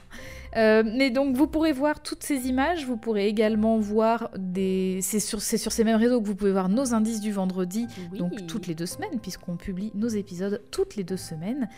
Euh, 0.55 0.81
mais 0.83 1.11
donc 1.11 1.35
vous 1.35 1.45
pourrez 1.45 1.73
voir 1.73 2.01
toutes 2.01 2.23
ces 2.23 2.47
images, 2.47 2.85
vous 2.87 2.97
pourrez 2.97 3.27
également 3.27 3.77
voir 3.77 4.31
des... 4.35 4.97
C'est 5.03 5.19
sur, 5.19 5.39
sur 5.41 5.71
ces 5.71 5.83
mêmes 5.83 5.97
réseaux 5.99 6.19
que 6.21 6.25
vous 6.25 6.33
pouvez 6.33 6.51
voir 6.53 6.69
nos 6.69 6.95
indices 6.95 7.19
du 7.21 7.31
vendredi, 7.31 7.85
Oui. 8.11 8.17
donc 8.17 8.47
toutes 8.47 8.65
les 8.65 8.73
deux 8.73 8.87
semaines, 8.87 9.19
puisqu'on 9.21 9.57
publie 9.57 9.91
nos 9.93 10.07
épisodes 10.07 10.59
toutes 10.71 10.95
les 10.95 11.03
deux 11.03 11.17
semaines. 11.17 11.69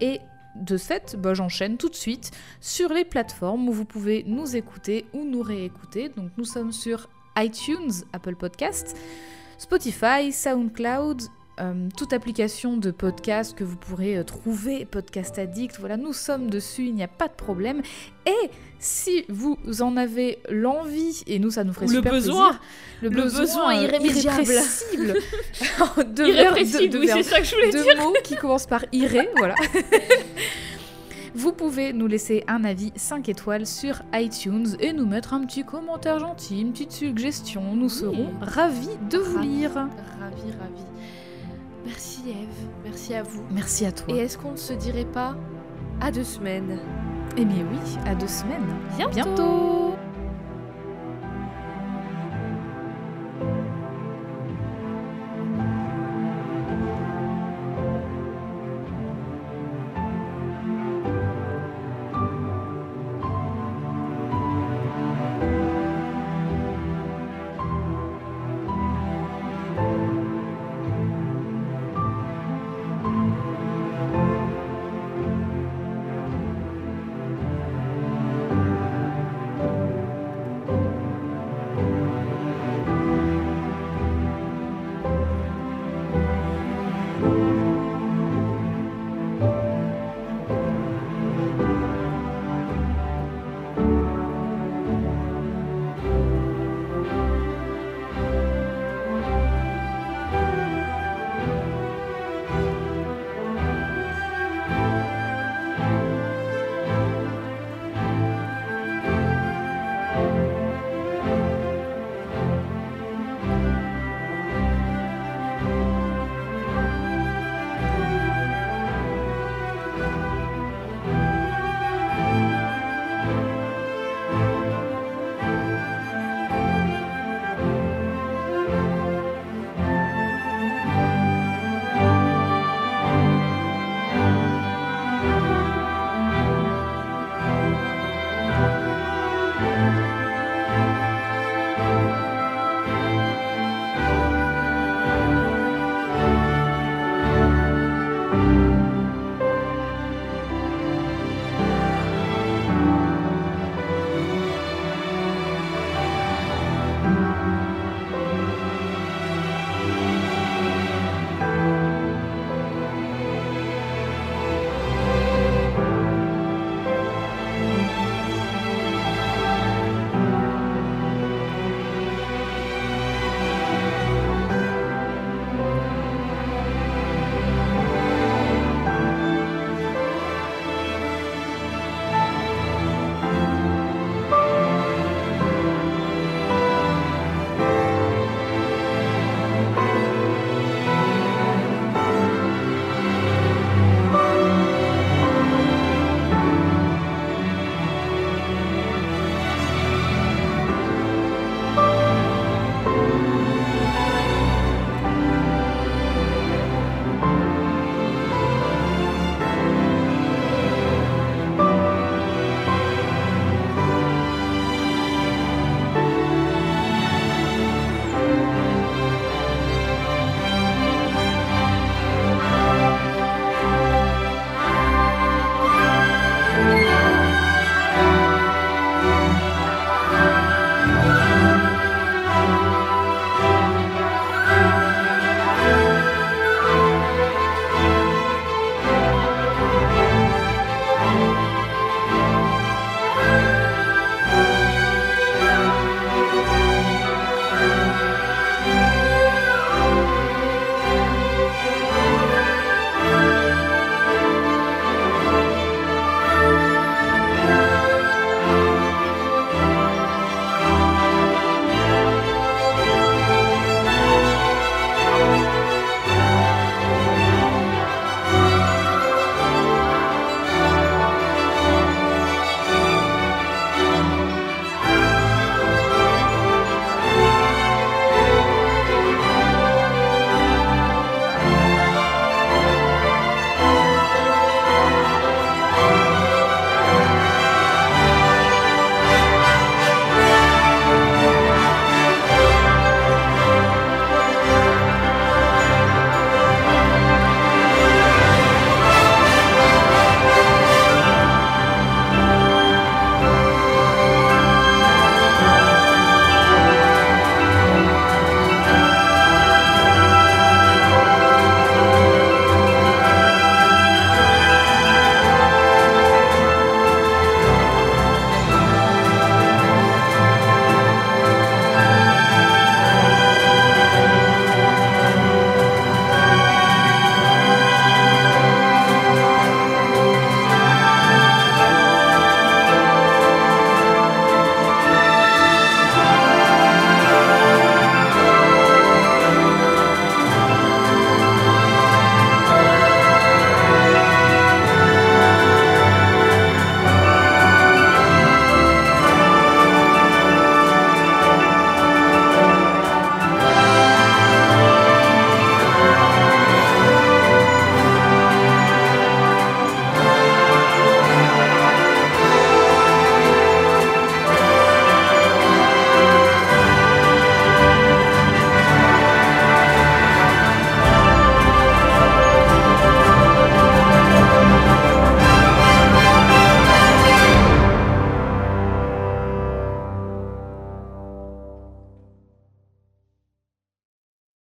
Et 0.00 0.18
de 0.56 0.76
ce 0.76 0.86
fait, 0.86 1.16
bah, 1.18 1.34
j'enchaîne 1.34 1.76
tout 1.76 1.88
de 1.88 1.94
suite 1.94 2.30
sur 2.60 2.92
les 2.92 3.04
plateformes 3.04 3.68
où 3.68 3.72
vous 3.72 3.84
pouvez 3.84 4.24
nous 4.26 4.56
écouter 4.56 5.06
ou 5.12 5.24
nous 5.24 5.42
réécouter. 5.42 6.08
Donc 6.10 6.30
nous 6.36 6.44
sommes 6.44 6.72
sur 6.72 7.08
iTunes, 7.36 7.92
Apple 8.12 8.36
Podcast, 8.36 8.96
Spotify, 9.58 10.32
SoundCloud, 10.32 11.22
euh, 11.62 11.88
toute 11.96 12.12
application 12.12 12.76
de 12.76 12.90
podcast 12.90 13.56
que 13.56 13.62
vous 13.64 13.76
pourrez 13.76 14.16
euh, 14.18 14.24
trouver, 14.24 14.84
Podcast 14.84 15.38
Addict, 15.38 15.78
voilà, 15.78 15.96
nous 15.96 16.12
sommes 16.12 16.50
dessus, 16.50 16.86
il 16.86 16.94
n'y 16.94 17.02
a 17.04 17.08
pas 17.08 17.28
de 17.28 17.32
problème. 17.34 17.82
Et 18.26 18.50
si 18.78 19.24
vous 19.28 19.56
en 19.80 19.96
avez 19.96 20.38
l'envie, 20.50 21.22
et 21.26 21.38
nous 21.38 21.50
ça 21.52 21.62
nous 21.64 21.72
ferait 21.72 21.86
le 21.86 21.92
super 21.94 22.12
besoin. 22.12 22.48
plaisir, 22.50 22.60
le, 23.02 23.08
Le 23.10 23.22
besoin 23.22 23.76
euh, 23.76 23.82
irrémédiable. 23.84 24.42
irrépressible 24.42 25.14
de 26.14 26.24
Irrépressible, 26.26 26.88
de- 26.88 26.98
de 26.98 26.98
oui, 26.98 27.08
c'est 27.12 27.22
ça 27.22 27.38
que 27.40 27.44
je 27.46 27.54
voulais 27.54 27.70
dire. 27.70 27.84
deux 27.84 28.00
mots 28.02 28.12
qui 28.24 28.34
commencent 28.36 28.66
par 28.66 28.84
iré, 28.92 29.28
voilà. 29.36 29.54
Vous 31.34 31.52
pouvez 31.52 31.94
nous 31.94 32.06
laisser 32.06 32.44
un 32.46 32.62
avis 32.62 32.92
5 32.94 33.26
étoiles 33.30 33.66
sur 33.66 34.02
iTunes 34.12 34.76
et 34.80 34.92
nous 34.92 35.06
mettre 35.06 35.32
un 35.32 35.42
petit 35.46 35.64
commentaire 35.64 36.18
gentil, 36.18 36.60
une 36.60 36.72
petite 36.72 36.92
suggestion. 36.92 37.74
Nous 37.74 37.84
Oui. 37.84 37.90
serons 37.90 38.30
ravis 38.42 38.88
de 39.08 39.16
vous 39.16 39.36
Ravis. 39.36 39.48
lire. 39.48 39.72
Ravi, 39.72 40.42
ravi. 40.60 40.82
Merci 41.84 42.22
Eve, 42.28 42.68
merci 42.84 43.14
à 43.14 43.22
vous. 43.22 43.42
Merci 43.50 43.86
à 43.86 43.92
toi. 43.92 44.14
Et 44.14 44.18
est-ce 44.18 44.38
qu'on 44.38 44.52
ne 44.52 44.56
se 44.56 44.72
dirait 44.72 45.04
pas 45.04 45.36
à 46.00 46.10
deux 46.10 46.24
semaines? 46.24 46.78
Eh 47.36 47.44
bien 47.44 47.64
oui, 47.70 47.98
à 48.06 48.14
deux 48.14 48.28
semaines. 48.28 48.66
Bientôt. 48.96 49.14
Bientôt 49.14 49.94